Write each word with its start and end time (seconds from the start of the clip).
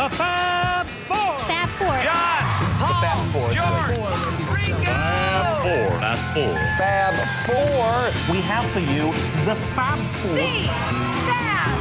The 0.00 0.08
Fab 0.08 0.86
Four. 0.86 1.38
Fab 1.40 1.68
Four. 1.68 1.92
John, 2.00 2.42
Paul, 2.78 2.88
the 2.88 2.94
Fab 3.04 3.20
Four. 3.32 3.48
George, 3.52 4.00
Rico. 4.56 4.80
Fab 4.80 5.60
Four. 5.60 5.88
Fab 6.00 6.18
four. 6.32 6.56
Fab 6.78 7.14
Four. 7.44 8.34
We 8.34 8.40
have 8.40 8.64
for 8.64 8.80
you 8.80 9.12
the 9.44 9.54
Fab 9.54 9.98
Four. 9.98 10.32
The 10.36 10.68
Fab 11.28 11.76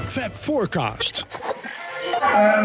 Four. 0.00 0.08
Fab 0.08 0.32
Forecast. 0.32 1.26
Um, 2.22 2.64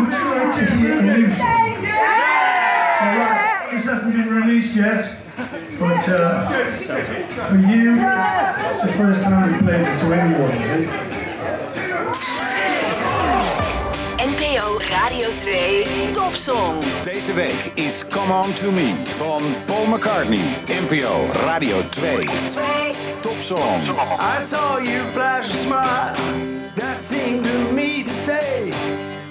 would 0.00 0.12
you 0.12 0.24
like 0.34 0.50
to 0.56 0.64
hear 0.74 0.92
from 0.96 1.06
Lucy? 1.06 1.44
Yeah! 1.86 2.98
Right. 3.16 3.70
This 3.70 3.84
hasn't 3.86 4.12
been 4.12 4.28
released 4.28 4.74
yet, 4.74 5.04
but 5.78 6.08
uh, 6.08 6.64
for 7.46 7.58
you, 7.58 7.94
it's 7.94 8.82
the 8.82 8.92
first 8.96 9.22
time 9.22 9.52
we 9.52 9.58
played 9.60 9.86
it 9.86 9.98
to 10.00 10.12
anyone. 10.12 11.17
Radio 15.08 15.28
2 15.36 16.10
Topsong. 16.12 16.84
Deze 17.02 17.32
week 17.32 17.70
is 17.74 18.04
Come 18.10 18.32
On 18.32 18.52
To 18.52 18.70
Me 18.70 18.94
van 19.08 19.42
Paul 19.66 19.86
McCartney. 19.86 20.56
NPO 20.82 21.26
Radio 21.32 21.88
2. 21.88 22.16
2. 22.16 22.30
Topsong. 23.20 23.82
I 24.36 24.42
saw 24.42 24.78
you 24.78 25.06
flash 25.12 25.50
a 25.50 25.54
smile. 25.54 26.14
That 26.74 27.02
seemed 27.02 27.44
to 27.44 27.72
me 27.72 28.02
to 28.02 28.14
say. 28.14 28.72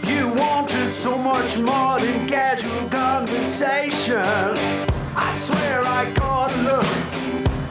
You 0.01 0.33
wanted 0.33 0.93
so 0.93 1.17
much 1.17 1.57
more 1.57 1.99
than 1.99 2.27
casual 2.27 2.89
conversation. 2.89 4.57
I 5.15 5.31
swear 5.31 5.81
I 5.85 6.11
caught 6.13 6.53
a 6.53 6.61
look 6.61 6.89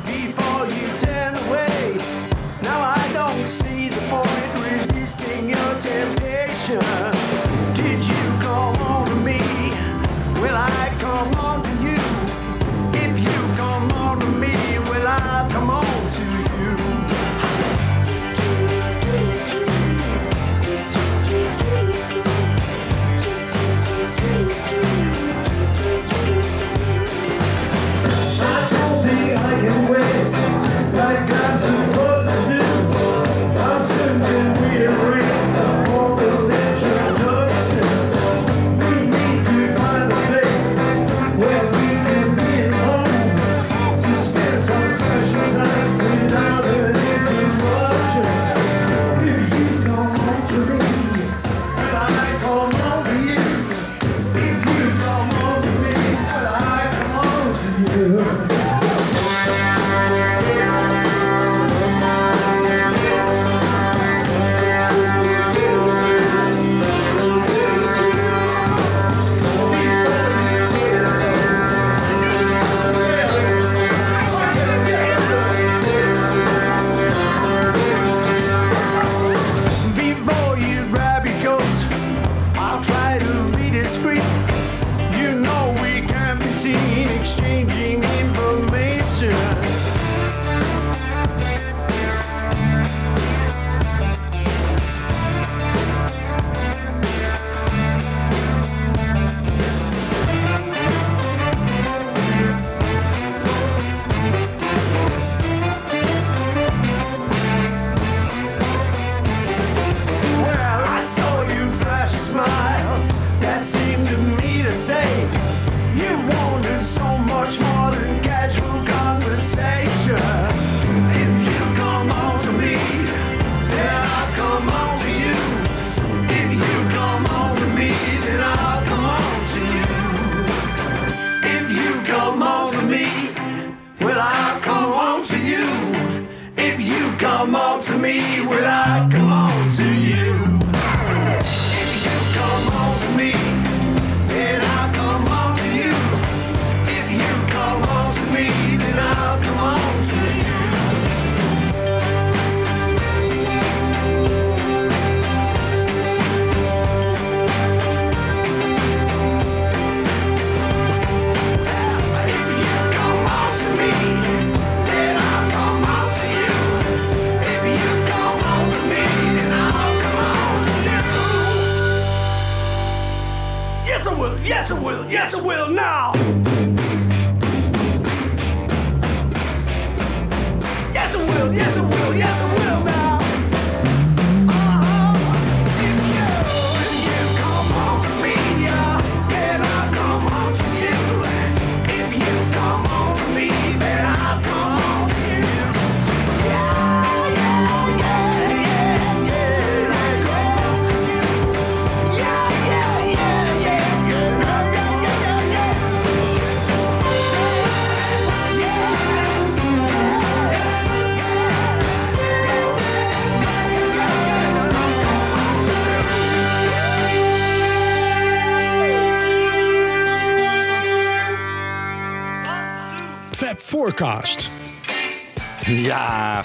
before 0.04 0.66
you 0.66 0.86
turned 1.06 1.38
away. 1.48 1.96
Now 2.62 2.94
I 2.94 3.12
don't 3.12 3.46
see 3.48 3.88
the 3.88 4.00
point 4.08 4.62
resisting 4.62 5.48
your 5.48 5.74
temptation. 5.80 7.15
will 10.40 10.56
I 10.56 10.94
come 10.98 11.34
on 11.34 11.62
to 11.62 11.70
you? 11.86 12.00
If 13.04 13.18
you 13.18 13.56
come 13.56 13.90
on 13.92 14.20
to 14.20 14.26
me, 14.26 14.54
will 14.88 15.06
I 15.06 15.48
come 15.50 15.70
on? 15.70 15.95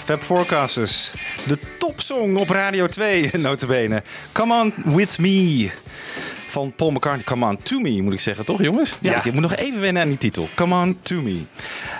Fab 0.04 0.22
Forecasters. 0.22 1.12
De 1.46 1.58
topsong 1.78 2.36
op 2.36 2.48
Radio 2.48 2.86
2, 2.86 3.30
notabene. 3.38 4.02
Come 4.32 4.54
on 4.54 4.94
with 4.94 5.18
me. 5.18 5.70
Van 6.46 6.72
Paul 6.76 6.90
McCartney. 6.90 7.24
Come 7.24 7.46
on 7.46 7.56
to 7.56 7.80
me, 7.80 8.02
moet 8.02 8.12
ik 8.12 8.20
zeggen, 8.20 8.44
toch 8.44 8.62
jongens? 8.62 8.96
Ja. 9.00 9.20
je 9.24 9.32
moet 9.32 9.42
nog 9.42 9.54
even 9.54 9.80
wennen 9.80 10.02
aan 10.02 10.08
die 10.08 10.18
titel. 10.18 10.48
Come 10.54 10.74
on 10.74 10.98
to 11.02 11.20
me. 11.20 11.38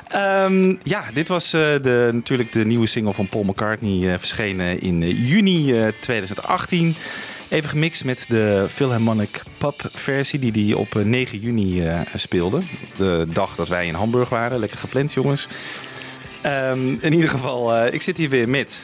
Ehm, 0.08 0.74
ja, 0.82 1.04
dit 1.14 1.28
was 1.28 1.52
eh, 1.52 1.60
de, 1.60 2.10
natuurlijk 2.12 2.52
de 2.52 2.64
nieuwe 2.64 2.86
single 2.86 3.12
van 3.12 3.28
Paul 3.28 3.44
McCartney. 3.44 4.12
Eh, 4.12 4.18
verschenen 4.18 4.80
in 4.80 5.02
eh, 5.02 5.28
juni 5.30 5.74
2018. 6.00 6.96
Even 7.48 7.70
gemixt 7.70 8.04
met 8.04 8.24
de 8.28 8.64
Philharmonic 8.68 9.42
Pub 9.58 9.90
versie 9.92 10.38
die 10.38 10.66
hij 10.66 10.74
op 10.74 10.94
9 11.04 11.38
juni 11.38 11.82
speelde. 12.14 12.60
De 12.96 13.26
dag 13.32 13.54
dat 13.54 13.68
wij 13.68 13.86
in 13.86 13.94
Hamburg 13.94 14.28
waren. 14.28 14.58
Lekker 14.58 14.78
gepland, 14.78 15.12
jongens. 15.12 15.48
Ehm, 16.42 16.88
in 17.00 17.12
ieder 17.12 17.28
geval, 17.28 17.74
eh, 17.74 17.92
ik 17.94 18.02
zit 18.02 18.16
hier 18.16 18.28
weer 18.28 18.48
met 18.48 18.80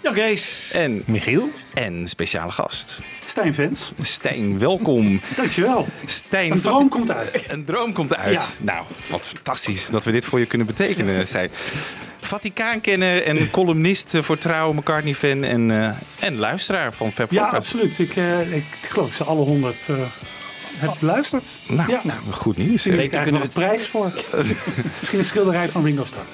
Ja, 0.00 0.12
Kees. 0.12 0.70
en 0.74 1.02
Michiel. 1.06 1.50
en 1.74 2.08
speciale 2.08 2.52
gast. 2.52 3.00
Stijn 3.26 3.54
Vens, 3.54 3.92
Stijn, 4.00 4.58
welkom. 4.58 5.20
dankjewel. 5.36 5.86
Stijn, 6.04 6.44
Een 6.50 6.60
wat- 6.62 6.72
droom 6.74 6.88
komt 6.88 7.10
uit. 7.10 7.44
Een 7.48 7.64
droom 7.64 7.92
komt 7.92 8.16
uit. 8.16 8.54
Nou, 8.60 8.84
wat 9.10 9.20
fantastisch 9.26 9.88
dat 9.88 10.04
we 10.04 10.10
dit 10.10 10.24
voor 10.24 10.38
je 10.38 10.46
kunnen 10.46 10.66
betekenen, 10.66 11.26
Stijn. 11.28 11.50
Vaticaankenner 12.20 13.22
en 13.24 13.50
columnist 13.50 14.12
voor 14.18 14.38
Trouw, 14.38 14.72
McCartney-fan 14.72 15.44
en, 15.44 15.70
eh, 15.70 15.90
en 16.20 16.36
luisteraar 16.36 16.92
van 16.92 17.12
Fab 17.12 17.30
Ja, 17.30 17.44
absoluut. 17.48 17.98
Ik, 17.98 18.16
eh, 18.16 18.52
ik 18.52 18.64
geloof 18.88 19.06
dat 19.06 19.16
ze 19.16 19.24
alle 19.24 19.44
honderd 19.44 19.82
eh 19.88 19.96
heb 20.80 20.94
beluisterd. 20.98 21.46
Nou, 21.68 21.90
Ja. 21.90 22.00
nou, 22.04 22.18
goed 22.30 22.56
nieuws. 22.56 22.86
Ik 22.86 23.30
nog 23.30 23.40
een 23.42 23.48
prijs 23.48 23.86
voor. 23.86 24.12
Misschien 24.98 25.18
een 25.18 25.24
schilderij 25.24 25.68
van 25.68 25.84
Ringo 25.84 26.04
Starr. 26.04 26.24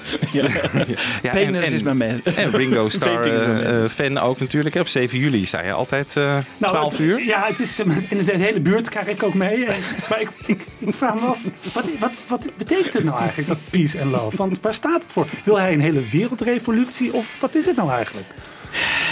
Ja, 1.23 1.31
Penis 1.31 1.71
is 1.71 1.83
mijn 1.83 1.97
man. 1.97 2.21
En 2.35 2.51
Ringo 2.51 2.89
Starr, 2.97 3.25
eh, 3.25 3.81
eh, 3.83 3.89
fan 3.89 4.17
ook 4.17 4.39
natuurlijk. 4.39 4.75
hè. 4.75 4.81
Op 4.81 4.87
7 4.87 5.19
juli 5.19 5.45
sta 5.45 5.61
je 5.63 5.71
altijd 5.71 6.15
eh 6.17 6.23
Nou, 6.57 6.71
12 6.73 6.91
het- 6.91 7.01
uur. 7.01 7.25
Ja, 7.25 7.45
het 7.47 7.59
is, 7.59 7.79
in 7.79 8.25
de 8.25 8.37
hele 8.37 8.59
buurt 8.59 8.89
krijg 8.89 9.07
ik 9.07 9.23
ook 9.23 9.33
mee. 9.33 9.65
En- 9.65 9.75
Maar 10.09 10.21
ik, 10.21 10.29
ik, 10.45 10.61
ik 10.79 10.93
vraag 10.93 11.13
me 11.13 11.19
af, 11.21 11.39
wat, 11.73 11.89
wat, 11.99 12.11
wat 12.27 12.45
betekent 12.57 12.93
het 12.93 13.03
nou 13.03 13.19
eigenlijk, 13.19 13.47
dat 13.47 13.57
peace 13.71 14.01
and 14.01 14.11
love? 14.11 14.37
Want 14.37 14.61
waar 14.61 14.73
staat 14.73 15.03
het 15.03 15.11
voor? 15.11 15.27
Wil 15.43 15.59
hij 15.59 15.73
een 15.73 15.81
hele 15.81 16.01
wereldrevolutie 16.11 17.13
of 17.13 17.39
wat 17.39 17.55
is 17.55 17.65
het 17.65 17.75
nou 17.75 17.91
eigenlijk? 17.91 18.25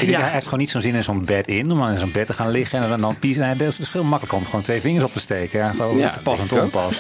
Ik 0.02 0.08
denk, 0.08 0.22
hij 0.22 0.32
heeft 0.32 0.44
gewoon 0.44 0.60
niet 0.60 0.70
zo'n 0.70 0.82
zin 0.82 0.96
in 0.96 1.04
zo'n 1.04 1.26
bed 1.26 1.48
in, 1.48 1.72
om 1.72 1.88
in 1.90 2.00
zo'n 2.00 2.12
bed 2.12 2.26
te 2.26 2.34
gaan 2.34 2.50
liggen 2.50 2.82
en 2.82 2.90
dan, 2.90 3.02
dan 3.02 3.20
piezen. 3.20 3.48
Het 3.48 3.62
is 3.62 3.90
veel 3.90 4.04
makkelijker 4.04 4.38
om 4.38 4.46
gewoon 4.46 4.62
twee 4.62 4.82
vingers 4.82 5.04
op 5.04 5.14
te 5.14 5.20
steken. 5.20 5.60
Ja, 5.60 5.70
gewoon 5.70 5.98
Ja, 5.98 6.10
te 6.12 6.20
pas 6.22 6.40
en 6.40 6.48
te 6.48 6.56
onpas. 6.62 6.96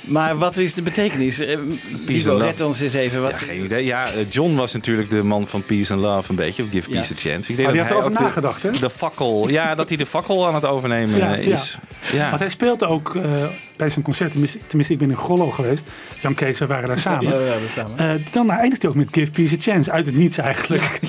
Maar 0.00 0.36
wat 0.38 0.56
is 0.56 0.74
de 0.74 0.82
betekenis? 0.82 1.38
Eh, 1.38 1.58
love. 2.06 2.44
red 2.44 2.60
ons 2.60 2.80
eens 2.80 2.92
even. 2.92 3.22
Wat, 3.22 3.30
Ja, 3.30 3.36
geen 3.36 3.64
idee. 3.64 3.84
Ja, 3.84 4.10
eh, 4.12 4.24
John 4.30 4.54
was 4.54 4.72
natuurlijk 4.72 5.10
de 5.10 5.22
man 5.22 5.46
van 5.48 5.62
Peace 5.62 5.92
and 5.92 6.02
Love 6.02 6.30
een 6.30 6.36
beetje. 6.36 6.62
Of 6.62 6.68
Give 6.70 6.90
Ja. 6.90 6.96
Peace 6.96 7.12
a 7.12 7.16
Chance. 7.16 7.50
Ik 7.50 7.56
denk 7.56 7.68
Maar 7.68 7.72
die 7.72 7.86
dat 7.86 7.90
had 7.90 7.90
hij 7.90 7.96
erover 7.98 8.16
de- 8.16 8.22
nagedacht, 8.22 8.62
hè? 8.62 8.70
De 8.70 8.90
fakkel. 8.90 9.48
Ja, 9.48 9.74
dat 9.74 9.88
hij 9.88 9.96
de 9.98 10.06
fakkel 10.06 10.46
aan 10.46 10.54
het 10.54 10.64
overnemen 10.66 11.18
Ja, 11.18 11.28
ja. 11.34 11.52
is. 11.52 11.78
Ja. 12.12 12.28
Want 12.28 12.40
hij 12.40 12.48
speelde 12.48 12.86
ook 12.86 13.14
eh, 13.16 13.22
bij 13.76 13.88
zijn 13.90 14.04
concert, 14.04 14.32
tenminste, 14.66 14.92
ik 14.92 14.98
ben 14.98 15.10
in 15.10 15.16
Grollo 15.16 15.50
geweest. 15.50 15.90
Jan 16.20 16.34
Kees, 16.34 16.58
we 16.58 16.66
waren 16.66 16.88
daar 16.88 16.98
samen. 16.98 17.22
Ja, 17.30 17.36
we 17.38 17.42
hebben 17.50 17.70
samen. 17.70 17.98
Eh, 17.98 18.32
dan 18.32 18.50
eindigt 18.50 18.82
hij 18.82 18.90
ook 18.90 18.96
met 18.96 19.08
Give 19.12 19.32
Peace 19.32 19.54
a 19.54 19.58
Chance. 19.60 19.90
Uit 19.90 20.06
het 20.06 20.16
niets 20.16 20.38
eigenlijk. 20.38 21.00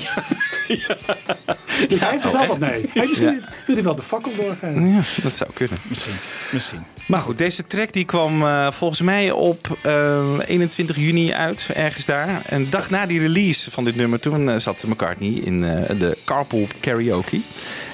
Dus 1.88 2.00
hij 2.00 2.10
heeft 2.10 2.24
er 2.24 2.32
wel 2.32 2.46
wat 2.46 2.58
mee. 2.58 2.84
Hij 2.92 3.06
misschien 3.06 3.44
wil 3.66 3.74
hij 3.74 3.84
wel 3.84 3.96
de 3.96 4.02
fakkel 4.02 4.32
doorgeven. 4.36 4.88
Ja, 4.88 5.02
dat 5.22 5.36
zou 5.36 5.50
kunnen. 5.54 5.78
Misschien. 5.88 6.14
Misschien. 6.50 6.84
Maar 7.06 7.20
goed, 7.20 7.38
deze 7.38 7.66
track 7.66 7.92
die 7.92 8.04
kwam 8.04 8.42
eh, 8.42 8.70
volgens 8.70 9.00
mij 9.00 9.30
op 9.30 9.78
eh, 9.82 10.38
21 10.46 10.96
juni 10.96 11.32
uit, 11.32 11.70
ergens 11.74 12.04
daar. 12.04 12.42
Een 12.48 12.70
dag 12.70 12.90
na 12.90 13.06
die 13.06 13.20
release 13.20 13.70
van 13.70 13.84
dit 13.84 13.96
nummer, 13.96 14.20
toen 14.20 14.50
eh, 14.50 14.58
zat 14.58 14.84
McCartney 14.86 15.30
in 15.30 15.64
eh, 15.64 15.98
de 15.98 16.16
Carpool 16.24 16.66
Karaoke. 16.80 17.40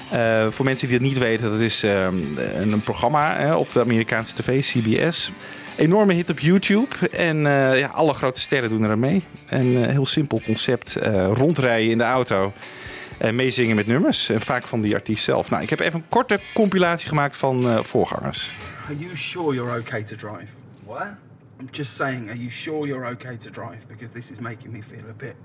Eh, 0.09 0.47
voor 0.49 0.65
mensen 0.65 0.87
die 0.87 0.97
het 0.97 1.05
niet 1.05 1.17
weten, 1.17 1.51
dat 1.51 1.59
is 1.59 1.83
eh, 1.83 2.03
een, 2.03 2.71
een 2.71 2.81
programma 2.83 3.35
hè, 3.35 3.55
op 3.55 3.73
de 3.73 3.79
Amerikaanse 3.79 4.33
tv, 4.35 4.61
CBS. 4.61 5.31
Enorme 5.79 6.13
hit 6.13 6.29
op 6.29 6.39
YouTube. 6.39 6.87
En 7.11 7.37
eh, 7.47 7.79
ja, 7.79 7.87
alle 7.87 8.13
grote 8.13 8.41
sterren 8.41 8.69
doen 8.69 8.83
er 8.83 8.91
aan 8.91 8.99
mee. 8.99 9.23
Een 9.49 9.83
eh, 9.83 9.89
heel 9.89 10.05
simpel 10.05 10.41
concept. 10.45 10.95
eh, 10.95 11.31
rondrijden 11.33 11.91
in 11.91 11.97
de 11.97 12.03
auto. 12.03 12.53
En 13.17 13.35
meezingen 13.35 13.75
met 13.75 13.87
nummers. 13.87 14.29
En 14.29 14.41
vaak 14.41 14.63
van 14.67 14.81
die 14.81 14.93
artiest 14.95 15.23
zelf. 15.23 15.49
Nou, 15.49 15.63
ik 15.63 15.69
heb 15.69 15.79
even 15.79 15.99
een 15.99 16.09
korte 16.09 16.39
compilatie 16.53 17.07
gemaakt 17.07 17.35
van 17.35 17.69
eh, 17.69 17.83
voorgangers. 17.83 18.51
Are 18.85 18.97
you 18.97 19.17
sure 19.17 19.53
you're 19.55 19.79
okay 19.79 20.03
to 20.03 20.15
drive? 20.15 20.51
What? 20.85 21.07
I'm 21.59 21.67
just 21.71 21.95
saying, 21.95 22.27
are 22.29 22.37
you 22.37 22.49
sure 22.51 22.87
you're 22.87 23.09
okay 23.11 23.37
to 23.37 23.49
drive? 23.49 23.77
Because 23.87 24.13
this 24.13 24.31
is 24.31 24.39
making 24.39 24.71
me 24.73 24.79
feel 24.89 25.09
a 25.09 25.13
bit 25.17 25.35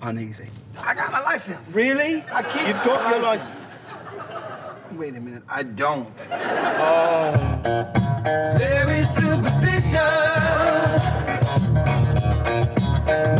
uneasy. 0.00 0.42
I 0.76 0.94
got 0.94 1.10
my 1.10 1.32
license. 1.32 1.74
Really? 1.80 2.14
I 2.38 2.42
keep 2.42 2.66
You've 2.66 2.84
got 2.84 3.02
my 3.04 3.10
your 3.10 3.22
license. 3.22 3.58
license. 3.58 3.78
Wait 4.96 5.16
a 5.16 5.20
minute, 5.20 5.42
I 5.48 5.62
don't. 5.62 6.28
Oh. 6.30 7.60
There 8.58 8.90
is 8.90 9.08
superstition. 9.08 9.98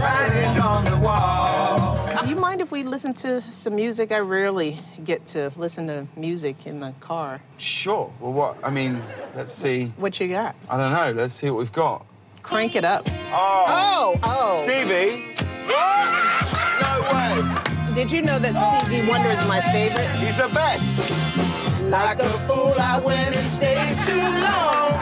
Writings 0.00 0.58
on 0.60 0.84
the 0.86 1.00
wall. 1.02 1.96
Do 2.20 2.28
you 2.28 2.36
mind 2.36 2.60
if 2.60 2.72
we 2.72 2.82
listen 2.82 3.12
to 3.14 3.40
some 3.52 3.76
music? 3.76 4.12
I 4.12 4.18
rarely 4.18 4.76
get 5.04 5.26
to 5.28 5.52
listen 5.56 5.86
to 5.88 6.06
music 6.16 6.66
in 6.66 6.80
the 6.80 6.94
car. 7.00 7.40
Sure. 7.58 8.12
Well, 8.18 8.32
what? 8.32 8.58
I 8.64 8.70
mean, 8.70 9.02
let's 9.34 9.52
see. 9.52 9.92
What 9.96 10.18
you 10.20 10.28
got? 10.28 10.56
I 10.68 10.76
don't 10.78 10.92
know. 10.92 11.12
Let's 11.20 11.34
see 11.34 11.50
what 11.50 11.58
we've 11.58 11.72
got. 11.72 12.04
Crank 12.42 12.74
it 12.76 12.84
up. 12.84 13.02
Oh. 13.30 13.64
Oh, 13.68 14.20
oh. 14.24 14.62
Stevie. 14.64 15.28
No 16.82 17.00
way. 17.12 17.61
Did 17.94 18.10
you 18.10 18.22
know 18.22 18.38
that 18.38 18.84
Stevie 18.84 19.06
Wonder 19.08 19.28
is 19.28 19.46
my 19.46 19.60
favorite? 19.60 20.08
He's 20.16 20.36
the 20.36 20.50
best. 20.54 21.10
Like 21.90 22.18
a 22.20 22.22
fool, 22.22 22.74
I 22.78 22.98
went 23.00 23.36
and 23.36 23.36
stayed 23.36 23.92
too 24.06 24.16
long. 24.16 24.96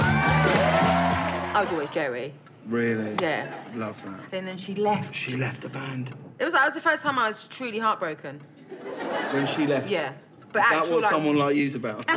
I 1.54 1.58
was 1.60 1.72
always 1.72 1.88
Joey. 1.90 2.34
Really? 2.66 3.14
Yeah. 3.20 3.54
Love 3.76 4.02
that. 4.04 4.32
And 4.32 4.46
then 4.46 4.56
she 4.56 4.74
left. 4.74 5.14
She 5.14 5.36
left 5.36 5.60
the 5.62 5.68
band. 5.68 6.12
It 6.40 6.44
was 6.44 6.52
that 6.54 6.64
was 6.64 6.74
the 6.74 6.80
first 6.80 7.02
time 7.02 7.18
I 7.18 7.28
was 7.28 7.46
truly 7.46 7.78
heartbroken. 7.78 8.40
When 9.32 9.46
she 9.46 9.66
left. 9.68 9.88
Yeah. 9.88 10.12
But 10.52 10.62
Is 10.62 10.68
that 10.68 10.78
actual 10.78 10.94
what 10.94 11.02
like, 11.04 11.12
someone 11.12 11.36
like 11.36 11.56
you's 11.56 11.76
about? 11.76 12.04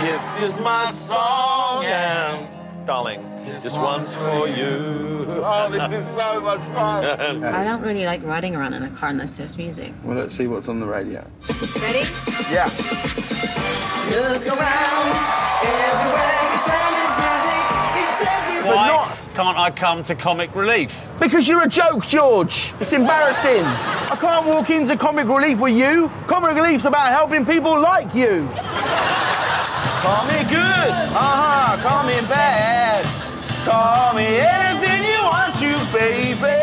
This 0.00 0.54
is 0.54 0.60
my 0.62 0.86
song, 0.86 1.84
and 1.84 2.59
darling, 2.90 3.22
this 3.44 3.78
one's 3.78 4.16
for 4.16 4.48
you. 4.48 5.24
Oh, 5.28 5.68
this 5.70 5.92
is 5.92 6.08
so 6.08 6.40
much 6.40 6.58
fun. 6.74 7.04
I 7.44 7.62
don't 7.62 7.82
really 7.82 8.04
like 8.04 8.20
riding 8.24 8.56
around 8.56 8.74
in 8.74 8.82
a 8.82 8.90
car 8.90 9.10
unless 9.10 9.38
there's 9.38 9.56
music. 9.56 9.92
Well, 10.02 10.16
let's 10.16 10.34
see 10.34 10.48
what's 10.48 10.68
on 10.68 10.80
the 10.80 10.88
radio. 10.88 11.20
Ready? 11.20 12.02
Yeah. 12.50 12.66
Look 14.10 14.44
around. 14.44 15.06
Everywhere 15.86 16.34
you 16.42 16.58
turn, 16.66 16.92
it's 16.98 17.18
music. 17.94 18.02
It's 18.02 18.20
everywhere. 18.26 18.74
Why 18.74 19.18
can't 19.34 19.56
I 19.56 19.70
come 19.70 20.02
to 20.02 20.16
comic 20.16 20.52
relief? 20.56 21.06
Because 21.20 21.46
you're 21.46 21.62
a 21.62 21.68
joke, 21.68 22.04
George. 22.08 22.72
It's 22.80 22.92
embarrassing. 22.92 23.62
I 23.62 24.16
can't 24.20 24.46
walk 24.48 24.68
into 24.70 24.96
comic 24.96 25.28
relief 25.28 25.60
with 25.60 25.76
you. 25.76 26.10
Comic 26.26 26.56
relief's 26.56 26.86
about 26.86 27.10
helping 27.10 27.46
people 27.46 27.80
like 27.80 28.12
you. 28.16 28.48
Call 30.02 30.24
me 30.26 30.38
good. 30.48 30.90
Uh-huh. 31.14 31.76
Call 31.88 32.04
me 32.04 32.18
bad. 32.28 33.04
Call 33.64 34.14
me 34.14 34.26
anything 34.40 35.00
you 35.12 35.20
want 35.30 35.52
to, 35.58 35.98
baby. 35.98 36.58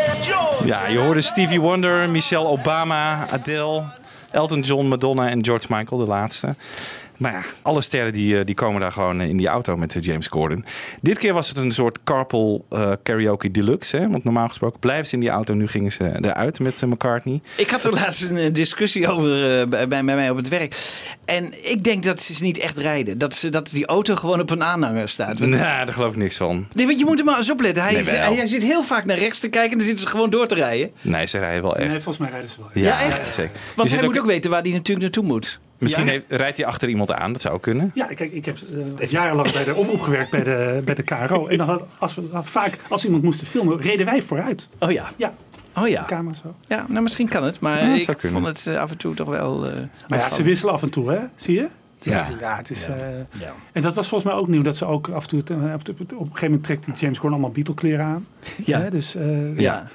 Ja, 0.64 0.88
je 0.88 0.98
hoorde 0.98 1.20
Stevie 1.20 1.60
Wonder, 1.60 2.08
Michelle 2.08 2.46
Obama, 2.46 3.26
Adele, 3.30 3.82
Elton 4.30 4.60
John, 4.60 4.88
Madonna 4.88 5.28
en 5.28 5.44
George 5.44 5.66
Michael, 5.68 6.00
de 6.00 6.06
laatste. 6.06 6.54
Maar 7.18 7.32
ja, 7.32 7.42
alle 7.62 7.80
sterren 7.80 8.12
die, 8.12 8.38
eh, 8.38 8.44
die 8.44 8.54
komen 8.54 8.80
daar 8.80 8.92
gewoon 8.92 9.20
in 9.20 9.36
die 9.36 9.46
auto 9.48 9.76
met 9.76 9.94
eh, 9.96 10.02
James 10.02 10.28
Corden. 10.28 10.64
Dit 11.00 11.18
keer 11.18 11.34
was 11.34 11.48
het 11.48 11.56
een 11.56 11.72
soort 11.72 11.98
carpool 12.04 12.66
eh, 12.70 12.92
karaoke 13.02 13.50
deluxe. 13.50 13.96
Hè? 13.96 14.08
Want 14.08 14.24
normaal 14.24 14.48
gesproken 14.48 14.78
blijven 14.80 15.06
ze 15.06 15.14
in 15.14 15.20
die 15.20 15.28
auto. 15.28 15.54
Nu 15.54 15.66
gingen 15.68 15.92
ze 15.92 16.18
eruit 16.20 16.60
met 16.60 16.82
eh, 16.82 16.88
McCartney. 16.88 17.40
Ik 17.56 17.70
had 17.70 17.84
er 17.84 17.92
laatst 17.92 18.22
een 18.24 18.36
eh, 18.36 18.52
discussie 18.52 19.08
over 19.08 19.60
eh, 19.60 19.66
bij, 19.66 19.88
bij 19.88 20.02
mij 20.02 20.30
op 20.30 20.36
het 20.36 20.48
werk. 20.48 20.74
En 21.24 21.70
ik 21.70 21.84
denk 21.84 22.02
dat 22.04 22.20
ze 22.20 22.42
niet 22.42 22.58
echt 22.58 22.78
rijden. 22.78 23.18
Dat, 23.18 23.34
ze, 23.34 23.48
dat 23.48 23.70
die 23.70 23.86
auto 23.86 24.14
gewoon 24.14 24.40
op 24.40 24.50
een 24.50 24.62
aanhanger 24.62 25.08
staat. 25.08 25.38
Want- 25.38 25.50
Nou, 25.50 25.60
daar 25.84 25.92
geloof 25.92 26.10
ik 26.10 26.16
niks 26.18 26.36
van. 26.36 26.66
Nee, 26.74 26.86
want 26.86 26.98
je 26.98 27.04
moet 27.04 27.18
er 27.18 27.24
maar 27.24 27.36
eens 27.36 27.50
opletten. 27.50 27.82
Hij, 27.82 27.92
Nee, 27.92 28.00
is- 28.00 28.10
wel. 28.10 28.20
hij, 28.20 28.34
hij 28.34 28.46
zit 28.46 28.62
heel 28.62 28.82
vaak 28.82 29.04
naar 29.04 29.18
rechts 29.18 29.38
te 29.38 29.48
kijken 29.48 29.70
en 29.72 29.76
dan 29.78 29.86
zitten 29.86 30.04
ze 30.04 30.10
gewoon 30.10 30.30
door 30.30 30.46
te 30.46 30.54
rijden. 30.54 30.90
Nee, 31.00 31.26
ze 31.26 31.38
rijden 31.38 31.62
wel 31.62 31.76
echt. 31.76 31.88
Nee, 31.88 32.00
volgens 32.00 32.18
mij 32.18 32.28
rijden 32.30 32.50
ze 32.50 32.56
wel. 32.58 32.82
Ja, 32.84 33.00
echt? 33.02 33.26
Zeker. 33.34 33.50
Want 33.74 33.88
Je 33.88 33.94
hij 33.94 34.04
zit 34.04 34.12
moet 34.14 34.18
ook 34.22 34.26
weten 34.30 34.50
waar 34.50 34.62
hij 34.62 34.70
natuurlijk 34.70 35.00
naartoe 35.00 35.24
moet. 35.24 35.60
Misschien 35.78 36.04
Ja. 36.04 36.10
heeft- 36.10 36.24
rijdt 36.28 36.56
hij 36.56 36.66
achter 36.66 36.88
iemand 36.88 37.12
aan. 37.12 37.32
Dat 37.32 37.40
zou 37.40 37.60
kunnen. 37.60 37.90
Ja, 37.94 38.06
kijk, 38.06 38.32
ik 38.32 38.44
heb 38.44 38.56
eh, 38.98 39.08
jarenlang 39.08 39.52
bij 39.52 39.64
de 39.64 39.74
omroep 39.74 40.00
gewerkt 40.00 40.30
bij 40.30 40.42
de, 40.42 40.80
bij 40.84 40.94
de 40.94 41.02
KRO. 41.02 41.46
En 41.46 41.56
dan 41.58 41.66
had, 41.68 41.82
als 41.98 42.14
we, 42.14 42.28
dan 42.32 42.44
vaak, 42.44 42.78
als 42.88 43.04
iemand 43.04 43.22
moest 43.22 43.42
filmen, 43.42 43.80
reden 43.80 44.06
wij 44.06 44.22
vooruit. 44.22 44.68
Oh 44.78 44.90
ja. 44.90 45.04
Ja, 45.16 45.34
Oh 45.74 45.88
ja. 45.88 46.04
camera 46.06 46.34
zo. 46.42 46.54
Ja, 46.66 46.86
nou 46.88 47.02
misschien 47.02 47.28
kan 47.28 47.44
het. 47.44 47.60
Maar 47.60 47.84
Ja, 47.84 47.94
ik 47.94 48.06
kunnen. 48.18 48.42
vond 48.42 48.46
het 48.46 48.66
eh, 48.66 48.80
af 48.80 48.90
en 48.90 48.96
toe 48.96 49.14
toch 49.14 49.28
wel... 49.28 49.66
eh, 49.66 49.78
Maar 50.08 50.18
ja, 50.18 50.30
ze 50.30 50.42
wisselen 50.42 50.74
af 50.74 50.82
en 50.82 50.90
toe, 50.90 51.10
hè? 51.10 51.18
Zie 51.36 51.54
je? 51.54 51.68
Ja. 52.00 52.26
Ja, 52.40 52.56
het 52.56 52.70
is, 52.70 52.86
eh, 52.88 52.94
En 53.72 53.82
dat 53.82 53.94
was 53.94 54.08
volgens 54.08 54.30
mij 54.32 54.40
ook 54.40 54.48
nieuw. 54.48 54.62
Dat 54.62 54.76
ze 54.76 54.86
ook 54.86 55.08
af 55.08 55.22
en 55.22 55.28
toe... 55.28 55.40
Op 55.40 55.48
een 55.60 56.16
gegeven 56.16 56.30
moment 56.42 56.64
trekt 56.64 56.84
die 56.84 56.94
James 56.94 57.18
Corden 57.18 57.32
allemaal 57.38 57.50
Beatle 57.54 57.74
kleren 57.74 58.04
aan. 58.04 58.26
Ja. 58.64 58.78
Hè, 58.80 58.90
dus, 58.90 59.14
eh, 59.14 59.58
Ja. 59.58 59.88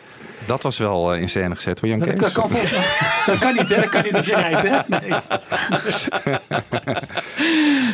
Dat 0.45 0.63
was 0.63 0.77
wel 0.77 1.13
eh, 1.13 1.21
in 1.21 1.29
scène 1.29 1.55
gezet 1.55 1.79
hoor, 1.79 1.89
Jan 1.89 1.99
Dat, 1.99 2.19
dat 2.19 2.31
kan 2.31 2.49
dat 2.49 2.51
niet, 2.51 3.69
hè? 3.69 3.75
Dat 3.81 3.89
kan 3.89 4.03
niet 4.03 4.15
als 4.15 4.25
je 4.25 4.35
rijdt, 4.35 4.61
hè? 4.61 4.79
Nee. 4.87 5.13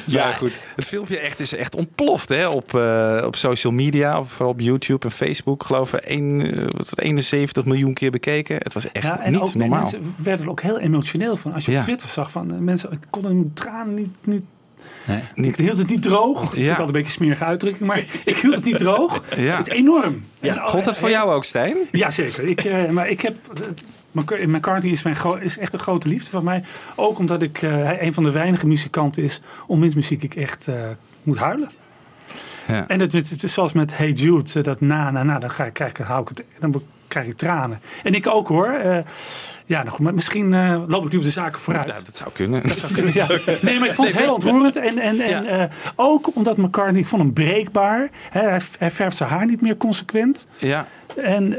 Ja, 0.06 0.34
goed. 0.34 0.62
Het 0.75 0.86
filmpje 0.86 1.20
echt 1.20 1.39
is 1.39 1.56
echt 1.56 1.75
ontploft 1.75 2.29
hè, 2.29 2.48
op, 2.48 2.74
eh, 2.75 3.24
op 3.25 3.36
social 3.36 3.74
media, 3.74 4.20
of 4.20 4.41
op 4.41 4.60
YouTube 4.60 5.06
en 5.06 5.12
Facebook. 5.12 5.63
Geloof 5.63 5.94
ik, 5.94 6.00
één, 6.00 6.41
eh, 6.62 6.68
71 6.96 7.65
miljoen 7.65 7.94
keer 7.94 8.12
bekeken. 8.12 8.56
Het 8.56 8.74
was 8.74 8.91
echt 8.91 9.06
Ja, 9.06 9.20
en 9.22 9.32
niet 9.32 9.41
ook 9.41 9.53
normaal. 9.56 9.79
mensen 9.79 10.13
werden 10.18 10.46
er 10.46 10.51
ook 10.51 10.62
heel 10.62 10.79
emotioneel 10.79 11.38
van. 11.38 11.53
Als 11.53 11.65
je 11.65 11.72
Ja. 11.72 11.77
op 11.77 11.84
Twitter 11.84 12.10
zag 12.10 12.32
van 12.32 12.63
mensen, 12.63 12.91
ik 12.91 13.00
kon 13.10 13.25
hun 13.25 13.51
tranen 13.53 13.94
niet, 13.94 14.15
niet 14.24 14.44
Nee. 15.10 15.48
Ik 15.48 15.56
hield 15.56 15.78
het 15.78 15.89
niet 15.89 16.01
droog. 16.01 16.54
Ik 16.54 16.68
altijd 16.70 16.80
een 16.80 16.86
beetje 16.86 17.00
een 17.01 17.10
smerige 17.10 17.44
uitdrukking, 17.44 17.88
maar 17.88 18.04
ik 18.25 18.38
hield 18.38 18.56
het 18.56 18.63
niet 18.66 18.78
droog. 18.78 19.24
Ja. 19.36 19.58
Het 19.58 19.68
is 19.68 19.74
enorm. 19.74 20.24
Ja. 20.39 20.56
En- 20.56 20.68
Gold 20.70 20.86
dat 20.86 20.98
voor 20.98 21.10
jou 21.10 21.34
ook, 21.34 21.44
Stijn? 21.44 21.78
Ja, 21.92 22.12
zeker. 22.12 22.44
Ik, 22.48 22.63
eh, 22.63 22.89
maar 22.89 23.10
ik 23.10 23.22
heb. 23.22 23.36
McC- 24.12 24.46
McCartney 24.48 24.92
is, 24.92 25.04
mijn 25.04 25.18
is 25.42 25.58
echt 25.58 25.74
een 25.74 25.80
grote 25.80 26.08
liefde 26.08 26.30
van 26.30 26.44
mij. 26.44 26.63
Ook 26.96 27.18
omdat 27.20 27.42
ik 27.42 27.62
eh, 27.62 27.70
hij 27.72 28.01
een 28.01 28.13
van 28.13 28.24
de 28.24 28.32
weinige 28.32 28.68
muzikanten 28.68 29.24
is 29.24 29.42
om 29.68 29.80
wiens 29.80 29.96
muziek 29.96 30.24
ik 30.24 30.36
echt 30.36 30.68
moet 31.24 31.38
huilen. 31.38 31.70
Ja. 32.68 32.88
En 32.88 33.00
het, 33.00 33.12
het, 33.12 33.44
zoals 33.46 33.74
met 33.74 33.98
Hey 33.98 34.12
Jude, 34.12 34.62
dat 34.62 34.82
na, 34.82 35.12
na, 35.12 35.24
na, 35.24 35.39
dan 35.39 35.50
ga 35.51 35.66
ik 35.66 35.74
kijken, 35.74 36.06
hou 36.06 36.22
ik 36.22 36.28
het, 36.28 36.44
dan 36.60 36.82
krijg 37.10 37.28
ik 37.28 37.38
tranen. 37.38 37.80
En 38.04 38.13
ik 38.13 38.28
ook 38.28 38.48
hoor. 38.48 38.68
Eh, 38.68 38.98
ja, 39.66 39.84
goed, 39.88 40.00
maar 40.00 40.13
misschien 40.13 40.54
eh, 40.54 40.82
loop 40.88 41.06
ik 41.06 41.12
nu 41.12 41.18
op 41.18 41.24
de 41.24 41.30
zaken 41.30 41.62
vooruit. 41.62 41.88
Ja, 41.88 41.94
dat 42.04 42.16
zou 42.16 42.30
kunnen. 42.34 42.62
Dat 42.62 42.78
zou 42.78 42.94
kunnen, 42.98 43.13
ja. 43.13 43.28
Nee, 43.62 43.80
maar 43.80 43.88
ik 43.88 43.94
vond 43.94 44.08
het 44.08 44.18
heel 44.18 44.34
ontroerend. 44.34 44.75
En, 44.75 44.98
en, 44.98 45.20
en 45.20 45.46
eh, 45.46 45.63
ook 45.96 46.36
omdat 46.36 46.58
McCartney, 46.58 47.01
ik 47.01 47.08
vond 47.08 47.22
hem 47.22 47.34
breekbaar. 47.34 48.10
Hij, 48.30 48.62
hij 48.80 48.92
verft 48.92 49.18
zijn 49.18 49.30
haar 49.30 49.46
niet 49.46 49.62
meer 49.62 49.78
consequent. 49.78 50.48
Ja. 50.58 50.88
En 51.16 51.50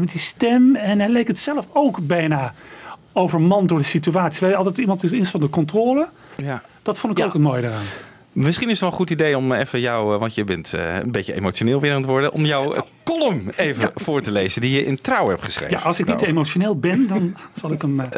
met 0.00 0.10
die 0.10 0.20
stem. 0.20 0.76
En 0.76 0.98
hij 0.98 1.08
leek 1.08 1.26
het 1.26 1.38
zelf 1.38 1.66
ook 1.72 1.98
bijna 2.06 2.54
overmand 3.12 3.68
door 3.68 3.78
de 3.78 3.84
situatie. 3.84 4.38
Terwijl 4.38 4.56
altijd 4.56 4.78
iemand 4.78 5.02
is 5.02 5.12
in 5.12 5.40
de 5.40 5.50
controle. 5.50 6.08
Ja. 6.36 6.62
Dat 6.82 6.98
vond 6.98 7.18
ik 7.18 7.24
ook 7.24 7.32
het 7.32 7.42
mooie 7.42 7.62
eraan. 7.62 7.84
Misschien 8.36 8.66
is 8.66 8.72
het 8.72 8.80
wel 8.80 8.90
een 8.90 8.96
goed 8.96 9.10
idee 9.10 9.36
om 9.36 9.52
even 9.52 9.80
jou, 9.80 10.14
eh, 10.14 10.20
want 10.20 10.34
je 10.34 10.44
bent 10.44 10.74
eh, 10.74 10.96
een 10.96 11.12
beetje 11.12 11.34
emotioneel 11.34 11.80
weer 11.80 11.90
aan 11.90 11.96
het 11.96 12.06
worden, 12.06 12.32
om 12.32 12.44
jouw 12.44 12.74
eh, 12.74 12.82
column 13.04 13.50
even 13.56 13.90
voor 13.94 14.20
te 14.20 14.30
lezen 14.30 14.60
die 14.60 14.70
je 14.70 14.84
in 14.84 15.00
Trouw 15.00 15.28
hebt 15.28 15.44
geschreven. 15.44 15.76
Ja, 15.76 15.82
als 15.82 15.98
ik 15.98 16.06
niet 16.06 16.06
daarover. 16.06 16.32
emotioneel 16.32 16.78
ben, 16.78 17.06
dan 17.08 17.36
zal 17.60 17.72
ik 17.72 17.82
hem... 17.82 17.96
Ja, 17.96 18.08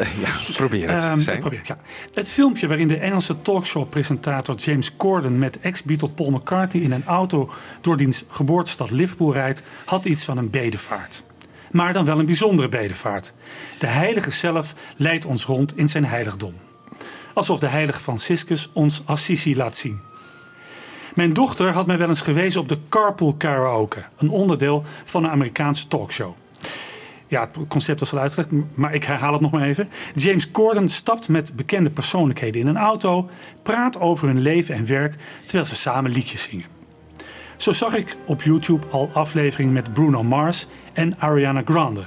probeer 0.55 0.89
het. 0.91 1.01
Ehm, 1.01 1.39
probeer 1.39 1.61
ja. 1.63 1.77
Het 2.13 2.29
filmpje 2.29 2.67
waarin 2.67 2.87
de 2.87 2.97
Engelse 2.97 3.41
talkshow-presentator 3.41 4.55
James 4.55 4.95
Corden 4.95 5.37
met 5.37 5.59
ex-Beatle 5.59 6.09
Paul 6.09 6.29
McCartney 6.29 6.83
in 6.83 6.91
een 6.91 7.05
auto 7.05 7.49
door 7.81 7.97
diens 7.97 8.25
geboortestad 8.29 8.91
Liverpool 8.91 9.33
rijdt, 9.33 9.63
had 9.85 10.05
iets 10.05 10.23
van 10.23 10.37
een 10.37 10.49
bedevaart. 10.49 11.23
Maar 11.71 11.93
dan 11.93 12.05
wel 12.05 12.19
een 12.19 12.25
bijzondere 12.25 12.69
bedevaart. 12.69 13.33
De 13.79 13.87
heilige 13.87 14.31
zelf 14.31 14.73
leidt 14.95 15.25
ons 15.25 15.45
rond 15.45 15.77
in 15.77 15.89
zijn 15.89 16.05
heiligdom. 16.05 16.53
Alsof 17.33 17.59
de 17.59 17.67
heilige 17.67 17.99
Franciscus 17.99 18.69
ons 18.73 19.01
Assisi 19.05 19.55
laat 19.55 19.77
zien. 19.77 20.08
Mijn 21.15 21.33
dochter 21.33 21.71
had 21.73 21.85
mij 21.85 21.97
wel 21.97 22.07
eens 22.07 22.21
gewezen 22.21 22.61
op 22.61 22.69
de 22.69 22.77
carpool 22.89 23.33
karaoke, 23.37 24.03
een 24.17 24.29
onderdeel 24.29 24.83
van 25.05 25.23
een 25.23 25.29
Amerikaanse 25.29 25.87
talkshow. 25.87 26.33
Ja, 27.27 27.41
het 27.41 27.67
concept 27.67 27.99
was 27.99 28.13
al 28.13 28.19
uitgelegd, 28.19 28.51
maar 28.73 28.93
ik 28.93 29.03
herhaal 29.03 29.31
het 29.31 29.41
nog 29.41 29.51
maar 29.51 29.61
even. 29.61 29.89
James 30.15 30.51
Corden 30.51 30.89
stapt 30.89 31.29
met 31.29 31.55
bekende 31.55 31.89
persoonlijkheden 31.89 32.61
in 32.61 32.67
een 32.67 32.77
auto, 32.77 33.27
praat 33.63 33.99
over 33.99 34.27
hun 34.27 34.41
leven 34.41 34.75
en 34.75 34.85
werk 34.85 35.15
terwijl 35.43 35.65
ze 35.65 35.75
samen 35.75 36.11
liedjes 36.11 36.43
zingen. 36.43 36.65
Zo 37.57 37.73
zag 37.73 37.95
ik 37.95 38.17
op 38.25 38.41
YouTube 38.41 38.87
al 38.91 39.09
afleveringen 39.13 39.73
met 39.73 39.93
Bruno 39.93 40.23
Mars 40.23 40.67
en 40.93 41.19
Ariana 41.19 41.61
Grande. 41.65 42.05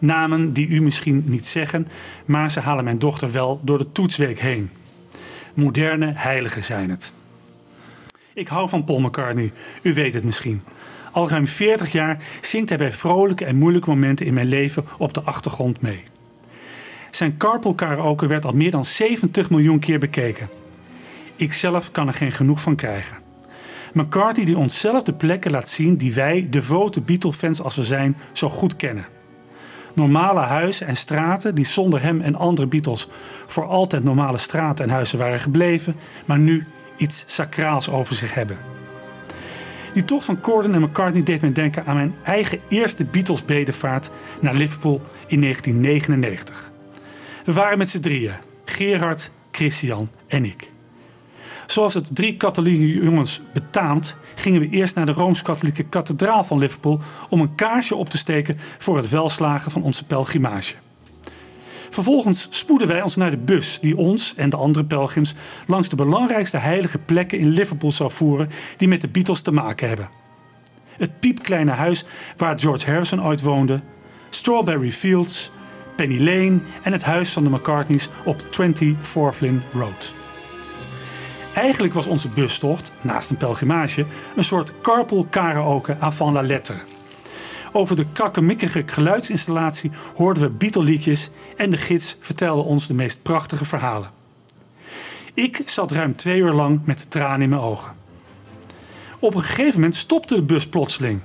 Namen 0.00 0.52
die 0.52 0.68
u 0.68 0.82
misschien 0.82 1.22
niet 1.26 1.46
zeggen, 1.46 1.88
maar 2.24 2.50
ze 2.50 2.60
halen 2.60 2.84
mijn 2.84 2.98
dochter 2.98 3.32
wel 3.32 3.60
door 3.62 3.78
de 3.78 3.92
toetsweek 3.92 4.40
heen. 4.40 4.70
Moderne 5.54 6.12
heiligen 6.14 6.64
zijn 6.64 6.90
het. 6.90 7.12
Ik 8.34 8.48
hou 8.48 8.68
van 8.68 8.84
Paul 8.84 9.00
McCartney, 9.00 9.50
u 9.82 9.94
weet 9.94 10.14
het 10.14 10.24
misschien. 10.24 10.62
Al 11.12 11.28
ruim 11.28 11.46
40 11.46 11.92
jaar 11.92 12.18
zingt 12.40 12.68
hij 12.68 12.78
bij 12.78 12.92
vrolijke 12.92 13.44
en 13.44 13.56
moeilijke 13.56 13.88
momenten 13.88 14.26
in 14.26 14.34
mijn 14.34 14.48
leven 14.48 14.84
op 14.98 15.14
de 15.14 15.22
achtergrond 15.22 15.80
mee. 15.80 16.02
Zijn 17.10 17.36
carpool 17.36 17.74
karaoke 17.74 18.26
werd 18.26 18.44
al 18.44 18.52
meer 18.52 18.70
dan 18.70 18.84
70 18.84 19.50
miljoen 19.50 19.78
keer 19.78 19.98
bekeken. 19.98 20.48
Ikzelf 21.36 21.90
kan 21.90 22.08
er 22.08 22.14
geen 22.14 22.32
genoeg 22.32 22.60
van 22.60 22.74
krijgen. 22.74 23.16
McCartney 23.92 24.46
die 24.46 24.58
onszelf 24.58 25.02
de 25.02 25.12
plekken 25.12 25.50
laat 25.50 25.68
zien 25.68 25.96
die 25.96 26.14
wij, 26.14 26.46
devote 26.50 27.00
Beatle-fans 27.00 27.62
als 27.62 27.76
we 27.76 27.84
zijn, 27.84 28.16
zo 28.32 28.48
goed 28.48 28.76
kennen. 28.76 29.04
Normale 29.92 30.40
huizen 30.40 30.86
en 30.86 30.96
straten 30.96 31.54
die 31.54 31.66
zonder 31.66 32.02
hem 32.02 32.20
en 32.20 32.34
andere 32.34 32.66
Beatles 32.66 33.08
voor 33.46 33.66
altijd 33.66 34.04
normale 34.04 34.38
straten 34.38 34.84
en 34.84 34.90
huizen 34.90 35.18
waren 35.18 35.40
gebleven, 35.40 35.96
maar 36.24 36.38
nu 36.38 36.66
iets 36.96 37.24
sacraals 37.26 37.90
over 37.90 38.14
zich 38.14 38.34
hebben. 38.34 38.58
Die 39.92 40.04
tocht 40.04 40.24
van 40.24 40.40
Corden 40.40 40.74
en 40.74 40.80
McCartney 40.80 41.22
deed 41.22 41.40
mij 41.40 41.52
denken 41.52 41.86
aan 41.86 41.96
mijn 41.96 42.14
eigen 42.24 42.60
eerste 42.68 43.04
Beatles-bedevaart 43.04 44.10
naar 44.40 44.54
Liverpool 44.54 45.00
in 45.26 45.40
1999. 45.40 46.72
We 47.44 47.52
waren 47.52 47.78
met 47.78 47.88
z'n 47.88 48.00
drieën, 48.00 48.34
Gerard, 48.64 49.30
Christian 49.50 50.08
en 50.26 50.44
ik. 50.44 50.70
Zoals 51.66 51.94
het 51.94 52.14
drie 52.14 52.36
katholieke 52.36 53.04
jongens 53.04 53.40
betaamt, 53.52 54.16
gingen 54.34 54.60
we 54.60 54.68
eerst 54.68 54.94
naar 54.94 55.06
de 55.06 55.12
Rooms-Katholieke 55.12 55.82
kathedraal 55.82 56.44
van 56.44 56.58
Liverpool 56.58 57.00
om 57.28 57.40
een 57.40 57.54
kaarsje 57.54 57.94
op 57.94 58.08
te 58.08 58.18
steken 58.18 58.58
voor 58.78 58.96
het 58.96 59.08
welslagen 59.08 59.70
van 59.70 59.82
onze 59.82 60.06
pelgrimage. 60.06 60.74
Vervolgens 61.94 62.46
spoeden 62.50 62.88
wij 62.88 63.02
ons 63.02 63.16
naar 63.16 63.30
de 63.30 63.36
bus 63.36 63.80
die 63.80 63.96
ons 63.96 64.34
en 64.34 64.50
de 64.50 64.56
andere 64.56 64.84
pelgrims 64.84 65.34
langs 65.66 65.88
de 65.88 65.96
belangrijkste 65.96 66.56
heilige 66.56 66.98
plekken 66.98 67.38
in 67.38 67.48
Liverpool 67.48 67.92
zou 67.92 68.10
voeren 68.10 68.50
die 68.76 68.88
met 68.88 69.00
de 69.00 69.08
Beatles 69.08 69.40
te 69.40 69.52
maken 69.52 69.88
hebben. 69.88 70.08
Het 70.96 71.20
piepkleine 71.20 71.70
huis 71.70 72.04
waar 72.36 72.58
George 72.58 72.90
Harrison 72.90 73.24
ooit 73.24 73.42
woonde, 73.42 73.80
Strawberry 74.30 74.92
Fields, 74.92 75.50
Penny 75.96 76.18
Lane 76.18 76.58
en 76.82 76.92
het 76.92 77.02
huis 77.02 77.32
van 77.32 77.44
de 77.44 77.50
McCartneys 77.50 78.08
op 78.24 78.42
20 78.50 78.94
Forflin 79.00 79.62
Road. 79.72 80.14
Eigenlijk 81.54 81.94
was 81.94 82.06
onze 82.06 82.28
bustocht, 82.28 82.92
naast 83.00 83.30
een 83.30 83.36
pelgrimage, 83.36 84.04
een 84.36 84.44
soort 84.44 84.72
carpool 84.82 85.26
karaoke 85.30 85.96
avant 86.00 86.32
la 86.32 86.42
lettre. 86.42 86.93
Over 87.76 87.96
de 87.96 88.06
krakkemikkige 88.12 88.82
geluidsinstallatie 88.86 89.90
hoorden 90.16 90.42
we 90.42 90.48
Beatle-liedjes 90.48 91.30
en 91.56 91.70
de 91.70 91.76
gids 91.76 92.16
vertelde 92.20 92.62
ons 92.62 92.86
de 92.86 92.94
meest 92.94 93.22
prachtige 93.22 93.64
verhalen. 93.64 94.10
Ik 95.34 95.62
zat 95.64 95.90
ruim 95.90 96.16
twee 96.16 96.38
uur 96.38 96.52
lang 96.52 96.80
met 96.84 97.10
tranen 97.10 97.42
in 97.42 97.48
mijn 97.48 97.60
ogen. 97.60 97.92
Op 99.18 99.34
een 99.34 99.42
gegeven 99.42 99.74
moment 99.74 99.94
stopte 99.94 100.34
de 100.34 100.42
bus 100.42 100.68
plotseling. 100.68 101.20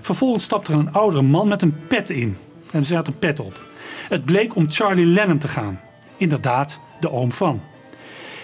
Vervolgens 0.00 0.44
stapte 0.44 0.72
er 0.72 0.78
een 0.78 0.92
oudere 0.92 1.22
man 1.22 1.48
met 1.48 1.62
een 1.62 1.86
pet 1.86 2.10
in. 2.10 2.36
En 2.70 2.84
ze 2.84 2.94
had 2.94 3.06
een 3.06 3.18
pet 3.18 3.40
op. 3.40 3.60
Het 4.08 4.24
bleek 4.24 4.54
om 4.54 4.70
Charlie 4.70 5.06
Lennon 5.06 5.38
te 5.38 5.48
gaan. 5.48 5.80
Inderdaad, 6.16 6.80
de 7.00 7.10
oom 7.10 7.32
van. 7.32 7.60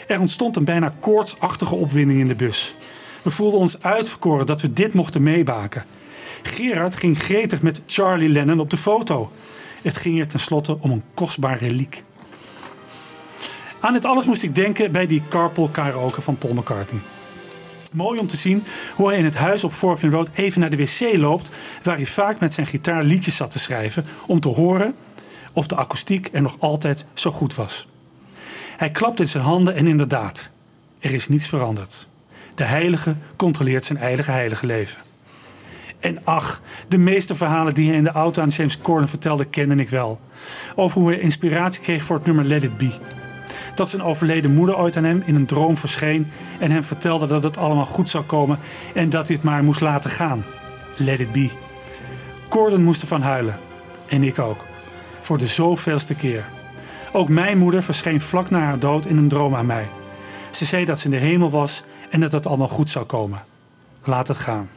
Er 0.06 0.20
ontstond 0.20 0.56
een 0.56 0.64
bijna 0.64 0.94
koortsachtige 1.00 1.74
opwinding 1.74 2.20
in 2.20 2.28
de 2.28 2.34
bus. 2.34 2.74
We 3.22 3.30
voelden 3.30 3.60
ons 3.60 3.82
uitverkoren 3.82 4.46
dat 4.46 4.60
we 4.60 4.72
dit 4.72 4.94
mochten 4.94 5.22
meebaken. 5.22 5.84
Gerard 6.48 6.94
ging 6.94 7.18
gretig 7.18 7.62
met 7.62 7.80
Charlie 7.86 8.28
Lennon 8.28 8.60
op 8.60 8.70
de 8.70 8.76
foto. 8.76 9.30
Het 9.82 9.96
ging 9.96 10.20
er 10.20 10.28
tenslotte 10.28 10.76
om 10.80 10.90
een 10.90 11.02
kostbaar 11.14 11.58
reliek. 11.58 12.02
Aan 13.80 13.92
dit 13.92 14.04
alles 14.04 14.26
moest 14.26 14.42
ik 14.42 14.54
denken 14.54 14.92
bij 14.92 15.06
die 15.06 15.22
carpool 15.28 15.68
karaoke 15.68 16.20
van 16.20 16.38
Paul 16.38 16.54
McCartney. 16.54 17.00
Mooi 17.92 18.20
om 18.20 18.26
te 18.26 18.36
zien 18.36 18.64
hoe 18.94 19.08
hij 19.08 19.18
in 19.18 19.24
het 19.24 19.34
huis 19.34 19.64
op 19.64 19.72
Forflin 19.72 20.10
Road 20.10 20.28
even 20.34 20.60
naar 20.60 20.70
de 20.70 20.76
wc 20.76 21.16
loopt, 21.16 21.50
waar 21.82 21.96
hij 21.96 22.06
vaak 22.06 22.40
met 22.40 22.52
zijn 22.52 22.66
gitaar 22.66 23.02
liedjes 23.02 23.36
zat 23.36 23.50
te 23.50 23.58
schrijven, 23.58 24.04
om 24.26 24.40
te 24.40 24.48
horen 24.48 24.94
of 25.52 25.66
de 25.66 25.76
akoestiek 25.76 26.28
er 26.32 26.42
nog 26.42 26.56
altijd 26.58 27.04
zo 27.14 27.30
goed 27.30 27.54
was. 27.54 27.86
Hij 28.76 28.90
klapt 28.90 29.20
in 29.20 29.28
zijn 29.28 29.44
handen 29.44 29.74
en 29.74 29.86
inderdaad, 29.86 30.50
er 30.98 31.14
is 31.14 31.28
niets 31.28 31.46
veranderd. 31.46 32.06
De 32.54 32.64
heilige 32.64 33.16
controleert 33.36 33.84
zijn 33.84 33.98
eigen 33.98 34.32
heilige 34.32 34.66
leven. 34.66 35.00
En 36.04 36.18
ach, 36.24 36.60
de 36.88 36.98
meeste 36.98 37.34
verhalen 37.34 37.74
die 37.74 37.88
hij 37.88 37.96
in 37.96 38.04
de 38.04 38.10
auto 38.10 38.42
aan 38.42 38.48
James 38.48 38.78
Corden 38.78 39.08
vertelde, 39.08 39.44
kende 39.44 39.74
ik 39.74 39.88
wel. 39.88 40.20
Over 40.74 41.00
hoe 41.00 41.10
hij 41.10 41.20
inspiratie 41.20 41.82
kreeg 41.82 42.04
voor 42.04 42.16
het 42.16 42.26
nummer 42.26 42.44
Let 42.44 42.62
It 42.62 42.76
Be. 42.76 42.90
Dat 43.74 43.88
zijn 43.88 44.02
overleden 44.02 44.54
moeder 44.54 44.76
ooit 44.76 44.96
aan 44.96 45.04
hem 45.04 45.22
in 45.26 45.34
een 45.34 45.46
droom 45.46 45.76
verscheen 45.76 46.30
en 46.58 46.70
hem 46.70 46.84
vertelde 46.84 47.26
dat 47.26 47.42
het 47.42 47.56
allemaal 47.56 47.84
goed 47.84 48.08
zou 48.08 48.24
komen 48.24 48.58
en 48.94 49.10
dat 49.10 49.26
hij 49.26 49.36
het 49.36 49.44
maar 49.44 49.64
moest 49.64 49.80
laten 49.80 50.10
gaan. 50.10 50.44
Let 50.96 51.20
It 51.20 51.32
Be. 51.32 51.50
Corden 52.48 52.82
moest 52.82 53.02
ervan 53.02 53.22
huilen. 53.22 53.58
En 54.06 54.22
ik 54.22 54.38
ook. 54.38 54.64
Voor 55.20 55.38
de 55.38 55.46
zoveelste 55.46 56.14
keer. 56.14 56.44
Ook 57.12 57.28
mijn 57.28 57.58
moeder 57.58 57.82
verscheen 57.82 58.20
vlak 58.20 58.50
na 58.50 58.60
haar 58.60 58.78
dood 58.78 59.06
in 59.06 59.16
een 59.16 59.28
droom 59.28 59.54
aan 59.54 59.66
mij. 59.66 59.88
Ze 60.50 60.64
zei 60.64 60.84
dat 60.84 60.98
ze 60.98 61.04
in 61.04 61.10
de 61.10 61.16
hemel 61.16 61.50
was 61.50 61.82
en 62.10 62.20
dat 62.20 62.32
het 62.32 62.46
allemaal 62.46 62.68
goed 62.68 62.90
zou 62.90 63.04
komen. 63.04 63.42
Laat 64.04 64.28
het 64.28 64.38
gaan. 64.38 64.68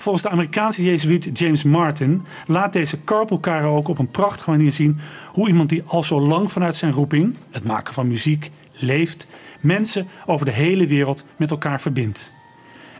Volgens 0.00 0.24
de 0.24 0.30
Amerikaanse 0.30 0.84
jezuïet 0.84 1.38
James 1.38 1.62
Martin 1.62 2.24
laat 2.46 2.72
deze 2.72 3.04
carpool 3.04 3.38
karaoke 3.38 3.90
op 3.90 3.98
een 3.98 4.10
prachtige 4.10 4.50
manier 4.50 4.72
zien 4.72 5.00
hoe 5.32 5.48
iemand 5.48 5.68
die 5.68 5.82
al 5.86 6.02
zo 6.02 6.20
lang 6.20 6.52
vanuit 6.52 6.76
zijn 6.76 6.92
roeping, 6.92 7.36
het 7.50 7.64
maken 7.64 7.94
van 7.94 8.08
muziek, 8.08 8.50
leeft, 8.72 9.26
mensen 9.60 10.08
over 10.26 10.46
de 10.46 10.52
hele 10.52 10.86
wereld 10.86 11.24
met 11.36 11.50
elkaar 11.50 11.80
verbindt. 11.80 12.32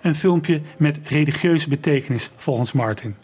Een 0.02 0.14
filmpje 0.14 0.61
met 0.76 1.00
religieuze 1.05 1.69
betekenis 1.69 2.31
volgens 2.37 2.73
Martin. 2.73 3.14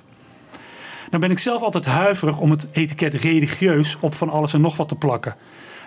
Dan 1.10 1.20
ben 1.20 1.30
ik 1.30 1.38
zelf 1.38 1.62
altijd 1.62 1.84
huiverig 1.84 2.38
om 2.38 2.50
het 2.50 2.66
etiket 2.72 3.14
religieus 3.14 3.96
op 4.00 4.14
van 4.14 4.30
alles 4.30 4.52
en 4.52 4.60
nog 4.60 4.76
wat 4.76 4.88
te 4.88 4.96
plakken. 4.96 5.36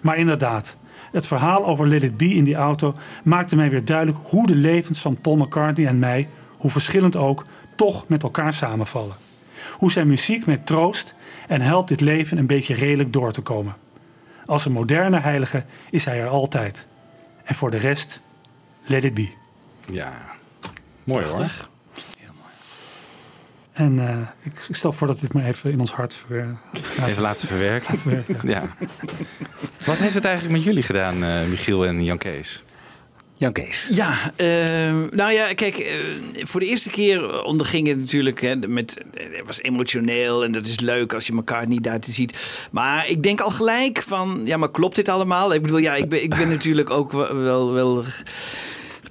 Maar 0.02 0.18
inderdaad, 0.18 0.78
het 1.12 1.28
verhaal 1.28 1.66
over 1.66 2.04
It 2.04 2.18
Be 2.18 2.34
in 2.34 2.44
die 2.44 2.56
auto 2.56 2.96
maakte 3.24 3.56
mij 3.56 3.70
weer 3.70 3.86
duidelijk 3.86 4.18
hoe 4.24 4.48
de 4.48 4.56
levens 4.56 5.02
van 5.02 5.22
Paul 5.22 5.36
McCartney 5.36 5.88
en 5.88 6.00
mij, 6.00 6.30
hoe 6.58 6.72
verschillend 6.72 7.16
ook, 7.16 7.46
toch 7.78 8.08
met 8.08 8.24
elkaar 8.24 8.54
samenvallen. 8.54 9.16
Hoe 9.72 9.92
zijn 9.92 10.08
muziek 10.08 10.46
met 10.46 10.66
troost 10.66 11.14
en 11.48 11.62
helpt 11.62 11.90
dit 11.90 12.02
leven 12.02 12.38
een 12.38 12.48
beetje 12.48 12.74
redelijk 12.74 13.14
door 13.14 13.32
te 13.32 13.42
komen. 13.42 13.76
Als 14.46 14.66
een 14.66 14.72
moderne 14.72 15.20
heilige 15.20 15.64
is 15.90 16.06
hij 16.06 16.22
er 16.22 16.28
altijd. 16.28 16.88
En 17.44 17.56
voor 17.56 17.72
de 17.72 17.78
rest, 17.78 18.20
let 18.86 19.04
it 19.04 19.14
be. 19.14 19.30
Ja, 19.88 20.12
mooi 21.04 21.26
hoor. 21.26 21.46
En 23.74 24.08
eh, 24.08 24.18
ik, 24.44 24.68
stel 24.76 24.92
voor 24.94 25.08
dat 25.08 25.20
dit 25.20 25.34
maar 25.34 25.46
even 25.46 25.72
in 25.72 25.80
ons 25.80 25.92
hart 25.92 26.14
ver, 26.14 26.58
Even 27.06 27.22
laten 27.22 27.48
verwerken. 27.48 27.98
verwerken. 27.98 28.50
Ja. 28.50 28.62
Wat 29.86 29.98
heeft 29.98 30.14
het 30.14 30.26
eigenlijk 30.26 30.56
met 30.56 30.64
jullie 30.64 30.84
gedaan, 30.84 31.24
eh, 31.24 31.44
Michiel 31.44 31.86
en 31.86 32.04
Jan 32.04 32.18
Kees? 32.18 32.64
Jan 33.38 33.52
Kees. 33.52 33.88
Ja, 33.92 34.32
ehm, 34.36 35.08
nou 35.12 35.32
ja, 35.32 35.54
kijk, 35.54 35.78
eh, 35.78 35.96
voor 36.46 36.60
de 36.60 36.66
eerste 36.66 36.90
keer 36.90 37.44
onderging 37.44 37.88
het 37.88 37.98
natuurlijk, 37.98 38.42
hè, 38.42 38.56
met, 38.56 39.04
het 39.14 39.44
was 39.46 39.62
emotioneel 39.62 40.44
en 40.44 40.52
dat 40.52 40.66
is 40.66 40.80
leuk 40.80 41.14
als 41.14 41.28
je 41.28 41.34
elkaar 41.34 41.68
niet 41.68 41.84
daar 41.84 42.00
te 42.00 42.12
ziet. 42.12 42.68
Maar 42.72 43.10
ik 43.10 43.24
denk 43.24 43.42
al 43.42 43.52
gelijk 43.52 44.02
van, 44.02 44.42
ja, 44.44 44.58
maar 44.58 44.72
klopt 44.72 44.96
dit 44.96 45.10
allemaal? 45.10 45.54
Ik 45.54 45.62
bedoel, 45.62 45.78
ja, 45.78 45.96
ik 45.96 46.10
ben, 46.10 46.24
ik 46.24 46.36
ben 46.36 46.50
natuurlijk 46.50 46.90
ook 46.90 47.12
wel, 47.12 47.36
wel, 47.36 47.74
wel 47.74 48.04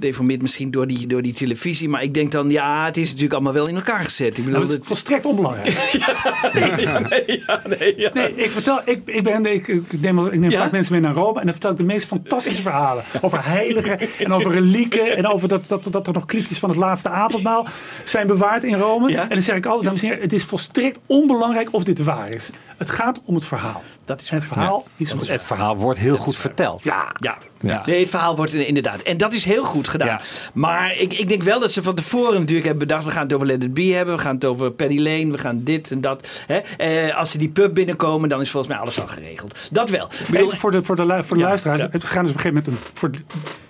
gedeformeerd 0.01 0.43
misschien 0.43 0.71
door 0.71 0.87
die, 0.87 1.07
door 1.07 1.23
die 1.23 1.33
televisie. 1.33 1.89
Maar 1.89 2.03
ik 2.03 2.15
denk 2.15 2.33
dan, 2.33 2.51
ja, 2.51 2.85
het 2.85 2.97
is 2.97 3.07
natuurlijk 3.07 3.33
allemaal 3.33 3.53
wel 3.53 3.69
in 3.69 3.75
elkaar 3.75 4.05
gezet. 4.05 4.39
Ik 4.39 4.45
bedoel, 4.45 4.51
Nou, 4.51 4.61
dat 4.63 4.71
is 4.71 4.77
het- 4.79 4.87
volstrekt 4.87 5.27
onbelangrijk. 5.27 5.67
nee, 7.79 7.95
ja. 7.97 8.11
Nee, 8.15 8.35
ik 8.35 8.51
vertel, 8.51 8.81
ik, 8.85 9.01
ik, 9.05 9.23
ben, 9.23 9.47
ik, 9.47 9.69
ik 9.69 10.01
neem, 10.01 10.27
ik 10.27 10.39
neem 10.41 10.51
Ja? 10.51 10.63
vaak 10.63 10.71
mensen 10.71 10.93
mee 10.93 11.03
naar 11.03 11.15
Rome 11.15 11.39
en 11.39 11.45
dan 11.45 11.53
vertel 11.53 11.71
ik 11.71 11.77
de 11.77 11.85
meest 11.85 12.07
fantastische 12.07 12.63
verhalen. 12.63 13.05
Over 13.21 13.45
heiligen 13.45 13.99
en 14.19 14.33
over 14.33 14.53
relieken 14.53 15.17
en 15.17 15.27
over 15.27 15.49
dat, 15.49 15.69
dat, 15.69 15.89
dat 15.91 16.07
er 16.07 16.13
nog 16.13 16.27
kliekjes 16.27 16.59
van 16.59 16.69
het 16.69 16.79
laatste 16.79 17.09
avondmaal 17.09 17.67
zijn 18.05 18.27
bewaard 18.27 18.65
in 18.65 18.75
Rome. 18.79 19.17
En 19.17 19.29
dan 19.29 19.43
zeg 19.43 19.57
ik 19.57 19.67
altijd, 19.67 19.85
dames 19.85 20.01
en 20.03 20.07
heren, 20.09 20.23
het 20.23 20.33
is 20.33 20.45
volstrekt 20.45 21.01
onbelangrijk 21.07 21.69
of 21.71 21.85
dit 21.85 22.03
waar 22.03 22.35
is. 22.35 22.51
Het 22.77 22.91
gaat 22.91 23.21
om 23.25 23.35
het 23.35 23.45
verhaal. 23.45 23.83
Dat 24.05 24.21
is 24.21 24.29
het 24.31 24.45
verhaal 24.45 24.87
is 24.97 25.13
Het 25.29 25.45
verhaal 25.45 25.77
wordt 25.77 25.99
heel 25.99 26.17
goed 26.17 26.37
verteld. 26.37 26.85
Ja, 26.85 27.13
ja. 27.21 27.39
Ja. 27.61 27.83
Nee, 27.87 28.01
het 28.01 28.11
verhaal 28.11 28.37
wordt 28.37 28.55
inderdaad. 28.55 29.03
En 29.03 29.17
dat 29.17 29.33
is 29.33 29.45
heel 29.45 29.65
goed 29.65 29.89
gedaan. 29.89 30.21
Maar 30.53 30.97
ik, 30.99 31.13
ik 31.13 31.29
denk 31.29 31.43
wel 31.43 31.61
dat 31.61 31.73
ze 31.73 31.83
van 31.83 31.95
tevoren 31.95 32.39
natuurlijk 32.39 32.67
hebben 32.67 32.87
bedacht... 32.87 33.05
we 33.05 33.11
gaan 33.11 33.23
het 33.23 33.33
over 33.33 33.47
Let 33.47 33.63
It 33.63 33.75
Be 33.75 33.83
hebben, 33.83 34.15
we 34.15 34.21
gaan 34.21 34.35
het 34.35 34.45
over 34.45 34.71
Paddy 34.71 34.99
Lane... 34.99 35.31
we 35.31 35.39
gaan 35.39 35.61
dit 35.65 35.91
en 35.91 36.01
dat. 36.01 36.43
Hè. 36.47 36.57
Eh, 36.57 37.17
als 37.17 37.31
ze 37.31 37.39
die 37.39 37.49
pub 37.49 37.75
binnenkomen, 37.75 38.29
dan 38.29 38.41
is 38.41 38.51
volgens 38.51 38.73
mij 38.73 38.83
alles 38.83 39.01
al 39.01 39.07
geregeld. 39.07 39.69
Dat 39.71 39.91
wel. 39.91 40.05
Ik 40.05 40.27
bedoel, 40.31 40.47
Even 40.47 40.59
voor 40.59 40.71
de, 40.71 40.83
voor 40.83 40.97
de, 40.97 41.25
voor 41.25 41.37
de 41.37 41.43
Ja, 41.43 41.49
luisteraars. 41.49 41.83
We 41.83 42.01
gaan 42.01 42.25
dus 42.25 42.33
op 42.33 42.37
een 42.37 42.43
gegeven 42.43 42.55
moment, 42.55 42.67
een, 42.67 42.79
voor 42.93 43.11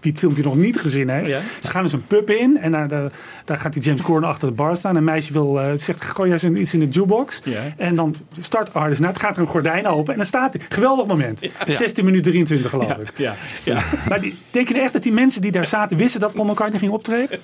wie 0.00 0.12
het 0.12 0.20
filmpje 0.20 0.42
nog 0.42 0.56
niet 0.56 0.80
gezien 0.80 1.08
heeft. 1.08 1.42
Ze 1.62 1.70
gaan 1.70 1.82
dus 1.82 1.92
een 1.92 2.06
pub 2.06 2.30
in 2.30 2.58
en 2.60 2.72
daar, 2.72 2.88
daar, 2.88 3.12
daar 3.44 3.58
gaat 3.58 3.72
die 3.72 3.82
James 3.82 4.00
Corden 4.00 4.28
achter 4.28 4.48
de 4.48 4.54
bar 4.54 4.76
staan. 4.76 4.96
Een 4.96 5.04
meisje 5.04 5.32
wil, 5.32 5.60
eh, 5.60 5.66
zegt, 5.76 6.04
gooi 6.04 6.34
jij 6.34 6.50
iets 6.50 6.74
in 6.74 6.80
de 6.80 6.88
jukebox. 6.88 7.42
En 7.76 7.94
dan 7.94 8.14
start 8.40 8.74
Artis 8.74 8.98
net, 8.98 9.18
gaat 9.18 9.36
er 9.36 9.42
een 9.42 9.48
gordijn 9.48 9.86
open 9.86 10.12
en 10.12 10.18
dan 10.18 10.26
staat 10.26 10.54
hij. 10.54 10.62
Geweldig 10.68 11.06
moment. 11.06 11.50
16 11.66 12.04
minuten 12.04 12.30
23 12.30 12.70
geloof 12.70 12.96
ik. 12.96 13.12
Ja, 13.16 13.36
ja. 13.78 13.82
Maar 14.08 14.20
die, 14.20 14.38
denk 14.50 14.66
je 14.66 14.72
nou 14.72 14.84
echt 14.84 14.92
dat 14.94 15.02
die 15.02 15.12
mensen 15.12 15.40
die 15.42 15.52
daar 15.52 15.66
zaten 15.66 15.96
wisten 15.96 16.20
dat 16.20 16.32
Paul 16.32 16.46
McCartney 16.46 16.78
ging 16.80 16.92
optreden? 16.92 17.40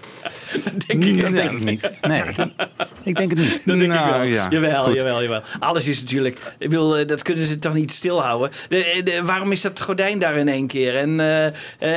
denk 0.86 1.04
ik, 1.04 1.20
Dat 1.20 1.32
denk 1.36 1.50
ik 1.50 1.64
niet. 1.64 1.90
Nee, 2.00 2.22
ik 3.02 3.16
denk 3.16 3.30
het 3.30 3.38
niet. 3.38 3.50
Dat 3.50 3.78
denk 3.78 3.82
ik 3.82 3.88
Nou, 3.88 4.10
wel. 4.12 4.22
ja. 4.22 4.46
Jawel, 4.50 4.82
Goed. 4.82 4.98
jawel, 4.98 5.22
jawel. 5.22 5.40
Alles 5.58 5.86
is 5.86 6.00
natuurlijk... 6.00 6.38
Ik 6.58 6.70
wil, 6.70 6.96
eh, 6.96 7.06
dat 7.06 7.22
kunnen 7.22 7.44
ze 7.44 7.58
toch 7.58 7.74
niet 7.74 7.92
stilhouden. 7.92 8.50
De, 8.68 9.00
de- 9.04 9.20
waarom 9.24 9.52
is 9.52 9.60
dat 9.60 9.80
gordijn 9.80 10.18
daar 10.18 10.36
in 10.36 10.48
één 10.48 10.66
keer? 10.66 10.96
En, 10.96 11.20
eh, 11.20 11.46
eh, 11.46 11.52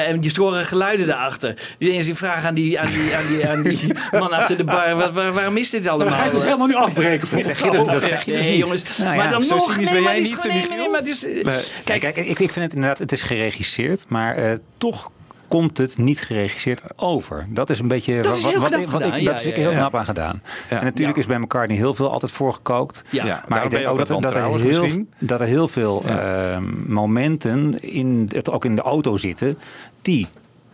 en 0.09 0.19
die 0.19 0.29
storen 0.29 0.65
geluiden 0.65 1.07
daarachter. 1.07 1.53
Die 1.77 1.91
eens 1.91 2.05
die 2.05 2.15
vraag 2.15 2.45
aan 2.45 2.53
die, 2.55 2.79
aan 2.79 2.87
die, 2.87 3.15
aan 3.15 3.27
die, 3.27 3.47
aan 3.49 3.63
die 3.63 3.79
man 4.19 4.31
achter 4.31 4.57
de 4.57 4.63
bar. 4.63 4.95
Waar- 5.13 5.33
waarom 5.33 5.57
is 5.57 5.69
dit 5.69 5.87
allemaal? 5.87 6.07
Dan 6.07 6.15
ga 6.15 6.23
je 6.23 6.29
het 6.29 6.37
dus 6.39 6.43
helemaal 6.45 6.67
nu 6.67 6.73
afbreken. 6.75 7.27
Dat 7.31 7.41
zeg 7.41 7.63
je 7.63 7.71
dus, 7.71 7.83
dat 7.83 8.03
zeg 8.03 8.23
je 8.25 8.31
dus 8.33 8.41
nee, 8.41 8.51
niet. 8.51 8.59
jongens. 8.59 8.83
Nou 8.97 9.09
ja, 9.11 9.15
maar 9.15 9.29
dan 9.29 9.43
zo 9.43 9.55
nog... 9.55 9.75
nee, 9.77 9.85
ben 9.85 9.93
maar 9.93 10.01
jij 10.01 10.11
het 10.29 10.45
is 10.45 10.69
nee, 10.69 10.89
maar 10.89 10.99
het 10.99 11.09
is... 11.09 11.25
eh, 11.25 11.53
Kijk, 11.83 11.99
kijk 12.01 12.15
ik, 12.17 12.39
ik 12.39 12.51
vind 12.51 12.65
het 12.65 12.73
inderdaad, 12.73 12.99
het 12.99 13.11
is 13.11 13.21
geregisseerd, 13.21 14.05
maar 14.07 14.24
eh, 14.33 14.57
toch 14.77 15.11
komt 15.47 15.77
het 15.77 15.97
niet 15.97 16.19
geregisseerd 16.21 16.81
over. 16.95 17.47
Dat 17.49 17.69
is 17.69 17.79
een 17.79 17.87
beetje 17.87 18.21
Dat 18.21 18.41
wat, 18.41 18.55
wat, 18.55 18.73
ik, 18.79 18.89
wat 18.89 19.03
Ja, 19.21 19.31
dat 19.31 19.43
ik 19.43 19.55
ja, 19.55 19.61
heel 19.61 19.71
ja. 19.71 19.77
knap 19.77 19.95
aan 19.95 20.05
gedaan. 20.05 20.41
En 20.69 20.83
natuurlijk 20.83 21.17
is 21.17 21.25
bij 21.25 21.39
McCartney 21.39 21.77
heel 21.77 21.93
veel 21.93 22.11
altijd 22.11 22.31
voorgekookt. 22.31 23.01
Maar 23.47 23.63
ik 23.63 23.69
denk 23.69 23.87
ook 23.87 23.97
dat, 23.97 24.09
er- 24.09 24.21
dat, 24.21 24.35
er 24.35 24.43
heel, 24.59 25.05
dat 25.19 25.39
er 25.39 25.45
heel 25.47 25.67
veel 25.67 26.03
eh, 26.05 26.57
momenten 26.87 27.81
in 27.81 28.29
het, 28.31 28.49
ook 28.49 28.65
in 28.65 28.75
de 28.75 28.81
auto 28.81 29.17
zitten 29.17 29.57
die 30.01 30.27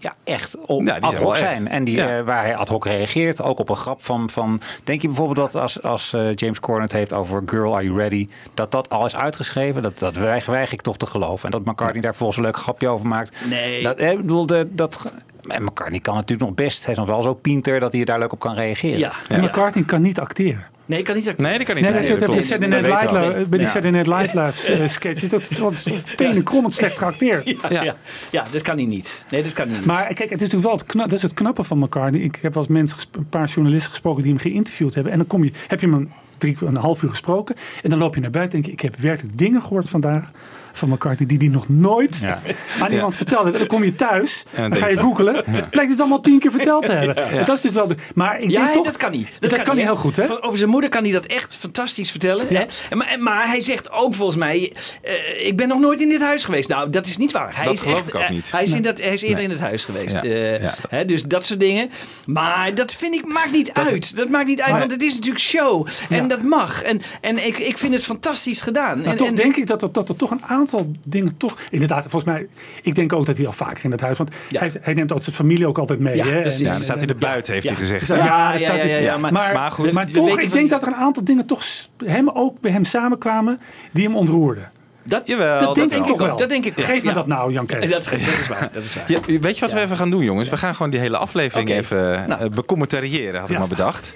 ja, 0.03 0.15
echt 0.23 0.57
op 0.65 0.85
Ja, 0.87 0.93
die 0.93 1.03
ad 1.03 1.11
zijn 1.11 1.23
hoc 1.23 1.31
echt. 1.31 1.39
zijn. 1.41 1.67
En 1.67 1.83
die, 1.83 1.95
Ja. 1.95 2.17
eh, 2.17 2.23
waar 2.23 2.43
hij 2.43 2.55
ad 2.55 2.67
hoc 2.69 2.85
reageert. 2.85 3.41
Ook 3.41 3.59
op 3.59 3.69
een 3.69 3.75
grap 3.75 4.03
van... 4.03 4.29
van 4.29 4.61
denk 4.83 5.01
je 5.01 5.07
bijvoorbeeld 5.07 5.51
dat 5.51 5.61
als, 5.61 5.81
als 5.81 6.13
eh, 6.13 6.35
James 6.35 6.59
Corden 6.59 6.83
het 6.83 6.91
heeft 6.91 7.13
over 7.13 7.41
Girl, 7.45 7.73
Are 7.75 7.83
You 7.83 7.97
Ready? 7.97 8.27
Dat 8.53 8.71
dat 8.71 8.89
al 8.89 9.05
is 9.05 9.15
uitgeschreven? 9.15 9.81
Dat, 9.81 9.99
dat 9.99 10.15
weig, 10.15 10.45
weig 10.45 10.71
ik 10.73 10.81
toch 10.81 10.97
te 10.97 11.05
geloven. 11.05 11.45
En 11.45 11.51
dat 11.51 11.65
McCartney 11.65 12.01
daar 12.01 12.15
volgens 12.15 12.37
een 12.37 12.43
leuk 12.43 12.57
grapje 12.57 12.87
over 12.87 13.07
maakt. 13.07 13.35
Nee. 13.49 13.83
Dat, 13.83 13.97
eh, 13.97 14.15
bedoel, 14.15 14.45
de, 14.45 14.67
dat... 14.71 15.11
En 15.47 15.63
McCartney 15.63 15.99
kan 15.99 16.15
natuurlijk 16.15 16.49
nog 16.49 16.55
best. 16.57 16.83
Hij 16.83 16.93
is 16.93 16.99
nog 16.99 17.07
wel 17.07 17.21
zo 17.21 17.33
pinter 17.33 17.79
dat 17.79 17.91
hij 17.93 18.03
daar 18.03 18.19
leuk 18.19 18.31
op 18.33 18.39
kan 18.39 18.55
reageren. 18.55 18.97
Ja. 18.99 19.11
En 19.27 19.43
McCartney 19.43 19.83
kan 19.83 20.01
niet 20.01 20.19
acteren. 20.19 20.65
Nee, 20.91 20.99
ik 20.99 21.05
kan 21.05 21.15
niet... 21.15 21.37
Nee, 21.37 21.57
dat 21.57 21.67
kan 21.67 21.75
niet. 21.75 21.83
Nee, 21.83 21.93
dat 21.93 22.07
dat 22.07 22.07
bij 22.07 22.17
die 22.17 22.27
klopt. 22.27 22.45
Saturday 22.45 22.81
Night 22.81 23.11
Live, 23.11 23.45
bij 23.49 23.57
die 23.59 23.67
Ja. 23.67 23.73
Saturday 23.73 24.03
Night 24.03 24.35
Live 24.35 24.71
eh, 24.73 24.87
sketches. 24.89 25.29
Dat 25.29 25.49
is 25.51 25.59
wat 25.59 25.83
tenenkrommend 26.17 26.73
slecht 26.73 26.97
geacteerd. 26.97 27.49
Ja, 27.69 27.83
ja. 27.83 27.95
ja, 28.31 28.45
dat 28.51 28.61
kan 28.61 28.75
hij 28.77 28.85
niet. 28.85 29.25
Nee, 29.29 29.43
dat 29.43 29.53
kan 29.53 29.67
niet. 29.71 29.85
Maar 29.85 30.03
kijk, 30.03 30.17
het 30.29 30.41
is 30.41 30.49
natuurlijk 30.49 30.63
wel 30.63 30.71
het, 30.71 30.85
kna- 30.85 31.03
dat 31.03 31.11
is 31.13 31.21
het 31.21 31.33
knappe 31.33 31.63
van 31.63 31.79
McCartney. 31.79 32.21
Ik 32.21 32.39
heb 32.41 32.53
wel 32.53 32.63
eens 32.63 32.71
mensen, 32.71 32.97
een 33.11 33.29
paar 33.29 33.47
journalisten 33.47 33.89
gesproken 33.89 34.21
die 34.23 34.31
hem 34.31 34.41
geïnterviewd 34.41 34.93
hebben. 34.93 35.11
En 35.11 35.17
dan 35.17 35.27
kom 35.27 35.43
je, 35.43 35.51
heb 35.67 35.79
je 35.79 35.87
hem 35.87 35.95
een, 35.95 36.09
drie, 36.37 36.57
een 36.65 36.77
half 36.77 37.03
uur 37.03 37.09
gesproken. 37.09 37.55
En 37.83 37.89
dan 37.89 37.99
loop 37.99 38.15
je 38.15 38.21
naar 38.21 38.29
buiten 38.29 38.55
en 38.57 38.63
denk 38.63 38.79
je, 38.79 38.85
ik 38.85 38.91
heb 38.91 39.01
werkelijk 39.01 39.37
dingen 39.37 39.61
gehoord 39.61 39.89
vandaag 39.89 40.31
van 40.73 40.89
McCartney 40.89 41.27
die 41.27 41.37
die 41.37 41.49
nog 41.49 41.69
nooit 41.69 42.17
Ja. 42.21 42.41
aan 42.79 42.91
iemand 42.91 43.15
verteld 43.15 43.43
heeft. 43.43 43.53
En 43.53 43.59
dan 43.59 43.67
kom 43.69 43.83
je 43.83 43.95
thuis, 43.95 44.43
En 44.51 44.69
dan 44.69 44.79
ga 44.79 44.87
je 44.87 44.97
googelen. 44.99 45.43
Blijkt 45.71 45.91
het 45.91 45.99
allemaal 45.99 46.21
tien 46.21 46.39
keer 46.39 46.51
verteld 46.51 46.85
te 46.85 46.91
hebben. 46.91 47.15
En 47.15 47.45
dat 47.45 47.57
is 47.57 47.63
natuurlijk 47.63 47.73
wel 47.75 47.87
de, 47.87 47.95
maar 48.15 48.37
ik 48.39 48.49
Ja, 48.49 48.61
denk 48.61 48.73
toch, 48.73 48.85
dat 48.85 48.97
kan 48.97 49.11
niet. 49.11 49.27
Dat, 49.39 49.61
kan, 49.61 49.75
hij 49.75 49.85
heel 49.85 49.95
goed, 49.95 50.15
hè? 50.15 50.43
Over 50.43 50.57
zijn 50.57 50.69
moeder 50.69 50.89
kan 50.89 51.03
hij 51.03 51.11
dat 51.11 51.25
echt 51.25 51.55
fantastisch 51.55 52.11
vertellen. 52.11 52.45
Hè? 52.49 52.63
Maar, 52.95 53.15
maar 53.19 53.47
hij 53.47 53.61
zegt 53.61 53.91
ook 53.91 54.15
volgens 54.15 54.37
mij... 54.37 54.73
eh, 55.01 55.47
ik 55.47 55.57
ben 55.57 55.67
nog 55.67 55.79
nooit 55.79 56.01
in 56.01 56.09
dit 56.09 56.21
huis 56.21 56.43
geweest. 56.43 56.69
Nou, 56.69 56.89
dat 56.89 57.05
is 57.07 57.17
niet 57.17 57.31
waar. 57.31 57.55
Hij 57.55 57.65
Dat 57.65 57.73
is 57.73 57.81
geloof 57.81 57.97
echt, 57.97 58.07
ik 58.07 58.15
ook 58.15 58.21
eh, 58.21 58.29
niet. 58.29 58.51
Hij 58.51 58.63
is, 58.63 58.73
in 58.73 58.81
dat, 58.81 59.01
hij 59.01 59.13
is 59.13 59.21
eerder 59.21 59.43
in 59.43 59.49
het 59.49 59.59
huis 59.59 59.83
geweest. 59.83 60.13
Ja. 60.13 60.21
Eh, 60.23 60.61
Ja. 60.61 60.73
hè, 60.89 61.05
dus 61.05 61.23
dat 61.23 61.45
soort 61.45 61.59
dingen. 61.59 61.91
Maar 62.25 62.75
dat 62.75 62.91
vind 62.91 63.15
ik, 63.15 63.25
maakt 63.27 63.51
niet 63.51 63.73
uit. 63.73 64.15
Dat 64.15 64.29
maakt 64.29 64.47
niet 64.47 64.61
uit, 64.61 64.69
Maar- 64.71 64.79
want 64.79 64.91
het 64.91 65.03
is 65.03 65.13
natuurlijk 65.13 65.39
show. 65.43 65.87
En 66.09 66.15
Ja. 66.21 66.27
dat 66.27 66.43
mag. 66.43 66.81
En, 66.83 67.01
en 67.21 67.45
ik, 67.47 67.57
ik 67.57 67.77
vind 67.77 67.93
het 67.93 68.03
fantastisch 68.03 68.61
gedaan. 68.61 68.97
Maar 69.01 69.05
en, 69.11 69.17
toch 69.17 69.27
en- 69.27 69.35
denk 69.35 69.55
ik 69.55 69.67
dat 69.67 69.81
er, 69.81 69.91
dat 69.91 70.09
er 70.09 70.15
toch 70.15 70.31
een 70.31 70.41
aantal 70.47 70.59
dingen 71.03 71.37
toch... 71.37 71.57
Inderdaad, 71.69 72.01
volgens 72.01 72.23
mij... 72.23 72.47
Ik 72.83 72.95
denk 72.95 73.13
ook 73.13 73.25
dat 73.25 73.37
hij 73.37 73.45
al 73.45 73.53
vaker 73.53 73.85
in 73.85 73.91
het 73.91 74.01
huis... 74.01 74.17
Want 74.17 74.35
hij, 74.49 74.71
hij 74.81 74.93
neemt 74.93 75.13
ook 75.13 75.21
zijn 75.23 75.35
familie 75.35 75.67
ook 75.67 75.77
altijd 75.77 75.99
mee. 75.99 76.15
Ja, 76.15 76.25
hè? 76.25 76.41
precies. 76.41 76.59
Ja, 76.59 76.65
En- 76.65 76.71
dan 76.73 76.81
staat 76.83 76.99
hij 76.99 77.07
er 77.07 77.17
buiten, 77.17 77.53
heeft 77.53 77.65
Ja. 77.65 77.71
hij 77.73 77.81
gezegd. 77.81 78.07
Ja, 78.07 78.57
staat 78.57 78.75
hij- 78.75 78.87
ja, 78.89 78.97
ja, 78.97 79.17
maar- 79.17 79.31
maar, 79.33 79.53
maar 79.53 79.71
goed, 79.71 79.93
maar 79.93 80.05
toch, 80.11 80.29
ik 80.29 80.39
denk 80.39 80.51
die- 80.53 80.67
dat 80.69 80.81
er 80.81 80.87
een 80.87 80.95
aantal 80.95 81.23
dingen 81.23 81.45
toch 81.45 81.63
hem 82.05 82.29
ook 82.29 82.59
bij 82.59 82.71
hem 82.71 82.83
samenkwamen 82.85 83.57
die 83.91 84.03
hem 84.05 84.15
ontroerden. 84.15 84.71
Dat, 85.11 85.21
Jawel, 85.27 85.59
dat 85.59 85.75
denk 85.75 85.91
ik 85.91 85.97
wel. 85.97 86.05
toch 86.07 86.19
wel. 86.19 86.37
Dat 86.37 86.49
denk 86.49 86.65
ik 86.65 86.75
wel. 86.75 86.85
Geef 86.85 87.01
me 87.03 87.09
Ja. 87.09 87.13
dat 87.15 87.27
nou, 87.27 87.51
Jan 87.51 87.65
Kees. 87.65 87.89
dat, 87.91 88.03
dat 88.03 88.19
is 88.19 88.47
waar. 88.47 88.69
Dat 88.73 88.83
is 88.83 88.95
waar. 88.95 89.03
Ja, 89.11 89.19
weet 89.39 89.55
je 89.55 89.61
wat 89.61 89.73
we 89.73 89.79
even 89.79 89.97
gaan 89.97 90.09
doen, 90.09 90.23
jongens? 90.23 90.49
We 90.49 90.57
gaan 90.57 90.75
gewoon 90.75 90.91
die 90.91 90.99
hele 90.99 91.17
aflevering 91.17 91.69
even 91.69 92.27
Nou. 92.27 92.41
eh, 92.43 92.49
becommentariëren, 92.49 93.39
had 93.39 93.49
ik 93.49 93.53
Ja. 93.55 93.59
maar 93.59 93.69
bedacht. 93.69 94.13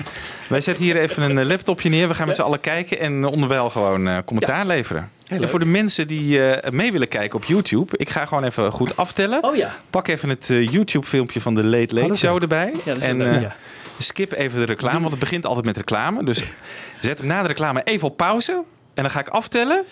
Wij 0.49 0.61
zetten 0.61 0.83
hier 0.83 0.97
even 0.97 1.23
een 1.23 1.37
eh, 1.37 1.45
laptopje 1.45 1.89
neer. 1.89 2.07
We 2.07 2.13
gaan 2.15 2.27
met 2.27 2.35
z'n 2.35 2.41
allen 2.41 2.59
kijken 2.59 2.99
en 2.99 3.25
onderwijl 3.25 3.69
gewoon 3.69 4.07
eh, 4.07 4.17
commentaar 4.25 4.65
leveren. 4.65 5.11
En 5.27 5.49
voor 5.49 5.59
de 5.59 5.65
mensen 5.65 6.07
die 6.07 6.49
eh, 6.51 6.71
mee 6.71 6.91
willen 6.91 7.07
kijken 7.07 7.37
op 7.37 7.43
YouTube, 7.45 7.97
ik 7.97 8.09
ga 8.09 8.25
gewoon 8.25 8.43
even 8.43 8.71
goed 8.71 8.97
aftellen. 8.97 9.43
Oh 9.43 9.55
ja. 9.55 9.69
Pak 9.89 10.07
even 10.07 10.29
het 10.29 10.49
eh, 10.49 10.67
YouTube-filmpje 10.71 11.41
van 11.41 11.55
de 11.55 11.63
Late 11.63 11.95
Late 11.95 12.13
Show 12.13 12.41
erbij. 12.41 12.71
Ja, 12.77 12.79
dat 12.85 12.97
is 12.97 13.03
en 13.03 13.41
eh, 13.43 13.49
skip 13.97 14.31
even 14.33 14.59
de 14.59 14.65
reclame, 14.65 14.99
want 14.99 15.09
het 15.11 15.19
begint 15.19 15.45
altijd 15.45 15.65
met 15.65 15.77
reclame. 15.77 16.23
Dus 16.23 16.43
zet 16.99 17.17
hem 17.17 17.27
na 17.27 17.41
de 17.41 17.47
reclame 17.47 17.81
even 17.83 18.07
op 18.07 18.17
pauze. 18.17 18.51
En 18.93 19.01
dan 19.03 19.11
ga 19.11 19.19
ik 19.19 19.27
aftellen. 19.27 19.83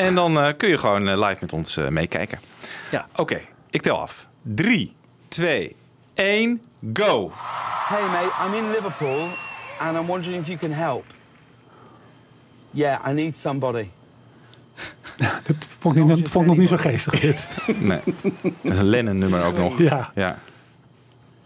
En 0.00 0.14
dan 0.14 0.38
eh, 0.38 0.52
kun 0.56 0.68
je 0.68 0.78
gewoon 0.78 1.08
eh, 1.08 1.28
live 1.28 1.36
met 1.40 1.52
ons 1.52 1.76
eh, 1.76 1.88
meekijken. 1.88 2.38
Ja. 2.90 3.06
Oké, 3.16 3.40
ik 3.70 3.82
tel 3.82 4.00
af. 4.00 4.26
3, 4.42 4.92
2, 5.28 5.76
1, 6.14 6.62
go! 6.92 7.32
Hey 7.88 8.02
mate, 8.02 8.30
I'm 8.46 8.64
in 8.64 8.70
Liverpool 8.70 9.28
and 9.78 9.96
I'm 9.96 10.06
wondering 10.06 10.40
if 10.40 10.46
you 10.46 10.58
can 10.58 10.72
help. 10.72 11.04
Yeah, 12.70 13.08
I 13.10 13.12
need 13.12 13.36
somebody. 13.36 13.88
Dat 15.46 15.56
vond 15.78 15.96
ik, 15.96 16.04
niet, 16.04 16.28
vond 16.28 16.44
ik 16.44 16.50
nog 16.50 16.58
niet 16.58 16.68
zo 16.68 16.76
geestig 16.76 17.20
dit. 17.20 17.48
Nee. 17.80 18.00
Dat 18.42 18.72
is 18.72 18.78
een 18.78 18.84
Lennon-nummer 18.84 19.44
ook 19.44 19.56
nog. 19.56 19.78
Ja. 19.78 20.10
ja. 20.14 20.38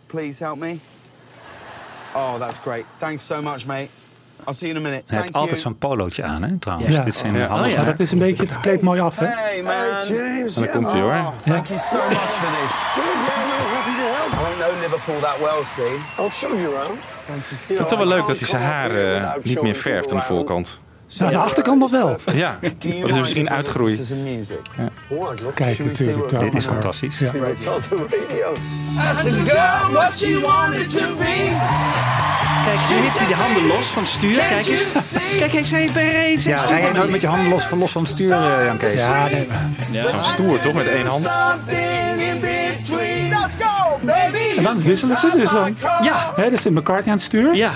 Please 0.06 0.44
help 0.44 0.58
me. 0.58 0.76
Oh, 2.14 2.34
that's 2.38 2.58
great. 2.58 2.84
Thanks 2.98 3.26
so 3.26 3.42
much, 3.42 3.66
mate. 3.66 3.88
I'll 4.46 4.54
see 4.54 4.68
you 4.68 4.80
in 4.80 4.86
a 4.86 4.88
minute. 4.88 5.04
Hij 5.06 5.18
heeft 5.18 5.32
altijd 5.32 5.60
zo'n 5.60 5.78
polootje 5.78 6.22
aan, 6.22 6.42
hè, 6.42 6.58
trouwens. 6.58 6.96
Ja. 6.96 7.02
Dit 7.02 7.14
zijn 7.14 7.34
Ja. 7.34 7.46
handen 7.46 7.70
Ja, 7.70 7.84
dat 7.84 8.00
is 8.00 8.12
een 8.12 8.18
beetje, 8.18 8.46
het 8.46 8.60
kleedt 8.60 8.82
mooi 8.82 9.00
af, 9.00 9.18
hè? 9.18 9.26
Hey, 9.26 9.62
man. 9.62 9.74
James, 10.16 10.56
En 10.56 10.62
dan 10.62 10.70
komt 10.72 10.92
hij, 10.92 11.00
hoor. 11.00 11.10
Oh, 11.12 11.28
thank 11.46 11.66
you 11.66 11.78
so 11.78 11.96
much 12.08 12.18
for 12.18 12.48
this. 12.48 12.74
I 14.32 14.36
don't 14.36 14.56
know 14.58 14.82
Liverpool 14.82 15.20
that 15.20 15.38
well, 15.40 15.64
see. 15.64 15.98
I'll 16.18 16.30
show 16.30 16.50
you 16.60 16.74
around. 16.74 16.98
Thank 17.26 17.42
you 17.48 17.54
Ik 17.60 17.66
vind 17.66 17.78
het 17.78 17.88
toch 17.88 17.98
wel 17.98 18.08
leuk 18.08 18.26
dat 18.26 18.38
hij 18.38 18.48
zijn 18.48 18.62
haar 18.62 18.90
eh, 19.14 19.32
niet 19.42 19.62
meer 19.62 19.74
verft 19.74 20.12
aan 20.12 20.18
de 20.18 20.24
voorkant. 20.24 20.80
Aan 21.18 21.28
de 21.28 21.36
achterkant 21.36 21.80
dat 21.80 21.90
wel. 21.90 22.16
Ja, 22.34 22.58
dat 23.00 23.10
is 23.10 23.18
misschien 23.18 23.50
uitgroeid. 23.50 24.12
Ja. 24.76 24.90
Kijk, 25.54 25.84
natuurlijk. 25.84 26.40
Dit 26.40 26.54
is 26.54 26.64
maar. 26.64 26.72
fantastisch. 26.72 27.18
Ja. 27.18 27.30
Kijk, 32.64 32.78
nu 32.88 32.94
heeft 32.96 33.18
hij 33.18 33.26
de 33.28 33.34
handen 33.34 33.66
los 33.66 33.86
van 33.86 34.02
het 34.02 34.12
stuur. 34.12 34.38
Kijk 34.38 34.66
eens. 34.66 34.86
Kijk, 35.38 35.52
hij 35.52 35.64
zei 35.64 35.90
bij 35.92 36.12
race. 36.12 36.48
Ja, 36.48 36.64
rij 36.64 36.80
jij 36.80 36.92
nooit 36.92 37.10
met 37.10 37.20
je 37.20 37.26
handen 37.26 37.48
los, 37.48 37.70
los 37.70 37.92
van 37.92 38.02
het 38.02 38.10
stuur, 38.10 38.32
eh, 38.32 38.64
Jan 38.64 38.76
Kees? 38.76 38.98
Ja, 38.98 39.28
nee. 39.90 40.02
Zo'n 40.02 40.22
stoer 40.24 40.58
toch, 40.58 40.72
met 40.72 40.86
één 40.86 41.06
hand? 41.06 41.26
En 44.56 44.62
dan 44.62 44.78
wisselen 44.78 45.16
ze 45.16 45.30
dus 45.36 45.50
dan. 45.50 45.76
Ja. 46.02 46.30
Hè, 46.36 46.50
dus 46.50 46.66
in 46.66 46.72
McCartney 46.72 47.10
aan 47.10 47.16
het 47.16 47.22
stuur. 47.22 47.54
Ja. 47.54 47.70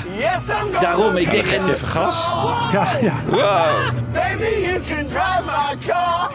Daarom, 0.80 1.16
ik 1.16 1.30
denk... 1.30 1.46
Even 1.46 1.78
gas. 1.78 2.26
Ja, 2.72 2.88
ja. 3.00 3.14
Wow. 3.26 3.90
Baby, 4.12 4.66
you 4.66 4.80
can 4.80 5.06
drive 5.06 5.44
my 5.44 5.76
car. 5.86 6.30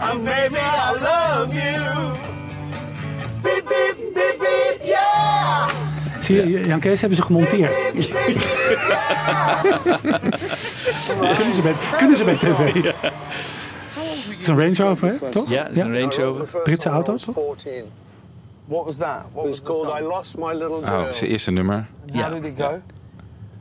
And 0.00 0.24
baby, 0.24 0.56
I 0.56 0.92
love 0.92 1.52
you. 1.54 2.16
Beep, 3.42 3.68
beep, 3.68 4.14
beep, 4.14 4.38
beep, 4.38 4.80
yeah. 4.84 5.68
Zie 6.20 6.46
je, 6.46 6.66
Jan 6.66 6.80
Kees 6.80 7.00
hebben 7.00 7.18
ze 7.18 7.24
gemonteerd. 7.24 7.72
kunnen, 11.36 11.54
ze 11.54 11.60
bij, 11.62 11.74
kunnen 11.96 12.16
ze 12.16 12.24
bij 12.24 12.34
tv. 12.36 12.74
Het 12.74 14.40
is 14.40 14.48
een 14.48 14.58
Range 14.58 14.74
Rover, 14.74 15.08
hè? 15.08 15.30
toch? 15.30 15.48
Ja, 15.48 15.62
het 15.62 15.76
is 15.76 15.82
een 15.82 15.98
Range 15.98 16.14
Rover. 16.14 16.60
Britse 16.62 16.88
auto, 16.88 17.16
toch? 17.16 17.34
14. 17.34 17.84
What 18.64 18.84
was 18.84 18.96
that? 18.96 19.24
What 19.32 19.46
was 19.46 19.56
the 19.56 19.62
called 19.62 20.00
I? 20.00 20.04
Lost 20.04 20.36
My 20.36 20.52
Little 20.52 20.80
Girl. 20.84 21.04
Oh, 21.06 21.10
zijn 21.10 21.30
eerste 21.30 21.50
nummer. 21.50 21.86
How 22.12 22.32
did 22.32 22.44
it 22.44 22.52
go? 22.58 22.80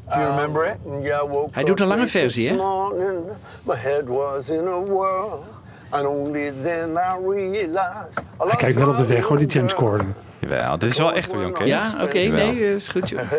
Do 0.09 0.19
you 0.19 0.29
remember 0.29 0.65
it? 0.65 1.03
Yeah, 1.03 1.29
woke 1.29 1.49
Hij 1.53 1.63
doet 1.63 1.79
een 1.79 1.85
up 1.85 1.93
lange 1.95 2.07
versie, 2.07 2.47
this 2.47 2.57
hè? 2.57 2.63
morning, 2.63 3.19
My 3.63 3.75
head 3.75 4.03
was 4.07 4.49
in 4.49 4.67
a 4.67 4.83
whirl. 4.83 5.43
And 5.89 6.05
only 6.07 6.51
then 6.63 6.89
I 6.97 7.15
realized 7.29 8.19
I 8.19 8.47
Hij 8.47 8.55
kijkt 8.57 8.77
wel 8.79 8.89
op 8.89 8.97
de 8.97 9.05
weg, 9.05 9.25
hoor, 9.25 9.37
die 9.37 9.47
James. 9.47 9.73
Corden. 9.73 10.15
Jawel, 10.39 10.77
dit 10.77 10.89
is 10.89 10.97
wel 10.97 11.13
echt 11.13 11.31
hoor, 11.31 11.41
Jan 11.41 11.53
Kees. 11.53 11.67
Ja, 11.67 11.93
oké, 12.01 12.17
Jawel. 12.19 12.45
nee, 12.45 12.73
is 12.73 12.89
goed, 12.89 13.09
joh. 13.09 13.19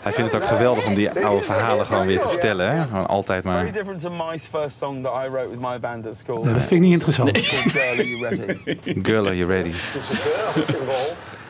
Hij 0.00 0.12
vindt 0.12 0.32
het 0.32 0.42
ook 0.42 0.48
geweldig 0.48 0.86
om 0.86 0.94
die 0.94 1.10
oude 1.24 1.42
verhalen 1.44 1.86
gewoon 1.86 2.06
weer 2.06 2.20
te 2.20 2.28
vertellen. 2.28 2.70
Hè? 2.76 2.82
Gewoon 2.82 3.06
altijd 3.06 3.42
Very 3.42 3.54
maar. 3.54 3.72
different 3.72 4.00
to 4.00 4.10
my 4.10 4.38
first 4.38 4.76
song 4.76 5.02
that 5.02 5.12
I 5.26 5.28
wrote 5.28 5.50
with 5.50 5.60
my 5.60 5.80
band 5.80 6.06
at 6.06 6.16
school. 6.16 6.44
Nee, 6.44 6.54
dat 6.54 6.62
vind 6.64 6.72
ik 6.72 6.80
niet 6.80 6.92
interessant. 6.92 7.38
Girl, 7.38 7.90
Are 7.90 8.08
You 8.08 8.28
Ready? 8.28 9.00
Girl, 9.02 9.26
are 9.26 9.36
you 9.36 9.48
ready? 9.48 9.72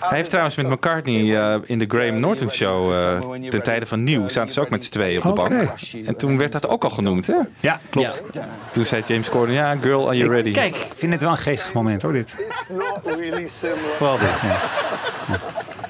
Hij 0.00 0.16
heeft 0.16 0.28
trouwens 0.28 0.56
met 0.56 0.68
McCartney 0.68 1.36
eh, 1.38 1.58
in 1.64 1.78
de 1.78 1.84
Graham 1.88 2.20
Norton 2.20 2.50
Show 2.50 2.92
eh 2.92 3.18
ten 3.48 3.62
tijde 3.62 3.86
van 3.86 4.04
Nieuw 4.04 4.28
zaten 4.28 4.54
ze 4.54 4.60
ook 4.60 4.70
met 4.70 4.84
z'n 4.84 4.90
tweeën 4.90 5.16
op 5.16 5.22
de 5.22 5.32
bank. 5.32 5.70
En 6.06 6.16
toen 6.16 6.38
werd 6.38 6.52
dat 6.52 6.68
ook 6.68 6.84
al 6.84 6.90
genoemd, 6.90 7.26
hè? 7.26 7.34
Ja, 7.60 7.80
klopt. 7.90 8.26
Toen 8.72 8.84
zei 8.84 9.02
James 9.06 9.28
Corden, 9.28 9.54
ja, 9.54 9.78
girl, 9.78 10.06
are 10.06 10.16
you 10.16 10.30
ready? 10.30 10.48
Ik 10.48 10.86
vind 10.92 11.12
het 11.12 11.22
wel 11.22 11.30
een 11.30 11.36
geestig 11.36 11.72
moment, 11.72 12.02
hoor, 12.02 12.12
dit. 12.12 12.36
Really. 13.18 13.48
Vooral 13.88 14.18
dit, 14.18 14.28
ja. 14.42 14.58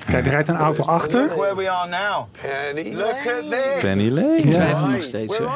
Kijk, 0.06 0.24
er 0.26 0.32
rijdt 0.32 0.48
een 0.48 0.56
auto 0.56 0.82
achter. 0.84 1.30
Penny. 2.42 2.94
This. 3.50 3.80
Penny 3.80 4.10
Lane. 4.10 4.36
Ik 4.36 4.50
twijfel 4.50 4.86
nog 4.86 5.02
steeds, 5.02 5.38
hoor. 5.38 5.50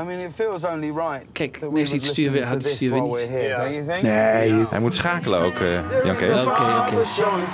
I 0.00 0.04
mean, 0.04 0.18
it 0.20 0.32
feels 0.34 0.64
only 0.64 0.90
right. 0.94 1.24
Kijk, 1.32 1.58
nu 1.70 1.78
heeft 1.78 1.90
hij 1.90 1.98
het 2.00 2.08
stuur 2.08 2.32
weer- 2.32 2.44
had 2.46 2.54
het 2.54 2.66
stuur 2.66 2.92
weer 2.92 3.02
niet. 3.02 3.12
we're 3.14 3.30
here, 3.38 3.54
don't 3.54 3.74
you 3.74 3.86
think? 3.86 4.02
Nee, 4.02 4.64
Hij 4.70 4.80
moet 4.80 4.94
schakelen 4.94 5.40
ook, 5.40 5.54
eh 5.58 6.04
Jan 6.04 6.16
Kees. 6.16 6.44
Oké, 6.46 6.62
oké. 6.62 6.96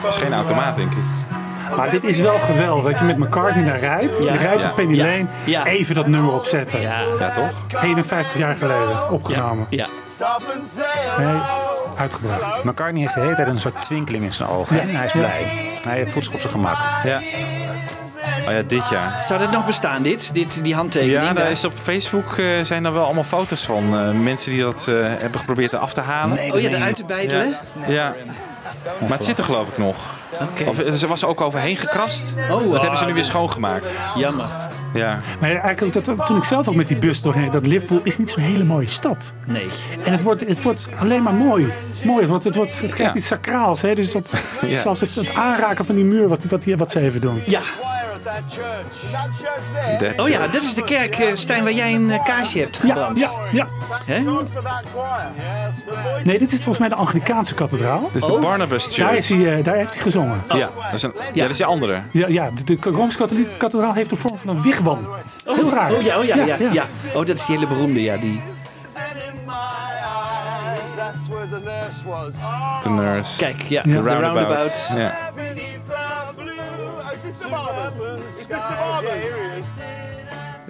Het 0.02 0.14
is 0.14 0.16
geen 0.16 0.32
automaat, 0.32 0.76
denk 0.76 0.90
ik. 0.90 1.76
maar 1.76 1.90
dit 1.90 2.04
is 2.04 2.18
wel 2.18 2.38
geweldig. 2.38 2.90
Dat 2.90 2.98
je 2.98 3.04
met 3.04 3.18
McCartney 3.18 3.64
daar 3.64 3.78
rijdt. 3.78 4.18
Je 4.18 4.36
rijdt 4.36 4.62
Ja. 4.62 4.68
op 4.70 4.76
Penny. 4.76 4.96
Lane. 4.98 5.26
Ja. 5.44 5.66
Even 5.66 5.94
dat 5.94 6.06
nummer 6.06 6.32
opzetten. 6.32 6.80
Ja, 6.80 7.00
Ja, 7.18 7.30
toch? 7.30 7.82
51 7.82 8.38
jaar 8.38 8.56
geleden 8.56 9.10
opgenomen. 9.10 9.66
ja. 9.70 9.86
Nee, 11.18 11.34
uitgebracht. 11.96 12.64
McCartney 12.64 13.00
heeft 13.02 13.14
de 13.14 13.20
hele 13.20 13.34
tijd 13.34 13.48
een 13.48 13.58
soort 13.58 13.82
twinkeling 13.82 14.24
in 14.24 14.32
zijn 14.32 14.48
ogen. 14.48 14.88
Hij 14.90 15.06
is 15.06 15.12
blij. 15.12 15.70
Hij 15.82 16.06
voelt 16.06 16.24
zich 16.24 16.34
op 16.34 16.40
zijn 16.40 16.52
gemak. 16.52 16.76
Ja. 17.04 17.20
Oh 18.46 18.52
ja, 18.52 18.62
dit 18.66 18.88
jaar. 18.90 19.24
Zou 19.24 19.40
dat 19.40 19.50
nog 19.50 19.66
bestaan, 19.66 20.02
dit? 20.02 20.34
dit 20.34 20.64
die 20.64 20.74
handtekening? 20.74 21.22
Ja, 21.22 21.32
daar 21.32 21.50
is 21.50 21.64
op 21.64 21.72
Facebook 21.76 22.36
eh, 22.38 22.44
zijn 22.62 22.84
er 22.84 22.92
wel 22.92 23.04
allemaal 23.04 23.24
foto's 23.24 23.64
van. 23.64 23.98
eh, 23.98 24.10
mensen 24.10 24.50
die 24.50 24.62
dat 24.62 24.86
eh, 24.88 24.94
hebben 25.00 25.40
geprobeerd 25.40 25.74
af 25.74 25.92
te 25.92 26.00
halen. 26.00 26.34
Nee, 26.36 26.52
Oh 26.52 26.60
ja, 26.60 26.68
eruit 26.68 26.96
te 26.96 27.04
bijtelen? 27.04 27.54
Ja. 27.88 28.14
Maar 29.00 29.10
het 29.16 29.24
zit 29.24 29.38
er 29.38 29.44
geloof 29.44 29.68
ik 29.68 29.78
nog. 29.78 29.96
Oké. 30.40 30.64
Of 30.68 30.78
er 30.78 31.08
was 31.08 31.24
ook 31.24 31.40
overheen 31.40 31.76
gekrast. 31.76 32.34
Oh, 32.50 32.72
dat 32.72 32.80
hebben 32.80 32.98
ze 32.98 33.04
nu 33.04 33.14
weer 33.14 33.24
schoongemaakt. 33.24 33.86
Jammer. 34.16 34.46
Ja. 34.94 35.20
Maar 35.40 35.50
eigenlijk, 35.56 36.04
dat, 36.04 36.26
toen 36.26 36.36
ik 36.36 36.44
zelf 36.44 36.68
ook 36.68 36.74
met 36.74 36.88
die 36.88 36.96
bus 36.96 37.22
doorheen, 37.22 37.50
dat 37.50 37.66
Liverpool 37.66 38.00
is 38.02 38.18
niet 38.18 38.30
zo'n 38.30 38.42
hele 38.42 38.64
mooie 38.64 38.86
stad. 38.88 39.32
Nee. 39.44 39.68
En 40.04 40.12
het 40.12 40.22
wordt, 40.22 40.46
het 40.46 40.62
wordt 40.62 40.88
alleen 41.00 41.22
maar 41.22 41.32
mooi. 41.34 41.72
Mooi, 42.04 42.20
het, 42.20 42.28
wordt, 42.28 42.44
het, 42.44 42.56
wordt, 42.56 42.80
het 42.80 42.94
krijgt 42.94 43.12
Ja. 43.12 43.18
iets 43.18 43.26
sacraals. 43.28 43.82
Hè? 43.82 43.94
Dus 43.94 44.12
dat, 44.12 44.30
Ja. 44.66 44.80
zelfs 44.80 45.00
het, 45.00 45.14
het 45.14 45.34
aanraken 45.34 45.84
van 45.86 45.94
die 45.94 46.04
muur, 46.04 46.28
wat, 46.28 46.44
wat, 46.44 46.64
wat 46.64 46.90
ze 46.90 47.00
even 47.00 47.20
doen. 47.20 47.42
Ja. 47.46 47.60
That 48.24 48.42
church. 48.50 49.10
That 49.12 49.28
church 49.36 49.66
there. 49.98 50.12
That 50.14 50.24
Oh 50.24 50.28
ja, 50.28 50.46
dat 50.46 50.62
is 50.62 50.74
de 50.74 50.82
kerk, 50.82 51.14
eh, 51.18 51.34
Stijn, 51.34 51.62
waar 51.62 51.72
jij 51.72 51.94
een 51.94 52.10
eh, 52.10 52.24
kaarsje 52.24 52.58
hebt 52.58 52.76
Ja, 52.76 52.88
gebrand. 52.88 53.18
ja, 53.18 53.28
ja. 53.52 53.66
Choir. 54.94 55.30
Nee, 56.24 56.38
dit 56.38 56.48
is 56.52 56.56
volgens 56.56 56.78
mij 56.78 56.88
de 56.88 56.94
Anglikaanse 56.94 57.54
kathedraal. 57.54 58.00
Dit 58.00 58.22
is 58.22 58.28
de 58.28 58.32
Oh. 58.32 58.40
Barnabas 58.40 58.96
Daar, 58.96 59.06
Church. 59.08 59.18
is 59.18 59.28
hij, 59.28 59.56
eh, 59.58 59.64
daar 59.64 59.74
heeft 59.76 59.94
hij 59.94 60.02
gezongen. 60.02 60.42
Ja, 60.48 60.70
dat 60.84 60.92
is, 60.92 61.02
een, 61.02 61.12
ja, 61.32 61.40
dat 61.42 61.50
is 61.50 61.56
die 61.56 61.66
andere. 61.66 62.02
Ja, 62.10 62.26
ja 62.28 62.50
de, 62.64 62.64
de 62.80 62.90
Rooms-Katholieke 62.90 63.56
kathedraal 63.56 63.92
heeft 63.92 64.10
de 64.10 64.16
vorm 64.16 64.38
van 64.38 64.56
een 64.56 64.62
wigwam. 64.62 65.06
Heel 65.44 65.70
raar. 65.70 65.92
Oh 65.92 66.00
ja, 66.02 66.18
oh 66.18 66.24
ja, 66.24 66.36
ja, 66.36 66.56
ja, 66.72 66.86
Oh, 67.14 67.26
dat 67.26 67.36
is 67.36 67.46
die 67.46 67.54
hele 67.56 67.68
beroemde, 67.68 68.02
ja. 68.02 68.16
Die. 68.16 68.30
In 68.30 68.40
my 69.46 69.52
eyes. 69.52 70.80
That's 70.96 71.28
where 71.28 71.48
the 71.48 71.60
nurse 71.64 72.04
was. 72.06 72.34
De 72.82 72.88
nurse. 72.90 73.38
Kijk, 73.38 73.62
ja, 73.62 73.82
de 73.82 73.92
roundabout. 73.92 74.22
roundabouts. 74.34 74.88
Ja. 74.96 75.30
Is 78.38 78.46
this 78.46 78.46
the 78.46 78.74
barbers? 78.78 79.66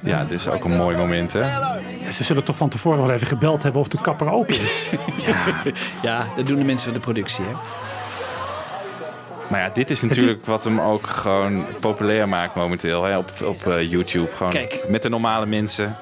ja, 0.03 0.25
dit 0.25 0.39
is 0.39 0.49
ook 0.49 0.65
een 0.65 0.77
mooi 0.77 0.97
moment, 0.97 1.33
hè? 1.33 1.41
Ja, 1.41 1.81
ze 2.11 2.25
zullen 2.25 2.45
toch 2.45 2.57
van 2.57 2.69
tevoren 2.69 3.03
wel 3.03 3.11
even 3.11 3.27
gebeld 3.27 3.63
hebben 3.63 3.81
of 3.81 3.89
de 3.89 4.01
kapper 4.01 4.33
open 4.33 4.61
is. 4.61 4.87
Ja, 6.03 6.25
dat 6.37 6.47
doen 6.47 6.59
de 6.59 6.65
mensen 6.65 6.85
van 6.85 6.95
de 6.95 7.05
productie, 7.05 7.45
hè. 7.45 7.53
Maar 9.49 9.61
ja, 9.61 9.71
dit 9.73 9.91
is 9.91 10.03
natuurlijk 10.03 10.47
wat 10.47 10.65
hem 10.65 10.81
ook 10.81 11.07
gewoon 11.07 11.65
populair 11.81 12.29
maakt 12.29 12.55
momenteel 12.55 13.05
hè, 13.05 13.17
op, 13.19 13.31
op 13.45 13.67
eh, 13.67 13.91
YouTube. 13.91 14.29
Gewoon 14.37 14.53
Kijk. 14.53 14.85
met 14.89 15.03
de 15.03 15.09
normale 15.09 15.47
mensen. 15.47 15.97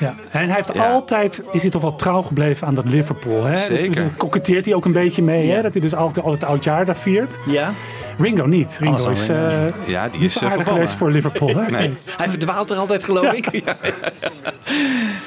Ja. 0.00 0.14
En 0.30 0.46
hij 0.46 0.54
heeft 0.56 0.74
Ja. 0.74 0.92
altijd, 0.92 1.42
is 1.52 1.62
hij 1.62 1.70
toch 1.70 1.82
wel 1.82 1.94
trouw 1.96 2.22
gebleven 2.22 2.66
aan 2.66 2.74
dat 2.74 2.84
Liverpool. 2.84 3.44
Hè? 3.44 3.50
Dus- 3.50 3.64
Zeker. 3.66 3.86
Dus, 3.86 3.96
daar 3.96 4.08
koketteert 4.16 4.64
hij 4.64 4.74
ook 4.74 4.84
een 4.84 4.92
beetje 4.92 5.22
mee. 5.22 5.50
Hè? 5.50 5.62
Dat 5.62 5.72
hij 5.72 5.80
dus 5.82 5.94
altijd, 5.94 6.24
altijd 6.24 6.44
oudjaar 6.44 6.84
daar 6.84 6.96
viert. 6.96 7.38
Ja. 7.46 7.72
Ringo 8.20 8.46
niet. 8.46 8.76
Ringo 8.80 9.04
Alles 9.04 9.20
is 9.20 9.28
eh. 9.28 9.86
Ja, 9.86 10.08
die 10.08 10.20
is 10.20 10.36
eh, 10.42 10.50
aardig 10.50 10.68
geweest 10.68 10.94
voor 10.94 11.10
Liverpool. 11.10 11.56
Hè? 11.56 11.70
Nee. 11.70 11.96
Hij 12.16 12.28
verdwaalt 12.28 12.70
er 12.70 12.76
altijd, 12.76 13.04
geloof 13.04 13.32
ik. 13.32 13.48
Ja. 13.64 13.76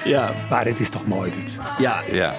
ja. 0.04 0.32
Maar 0.50 0.64
dit 0.64 0.80
is 0.80 0.90
toch 0.90 1.06
mooi 1.06 1.32
dit. 1.40 1.56
Ja. 1.78 2.02
Ja. 2.12 2.34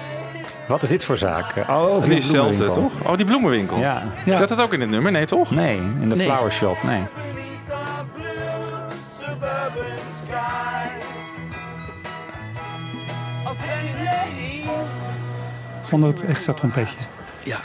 Wat 0.67 0.83
is 0.83 0.89
dit 0.89 1.03
voor 1.03 1.17
zaak? 1.17 1.53
Oh, 1.69 2.03
Die 2.03 2.11
is 2.15 2.23
hetzelfde, 2.23 2.69
toch? 2.69 2.91
Oh, 3.03 3.15
die 3.17 3.25
bloemenwinkel. 3.25 3.77
Ja. 3.77 4.03
Ja. 4.25 4.33
Zet 4.33 4.49
dat 4.49 4.61
ook 4.61 4.73
in 4.73 4.81
het 4.81 4.89
nummer? 4.89 5.11
Nee, 5.11 5.25
toch? 5.25 5.51
Nee, 5.51 5.77
in 5.77 6.09
de 6.09 6.15
Nee. 6.15 6.27
flower 6.27 6.51
shop, 6.51 6.83
nee. 6.83 7.01
Zonder 15.83 16.09
het 16.09 16.23
extra 16.25 16.53
trompetje. 16.53 16.95
Ja. 17.43 17.57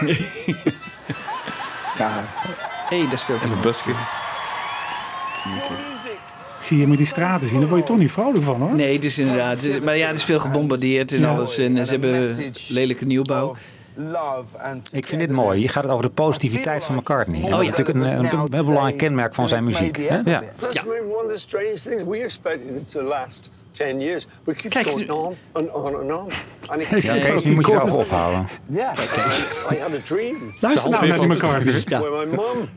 Ja. 1.98 2.24
Hé, 2.88 2.98
hey, 2.98 3.08
daar 3.08 3.18
speelt 3.18 3.38
Even 3.38 3.50
hij. 3.50 3.60
busken. 3.60 3.94
Zie 6.58 6.78
je, 6.78 6.86
moet 6.86 6.96
die 6.96 7.06
straten 7.06 7.48
zien, 7.48 7.60
daar 7.60 7.68
word 7.68 7.80
je 7.80 7.86
toch 7.86 7.98
niet 7.98 8.10
vrolijk 8.10 8.44
van 8.44 8.60
hoor. 8.60 8.74
Nee, 8.74 8.94
het 8.94 9.04
is 9.04 9.18
inderdaad. 9.18 9.62
het 9.62 9.84
Maar 9.84 9.96
ja, 9.96 10.08
er 10.08 10.14
is 10.14 10.24
veel 10.24 10.38
gebombardeerd 10.38 11.12
en 11.12 11.24
alles. 11.24 11.58
En 11.58 11.86
ze 11.86 11.90
hebben 11.90 12.36
lelijke 12.68 13.04
nieuwbouw. 13.04 13.56
Ik 14.92 15.06
vind 15.06 15.20
dit 15.20 15.30
mooi. 15.30 15.60
Je 15.60 15.68
gaat 15.68 15.82
het 15.82 15.92
over 15.92 16.04
de 16.04 16.10
positiviteit 16.10 16.84
van 16.84 16.94
McCartney. 16.94 17.42
Oh, 17.42 17.50
dat 17.50 17.60
is 17.60 17.66
ja. 17.66 17.70
natuurlijk 17.70 17.98
een, 17.98 18.18
een, 18.18 18.32
een 18.32 18.52
heel 18.52 18.64
belangrijk 18.64 18.96
kenmerk 18.96 19.34
van 19.34 19.48
zijn 19.48 19.64
muziek. 19.64 19.96
Hè? 19.96 20.20
Ja. 20.24 20.42
That's 20.58 20.80
maybe 23.80 23.94
one 23.94 24.14
of 24.14 24.20
the 24.20 24.20
strange 24.20 24.26
things. 24.26 24.26
We 24.26 24.26
expected 24.26 24.26
it 24.26 24.26
to 24.26 24.26
last 24.26 24.26
10 24.26 24.26
years, 24.26 24.26
We 24.46 24.54
keep 24.54 24.72
Kijk, 24.72 24.84
going 24.84 25.10
on 25.10 25.36
and 25.54 25.70
on 25.70 25.94
and 25.94 26.12
on. 26.12 26.30
And 26.70 26.82
it 26.82 27.04
Ja, 27.04 27.12
Kees, 27.14 27.44
nu 27.44 27.54
moet 27.54 27.66
je 27.66 27.72
erover 27.72 27.98
ophouden. 28.04 28.48
Yeah, 28.68 28.92
I 29.70 29.76
had 29.76 29.92
a 29.92 30.00
dream. 30.04 30.52
Luister 30.60 30.90
nou 30.90 31.06
naar 31.06 31.18
die 31.18 31.26
McCartney. 31.26 31.82
Ja. 31.86 32.00
Where 32.00 32.26
my 32.26 32.36
mum, 32.36 32.68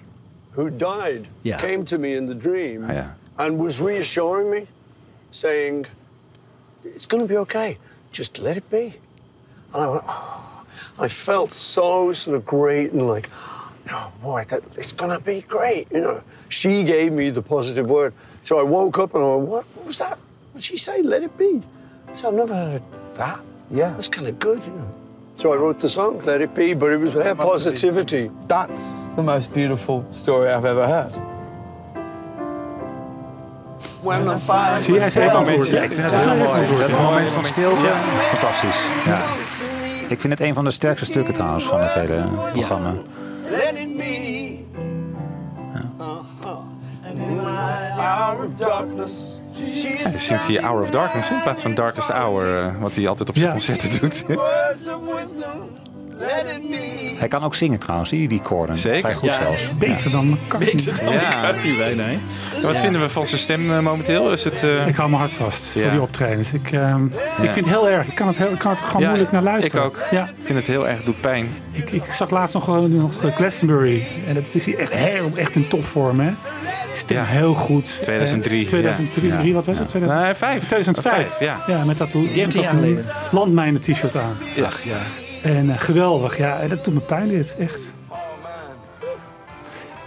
who 0.54 0.70
died, 0.70 1.26
Ja. 1.42 1.58
came 1.58 1.84
to 1.84 1.98
me 1.98 2.16
in 2.16 2.26
the 2.28 2.38
dream 2.38 2.84
Ah, 2.90 2.94
ja. 2.94 3.16
and 3.36 3.58
was 3.58 3.80
reassuring 3.80 4.50
me, 4.50 4.66
saying, 5.30 5.88
It's 6.96 7.08
going 7.08 7.28
to 7.28 7.34
be 7.34 7.40
okay. 7.40 7.76
Just 8.12 8.38
let 8.38 8.56
it 8.56 8.70
be. 8.70 8.94
And 9.74 9.84
I 9.84 9.88
went, 9.88 10.04
oh. 10.08 10.48
I 11.00 11.10
felt 11.10 11.52
so 11.54 12.14
sort 12.14 12.36
of 12.38 12.44
great 12.46 12.92
and 12.94 13.08
like, 13.14 13.30
oh 13.92 14.12
boy, 14.22 14.46
that, 14.48 14.62
it's 14.76 14.96
going 14.96 15.12
to 15.12 15.20
be 15.24 15.42
great. 15.48 15.88
You 15.92 16.00
know, 16.02 16.22
she 16.50 16.84
gave 16.84 17.12
me 17.12 17.30
the 17.32 17.42
positive 17.42 17.86
word. 17.90 18.14
So 18.44 18.58
I 18.60 18.64
woke 18.64 18.98
up 19.04 19.14
and 19.16 19.24
I 19.24 19.28
went, 19.36 19.48
what, 19.50 19.66
what 19.76 19.86
was 19.86 19.98
that? 19.98 20.18
What 20.58 20.63
did 20.63 20.72
she 20.72 20.78
say? 20.78 21.04
Let 21.04 21.22
it 21.22 21.38
be. 21.38 21.62
So 22.15 22.30
I've 22.30 22.34
never 22.34 22.56
heard 22.56 22.82
that. 23.17 23.39
Yeah. 23.70 23.93
That's 23.93 24.08
kind 24.08 24.28
of 24.28 24.39
good, 24.39 24.63
you 24.65 24.74
know. 24.74 24.89
So 25.36 25.54
I 25.54 25.56
wrote 25.56 25.80
the 25.80 25.88
song, 25.88 26.26
Let 26.26 26.41
It 26.41 26.56
Be, 26.56 26.74
but 26.74 26.91
it 26.91 27.00
was 27.00 27.12
her 27.13 27.36
positivity. 27.36 28.32
That's 28.48 29.06
the 29.15 29.22
most 29.22 29.54
beautiful 29.54 30.04
story 30.12 30.50
I've 30.50 30.65
ever 30.65 30.88
heard. 30.88 31.13
When 34.02 34.26
the 34.26 34.39
fire 34.39 34.82
Zie 34.82 34.93
jij, 34.93 35.10
ze 35.10 35.20
heeft 35.20 35.36
antwoord. 35.36 35.67
Ja, 35.67 35.82
ik 35.82 35.93
vind 35.93 36.12
het 36.12 36.20
heel 36.20 36.36
mooi. 36.36 36.88
Dat 36.88 37.00
moment 37.00 37.32
van 37.32 37.43
stilte, 37.43 37.91
fantastisch. 38.22 38.88
Ja. 39.06 39.22
Ik 40.08 40.20
vind 40.20 40.34
het 40.34 40.41
een 40.41 40.54
van 40.54 40.63
de 40.63 40.72
sterkste 40.72 41.06
stukken 41.06 41.34
trouwens 41.34 41.65
van 41.65 41.80
het 41.80 41.93
hele 41.93 42.26
programma. 42.52 42.93
Let 43.50 43.74
it 43.74 43.98
be. 43.98 44.60
Uh-huh. 46.00 46.58
And 47.06 47.20
in 47.20 47.38
my 47.38 47.91
hour 47.96 48.46
of 48.46 48.58
darkness, 48.58 49.37
die 50.12 50.19
zingt 50.19 50.43
hier 50.43 50.62
Hour 50.62 50.82
of 50.82 50.91
Darkness 50.91 51.30
in 51.30 51.41
plaats 51.41 51.62
van 51.62 51.73
Darkest 51.76 52.10
Hour, 52.12 52.58
eh, 52.58 52.67
wat 52.80 52.95
hij 52.95 53.08
altijd 53.08 53.30
op 53.30 53.36
zijn 53.38 53.47
Ja. 53.47 53.54
concerten 53.54 54.00
doet. 54.00 54.26
Hij 57.18 57.28
kan 57.28 57.44
ook 57.44 57.56
zingen 57.56 57.80
trouwens, 57.80 58.10
die, 58.10 58.28
die 58.28 58.42
koorden. 58.42 58.78
Zeker. 58.78 59.00
Vrij 59.00 59.16
goed 59.16 59.30
Ja. 59.30 59.42
zelfs. 59.42 59.78
Beter 59.78 60.12
dan 60.12 60.28
McCartney. 60.28 60.76
Ja. 61.14 61.52
nee, 61.64 61.96
nee. 61.96 62.20
Wat 62.62 62.80
vinden 62.80 63.02
we 63.02 63.10
van 63.10 63.28
zijn 63.28 63.42
stem 63.42 63.72
eh, 63.74 63.80
momenteel? 63.80 64.32
Is 64.32 64.44
het, 64.44 64.64
eh, 64.64 64.88
Ik 64.88 64.96
hou 64.96 65.10
me 65.10 65.16
hard 65.16 65.34
vast 65.34 65.74
Ja. 65.74 65.82
voor 65.82 65.92
die 65.92 66.02
optredens. 66.02 66.54
Ik, 66.54 66.72
ehm, 66.72 67.06
ik 67.06 67.12
Ja. 67.42 67.52
vind 67.52 67.56
het 67.66 67.68
heel 67.76 67.90
erg. 67.90 68.08
Ik 68.08 68.16
kan 68.16 68.28
het, 68.28 68.38
heel, 68.38 68.52
ik 68.52 68.58
kan 68.60 68.72
het 68.72 68.82
gewoon 68.82 69.02
Ja, 69.02 69.08
moeilijk 69.08 69.32
naar 69.32 69.42
luisteren. 69.44 69.82
Ik 69.82 69.88
ook. 69.88 70.00
Ja. 70.12 70.24
Ik 70.24 70.46
vind 70.46 70.58
het 70.58 70.68
heel 70.68 70.88
erg, 70.88 71.04
doet 71.04 71.22
pijn. 71.22 71.48
Ik, 71.72 71.92
ik 71.92 72.04
zag 72.12 72.30
laatst 72.30 72.54
nog, 72.54 72.66
wel- 72.66 72.88
nog 72.88 73.12
Glastonbury. 73.36 74.04
En 74.28 74.34
dat 74.34 74.56
is 74.56 74.66
hier 74.66 74.80
echt, 74.80 74.94
heel, 74.94 75.32
echt 75.36 75.56
in 75.56 75.68
topvorm. 75.68 76.20
Hè? 76.20 76.32
Stem 76.94 77.18
Ja. 77.18 77.24
heel 77.26 77.54
goed. 77.54 78.02
2003, 78.02 78.62
Eh, 78.64 78.68
2003, 78.68 79.48
ja. 79.48 79.54
wat 79.54 79.66
was 79.66 79.78
het? 79.80 79.90
2000 79.90 80.24
Nee, 80.26 80.34
vijf. 80.34 80.66
2005. 80.68 81.28
Vijf, 81.28 81.40
ja. 81.68 81.84
met 81.86 81.98
dat, 81.98 82.14
met 82.14 82.24
13 82.34 82.44
dat 82.44 82.54
jaar 82.54 82.74
geleden. 82.74 83.06
landmijnen 83.32 83.82
t-shirt 83.82 84.16
aan. 84.16 84.38
Ach, 84.66 84.84
ja. 84.84 85.27
En 85.48 85.70
eh, 85.70 85.80
geweldig. 85.80 86.38
Ja, 86.38 86.60
en 86.60 86.70
dat 86.70 86.84
doet 86.86 86.94
me 86.94 87.00
pijn 87.00 87.28
dit. 87.28 87.56
Echt. 87.60 87.94
Oh 88.10 88.18
man. 88.18 89.10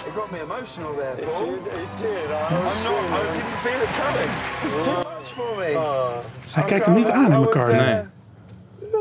It 0.06 0.12
got 0.14 0.30
me 0.30 0.38
emotional 0.40 0.94
there, 0.94 1.26
Paul. 1.26 1.48
It 1.48 2.00
did. 2.00 2.10
I 2.10 2.54
I'm 2.54 2.64
not, 2.64 2.72
so- 2.72 2.90
I 2.90 3.22
didn't 3.32 3.60
feel 3.62 3.80
it 3.82 3.92
coming. 4.02 4.30
It's 4.64 4.84
too 4.84 4.92
much 4.92 5.32
for 5.34 5.56
me. 5.56 5.78
Hij 6.54 6.64
kijkt 6.64 6.86
hem 6.86 6.94
niet 6.94 7.08
aan, 7.08 7.30
hè, 7.32 7.36
I 7.36 7.38
was, 7.38 7.46
McCartney. 7.46 8.06
uh, 8.92 8.96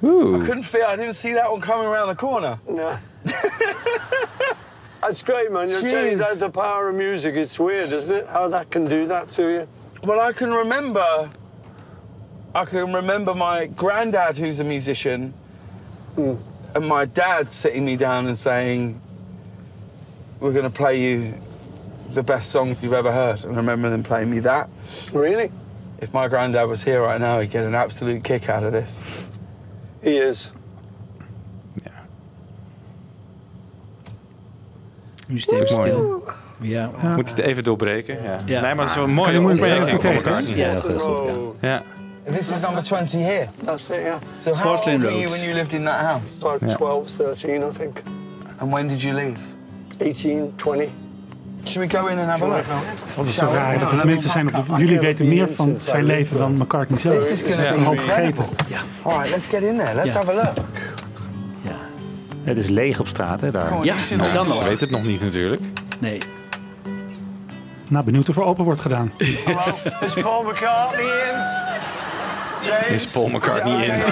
Nee. 0.00 0.40
I 0.40 0.44
couldn't 0.44 0.64
feel, 0.66 0.92
I 0.92 0.96
didn't 0.96 1.14
see 1.16 1.34
that 1.34 1.50
one 1.50 1.60
coming 1.60 1.86
around 1.86 2.08
the 2.08 2.14
corner. 2.26 2.58
No. 2.66 2.90
That's 5.00 5.22
great, 5.22 5.50
man. 5.50 5.68
You're 5.68 5.88
telling 5.88 6.10
you 6.10 6.16
that's 6.18 6.38
the 6.38 6.50
power 6.50 6.88
of 6.88 6.94
music. 6.94 7.34
It's 7.34 7.56
weird, 7.58 7.92
isn't 7.92 8.14
it? 8.16 8.26
How 8.32 8.48
that 8.48 8.70
can 8.70 8.84
do 8.84 9.06
that 9.06 9.28
to 9.36 9.42
you. 9.42 9.66
Well, 10.02 10.28
I 10.28 10.32
can 10.32 10.52
remember, 10.54 11.28
I 12.54 12.64
can 12.64 12.92
remember 12.92 13.34
my 13.34 13.66
granddad, 13.66 14.36
who's 14.36 14.60
a 14.60 14.64
musician, 14.64 15.34
mm. 16.16 16.38
and 16.74 16.86
my 16.86 17.04
dad 17.04 17.52
sitting 17.52 17.84
me 17.84 17.96
down 17.96 18.26
and 18.26 18.38
saying, 18.38 19.00
"We're 20.38 20.52
going 20.52 20.70
to 20.70 20.76
play 20.76 21.00
you 21.00 21.34
the 22.10 22.22
best 22.22 22.52
song 22.52 22.76
you've 22.80 22.92
ever 22.92 23.10
heard." 23.10 23.42
And 23.44 23.54
I 23.54 23.56
remember 23.56 23.90
them 23.90 24.02
playing 24.02 24.30
me 24.30 24.40
that. 24.40 24.68
Really? 25.12 25.50
If 26.00 26.12
my 26.12 26.28
granddad 26.28 26.68
was 26.68 26.84
here 26.84 27.02
right 27.02 27.20
now, 27.20 27.40
he'd 27.40 27.50
get 27.50 27.64
an 27.64 27.74
absolute 27.74 28.22
kick 28.22 28.48
out 28.48 28.62
of 28.62 28.72
this. 28.72 29.02
He 30.02 30.18
is. 30.18 30.52
Yeah. 31.82 31.92
Nu 35.28 35.38
steeds 35.38 35.76
Mooi. 35.76 35.82
stil. 35.82 36.22
Ja. 36.60 36.90
Moet 37.16 37.30
het 37.30 37.38
even 37.38 37.64
doorbreken? 37.64 38.22
Ja. 38.22 38.40
Ja. 38.44 38.60
Nee, 38.60 38.74
maar 38.74 38.84
het 38.84 38.90
is 38.90 38.94
wel 38.94 39.04
een 39.04 39.10
mooie 39.10 39.32
je 39.32 39.38
opmerking 39.40 40.02
van 40.02 40.12
elkaar 40.12 40.32
elkaar. 40.32 40.56
Ja, 40.56 40.70
heel 40.70 40.98
goed. 40.98 41.58
Ja. 41.60 41.68
Ja. 41.68 41.82
This 42.36 42.50
is 42.50 42.60
number 42.62 42.82
20 42.82 43.18
here. 43.18 43.48
That's 43.64 43.90
it, 43.90 44.02
yeah. 44.02 44.18
So 44.40 44.54
how 44.54 44.70
old 44.70 44.84
were 44.86 44.92
you 44.92 45.08
Road. 45.08 45.30
when 45.30 45.42
you 45.44 45.54
lived 45.54 45.72
in 45.72 45.84
that 45.84 46.00
house? 46.00 46.40
About 46.42 46.60
12, 46.76 47.10
13, 47.10 47.62
I 47.62 47.70
think. 47.78 48.02
And 48.58 48.72
when 48.72 48.88
did 48.88 49.02
you 49.02 49.14
leave? 49.14 49.38
18, 50.00 50.52
20. 50.56 50.90
Should 51.66 51.80
we 51.92 51.98
go 51.98 52.06
in 52.08 52.18
and 52.18 52.28
have 52.30 52.42
a 52.44 52.48
look? 52.48 52.64
Het 52.66 53.10
is 53.10 53.16
altijd 53.16 53.34
zo 53.34 53.50
raar 53.52 53.78
dat 53.78 53.92
er 53.92 54.06
mensen 54.06 54.30
zijn 54.30 54.56
op 54.56 54.66
de... 54.66 54.72
Jullie 54.76 55.00
weten 55.00 55.28
meer 55.28 55.48
van 55.48 55.76
zijn 55.78 56.04
leven 56.04 56.36
dan 56.38 56.56
McCartney 56.56 56.98
zelf. 56.98 57.14
This 57.16 57.30
is 57.30 57.40
Dat 57.40 57.48
is 57.48 57.54
gonna 57.56 57.72
een 57.72 57.78
be 57.78 57.84
hoop 57.84 58.00
vergeten. 58.00 58.44
All 59.02 59.12
right, 59.12 59.30
let's 59.30 59.46
get 59.46 59.62
in 59.62 59.76
there. 59.78 59.94
Let's 59.94 60.12
Ja. 60.12 60.18
have 60.18 60.30
a 60.30 60.34
look. 60.34 60.56
Het 62.42 62.58
is 62.58 62.68
leeg 62.68 63.00
op 63.00 63.06
straat, 63.06 63.40
hè, 63.40 63.50
daar. 63.50 63.84
Ja, 63.84 63.94
dan 63.96 64.46
Ze 64.46 64.52
nog. 64.52 64.68
weet 64.68 64.80
het 64.80 64.90
nog 64.90 65.02
niet 65.04 65.20
natuurlijk. 65.22 65.62
Nee. 65.98 66.18
Nou, 67.88 68.04
benieuwd 68.04 68.28
of 68.28 68.36
er 68.36 68.42
open 68.42 68.64
wordt 68.64 68.80
gedaan. 68.80 69.12
Hello, 69.18 69.60
is 70.06 70.14
Paul 70.22 70.42
McCartney 70.42 71.04
in? 71.04 71.63
Is 72.88 73.06
Paul 73.06 73.28
McCartney 73.28 73.84
in? 73.84 73.94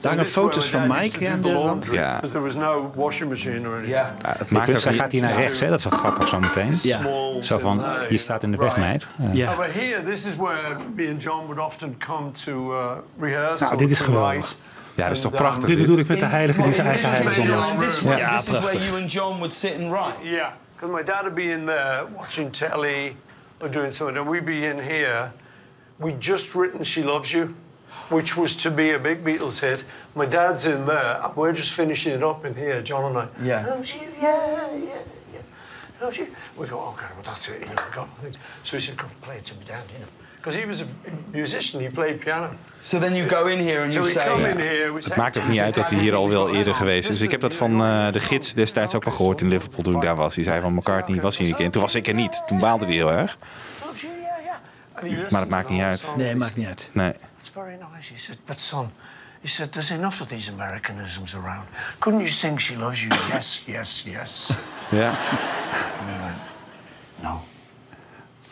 Daar 0.00 0.12
hangen 0.12 0.26
foto's 0.26 0.66
van 0.66 0.88
Mike 0.88 1.28
aan 1.28 1.42
de 1.42 1.52
rand. 1.52 1.88
Ja. 1.92 2.20
There 2.20 2.40
was 2.40 2.54
no 2.54 2.92
washing 2.94 3.30
machine 3.30 3.68
or. 3.68 3.88
Ja, 3.88 4.14
het 4.26 4.50
maakt 4.50 4.70
kunt, 4.70 4.84
niet... 4.84 4.94
gaat 4.94 5.12
hier 5.12 5.20
naar 5.20 5.36
rechts, 5.36 5.60
hè? 5.60 5.68
dat 5.68 5.78
is 5.78 5.84
wel 5.84 5.98
grappig 5.98 6.28
zo 6.28 6.40
meteen. 6.40 6.74
Ja. 6.82 7.00
Zo 7.40 7.58
van, 7.58 7.84
je 8.08 8.16
staat 8.16 8.42
in 8.42 8.50
de 8.50 8.56
weg, 8.56 8.76
meid. 8.76 9.06
Ja. 9.18 9.28
Ja. 9.32 9.50
Oh, 9.50 9.58
but 9.58 9.74
here, 9.74 10.02
this 10.10 10.24
is 10.24 10.36
where 10.36 10.76
me 10.94 11.08
and 11.10 11.22
John 11.22 11.46
would 11.46 11.58
often 11.58 11.96
come 12.06 12.30
to 12.30 12.72
uh, 12.72 12.90
rehearse. 13.20 13.64
Nou, 13.64 13.76
dit 13.76 13.90
is 13.90 14.00
geweldig. 14.00 14.54
Ja, 14.94 15.02
dat 15.06 15.16
is 15.16 15.22
toch 15.22 15.32
um, 15.32 15.36
prachtig 15.38 15.64
Dit 15.64 15.78
bedoel 15.78 15.98
ik 15.98 16.08
met 16.08 16.18
de 16.18 16.24
heilige 16.24 16.62
die 16.62 16.72
zijn 16.72 16.86
eigen 16.86 17.10
heiligdom 17.10 17.50
had. 17.50 17.70
Ja. 17.70 17.76
where, 17.76 18.16
Ja, 18.18 18.36
this 18.36 18.46
is 18.46 18.52
where 18.52 18.60
prachtig. 18.60 18.88
you 18.88 19.00
and 19.02 19.12
John 19.12 19.36
would 19.36 19.54
sit 19.54 19.72
and 19.80 19.92
write. 19.92 20.28
Yeah, 20.28 20.48
because 20.74 20.96
my 20.96 21.02
dad 21.04 21.20
would 21.20 21.34
be 21.34 21.42
in 21.42 21.64
there 21.66 22.04
watching 22.16 22.52
telly 22.52 23.16
or 23.58 23.70
doing 23.70 23.92
something, 23.92 24.18
and 24.18 24.28
we'd 24.28 24.44
be 24.44 24.66
in 24.68 24.78
here. 24.78 25.30
We'd 25.98 26.20
just 26.20 26.54
written 26.54 26.84
She 26.84 27.02
Loves 27.02 27.32
You, 27.32 27.54
which 28.10 28.36
was 28.36 28.54
to 28.56 28.70
be 28.70 28.90
a 28.90 28.98
big 28.98 29.24
Beatles 29.24 29.60
hit. 29.60 29.84
My 30.14 30.26
dad's 30.26 30.66
in 30.66 30.86
there, 30.86 31.30
we're 31.34 31.52
just 31.52 31.72
finishing 31.72 32.12
it 32.12 32.22
up 32.22 32.44
in 32.44 32.54
here, 32.54 32.82
John 32.82 33.04
and 33.04 33.18
I. 33.18 33.28
Yeah. 33.42 33.66
Loves 33.66 33.94
you, 33.94 34.08
yeah, 34.20 34.72
yeah, 34.74 34.98
yeah. 35.32 36.02
Loves 36.02 36.18
you. 36.18 36.26
We 36.58 36.66
go, 36.66 36.78
okay, 36.90 37.06
well, 37.14 37.22
that's 37.24 37.48
it, 37.48 37.60
you 37.60 37.66
know. 37.66 37.82
we 37.88 37.94
got 37.94 38.08
things. 38.18 38.36
So 38.64 38.76
he 38.76 38.82
said, 38.82 38.98
come 38.98 39.10
play 39.22 39.36
it 39.36 39.44
to 39.46 39.54
my 39.54 39.64
dad, 39.64 39.84
you 39.92 39.98
know. 40.00 40.10
Because 40.46 40.60
he 40.60 40.66
was 40.66 40.80
a 40.80 40.86
musician, 41.32 41.80
he 41.80 41.88
played 41.88 42.20
piano. 42.20 42.50
So 42.80 42.98
then 42.98 43.16
you 43.16 43.26
go 43.28 43.48
in 43.48 43.58
here 43.58 43.82
and 43.82 43.92
So 43.92 43.98
you 43.98 44.06
we 44.06 44.14
come 44.14 44.44
in 44.44 44.56
say, 44.56 44.68
here, 44.68 44.88
we 44.88 44.94
Het 44.94 45.04
say, 45.04 45.16
maakt 45.16 45.38
ook 45.38 45.48
niet 45.48 45.60
uit 45.60 45.74
dat 45.74 45.90
hij 45.90 45.98
hier 45.98 46.14
al 46.14 46.28
wel 46.28 46.54
eerder 46.54 46.74
geweest 46.74 47.08
is. 47.08 47.20
Ik 47.20 47.30
heb 47.30 47.40
dat 47.40 47.54
van 47.54 47.84
eh, 47.84 48.12
de 48.12 48.20
gids 48.20 48.54
destijds 48.54 48.94
ook 48.94 49.04
wel 49.04 49.14
gehoord 49.14 49.40
in 49.40 49.48
Liverpool 49.48 49.82
toen 49.82 49.94
ik 49.94 50.00
daar 50.00 50.16
was. 50.16 50.34
Die 50.34 50.44
zei 50.44 50.60
van 50.60 50.74
McCartney 50.74 51.20
was 51.20 51.38
hier 51.38 51.48
een 51.48 51.54
keer. 51.54 51.64
En 51.64 51.70
toen 51.70 51.82
was 51.82 51.94
ik 51.94 52.06
er 52.06 52.14
niet. 52.14 52.42
Toen 52.46 52.58
baalde 52.58 52.84
hij 52.84 52.94
heel 52.94 53.12
erg. 53.12 53.36
Maar 55.02 55.40
dat 55.40 55.48
maakt 55.48 55.68
niet 55.68 55.82
uit. 55.82 56.12
Nee, 56.16 56.36
maakt 56.36 56.56
niet 56.56 56.66
uit. 56.66 56.90
Nee. 56.92 57.12
It's 57.40 57.50
very 57.52 57.78
nice. 57.94 58.12
He 58.12 58.18
said, 58.18 58.38
but 58.46 58.60
son, 58.60 58.90
he 59.40 59.48
said, 59.48 59.72
there's 59.72 59.90
enough 59.90 60.20
of 60.20 60.26
these 60.28 60.52
Americanisms 60.52 61.34
around. 61.34 61.68
Couldn't 61.98 62.20
you 62.20 62.30
sing 62.32 62.60
She 62.60 62.76
Loves 62.76 63.00
You? 63.00 63.14
yes, 63.32 63.62
yes, 63.66 64.02
yes. 64.04 64.50
Ja. 64.90 65.12
No. 67.22 67.40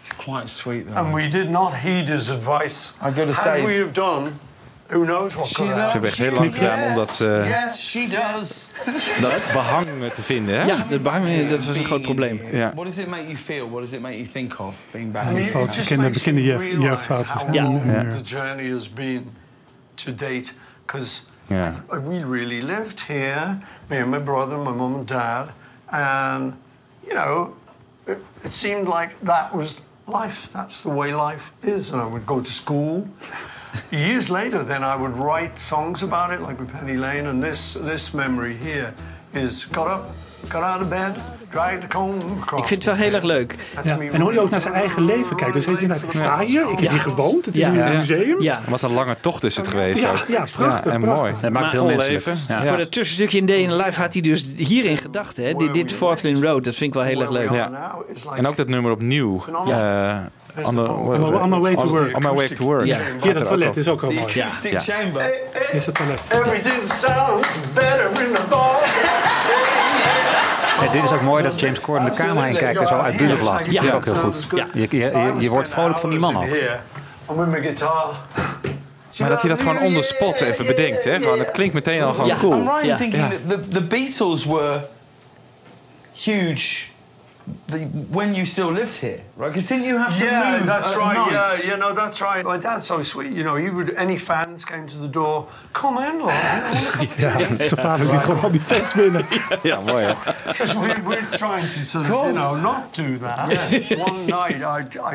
it's 0.03 0.13
quite 0.13 0.49
sweet 0.49 0.87
though. 0.89 0.97
And 0.97 1.13
we 1.15 1.29
did 1.29 1.51
not 1.51 1.75
heed 1.75 2.09
his 2.09 2.31
advice. 2.31 2.95
I 3.03 3.11
gotta 3.11 3.27
Had 3.27 3.35
say- 3.43 3.67
we 3.67 3.77
have 3.79 3.93
done, 3.93 4.39
who 4.89 5.05
knows 5.05 5.35
what 5.35 5.53
could 5.53 5.71
Ze 5.71 5.93
hebben 5.93 6.11
echt 6.11 6.19
heel 6.19 6.33
lang 6.33 6.55
gedaan 6.55 6.89
om 6.89 6.95
dat, 6.95 7.21
eh, 7.21 7.49
Yes, 7.49 7.89
she 7.91 8.09
does. 8.09 8.67
dat 9.21 9.51
behang 9.53 9.87
te 10.13 10.23
vinden. 10.23 10.61
Hè? 10.61 10.67
Ja, 10.67 10.87
dat 10.89 11.03
behang, 11.03 11.49
dat 11.49 11.65
was 11.65 11.77
een 11.79 11.85
groot 11.85 12.03
probleem. 12.03 12.41
Ja. 12.53 12.73
What 12.75 12.85
does 12.87 12.99
it 12.99 13.07
make 13.09 13.23
you 13.25 13.37
feel? 13.37 13.71
What 13.71 13.81
does 13.83 13.93
it 13.93 14.01
make 14.01 14.17
you 14.17 14.29
think 14.33 14.59
of 14.61 14.77
being 14.91 15.13
back? 15.13 15.27
And 15.27 15.37
Die 15.37 15.47
foto's, 15.47 15.89
bekende, 15.89 16.43
jeugdfoto's. 16.81 17.45
Ja. 17.53 17.65
the 18.11 18.21
journey 18.25 18.73
has 18.73 18.93
been 18.93 19.31
to 19.95 20.15
date. 20.15 20.53
Because 20.87 21.23
Ja. 21.47 21.75
we 21.89 22.25
really 22.31 22.63
lived 22.63 23.01
here, 23.07 23.59
me 23.87 24.01
and 24.01 24.11
my 24.11 24.19
brother, 24.23 24.57
my 24.59 24.71
mum 24.73 24.95
and 24.95 25.09
dad, 25.09 25.47
and 25.91 26.53
you 27.07 27.15
know, 27.15 27.55
it, 28.07 28.17
it 28.43 28.53
seemed 28.53 28.87
like 28.87 29.15
that 29.25 29.53
was 29.53 29.83
life. 30.05 30.49
That's 30.53 30.81
the 30.83 30.89
way 30.91 31.13
life 31.31 31.51
is. 31.61 31.91
And 31.93 32.03
I 32.03 32.07
would 32.11 32.25
go 32.27 32.41
to 32.41 32.51
school, 32.51 33.07
years 33.91 34.29
later, 34.29 34.67
then 34.67 34.83
I 34.83 34.97
would 34.99 35.23
write 35.23 35.51
songs 35.61 36.03
about 36.03 36.31
it, 36.31 36.39
like 36.49 36.55
with 36.63 36.71
Penny 36.79 36.97
Lane. 36.99 37.29
And 37.29 37.43
this 37.43 37.77
this 37.87 38.11
memory 38.11 38.57
here 38.63 38.93
is 39.31 39.69
got 39.73 39.87
up, 39.87 40.05
got 40.49 40.63
out 40.63 40.81
of 40.81 40.89
bed. 40.89 41.17
Ik 42.57 42.67
vind 42.67 42.71
het 42.71 42.85
wel 42.85 42.95
heel 42.95 43.13
erg 43.15 43.23
leuk. 43.25 43.55
Ja. 43.85 43.99
En 44.13 44.21
hoe 44.21 44.31
hij 44.31 44.41
ook 44.41 44.51
naar 44.51 44.61
zijn 44.61 44.75
eigen 44.75 45.03
leven 45.05 45.37
kijkt. 45.37 45.55
Dus 45.55 45.67
hij 45.67 45.77
denkt, 45.77 46.03
ik 46.03 46.13
sta 46.13 46.41
hier, 46.41 46.63
ik 46.71 46.79
heb 46.79 46.91
hier 46.91 47.01
gewoond, 47.01 47.47
het 47.47 47.57
is 47.57 47.67
nu 47.67 47.81
een 47.81 47.97
museum. 47.97 48.43
Ja. 48.43 48.61
Wat 48.69 48.83
een 48.83 48.93
lange 48.93 49.17
tocht 49.21 49.45
is 49.45 49.57
het 49.57 49.69
geweest 49.69 50.03
Ja, 50.03 50.11
ook. 50.11 50.25
ja, 50.29 50.47
prachtig, 50.53 50.93
en 50.93 51.01
prachtig. 51.01 51.23
mooi. 51.23 51.35
Dat 51.41 51.51
maakt 51.53 51.73
het 51.73 51.81
heel 51.81 51.97
leven. 51.97 52.37
Ja. 52.49 52.63
Voor 52.63 52.77
dat 52.77 52.93
tussenstukje 52.93 53.39
in 53.39 53.47
Day 53.47 53.57
in 53.57 53.77
Life 53.77 54.01
had 54.01 54.13
hij 54.13 54.23
dus 54.23 54.47
hierin 54.57 54.97
gedacht. 54.99 55.37
Hè? 55.37 55.55
Dit, 55.55 56.01
Lane 56.01 56.41
Road, 56.47 56.65
dat 56.65 56.75
vind 56.75 56.81
ik 56.81 56.95
wel 56.95 57.03
heel 57.03 57.21
erg 57.21 57.31
leuk. 57.31 57.51
Ja. 57.51 57.95
En 58.37 58.47
ook 58.47 58.57
dat 58.57 58.69
nummer 58.69 58.91
opnieuw. 58.93 59.45
eh, 59.69 60.17
on, 60.63 60.75
the, 60.75 60.83
On 60.83 61.51
my 61.51 61.59
way 61.59 61.75
to 61.75 61.87
work. 61.87 62.17
On 62.17 62.23
my 62.23 62.33
way 62.33 62.49
to 62.49 62.65
work. 62.65 62.87
Ja. 62.87 62.99
Hier, 63.23 63.35
dat 63.35 63.45
toilet 63.45 63.77
is 63.77 63.89
ook 63.89 64.01
wel 64.01 64.11
mooi. 64.11 64.33
Ja. 64.35 64.49
Ja. 64.63 64.81
Is 65.73 65.87
het 65.87 65.95
toilet. 65.95 66.21
Everything 66.29 66.87
sounds 66.87 67.49
better 67.75 68.07
in 68.07 68.35
the 68.35 68.43
bar. 68.49 68.81
Ja, 70.81 70.91
dit 70.91 71.05
is 71.05 71.13
ook 71.13 71.21
mooi 71.23 71.43
dat 71.43 71.61
James 71.61 71.81
Corden 71.81 72.05
de 72.05 72.11
camera 72.23 72.47
in 72.47 72.57
kijkt 72.57 72.81
en 72.81 72.87
zo 72.87 72.99
uitbundig 72.99 73.41
lacht. 73.41 73.65
Dat 73.65 73.69
vind 73.69 73.85
ik 73.85 73.95
ook 73.95 74.05
heel 74.05 74.15
goed. 74.15 74.47
Ja. 74.55 74.67
Je, 74.73 74.87
je, 74.91 74.99
je, 74.99 75.35
je 75.39 75.49
wordt 75.49 75.69
vrolijk 75.69 75.99
van 75.99 76.11
die 76.11 76.19
man 76.19 76.37
ook. 76.37 76.47
Maar 79.19 79.29
dat 79.29 79.41
hij 79.43 79.51
dat 79.51 79.61
gewoon 79.61 79.79
on 79.79 79.93
the 79.93 80.03
spot 80.03 80.41
even 80.41 80.67
bedenkt. 80.67 81.05
Hè? 81.05 81.21
Gewoon, 81.21 81.39
het 81.39 81.51
klinkt 81.51 81.75
meteen 81.75 82.03
al 82.03 82.13
gewoon 82.13 82.29
Ja. 82.29 82.37
cool. 82.37 82.55
I'm 82.83 82.97
thinking 82.97 83.23
that 83.31 83.49
the, 83.49 83.69
the 83.69 83.83
Beatles 83.83 84.45
were 84.45 84.87
huge 86.13 86.94
the, 87.69 87.79
when 88.11 88.35
you 88.35 88.47
still 88.47 88.73
lived 88.73 88.95
here, 88.95 89.21
right? 89.37 89.53
Because 89.53 89.69
didn't 89.69 89.85
you 89.85 89.99
have 89.99 90.17
to 90.19 90.25
Yeah, 90.25 90.59
move 90.59 90.67
that's 90.67 90.93
at 90.93 90.99
right. 90.99 91.17
night? 91.17 91.33
Yeah, 91.33 91.71
yeah, 91.71 91.77
no, 91.77 91.93
that's 91.95 92.21
right. 92.21 92.45
My 92.45 92.57
dad's 92.59 92.87
so 92.87 93.03
sweet. 93.03 93.33
You 93.33 93.45
know, 93.45 93.57
he 93.57 93.71
would. 93.71 93.95
Any 93.95 94.19
fans 94.19 94.65
came 94.65 94.87
to 94.87 94.99
the 94.99 95.09
door. 95.09 95.47
Come 95.73 95.99
in, 95.99 96.21
love. 96.21 96.33
Ja, 97.17 97.39
zijn 97.67 97.81
vader 97.81 98.07
liet 98.07 98.21
gewoon 98.21 98.41
al 98.43 98.51
die 98.51 98.61
fans 98.61 98.93
binnen. 98.93 99.25
Ja, 99.63 99.81
mooi 99.81 100.05
hè. 100.05 100.15
Because 100.47 100.79
we, 100.79 100.95
we're 101.05 101.37
trying 101.37 101.69
to 101.69 101.81
sort 101.81 102.05
of, 102.11 102.11
you 102.11 102.33
know, 102.33 102.57
not 102.61 102.95
do 102.97 103.19
that. 103.19 103.51
Yeah. 103.71 103.99
One 103.99 104.25
night, 104.27 104.63
I, 104.63 104.99
I, 105.01 105.15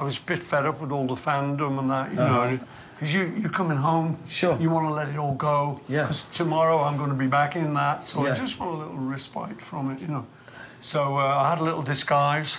I 0.00 0.04
was 0.04 0.18
a 0.18 0.22
bit 0.24 0.42
fed 0.42 0.64
up 0.66 0.80
with 0.80 0.90
all 0.92 1.06
the 1.06 1.16
fandom 1.16 1.78
and 1.78 1.90
that, 1.90 2.12
you 2.12 2.20
uh-huh. 2.20 2.50
know. 2.50 2.58
Because 2.94 3.12
you, 3.14 3.32
you're 3.40 3.50
coming 3.52 3.76
home, 3.78 4.16
Sure. 4.28 4.56
you 4.60 4.70
want 4.70 4.86
to 4.86 4.94
let 4.94 5.08
it 5.08 5.16
all 5.16 5.34
go. 5.34 5.80
Yeah. 5.88 6.02
Because 6.02 6.24
tomorrow 6.32 6.82
I'm 6.84 6.96
going 6.96 7.10
to 7.10 7.16
be 7.16 7.26
back 7.26 7.56
in 7.56 7.74
that, 7.74 8.04
so 8.04 8.24
Yeah. 8.24 8.34
I 8.34 8.38
just 8.38 8.58
want 8.60 8.72
a 8.74 8.76
little 8.76 9.10
respite 9.12 9.60
from 9.60 9.90
it, 9.90 10.00
you 10.00 10.06
know. 10.06 10.24
So 10.84 11.18
uh, 11.18 11.22
I 11.22 11.48
had 11.48 11.60
a 11.60 11.64
little 11.64 11.82
disguise, 11.82 12.58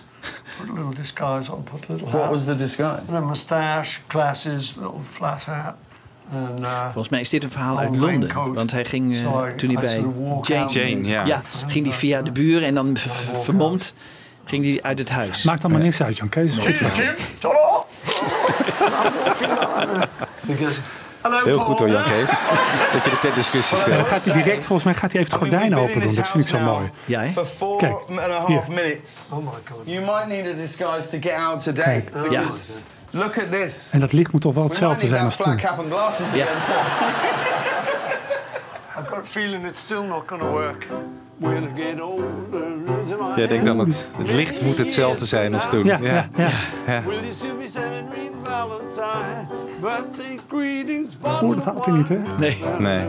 put 0.57 0.69
a 0.69 0.73
little 0.73 0.93
disguise 0.93 1.47
on, 1.47 1.63
put 1.63 1.89
a 1.89 1.93
little 1.93 2.07
What 2.07 2.23
hat, 2.23 2.31
was 2.31 2.45
the 2.45 2.55
disguise? 2.55 3.07
and 3.07 3.17
a 3.17 3.21
moustache, 3.21 3.99
glasses, 4.07 4.75
little 4.77 5.01
flat 5.11 5.43
hat. 5.43 5.77
And, 6.31 6.59
uh, 6.59 6.83
Volgens 6.83 7.09
mij 7.09 7.19
is 7.19 7.29
dit 7.29 7.43
een 7.43 7.51
verhaal 7.51 7.79
uit 7.79 7.95
Londen. 7.95 8.53
Want 8.53 8.71
hij 8.71 8.85
ging, 8.85 9.15
eh, 9.15 9.43
toen 9.57 9.69
hij 9.69 9.81
bij 9.81 10.05
Jane, 10.65 11.03
ja. 11.03 11.25
ja, 11.25 11.41
ging 11.67 11.85
hij 11.85 11.95
via 11.95 12.21
de 12.21 12.31
buren 12.31 12.67
en 12.67 12.73
dan 12.73 12.97
vermomd 13.43 13.93
ging 14.45 14.65
hij 14.65 14.79
uit 14.81 14.99
het 14.99 15.09
huis. 15.09 15.43
Maakt 15.43 15.63
allemaal 15.63 15.81
niks 15.81 16.01
uit, 16.01 16.17
Jan 16.17 16.29
Kees. 16.29 16.57
Cheers. 16.57 16.79
Jim. 16.79 17.15
Ta-da! 17.39 17.85
Heel 21.43 21.59
goed 21.59 21.79
hoor. 21.79 21.89
Jan 21.89 22.03
Kees. 22.03 22.29
Dat 22.93 23.03
je 23.03 23.09
de 23.09 23.19
ter 23.21 23.33
discussie 23.33 23.77
En 23.77 23.83
dan 23.83 23.93
stelt. 23.95 24.07
gaat 24.07 24.23
hij 24.25 24.43
direct, 24.43 24.63
volgens 24.63 24.83
mij 24.83 24.93
gaat 24.93 25.11
hij 25.11 25.21
even 25.21 25.33
het 25.33 25.41
gordijn 25.41 25.75
open 25.75 26.01
doen. 26.01 26.15
Dat 26.15 26.27
vind 26.27 26.43
ik 26.43 26.49
zo 26.49 26.59
mooi. 26.59 26.89
Ja, 27.05 27.19
hè? 27.21 27.31
For 27.31 27.45
four 27.45 27.77
Kijk, 27.77 27.93
and 28.09 28.19
a 28.19 28.29
half 28.29 28.47
hier. 28.47 28.63
minutes. 28.67 29.29
Oh 29.33 29.37
my 29.37 29.51
god. 29.69 29.79
You 29.83 30.05
might 30.05 30.27
need 30.27 30.53
a 30.53 30.57
disguise 30.57 31.09
to 31.09 31.17
get 31.29 31.33
out 31.33 31.63
today. 31.63 31.83
Kijk. 32.29 32.43
Look 33.09 33.37
at 33.37 33.51
this. 33.51 33.89
En 33.91 33.99
dat 33.99 34.11
licht 34.13 34.31
moet 34.31 34.41
toch 34.41 34.53
wel 34.53 34.63
hetzelfde 34.63 35.07
zijn 35.07 35.25
als 35.25 35.35
toen. 35.35 35.57
cap 35.57 35.77
and 35.79 35.91
glasses 35.91 36.25
Ja. 36.33 36.43
again. 36.43 36.55
I've 38.97 39.07
got 39.09 39.17
a 39.17 39.23
feeling 39.23 39.65
it's 39.65 39.79
still 39.79 40.03
not 40.03 40.23
going 40.27 40.41
to 40.41 40.49
work. 40.49 40.87
Jij 43.35 43.47
denkt 43.47 43.65
dan, 43.65 43.79
het, 43.79 44.07
het 44.17 44.31
licht 44.31 44.61
moet 44.61 44.77
hetzelfde 44.77 45.25
zijn 45.25 45.53
als 45.53 45.69
toen. 45.69 45.83
Ja, 45.83 45.99
ja, 46.01 46.27
ja. 46.35 46.49
ja. 46.87 47.01
Will 47.03 47.19
Birthday 49.81 50.39
greetings, 50.49 51.13
Oh, 51.21 51.55
dat 51.55 51.63
houdt 51.63 51.85
hij 51.85 51.95
niet, 51.95 52.09
hè? 52.09 52.17
Nee. 52.37 52.57
Nee. 52.79 53.05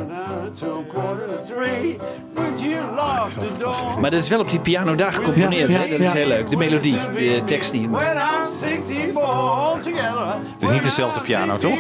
Maar 4.01 4.11
dat 4.11 4.21
is 4.21 4.29
wel 4.29 4.41
op 4.41 4.51
die 4.51 4.61
piano 4.61 4.95
daar 4.95 5.13
gecomponeerd. 5.13 5.73
Ja, 5.73 5.79
hè? 5.79 5.89
Dat 5.89 5.99
is 6.01 6.07
ja. 6.07 6.13
heel 6.17 6.27
leuk. 6.27 6.51
De 6.51 6.57
melodie, 6.57 6.99
de 7.15 7.43
tekst 7.45 7.73
niet. 7.73 7.91
When 7.91 8.17
I'm 8.17 8.23
64 8.59 9.23
altogether. 9.23 10.27
Het 10.53 10.63
is 10.63 10.71
niet 10.71 10.83
dezelfde 10.83 11.21
piano, 11.21 11.57
toch? 11.57 11.79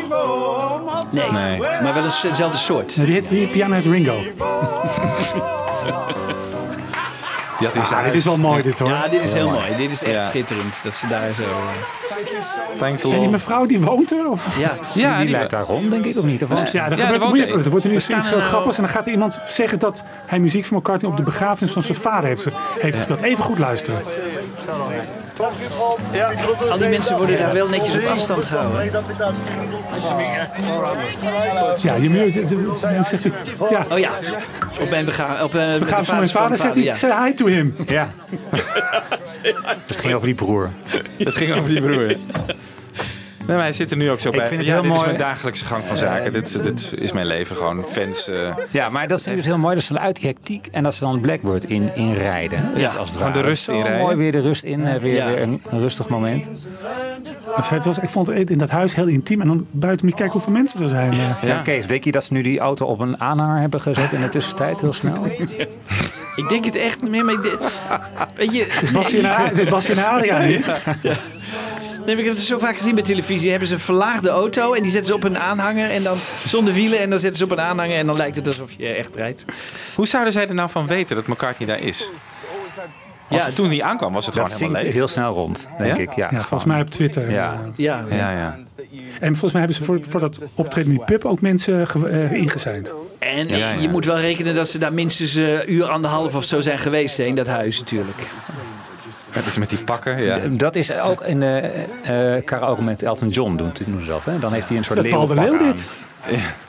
Nee, 1.10 1.30
Nee. 1.32 1.58
maar 1.82 1.94
wel 1.94 2.02
eens 2.02 2.22
hetzelfde 2.22 2.58
soort. 2.58 2.94
Die, 2.94 3.04
heet- 3.12 3.28
die 3.28 3.46
piano 3.46 3.74
heeft 3.74 3.86
Ringo. 3.86 4.16
Die 7.58 7.68
had 7.68 7.86
zijn 7.86 7.98
Ah, 8.00 8.04
dit 8.06 8.14
is 8.14 8.24
wel 8.24 8.36
mooi, 8.38 8.62
dit 8.62 8.78
hoor. 8.78 8.88
Ja, 8.88 9.08
dit 9.08 9.24
is 9.24 9.32
heel 9.32 9.50
mooi. 9.50 9.76
Dit 9.76 9.92
is 9.92 10.02
echt 10.02 10.14
Ja. 10.14 10.24
schitterend. 10.24 10.80
Dat 10.84 10.94
ze 10.94 11.06
daar 11.06 11.30
zo... 11.30 11.42
eh, 11.42 11.48
Thanks 12.78 13.04
a 13.04 13.08
En 13.08 13.20
die 13.20 13.28
mevrouw 13.28 13.66
die 13.66 13.80
woont 13.80 14.12
er? 14.12 14.30
Of? 14.30 14.58
Ja, 14.58 14.70
Ja, 14.94 15.18
die, 15.18 15.28
lijkt 15.28 15.50
daar 15.50 15.62
rond, 15.62 15.90
denk 15.90 16.04
ik, 16.04 16.16
of 16.18 16.24
niet? 16.24 16.42
Of 16.42 16.48
wat? 16.48 16.72
Ja, 16.72 16.90
er, 16.90 16.96
gebeurt, 16.98 17.22
woont 17.22 17.38
er 17.38 17.70
wordt 17.70 17.84
er 17.84 17.90
nu 17.90 17.96
iets 17.96 18.08
heel 18.08 18.38
er- 18.38 18.42
grappigs. 18.42 18.76
En 18.76 18.82
dan 18.82 18.92
gaat 18.92 19.06
er 19.06 19.12
iemand 19.12 19.40
zeggen 19.46 19.78
dat 19.78 20.04
hij 20.26 20.38
muziek 20.38 20.64
van 20.66 20.76
McCartney 20.76 21.10
op 21.10 21.16
de 21.16 21.22
begrafenis 21.22 21.72
van 21.72 21.82
zijn 21.82 21.98
vader 21.98 22.28
heeft, 22.28 22.46
heeft 22.80 22.96
gespeeld. 22.96 23.22
Even 23.22 23.44
goed 23.44 23.58
luisteren. 23.58 24.00
Al 26.70 26.78
die 26.78 26.88
mensen 26.88 27.16
worden 27.16 27.38
daar 27.38 27.52
wel 27.52 27.68
netjes 27.68 27.96
op 27.96 28.04
afstand 28.06 28.44
gehouden. 28.44 28.92
Ja, 31.82 31.94
je 31.94 32.10
mu- 32.10 32.30
de- 32.30 32.44
de- 32.44 32.86
en 32.86 33.04
zegt 33.04 33.22
hij, 33.22 33.32
ja, 33.70 33.86
Oh 33.90 33.98
ja, 33.98 34.10
op 34.80 34.90
mijn 34.90 35.04
bega 35.04 35.44
op, 35.44 35.54
eh, 35.54 35.74
van 36.02 36.16
mijn 36.16 36.28
vader 36.28 36.56
zegt 36.58 36.74
hij, 36.74 36.82
ja. 36.82 36.94
say 36.94 37.24
hi 37.26 37.34
to 37.34 37.46
him. 37.46 37.76
Ja. 37.86 38.08
Het 39.86 40.00
ging 40.00 40.14
over 40.14 40.26
die 40.26 40.34
broer. 40.34 40.70
Het 41.18 41.36
ging 41.36 41.52
over 41.54 41.68
die 41.68 41.80
broer. 41.80 42.14
Nee, 43.46 43.56
maar 43.56 43.64
hij 43.64 43.72
zit 43.72 43.90
er 43.90 43.96
nu 43.96 44.10
ook 44.10 44.20
zo 44.20 44.28
Ik 44.28 44.36
bij. 44.36 44.46
vind 44.46 44.58
het 44.58 44.66
ja, 44.68 44.72
heel 44.74 44.82
dit 44.82 44.90
is 44.92 44.96
mooi. 44.96 45.10
mijn 45.10 45.22
dagelijkse 45.28 45.64
gang 45.64 45.84
van 45.84 45.96
zaken. 45.96 46.32
dit, 46.32 46.62
dit 46.62 46.94
is 46.98 47.12
mijn 47.12 47.26
leven 47.26 47.56
gewoon. 47.56 47.84
Fans. 47.88 48.28
eh, 48.28 48.56
Ja, 48.70 48.88
maar 48.88 49.06
dat 49.08 49.18
vind 49.22 49.30
ik 49.36 49.42
dus 49.42 49.46
heel 49.52 49.58
mooi. 49.60 49.74
Dat 49.74 49.84
ze 49.84 49.98
uit 49.98 50.16
die 50.16 50.26
hectiek 50.26 50.66
en 50.72 50.82
dat 50.82 50.94
ze 50.94 51.00
dan 51.00 51.20
Blackbird 51.20 51.64
in, 51.64 51.94
in 51.94 52.12
rijden. 52.12 52.72
Ja, 52.76 52.88
als 52.92 53.08
het 53.08 53.16
gewoon 53.16 53.32
de 53.32 53.38
ware. 53.38 53.50
rust 53.50 53.62
Zo 53.64 53.72
inrijden. 53.72 54.00
mooi 54.00 54.16
weer 54.16 54.32
de 54.32 54.40
rust 54.40 54.62
in. 54.62 55.00
Weer, 55.00 55.14
Ja. 55.14 55.26
weer 55.26 55.42
een, 55.42 55.62
een 55.68 55.80
rustig 55.80 56.08
moment. 56.08 56.50
Het 57.56 57.84
was, 57.84 57.98
ik 57.98 58.08
vond 58.08 58.26
het 58.26 58.50
in 58.50 58.58
dat 58.58 58.70
huis 58.70 58.94
heel 58.94 59.06
intiem. 59.06 59.40
En 59.40 59.46
dan 59.46 59.66
buiten 59.70 60.06
moet 60.06 60.14
je 60.18 60.20
kijken 60.22 60.40
hoeveel 60.40 60.52
mensen 60.60 60.82
er 60.82 60.88
zijn. 60.88 61.12
eh. 61.12 61.48
Ja. 61.48 61.62
Kees, 61.62 61.86
denk 61.86 62.04
je 62.04 62.12
dat 62.12 62.24
ze 62.24 62.32
nu 62.32 62.42
die 62.42 62.58
auto 62.58 62.86
op 62.86 62.98
een 63.00 63.20
aanhanger 63.20 63.60
hebben 63.60 63.80
gezet 63.80 64.12
in 64.12 64.20
de 64.20 64.28
tussentijd 64.28 64.80
heel 64.80 64.92
snel? 64.92 65.22
Ik 66.36 66.48
denk 66.48 66.64
het 66.64 66.76
echt 66.76 67.02
meer, 67.08 67.24
maar 67.24 67.34
ik 67.34 67.42
denk- 67.42 67.58
weet 68.36 68.52
je... 68.52 68.90
Basje 69.70 70.00
en 70.00 70.42
hier. 70.42 70.82
Nee, 72.06 72.16
ik 72.16 72.24
heb 72.24 72.34
het 72.34 72.44
zo 72.44 72.58
vaak 72.58 72.76
gezien 72.76 72.94
bij 72.94 73.04
televisie. 73.04 73.50
Hebben 73.50 73.68
ze 73.68 73.74
een 73.74 73.80
verlaagde 73.80 74.28
auto 74.28 74.72
en 74.72 74.82
die 74.82 74.90
zetten 74.90 75.08
ze 75.08 75.14
op 75.14 75.24
een 75.24 75.38
aanhanger 75.38 75.90
en 75.90 76.02
dan 76.02 76.16
zonder 76.46 76.72
wielen 76.74 76.98
en 76.98 77.10
dan 77.10 77.18
zetten 77.18 77.38
ze 77.38 77.44
op 77.44 77.50
een 77.50 77.60
aanhanger 77.60 77.96
en 77.96 78.06
dan 78.06 78.16
lijkt 78.16 78.36
het 78.36 78.46
alsof 78.46 78.70
je 78.76 78.88
echt 78.88 79.14
rijdt. 79.16 79.44
Hoe 79.94 80.06
zouden 80.06 80.32
zij 80.32 80.48
er 80.48 80.54
nou 80.54 80.70
van 80.70 80.86
weten 80.86 81.16
dat 81.16 81.26
McCartney 81.26 81.66
daar 81.68 81.80
is? 81.80 82.10
Want 83.28 83.46
Ja, 83.46 83.52
toen 83.52 83.66
hij 83.68 83.82
aankwam 83.82 84.12
was 84.12 84.26
het 84.26 84.34
Dat 84.34 84.44
gewoon 84.44 84.58
helemaal 84.60 84.82
leeg. 84.82 84.92
heel 84.92 85.08
snel 85.08 85.32
rond, 85.32 85.68
denk 85.78 85.96
Ja? 85.96 86.02
ik. 86.02 86.12
Ja, 86.14 86.28
Ja, 86.30 86.40
volgens 86.40 86.64
mij 86.64 86.80
op 86.80 86.90
Twitter. 86.90 87.30
Ja. 87.30 87.60
Ja, 87.76 88.04
Ja, 88.10 88.30
ja. 88.30 88.58
En 89.20 89.28
volgens 89.30 89.52
mij 89.52 89.60
hebben 89.60 89.78
ze 89.78 89.84
voor, 89.84 89.98
voor 90.08 90.20
dat 90.20 90.38
optreden 90.54 90.90
in 90.90 90.96
die 90.96 91.06
pub 91.06 91.24
ook 91.24 91.40
mensen 91.40 91.86
ge- 91.86 92.08
eh, 92.08 92.32
ingezijnd. 92.32 92.92
En 93.18 93.48
Ja, 93.48 93.56
ja. 93.56 93.70
je 93.70 93.88
moet 93.88 94.04
wel 94.04 94.18
rekenen 94.18 94.54
dat 94.54 94.68
ze 94.68 94.78
daar 94.78 94.92
minstens 94.92 95.34
een 95.34 95.72
uur, 95.72 95.84
anderhalf 95.84 96.34
of 96.34 96.44
zo 96.44 96.60
zijn 96.60 96.78
geweest 96.78 97.16
hè, 97.16 97.24
in 97.24 97.34
dat 97.34 97.46
huis 97.46 97.78
natuurlijk. 97.78 98.18
Dat 99.32 99.46
is 99.46 99.56
met 99.58 99.68
die 99.70 99.78
pakken. 99.78 100.22
Ja. 100.22 100.38
Dat 100.50 100.74
is 100.76 100.92
ook 100.92 101.22
in 101.24 101.40
de 101.40 101.58
eh 102.02 102.44
karaoke 102.44 102.82
met 102.82 103.02
Elton 103.02 103.28
John 103.28 103.56
doen, 103.56 103.70
doen 103.86 104.00
ze 104.00 104.06
dat. 104.06 104.24
Hè? 104.24 104.38
Dan 104.38 104.52
heeft 104.52 104.68
hij 104.68 104.76
een 104.76 104.84
soort 104.84 104.98
Dat 105.02 105.08
Paul 105.08 105.26
de 105.26 105.34
leeuwenpak 105.34 105.60
Leeuw 105.60 105.68
aan. 105.70 105.76
dit. 105.76 105.88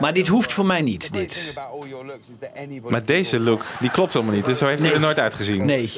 Maar 0.00 0.12
dit 0.12 0.28
hoeft 0.28 0.52
voor 0.52 0.66
mij 0.66 0.80
niet, 0.80 1.12
dit. 1.12 1.54
Maar 2.88 3.04
deze 3.04 3.40
look, 3.40 3.64
die 3.80 3.90
klopt 3.90 4.12
helemaal 4.12 4.34
niet. 4.34 4.44
Dus 4.44 4.58
zo 4.58 4.66
heeft 4.66 4.82
hij 4.82 4.92
er 4.92 5.00
nooit 5.00 5.18
uitgezien. 5.18 5.64
Nee. 5.64 5.92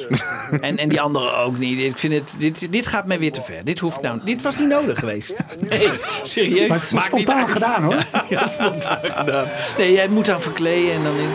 En, 0.61 0.77
en 0.77 0.89
die 0.89 1.01
andere 1.01 1.31
ook 1.31 1.57
niet. 1.57 1.79
Ik 1.79 1.97
vind 1.97 2.13
het, 2.13 2.35
dit, 2.37 2.71
dit 2.71 2.87
gaat 2.87 3.07
mij 3.07 3.19
weer 3.19 3.31
te 3.31 3.41
ver. 3.41 3.63
Dit, 3.63 3.79
hoeft 3.79 4.01
nou, 4.01 4.19
dit 4.25 4.41
was 4.41 4.57
niet 4.57 4.67
nodig 4.67 4.99
geweest. 4.99 5.33
Nee, 5.69 5.89
serieus. 6.23 6.67
Maar 6.67 6.77
het 6.77 6.85
is 6.85 6.91
Maakt 6.91 7.05
spontaan 7.05 7.49
gedaan 7.49 7.83
hoor. 7.83 7.95
Ja, 8.29 8.47
spontaan 8.47 8.99
gedaan. 9.03 9.47
Nee, 9.77 9.91
jij 9.93 10.07
moet 10.07 10.25
dan 10.25 10.41
verkleden 10.41 10.93
en 10.93 11.03
dan 11.03 11.15
in. 11.15 11.29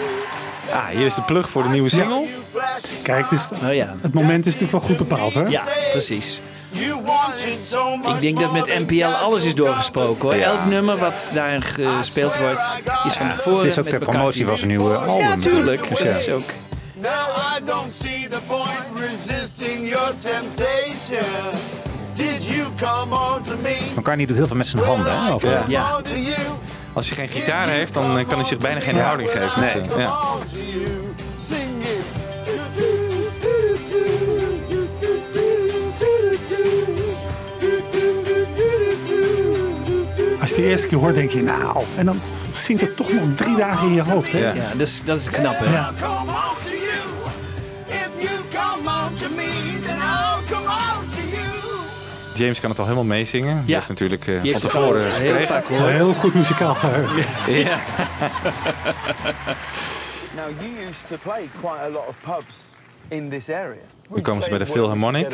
Ah, 0.72 0.86
hier 0.86 1.06
is 1.06 1.14
de 1.14 1.22
plug 1.22 1.48
voor 1.50 1.62
de 1.62 1.68
nieuwe 1.68 1.88
single. 1.90 2.26
Kijk, 3.02 3.30
dus 3.30 3.40
Oh 3.64 3.74
ja. 3.74 3.94
het 4.00 4.14
moment 4.14 4.46
is 4.46 4.52
natuurlijk 4.52 4.72
wel 4.72 4.80
goed 4.80 5.08
bepaald 5.08 5.34
hè? 5.34 5.42
Ja, 5.42 5.64
precies. 5.90 6.40
Ik 8.14 8.20
denk 8.20 8.40
dat 8.40 8.52
met 8.52 8.66
NPL 8.86 9.04
alles 9.04 9.44
is 9.44 9.54
doorgesproken 9.54 10.22
hoor. 10.22 10.32
Elk 10.32 10.64
nummer 10.64 10.98
wat 10.98 11.30
daar 11.34 11.62
gespeeld 11.62 12.36
wordt 12.38 12.62
is 13.04 13.14
van 13.14 13.30
tevoren. 13.30 13.58
Het 13.58 13.66
is 13.70 13.78
ook 13.78 13.84
met 13.84 13.92
ter 13.92 14.00
elkaar 14.00 14.14
promotie 14.14 14.46
van 14.46 14.56
zijn 14.56 14.68
nieuwe 14.68 14.96
album. 14.96 15.26
Ja, 15.26 15.36
tuurlijk. 15.36 15.88
Dus 15.88 15.98
Dat 15.98 16.16
is 16.16 16.28
ook. 16.28 16.42
Now 16.94 17.12
I 17.12 17.64
don't 17.64 17.92
see 18.02 18.28
the 18.28 18.38
point 18.46 18.70
resisting 18.96 19.88
your 19.88 20.12
temptation. 20.18 21.50
Did 22.14 22.44
you 22.46 22.66
come 22.80 23.14
on 23.14 23.42
to 23.42 23.52
me? 23.62 23.76
McCartney 23.96 24.26
doet 24.26 24.36
heel 24.36 24.46
veel 24.46 24.56
met 24.56 24.66
zijn 24.66 24.82
handen. 24.84 25.24
Hè, 25.24 25.32
over- 25.32 25.62
Ja. 25.66 26.00
Als 26.92 27.06
hij 27.08 27.16
geen 27.16 27.28
gitaar 27.28 27.68
heeft, 27.68 27.94
dan 27.94 28.18
eh, 28.18 28.26
kan 28.28 28.38
hij 28.38 28.46
zich 28.48 28.58
bijna 28.58 28.80
geen 28.80 28.98
houding 29.00 29.30
geven. 29.30 29.60
Dus, 29.60 29.74
eh, 29.74 29.98
ja. 29.98 30.18
De 40.56 40.62
eerste 40.68 40.86
keer 40.86 40.98
hoort, 40.98 41.14
denk 41.14 41.30
je, 41.30 41.42
nou. 41.42 41.84
En 41.96 42.04
dan 42.06 42.20
zingt 42.52 42.80
het 42.80 42.96
toch 42.96 43.12
nog 43.12 43.22
drie 43.36 43.56
dagen 43.56 43.88
in 43.88 43.94
je 43.94 44.02
hoofd. 44.02 44.32
Hè? 44.32 44.38
Ja, 44.38 44.52
dat, 44.76 44.86
is, 44.86 45.02
dat 45.04 45.18
is 45.18 45.30
knap, 45.30 45.58
hè? 45.58 45.72
Ja. 45.72 45.90
James 52.34 52.60
kan 52.60 52.70
het 52.70 52.78
al 52.78 52.84
helemaal 52.84 53.04
meezingen. 53.06 53.56
Die 53.60 53.68
Ja. 53.68 53.74
heeft 53.76 53.88
natuurlijk 53.88 54.26
eh, 54.26 54.26
Die 54.26 54.36
van 54.36 54.44
heeft 54.50 54.62
het 54.62 54.70
tevoren 54.72 55.12
al 55.12 55.18
heel 55.18 55.40
vaak 55.46 55.66
gehoord. 55.66 55.90
Heel 55.90 56.12
goed 56.14 56.34
muzikaal 56.34 56.74
geheugen. 56.74 57.52
Ja. 57.54 57.76
Now, 60.36 60.44
you 60.60 60.70
used 60.90 61.06
to 61.08 61.16
play 61.22 61.48
quite 61.60 61.80
a 61.84 61.88
lot 61.88 62.04
of 62.08 62.14
pubs 62.22 62.75
in 63.08 63.30
this 63.30 63.50
area. 63.50 63.82
Nu 64.14 64.20
komen 64.20 64.42
ze 64.42 64.48
bij 64.48 64.58
de 64.58 64.66
Philharmonic. 64.66 65.26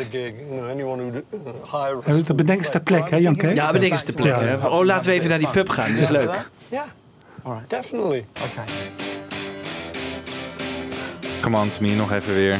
En 2.05 2.15
ze 2.15 2.23
ter 2.71 2.81
plekke, 2.81 3.09
hè, 3.15 3.17
Jan 3.21 3.35
Kees? 3.35 3.55
Ja, 3.55 3.71
bedenken 3.71 3.97
ze 3.97 4.05
te 4.05 4.13
plek. 4.13 4.35
hè. 4.39 4.55
Oh, 4.67 4.83
laten 4.85 5.09
we 5.09 5.15
even 5.15 5.29
naar 5.29 5.39
die 5.39 5.49
pub 5.49 5.69
gaan. 5.69 5.93
Dat 5.93 6.03
is 6.03 6.09
leuk. 6.09 6.49
Right. 7.45 7.69
Definitely. 7.69 8.25
Okay. 8.35 8.65
Come 11.41 11.57
on 11.57 11.69
to 11.69 11.77
me, 11.81 11.95
nog 11.95 12.11
even 12.11 12.33
weer. 12.33 12.59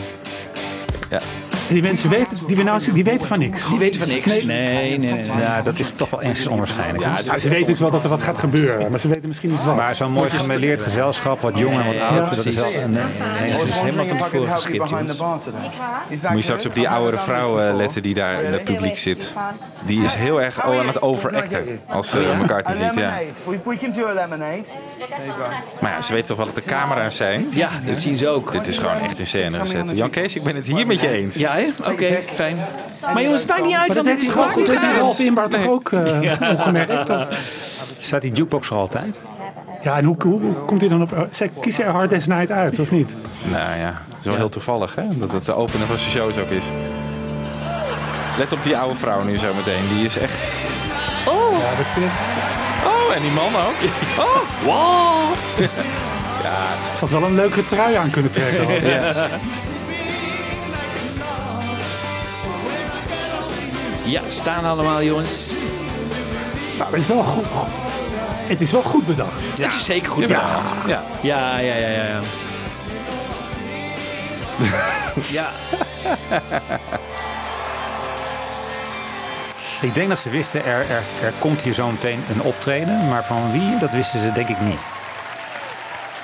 Ja. 1.10 1.20
En 1.68 1.74
die 1.74 1.84
mensen 1.84 2.10
weten, 2.10 2.38
die 2.48 2.56
we 2.56 2.64
nou 2.64 2.80
zien, 2.80 2.94
die 2.94 3.04
weten 3.04 3.28
van 3.28 3.40
niks. 3.40 3.70
Die 3.70 3.80
weten 3.80 4.00
van 4.00 4.10
niks. 4.10 4.26
Nee, 4.26 4.46
nee, 4.46 4.98
nee. 4.98 5.12
nee. 5.12 5.38
Ja, 5.38 5.62
dat 5.62 5.80
is 5.80 5.96
toch 5.96 6.10
wel 6.10 6.22
eens 6.22 6.48
onwaarschijnlijk. 6.48 7.04
Ja, 7.26 7.38
ze 7.38 7.50
weten 7.50 7.80
wel 7.80 7.90
dat 7.90 8.04
er 8.04 8.10
wat 8.10 8.22
gaat 8.22 8.40
gebeuren, 8.40 8.92
maar 8.92 9.00
ze 9.00 9.08
weten 9.08 9.28
misschien 9.28 9.50
niet 9.50 9.64
wat. 9.64 9.76
Maar 9.76 9.96
zo'n 9.96 10.12
mooi 10.12 10.30
gemêleerd 10.30 10.82
gezelschap, 10.82 11.42
wat 11.42 11.58
jong 11.58 11.80
en 11.80 11.86
wat 11.86 12.00
oud, 12.00 12.36
dat 12.36 12.46
is 12.46 12.56
wel 12.56 12.90
Nee, 12.90 13.52
dat 13.52 13.68
is 13.68 13.80
helemaal 13.80 14.06
van 14.06 14.18
tevoren 14.18 14.52
geschikt, 14.52 14.92
Moet 14.92 16.36
je 16.36 16.42
straks 16.42 16.66
op 16.66 16.74
die 16.74 16.84
I've 16.84 16.94
oude 16.94 17.12
never 17.12 17.28
done 17.28 17.40
vrouw 17.40 17.60
eh, 17.60 17.76
letten 17.76 18.02
die 18.02 18.14
daar 18.14 18.44
in 18.44 18.52
het 18.52 18.64
publiek 18.64 18.98
zit. 18.98 19.36
Die 19.86 20.04
is 20.04 20.14
heel 20.14 20.42
erg 20.42 20.66
oh, 20.66 20.80
aan 20.80 20.88
het 20.88 21.02
overacten 21.02 21.80
als 21.88 22.14
Oh, 22.14 22.20
ze 22.20 22.34
McCartney 22.42 22.76
A 22.76 22.92
ziet. 22.92 23.00
Ja. 23.00 23.20
Maar 25.82 25.92
ja, 25.92 26.02
ze 26.02 26.14
weten 26.14 26.28
toch 26.28 26.38
wel 26.38 26.46
dat 26.46 26.56
de 26.56 26.62
camera's 26.62 27.16
zijn? 27.16 27.48
Ja, 27.52 27.70
dat 27.86 27.98
zien 27.98 28.18
ze 28.18 28.28
ook. 28.28 28.52
Dit 28.52 28.68
is 28.68 28.78
gewoon 28.78 28.98
echt 28.98 29.20
in 29.20 29.26
scène 29.26 29.60
gezet. 29.60 29.92
Jan 29.96 30.10
Kees, 30.10 30.36
ik 30.36 30.44
ben 30.44 30.56
het 30.56 30.68
hier 30.68 30.88
met 30.88 31.00
je 31.00 31.08
eens. 31.08 31.36
Ja, 31.36 31.53
hè? 31.54 31.92
Oké, 31.92 32.20
fijn. 32.34 32.58
Maar 33.14 33.24
jongens, 33.24 33.42
het 33.42 33.50
maakt 33.52 33.66
niet 33.66 33.76
uit, 33.76 33.94
want 33.94 33.96
dat 33.96 34.06
dit 34.06 34.16
is 34.16 34.22
heeft 34.22 34.32
gewoon 34.32 34.50
goed 34.50 34.70
gedaan. 34.70 35.10
Gedaan. 35.10 35.26
Inbaar 35.26 35.50
toch 35.50 35.68
ook 35.68 35.92
opgemerkt? 36.52 37.10
Of? 37.10 37.28
Staat 38.00 38.22
die 38.22 38.32
jukebox 38.32 38.70
er 38.70 38.76
altijd? 38.76 39.22
Ja, 39.84 39.98
en 39.98 40.06
hoe, 40.06 40.16
hoe, 40.24 40.40
hoe 40.42 40.54
komt 40.54 40.82
hij 40.82 40.90
dan 40.90 41.02
op... 41.02 41.14
eh, 41.14 41.48
kiezen 41.60 41.86
er 41.86 41.92
Hard 41.92 42.10
Day's 42.10 42.26
Night 42.28 42.52
uit, 42.52 42.80
of 42.80 42.92
niet? 42.92 43.16
Nou 43.44 43.78
ja, 43.78 44.02
het 44.10 44.20
is 44.20 44.26
wel 44.26 44.36
heel 44.36 44.50
toevallig 44.50 44.96
hè, 44.96 45.04
dat 45.18 45.32
het 45.32 45.46
de 45.46 45.54
opener 45.54 45.88
van 45.88 45.98
zijn 45.98 46.12
shows 46.12 46.38
ook 46.38 46.50
is. 46.50 46.66
Let 48.38 48.52
op 48.52 48.64
die 48.64 48.78
oude 48.78 48.96
vrouw 48.96 49.24
nu 49.24 49.38
zo 49.38 49.54
meteen. 49.54 49.84
Die 49.96 50.06
is 50.06 50.18
echt... 50.18 50.54
Oh! 51.28 51.52
Ja, 51.52 51.78
dat 51.78 51.86
vind 51.94 52.06
ik... 52.06 52.12
Oh, 52.86 53.16
en 53.16 53.22
die 53.22 53.32
man 53.32 53.56
ook. 53.56 53.74
Oh, 54.18 54.40
wow. 54.66 55.36
Ze 56.94 57.00
had 57.00 57.10
wel 57.10 57.24
een 57.24 57.36
leukere 57.36 57.66
trui 57.66 57.96
aan 57.96 58.10
kunnen 58.10 58.32
trekken. 58.32 58.64
hoor. 58.64 58.82
Ja. 58.82 59.14
Ja, 64.04 64.22
staan 64.28 64.66
allemaal, 64.66 65.04
jongens. 65.04 65.54
Maar 66.78 66.88
het 66.88 66.96
is 67.02 67.08
wel 67.08 67.24
goed, 67.24 67.46
het 68.48 68.62
is 68.62 68.72
wel 68.72 68.82
goed 68.82 69.06
bedacht. 69.06 69.60
Het 69.60 69.74
is 69.74 69.86
zeker 69.86 70.12
goed 70.12 70.22
Ja. 70.22 70.28
bedacht. 70.28 70.72
Ja. 70.88 71.04
Ja, 71.22 71.58
ja, 71.58 71.76
ja, 71.76 71.88
ja. 71.88 72.04
ja. 72.04 72.20
ja. 75.40 75.50
Ik 79.82 79.94
denk 79.94 80.10
dat 80.10 80.20
ze 80.20 80.30
wisten, 80.30 80.66
er, 80.66 80.80
er, 80.90 81.04
er 81.24 81.34
komt 81.40 81.62
hier 81.62 81.74
zo 81.74 81.88
meteen 81.92 82.24
een 82.34 82.42
optreden. 82.42 83.08
Maar 83.10 83.26
van 83.26 83.52
wie, 83.52 83.78
dat 83.78 83.94
wisten 83.94 84.22
ze 84.22 84.32
denk 84.32 84.50
ik 84.50 84.62
niet. 84.62 84.82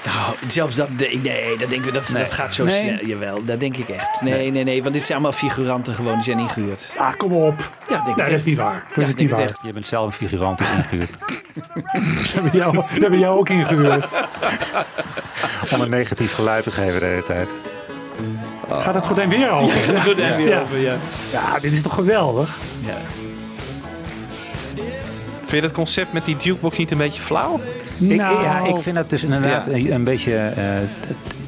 Nou, 0.06 0.36
zelfs 0.48 0.76
dat, 0.76 0.88
nee, 0.98 1.20
nee, 1.24 1.58
dat 1.58 1.70
denken 1.70 1.88
we, 1.88 1.92
dat, 2.00 2.10
Nee. 2.10 2.24
dat 2.24 2.32
gaat 2.34 2.54
zo 2.54 2.64
Nee. 2.66 2.76
snel. 2.84 3.06
Jawel, 3.06 3.44
dat 3.46 3.60
denk 3.60 3.78
ik 3.78 3.90
echt. 3.90 4.22
Nee, 4.22 4.52
nee, 4.52 4.64
nee, 4.64 4.82
want 4.84 4.94
dit 4.94 5.06
zijn 5.06 5.18
allemaal 5.20 5.38
figuranten 5.38 5.94
gewoon, 5.94 6.14
die 6.14 6.24
zijn 6.24 6.40
ingehuurd. 6.40 6.94
Ah, 6.98 7.14
kom 7.18 7.32
op. 7.34 7.70
Ja, 7.90 7.96
denk 8.04 8.06
Nee, 8.06 8.26
ik 8.26 8.32
dat 8.32 8.40
is 8.40 8.44
niet 8.46 8.58
waar. 8.58 8.84
Dat 8.88 8.96
Ja, 8.96 9.02
is 9.02 9.08
denk 9.08 9.20
niet 9.20 9.30
waar. 9.30 9.40
echt. 9.48 9.60
Je 9.64 9.74
bent 9.74 9.88
zelf 9.88 10.06
een 10.06 10.12
figurant 10.12 10.58
dus 10.58 10.68
ingehuurd. 10.70 11.10
We 11.94 12.30
hebben 12.34 12.52
jou, 12.60 12.72
we 12.78 13.00
hebben 13.00 13.20
jou 13.20 13.40
ook 13.40 13.50
ingehuurd. 13.50 14.14
Om 15.74 15.82
een 15.82 15.90
negatief 15.90 16.34
geluid 16.34 16.64
te 16.64 16.72
geven 16.72 17.00
de 17.00 17.06
hele 17.06 17.24
tijd. 17.24 17.50
Gaat 18.70 18.94
het 18.94 19.06
gordijn 19.06 19.30
weer 19.30 19.50
over? 19.52 19.76
Ja, 19.76 19.82
het 19.94 20.04
gordijn 20.04 20.38
weer 20.38 20.48
Ja. 20.48 20.62
over, 20.62 20.78
ja. 20.78 20.96
Ja, 21.32 21.60
dit 21.60 21.74
is 21.74 21.82
toch 21.82 21.94
geweldig? 21.94 22.58
Ja. 22.86 22.98
Vind 25.50 25.62
je 25.62 25.68
dat 25.68 25.72
concept 25.78 26.14
met 26.14 26.26
die 26.26 26.36
jukebox 26.38 26.78
niet 26.78 26.92
een 26.92 26.98
beetje 26.98 27.22
flauw? 27.22 27.60
Ik, 28.10 28.16
Nou. 28.18 28.44
ja, 28.44 28.66
ik 28.66 28.78
vind 28.78 28.96
dat 28.96 29.10
dus 29.10 29.24
inderdaad 29.24 29.66
Ja. 29.66 29.72
een, 29.72 29.94
een 29.94 30.04
beetje 30.04 30.36
eh, 30.38 30.64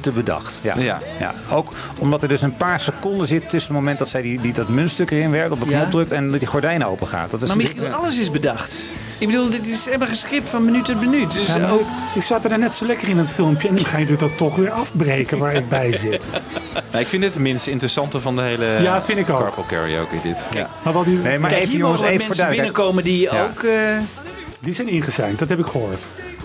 te- 0.02 0.10
bedacht. 0.12 0.60
Ja. 0.62 0.74
Ja. 0.78 0.98
Ja. 1.20 1.34
Ook 1.50 1.72
omdat 1.98 2.22
er 2.22 2.28
dus 2.28 2.42
een 2.42 2.56
paar 2.56 2.80
seconden 2.80 3.26
zit 3.26 3.40
tussen 3.50 3.60
het 3.74 3.80
moment 3.80 3.98
dat 3.98 4.08
zij 4.08 4.22
die, 4.22 4.40
die, 4.40 4.52
dat 4.52 4.68
muntstuk 4.68 5.10
erin 5.10 5.30
werkt, 5.30 5.50
op 5.52 5.60
de 5.60 5.68
Ja. 5.68 5.78
knop 5.78 5.90
drukt 5.90 6.12
en 6.12 6.30
dat 6.30 6.40
die 6.40 6.48
gordijn 6.48 6.84
open 6.84 7.06
gaat. 7.06 7.30
Dat 7.30 7.42
is 7.42 7.48
Maar 7.48 7.56
Michiel, 7.56 7.88
alles 7.88 8.18
is 8.18 8.30
bedacht. 8.30 8.82
Ik 9.18 9.26
bedoel, 9.26 9.50
dit 9.50 9.66
is 9.66 9.84
helemaal 9.84 10.08
gescript 10.08 10.48
van 10.48 10.64
minuut 10.64 10.84
tot 10.84 11.00
minuut. 11.00 11.32
Dus 11.32 11.54
ook... 11.70 11.86
Ik 12.14 12.22
zat 12.22 12.44
er 12.44 12.58
net 12.58 12.74
zo 12.74 12.86
lekker 12.86 13.08
in 13.08 13.18
het 13.18 13.28
filmpje 13.28 13.68
en 13.68 13.74
nu 13.74 13.80
ga 13.80 13.98
je 13.98 14.06
dit 14.06 14.18
dan 14.20 14.34
toch 14.36 14.56
weer 14.56 14.70
afbreken 14.70 15.38
waar 15.38 15.54
ik 15.54 15.68
bij 15.68 15.92
zit. 15.92 16.26
Nou, 16.90 17.02
ik 17.02 17.06
vind 17.06 17.22
dit 17.22 17.32
het 17.32 17.42
minst 17.42 17.66
interessante 17.66 18.20
van 18.20 18.36
de 18.36 18.42
hele 18.42 18.66
Ja, 18.80 19.02
vind 19.02 19.18
ik 19.18 19.30
ook. 19.30 19.38
Carpool 19.38 19.64
Karaoke 19.64 20.16
dit. 20.22 20.46
Ja. 20.50 20.68
Maar 20.82 20.92
wat 20.92 21.04
die, 21.04 21.16
Nee, 21.18 21.38
maar 21.38 21.50
Kijk, 21.50 21.62
even 21.62 21.76
jongens, 21.76 22.00
even 22.02 22.16
mensen 22.26 22.48
binnenkomen 22.48 23.04
die 23.04 23.20
Ja. 23.20 23.42
ook... 23.44 23.62
eh, 23.62 23.72
die 24.60 24.74
zijn 24.74 24.88
ingezijnd, 24.88 25.38
dat 25.38 25.48
heb 25.48 25.58
ik 25.58 25.66
gehoord. 25.66 26.02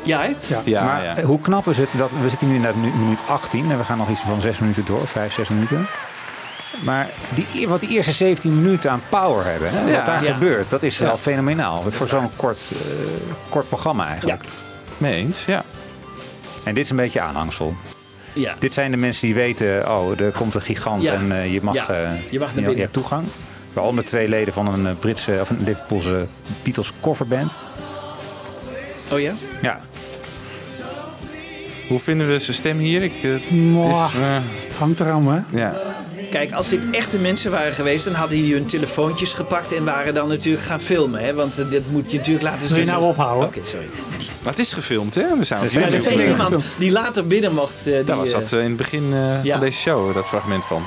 Ja, 0.08 0.22
hè? 0.22 0.28
Ja. 0.48 0.62
Ja, 0.66 0.84
maar 0.84 1.04
ja. 1.04 1.22
hoe 1.22 1.40
knap 1.40 1.68
is 1.68 1.78
het 1.78 1.90
dat 1.98 2.10
we 2.22 2.30
zitten 2.30 2.48
nu 2.48 2.56
in 2.56 2.80
minuut 3.00 3.20
18 3.28 3.72
en 3.72 3.78
we 3.78 3.84
gaan 3.84 3.98
nog 3.98 4.10
iets 4.10 4.22
van 4.22 4.42
6 4.42 4.60
minuten 4.60 4.86
door, 4.86 5.08
5, 5.08 5.34
6 5.34 5.48
minuten. 5.48 5.88
Maar 6.84 7.10
die, 7.34 7.68
wat 7.68 7.80
die 7.80 7.90
eerste 7.90 8.12
17 8.12 8.62
minuten 8.62 8.92
aan 8.92 9.02
power 9.10 9.46
hebben, 9.46 9.70
hè, 9.72 9.90
Ja. 9.90 9.96
wat 9.96 10.06
daar 10.06 10.24
Ja. 10.24 10.34
gebeurt, 10.34 10.70
dat 10.70 10.84
is 10.84 10.98
wel 10.98 11.10
Ja. 11.12 11.18
fenomenaal. 11.18 11.84
Voor 11.92 12.08
zo'n 12.08 12.30
kort, 12.36 12.72
eh, 12.72 12.78
kort 13.50 13.68
programma 13.68 14.08
eigenlijk. 14.08 14.42
Mee 14.98 15.14
eens, 15.24 15.46
ja. 15.46 15.64
En 16.64 16.74
dit 16.74 16.84
is 16.84 16.90
een 16.90 16.96
beetje 16.96 17.22
aanhangsel. 17.22 17.74
Ja. 18.34 18.54
Dit 18.60 18.74
zijn 18.74 18.92
de 18.92 18.98
mensen 18.98 19.26
die 19.26 19.36
weten, 19.36 19.90
oh, 19.92 20.20
er 20.20 20.32
komt 20.32 20.56
een 20.56 20.62
gigant 20.62 21.02
Ja. 21.02 21.14
en 21.14 21.32
eh, 21.32 21.54
je 21.54 21.62
mag, 21.62 21.76
Ja. 21.76 21.88
eh, 21.88 22.10
Je 22.32 22.40
mag 22.40 22.48
naar 22.48 22.56
je, 22.60 22.62
binnen. 22.66 22.78
hebt 22.80 22.94
toegang. 22.94 23.26
Waaronder 23.74 24.06
twee 24.06 24.28
leden 24.28 24.54
van 24.54 24.86
een 24.86 24.98
Britse 25.00 25.38
of 25.42 25.50
een 25.50 25.64
Liverpoolse 25.64 26.28
Beatles 26.64 26.92
coverband. 27.02 27.56
Oh 29.12 29.20
ja? 29.20 29.34
Ja, 29.62 29.80
Hoe 31.88 32.00
vinden 32.00 32.28
we 32.32 32.40
zijn 32.40 32.58
stem 32.58 32.78
hier? 32.78 33.04
Ik, 33.04 33.14
eh, 33.24 33.32
het 33.32 33.52
Mwah. 33.52 34.10
is, 34.14 34.20
eh, 34.22 34.36
Het 34.68 34.76
hangt 34.78 35.00
eraan, 35.00 35.28
hè? 35.28 35.60
ja. 35.60 35.74
Kijk, 36.32 36.52
als 36.54 36.70
dit 36.70 36.90
echte 36.92 37.18
mensen 37.20 37.52
waren 37.52 37.74
geweest, 37.74 38.06
dan 38.06 38.14
hadden 38.14 38.38
die 38.38 38.54
hun 38.54 38.66
telefoontjes 38.66 39.34
gepakt 39.34 39.72
en 39.74 39.86
waren 39.86 40.14
dan 40.14 40.28
natuurlijk 40.28 40.66
gaan 40.66 40.80
filmen. 40.80 41.22
Hè? 41.24 41.34
Want 41.34 41.60
eh, 41.60 41.70
dit 41.70 41.92
moet 41.92 42.12
je 42.12 42.18
natuurlijk 42.18 42.46
laten 42.46 42.68
zien. 42.68 42.76
Wil 42.78 42.86
je 42.86 42.92
nou 42.92 43.04
ophouden? 43.04 43.48
Oké, 43.48 43.60
sorry. 43.64 43.86
Maar 44.42 44.52
het 44.52 44.60
is 44.60 44.72
gefilmd, 44.74 45.16
hè? 45.16 45.22
Er 45.22 45.46
zijn 45.46 45.62
Ja, 45.72 45.80
er 45.82 45.94
is 45.94 46.08
iemand 46.08 46.64
die 46.78 46.92
later 46.92 47.28
binnen 47.28 47.54
mocht. 47.54 47.84
die, 47.84 48.04
Daar 48.04 48.18
was 48.18 48.32
dat 48.32 48.52
in 48.52 48.58
het 48.60 48.76
begin 48.76 49.04
eh, 49.14 49.44
Ja. 49.44 49.52
van 49.52 49.60
deze 49.66 49.80
show, 49.80 50.14
dat 50.14 50.26
fragment 50.28 50.66
van. 50.66 50.84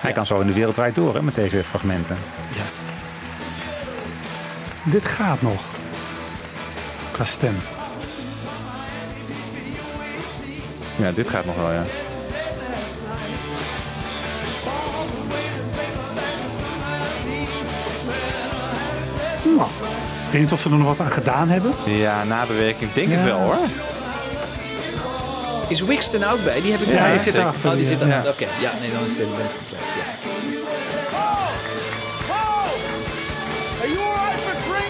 hij 0.00 0.12
kan 0.12 0.26
zo 0.26 0.40
in 0.40 0.46
de 0.46 0.52
wereld 0.52 0.76
wijd 0.76 0.94
door 0.94 1.14
hè, 1.14 1.22
met 1.22 1.34
deze 1.34 1.64
fragmenten. 1.64 2.16
Dit 4.84 5.04
gaat 5.04 5.42
nog. 5.42 5.60
Qua 7.12 7.24
stem. 7.24 7.54
Ja, 11.02 11.10
dit 11.12 11.28
gaat 11.28 11.44
nog 11.44 11.56
wel, 11.56 11.72
ja. 11.72 11.84
Nou, 19.56 19.68
ik 20.26 20.32
weet 20.32 20.40
niet 20.40 20.52
of 20.52 20.60
ze 20.60 20.70
er 20.70 20.76
nog 20.76 20.86
wat 20.96 21.00
aan 21.06 21.12
gedaan 21.12 21.48
hebben. 21.48 21.72
Ja, 21.84 22.24
nabewerking, 22.24 22.92
denk 22.92 23.08
het 23.10 23.24
wel 23.24 23.38
hoor. 23.38 23.56
Is 25.68 25.80
Wixton 25.80 26.24
ook 26.24 26.44
bij? 26.44 26.60
Die 26.60 26.70
heb 26.72 26.80
ik 26.80 26.88
Ja, 26.88 27.04
die 27.04 27.12
niet. 27.12 27.20
zit 27.22 27.34
erachter, 27.34 27.70
Oh, 27.70 27.76
die 27.76 27.86
zit 27.86 28.00
ja. 28.00 28.06
erachter. 28.06 28.30
Oké, 28.30 28.46
ja, 28.60 28.72
nee, 28.80 28.92
dan 28.92 29.04
is 29.04 29.10
het 29.10 29.20
element 29.20 29.52
compleet. 29.56 29.80
Ja. 29.80 30.30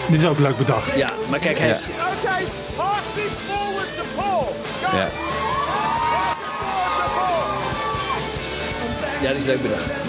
Dit 0.09 0.21
is 0.21 0.27
ook 0.27 0.39
leuk 0.39 0.57
bedacht. 0.57 0.95
ja, 0.95 1.09
maar 1.29 1.39
kijk, 1.39 1.57
hij 1.59 1.67
Ja. 1.67 1.73
heeft... 1.73 1.89
Ja. 4.93 5.07
Ja, 9.23 9.29
die 9.29 9.37
is 9.37 9.43
leuk 9.45 9.61
bedacht. 9.61 9.99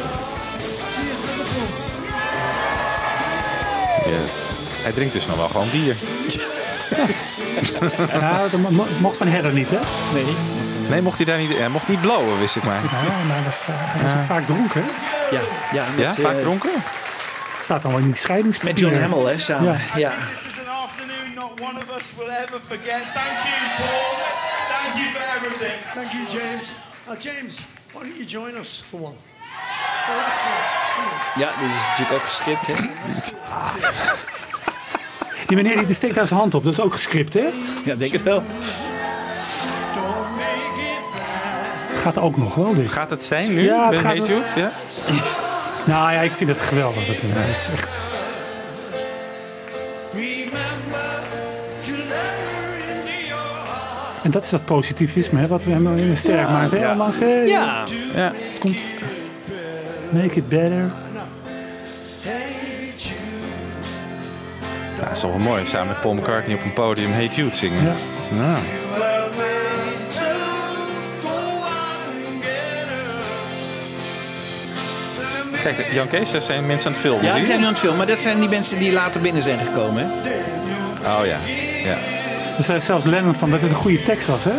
Yes. 4.06 4.32
Hij 4.82 4.92
drinkt 4.92 5.12
dus 5.12 5.26
nog 5.26 5.36
wel 5.36 5.48
gewoon 5.48 5.70
bier. 5.70 5.96
Ja, 8.12 8.48
dat 8.48 8.60
mo- 8.60 8.70
mo- 8.70 8.86
mocht 9.00 9.16
van 9.16 9.26
Heather 9.26 9.52
niet, 9.52 9.70
hè? 9.70 9.78
Nee. 10.12 10.36
Nee, 10.88 11.02
mocht 11.02 11.16
hij 11.16 11.26
daar 11.26 11.38
niet... 11.38 11.56
Hij 11.58 11.68
mocht 11.68 11.88
niet 11.88 12.00
blowen, 12.00 12.38
wist 12.38 12.56
ik 12.56 12.62
maar. 12.62 12.74
Ja, 12.82 13.24
maar 13.28 13.42
dat 13.44 13.52
is, 13.52 13.60
eh, 13.60 13.74
hij 13.76 14.10
is 14.10 14.16
ook 14.18 14.24
vaak 14.24 14.46
dronken. 14.46 14.82
hè? 14.82 14.88
Ja, 15.36 15.42
ja, 15.72 15.84
Ja, 15.96 16.06
met, 16.06 16.18
vaak 16.20 16.34
eh, 16.36 16.40
dronken? 16.40 16.70
Het 17.54 17.62
staat 17.64 17.82
allemaal 17.84 18.00
in 18.02 18.06
die 18.06 18.16
scheidingspapieren. 18.16 18.90
Met 18.90 19.00
John 19.00 19.12
Hamill, 19.14 19.32
hè, 19.32 19.38
samen. 19.38 19.72
Ja. 19.72 19.78
Ja. 19.96 20.10
This 20.10 20.52
is 20.52 20.58
an 20.66 20.74
afternoon 20.84 21.34
not 21.34 21.60
one 21.68 21.78
of 21.82 21.96
us 21.98 22.04
will 22.16 22.28
ever 22.42 22.60
forget. 22.68 23.02
Thank 23.18 23.38
you, 23.48 23.58
Paul. 23.78 24.10
Thank 24.72 24.92
you 25.00 25.06
for 25.14 25.22
everything. 25.36 25.76
Thank 25.94 26.10
you, 26.16 26.22
James. 26.36 26.66
Uh, 27.08 27.14
James, 27.26 27.54
why 27.94 28.02
don't 28.02 28.16
you 28.16 28.26
join 28.26 28.56
us 28.60 28.82
for 28.88 29.00
one? 29.00 29.14
The 30.06 30.14
last 30.16 30.40
one. 30.40 31.42
Ja, 31.42 31.50
dit 31.60 31.70
is 31.70 31.86
natuurlijk 31.88 32.12
ook 32.12 32.22
gescript, 32.22 32.66
hè? 32.66 32.74
Die 35.46 35.56
meneer 35.56 35.86
die 35.86 35.94
steekt 35.94 36.14
daar 36.14 36.26
zijn 36.26 36.40
hand 36.40 36.54
op, 36.54 36.64
dat 36.64 36.72
is 36.72 36.80
ook 36.80 36.92
gescript, 36.92 37.34
hè? 37.34 37.48
Ja, 37.84 37.94
denk 37.94 38.12
het 38.12 38.22
wel. 38.22 38.42
Gaat 41.96 42.18
ook 42.18 42.36
nog 42.36 42.54
wel, 42.54 42.74
dit. 42.74 42.92
Gaat 42.92 43.10
het 43.10 43.24
zijn 43.24 43.54
nu? 43.54 43.62
Ja, 43.62 43.90
het 43.90 44.02
Ben 44.02 44.12
gaat? 44.12 44.52
Ja? 44.56 44.72
Nou 45.84 46.12
ja, 46.12 46.20
ik 46.20 46.32
vind 46.32 46.50
het 46.50 46.60
geweldig. 46.60 47.06
Dat 47.06 47.16
is 47.52 47.68
echt... 47.72 48.06
En 54.24 54.30
dat 54.30 54.42
is 54.42 54.50
dat 54.50 54.64
positivisme, 54.64 55.40
hè, 55.40 55.46
wat 55.46 55.64
we 55.64 55.70
hem 55.70 55.96
in 55.96 56.16
sterk 56.16 56.48
maakt. 56.48 56.70
Hè? 56.70 56.78
Hè, 56.78 57.42
Ja. 57.42 57.84
Ja. 58.14 58.32
Het 58.34 58.58
komt... 58.58 58.80
Make 60.10 60.34
it 60.34 60.48
better. 60.48 60.90
Ja, 64.98 65.04
dat 65.08 65.16
is 65.16 65.22
wel 65.22 65.30
wel 65.30 65.40
mooi. 65.40 65.66
Samen 65.66 65.86
met 65.88 66.00
Paul 66.00 66.14
McCartney 66.14 66.56
op 66.56 66.64
een 66.64 66.72
podium 66.72 67.12
Hate 67.12 67.34
Jude 67.34 67.54
zingen. 67.54 67.82
Ja. 67.82 67.92
Nou. 68.28 68.58
Kijk, 75.62 75.92
Jan 75.92 76.08
Kees, 76.08 76.32
daar 76.32 76.40
zijn 76.40 76.66
mensen 76.66 76.86
aan 76.86 76.92
het 76.92 77.00
filmen. 77.00 77.24
Ja, 77.24 77.28
zie 77.30 77.36
die 77.38 77.44
zijn 77.44 77.58
nu 77.58 77.64
aan 77.64 77.70
het 77.70 77.80
filmen. 77.80 77.98
Maar 77.98 78.06
dat 78.06 78.20
zijn 78.20 78.40
die 78.40 78.48
mensen 78.48 78.78
die 78.78 78.92
later 78.92 79.20
binnen 79.20 79.42
zijn 79.42 79.58
gekomen, 79.58 80.06
hè? 80.06 80.10
Oh 81.18 81.26
ja. 81.26 81.38
ja. 81.84 81.96
Er 82.56 82.64
zei 82.64 82.80
zelfs 82.80 83.04
Lennon 83.06 83.34
van 83.34 83.50
dat 83.50 83.60
het 83.60 83.70
een 83.70 83.76
goede 83.76 84.02
tekst 84.02 84.26
was, 84.26 84.44
hè? 84.44 84.54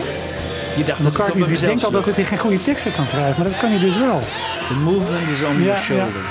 Je 0.78 0.84
dacht 0.84 1.04
dat 1.04 1.12
McCartney 1.12 1.48
zelf 1.48 1.60
denkt 1.60 1.86
al 1.86 1.92
dat 1.92 2.06
hij 2.16 2.26
geen 2.26 2.38
goede 2.38 2.62
teksten 2.62 2.94
kan 2.94 3.08
schrijven, 3.08 3.42
maar 3.42 3.52
dat 3.52 3.60
kan 3.60 3.70
hij 3.70 3.80
dus 3.80 3.98
wel. 3.98 4.20
The 4.68 4.74
movement 4.74 5.30
is 5.30 5.44
on 5.44 5.54
Ja, 5.54 5.60
your 5.60 5.76
ja. 5.78 5.82
shoulder. 5.82 6.22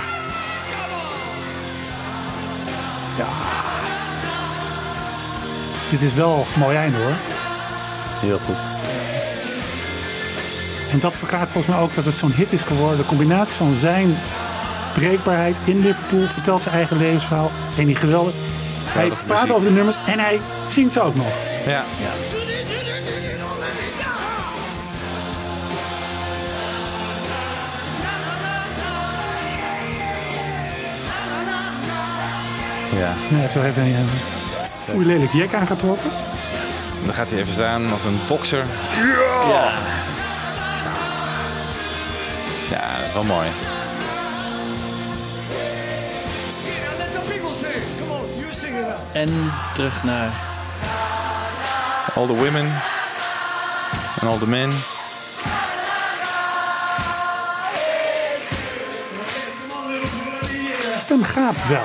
Dit 5.91 6.03
is 6.03 6.15
wel 6.15 6.47
een 6.55 6.61
mooi 6.61 6.77
einde, 6.77 6.97
hoor. 6.97 7.12
Heel 8.21 8.39
goed. 8.39 8.62
En 10.93 10.99
dat 11.01 11.17
verklaart 11.17 11.49
volgens 11.49 11.75
mij 11.75 11.83
ook 11.85 11.95
dat 11.95 12.05
het 12.05 12.15
zo'n 12.17 12.33
hit 12.33 12.53
is 12.53 12.62
geworden. 12.62 12.99
De 12.99 13.05
combinatie 13.05 13.55
van 13.55 13.75
zijn 13.75 14.17
breekbaarheid 14.95 15.57
in 15.65 15.81
Liverpool, 15.81 16.27
vertelt 16.27 16.62
zijn 16.62 16.75
eigen 16.75 16.97
levensverhaal. 16.97 17.51
En 17.79 17.87
die 17.87 17.97
geweldig. 17.97 18.35
Hij 18.35 18.93
Geweldige 18.93 19.27
praat 19.27 19.51
over 19.51 19.69
de 19.69 19.75
nummers 19.75 19.97
en 20.07 20.19
hij 20.19 20.41
zingt 20.69 20.93
ze 20.93 21.01
ook 21.01 21.15
nog. 21.15 21.53
Ja. 21.67 21.85
Ja. 32.95 33.12
Hij 33.17 33.41
heeft 33.41 33.55
wel 33.55 33.65
even 33.65 33.83
een 33.83 34.09
uh, 35.01 35.07
lelijk 35.07 35.33
jek 35.33 35.55
aangetrokken. 35.55 36.11
Dan 37.05 37.15
gaat 37.15 37.31
hij 37.31 37.39
even 37.39 37.53
staan 37.53 37.93
als 37.93 38.05
een 38.05 38.19
bokser. 38.29 38.65
Ja. 39.49 39.73
Ja, 42.71 42.99
dat 42.99 43.07
is 43.07 43.12
wel 43.12 43.25
mooi. 43.25 43.49
En 49.12 49.53
terug 49.75 50.03
naar... 50.05 50.53
All 52.14 52.26
the 52.26 52.34
women. 52.34 52.72
En 54.20 54.26
all 54.28 54.38
the 54.38 54.48
men. 54.48 54.70
De 60.80 60.96
stem 60.98 61.22
gaat 61.22 61.66
wel. 61.68 61.78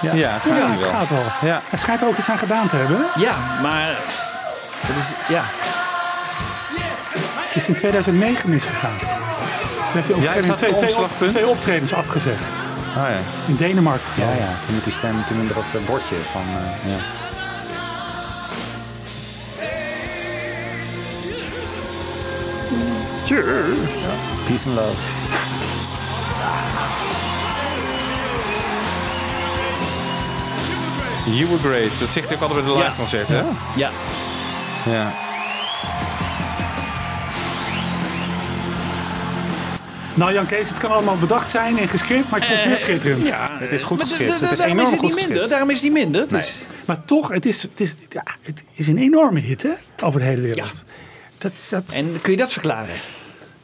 Ja, 0.00 0.28
het 0.32 0.42
gaat 0.42 0.56
ja, 0.58 0.78
wel. 0.78 0.88
gaat 0.90 1.08
wel. 1.08 1.24
Ja. 1.40 1.60
Hij 1.68 1.78
schijnt 1.78 2.00
er 2.02 2.08
ook 2.08 2.16
iets 2.18 2.28
aan 2.30 2.38
gedaan 2.38 2.68
te 2.68 2.76
hebben. 2.76 3.06
Ja, 3.16 3.34
maar... 3.62 3.94
Dat 4.86 4.96
is... 4.98 5.12
Ja. 5.28 5.42
Het 7.46 7.56
is 7.56 7.68
in 7.68 7.76
2009 7.76 8.50
misgegaan. 8.50 8.96
Toen 9.92 10.02
hij 10.02 10.14
op 10.14 10.20
Ja, 10.22 10.32
een 10.32 10.38
is 10.38 10.46
dat 10.46 10.56
twee, 10.58 10.70
het 10.74 10.88
twee, 11.30 11.44
op- 11.46 11.50
optredens 11.56 11.94
afgezegd. 11.94 12.40
Oh 12.96 13.02
ja. 13.02 13.16
In 13.46 13.56
Denemarken. 13.56 14.04
Ja, 14.16 14.24
ja. 14.26 14.50
Toen 14.66 14.74
met 14.74 14.84
die 14.84 14.92
stem, 14.92 15.24
toen 15.26 15.44
met 15.46 15.54
dat 15.54 15.64
eh, 15.74 15.86
bordje 15.86 16.16
van... 16.32 16.42
eh, 16.42 16.90
ja. 16.92 16.96
Peace 24.46 24.66
and 24.66 24.76
love. 24.76 24.96
You 31.30 31.46
were 31.48 31.58
great. 31.58 31.98
Dat 32.00 32.12
zegt 32.12 32.26
hij 32.28 32.36
ook 32.36 32.42
altijd 32.42 32.64
bij 32.64 32.74
de 32.74 32.78
live 32.78 32.96
concert, 32.96 33.28
hè? 33.28 33.42
Ja. 33.76 33.90
Ja. 34.86 35.12
Nou 40.14 40.32
Jan 40.32 40.46
Kees, 40.46 40.68
het 40.68 40.78
kan 40.78 40.90
allemaal 40.90 41.16
bedacht 41.18 41.50
zijn 41.50 41.78
en 41.78 41.88
gescript, 41.88 42.30
maar 42.30 42.38
ik 42.40 42.44
vond 42.46 42.56
het 42.58 42.66
weer 42.68 42.76
Eh, 42.76 42.82
schitterend. 42.82 43.24
ja, 43.26 43.48
Het 43.58 43.72
is 43.72 43.82
goed 43.82 43.98
da- 43.98 44.04
Het 44.46 44.52
is 44.52 44.58
enorm 44.58 44.90
het 44.90 44.98
goed 44.98 45.14
minder. 45.14 45.48
Daarom 45.48 45.70
is 45.70 45.74
het 45.76 45.84
niet 45.84 45.92
minder. 45.92 46.36
Is- 46.38 46.54
Maar 46.84 47.04
toch, 47.04 47.28
het 47.28 47.46
is, 47.46 47.62
het, 47.62 47.80
is, 47.80 47.94
ja, 48.08 48.22
het 48.42 48.64
is 48.74 48.88
een 48.88 48.98
enorme 48.98 49.40
hit 49.40 49.62
hè, 49.62 49.70
over 50.04 50.20
de 50.20 50.26
hele 50.26 50.40
wereld. 50.40 50.84
Dat, 51.38 51.52
is- 51.52 51.68
dat, 51.68 51.92
En 51.94 52.20
kun 52.22 52.30
je 52.32 52.36
dat 52.38 52.52
verklaren? 52.52 52.94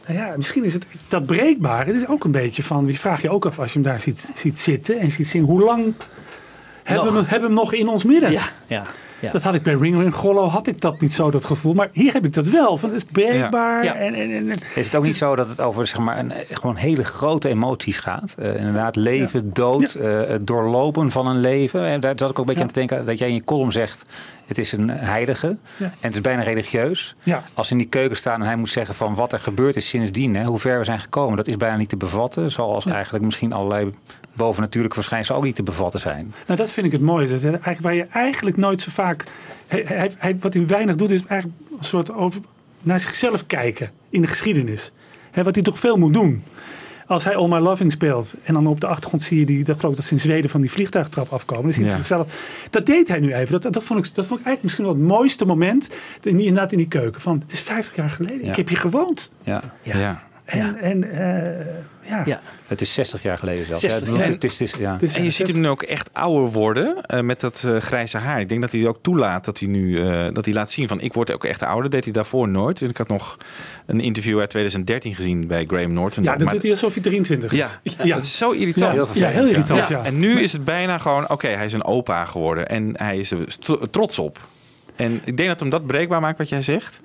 Nou 0.07 0.19
ja, 0.19 0.35
misschien 0.37 0.65
is 0.65 0.75
het 0.75 0.87
dat 1.09 1.27
breekbaar. 1.27 1.87
Het 1.87 1.97
is 1.97 2.07
ook 2.09 2.25
een 2.25 2.31
beetje 2.31 2.63
van, 2.63 2.87
je 2.87 2.99
vraag 2.99 3.23
je 3.23 3.31
ook 3.31 3.47
af 3.47 3.59
als 3.59 3.73
je 3.73 3.79
hem 3.79 3.89
daar 3.89 4.01
ziet, 4.01 4.33
ziet 4.35 4.59
zitten 4.59 4.99
en 4.99 5.11
ziet 5.11 5.29
zingen. 5.29 5.47
Hoe 5.47 5.63
lang 5.65 5.95
hebben 6.83 7.07
we, 7.07 7.13
hem- 7.19 7.29
hebben 7.29 7.49
we 7.51 7.55
hem 7.55 7.65
nog 7.65 7.73
in 7.73 7.89
ons 7.89 8.05
midden? 8.05 8.31
Ja, 8.33 8.43
ja. 8.67 8.83
Ja. 9.23 9.31
Dat 9.31 9.43
had 9.43 9.55
ik 9.55 9.63
bij 9.63 9.75
Ringo 9.75 10.01
en 10.01 10.13
Gollo 10.13 10.45
had 10.47 10.67
ik 10.67 10.81
dat 10.81 11.01
niet 11.01 11.13
zo, 11.13 11.31
dat 11.31 11.45
gevoel. 11.45 11.75
Maar 11.75 11.89
hier 11.93 12.13
heb 12.13 12.25
ik 12.25 12.35
dat 12.35 12.47
wel. 12.47 12.69
Want 12.69 12.81
het 12.93 12.93
is 12.93 13.05
breekbaar. 13.05 13.85
Ja. 13.85 13.95
En, 13.95 14.15
en, 14.15 14.31
en, 14.31 14.51
en- 14.51 14.59
Is 14.75 14.85
het 14.87 14.97
ook 14.97 15.05
niet 15.05 15.17
zo 15.17 15.37
dat 15.37 15.49
het 15.49 15.61
over 15.61 15.87
zeg 15.87 15.99
maar, 15.99 16.19
een, 16.19 16.33
gewoon 16.51 16.77
hele 16.77 17.05
grote 17.05 17.49
emoties 17.49 17.99
gaat? 17.99 18.35
Eh, 18.39 18.57
inderdaad, 18.57 18.97
leven, 18.97 19.53
dood, 19.53 19.95
eh, 19.95 20.21
het 20.27 20.47
doorlopen 20.47 21.11
van 21.11 21.27
een 21.27 21.41
leven. 21.41 21.85
En 21.87 22.01
daar 22.01 22.13
zat 22.17 22.31
ik 22.31 22.39
ook 22.39 22.49
een 22.49 22.55
beetje 22.55 22.61
Ja. 22.61 22.67
aan 22.67 22.73
te 22.73 22.79
denken 22.79 23.07
dat 23.07 23.19
jij 23.19 23.29
in 23.29 23.35
je 23.35 23.45
column 23.45 23.73
zegt... 23.73 24.05
het 24.47 24.59
is 24.59 24.73
een 24.73 24.91
heilige 24.91 25.59
Ja. 25.77 25.85
en 25.87 25.93
het 26.01 26.15
is 26.15 26.21
bijna 26.21 26.43
religieus. 26.43 27.15
Ja. 27.23 27.43
Als 27.55 27.71
in 27.71 27.79
die 27.79 27.87
keuken 27.89 28.17
staan 28.17 28.41
en 28.41 28.47
hij 28.47 28.57
moet 28.57 28.71
zeggen 28.71 28.95
van 28.95 29.15
wat 29.15 29.33
er 29.33 29.39
gebeurd 29.39 29.77
is 29.77 29.89
sindsdien... 29.89 30.37
Hè, 30.37 30.45
hoe 30.45 30.59
ver 30.59 30.79
we 30.79 30.85
zijn 30.85 31.01
gekomen, 31.01 31.37
dat 31.37 31.47
is 31.47 31.57
bijna 31.57 31.77
niet 31.77 31.89
te 31.89 31.97
bevatten. 31.97 32.51
Zoals 32.51 32.87
eigenlijk 32.87 33.25
misschien 33.25 33.53
allerlei 33.53 33.91
bovennatuurlijke 34.35 34.97
verschijnselen 34.97 35.39
ook 35.39 35.45
niet 35.47 35.55
te 35.57 35.63
bevatten 35.63 36.01
zijn. 36.01 36.35
Nou, 36.47 36.59
dat 36.59 36.71
vind 36.71 36.87
ik 36.87 36.93
het 36.93 37.01
mooie. 37.01 37.29
Dat, 37.29 37.43
eigenlijk, 37.45 37.81
waar 37.81 37.95
je 37.95 38.07
eigenlijk 38.13 38.57
nooit 38.57 38.81
zo 38.81 38.91
vaak. 38.91 39.25
Hij, 39.67 39.83
hij, 39.87 40.11
hij- 40.19 40.37
wat 40.41 40.55
hij 40.55 40.67
weinig 40.67 40.97
doet, 40.97 41.11
is 41.11 41.25
eigenlijk 41.27 41.61
een 41.79 41.85
soort 41.85 42.13
over, 42.13 42.41
naar 42.83 43.01
zichzelf 43.01 43.47
kijken 43.47 43.91
in 44.11 44.21
de 44.21 44.27
geschiedenis. 44.27 44.93
Hè, 45.31 45.43
wat 45.43 45.55
hij 45.55 45.65
toch 45.65 45.79
veel 45.79 45.97
moet 45.97 46.13
doen. 46.15 46.43
Als 47.07 47.25
hij 47.25 47.37
All 47.37 47.49
My 47.49 47.59
Loving 47.59 47.93
speelt 47.93 48.35
en 48.45 48.55
dan 48.55 48.67
op 48.67 48.81
de 48.81 48.87
achtergrond 48.87 49.23
zie 49.23 49.39
je 49.39 49.47
die, 49.47 49.65
dat 49.65 49.77
geloof 49.77 49.91
ik 49.91 49.97
dat 49.97 50.07
ze 50.07 50.15
in 50.15 50.21
Zweden 50.21 50.51
van 50.51 50.61
die 50.61 50.71
vliegtuigtrap 50.71 51.33
afkomen. 51.33 51.63
Dan 51.63 51.73
ziet 51.73 51.83
hij 51.83 51.91
Ja. 51.91 51.97
zichzelf. 51.97 52.35
Dat 52.71 52.87
deed 52.87 53.09
hij 53.09 53.19
nu 53.21 53.35
even. 53.35 53.61
Dat, 53.61 53.73
dat, 53.73 53.85
vond 53.85 54.07
ik, 54.07 54.15
dat 54.15 54.27
vond 54.27 54.41
ik 54.41 54.47
eigenlijk 54.47 54.63
misschien 54.63 54.85
wel 54.85 54.95
het 54.95 55.03
mooiste 55.19 55.45
moment. 55.45 55.91
In, 56.23 56.37
die- 56.37 56.47
inderdaad 56.47 56.73
in 56.73 56.79
die 56.79 56.89
keuken. 56.89 57.21
Van, 57.21 57.39
het 57.43 57.53
is 57.53 57.61
50 57.61 57.97
jaar 57.97 58.11
geleden. 58.11 58.45
Ja. 58.45 58.51
Ik 58.51 58.57
heb 58.57 58.69
hier 58.69 58.79
gewoond. 58.79 59.31
Ja. 59.43 59.61
Ja. 59.83 60.23
En, 60.61 60.81
en 60.81 61.11
eh, 61.11 61.67
ja. 62.09 62.23
Ja. 62.25 62.41
Het 62.67 62.81
is 62.81 62.95
60 62.95 63.23
jaar 63.23 63.39
geleden 63.39 63.67
zelfs. 63.67 63.81
60, 63.81 64.09
ja, 64.09 64.15
ja. 64.15 64.21
het 64.21 64.45
is, 64.45 64.59
het 64.59 64.61
is, 64.61 64.75
ja. 64.79 64.99
En 65.13 65.25
je 65.25 65.31
ziet 65.31 65.49
hem 65.49 65.61
nu 65.61 65.69
ook 65.69 65.83
echt 65.83 66.11
ouder 66.13 66.51
worden 66.51 67.03
eh, 67.07 67.21
met 67.21 67.41
dat 67.41 67.65
eh, 67.67 67.77
grijze 67.77 68.19
haar. 68.19 68.41
Ik 68.41 68.49
denk 68.49 68.61
dat 68.61 68.73
hij 68.73 68.87
ook 68.87 68.99
toelaat 69.03 69.45
dat 69.45 69.59
hij 69.59 69.69
nu 69.69 70.07
eh, 70.07 70.27
dat 70.33 70.45
hij 70.45 70.55
laat 70.55 70.71
zien 70.71 70.89
van 70.89 71.01
ik 71.01 71.13
word 71.13 71.33
ook 71.33 71.45
echt 71.45 71.63
ouder. 71.63 71.83
Dat 71.83 71.91
deed 71.91 72.05
hij 72.05 72.13
daarvoor 72.13 72.49
nooit. 72.49 72.83
En 72.83 72.89
ik 72.89 72.97
had 72.97 73.09
nog 73.09 73.37
een 73.87 74.01
interview 74.01 74.39
uit 74.41 74.51
2013 74.51 75.15
gezien 75.15 75.47
bij 75.47 75.65
Graham 75.67 75.93
Norton. 75.93 76.25
Ja, 76.25 76.33
dat 76.33 76.43
Maar- 76.43 76.53
doet 76.53 76.63
hij 76.63 76.71
alsof 76.71 76.95
hij 76.95 77.03
23 77.03 77.53
is. 77.53 77.59
Ja, 77.83 78.15
dat 78.15 78.23
is 78.23 78.37
zo 78.37 78.51
irritant. 78.51 79.15
Ja, 79.15 79.27
heel 79.29 79.45
ja, 79.45 79.49
irritant, 79.51 79.89
ja. 79.89 80.05
En 80.05 80.19
nu 80.19 80.41
is 80.41 80.53
het 80.53 80.65
bijna 80.65 80.99
gewoon, 80.99 81.29
oké, 81.29 81.49
hij 81.49 81.65
is 81.65 81.73
een 81.73 81.85
opa 81.85 82.25
geworden. 82.25 82.69
En 82.69 82.95
hij 82.97 83.19
is 83.19 83.31
er 83.31 83.45
trots 83.91 84.19
op. 84.19 84.39
En 84.97 85.21
ik 85.25 85.37
denk 85.37 85.49
dat 85.49 85.61
hem 85.61 85.71
dat 85.71 85.87
breekbaar 85.87 86.21
maakt 86.21 86.39
wat 86.39 86.49
jij 86.49 86.63
zegt. 86.63 87.01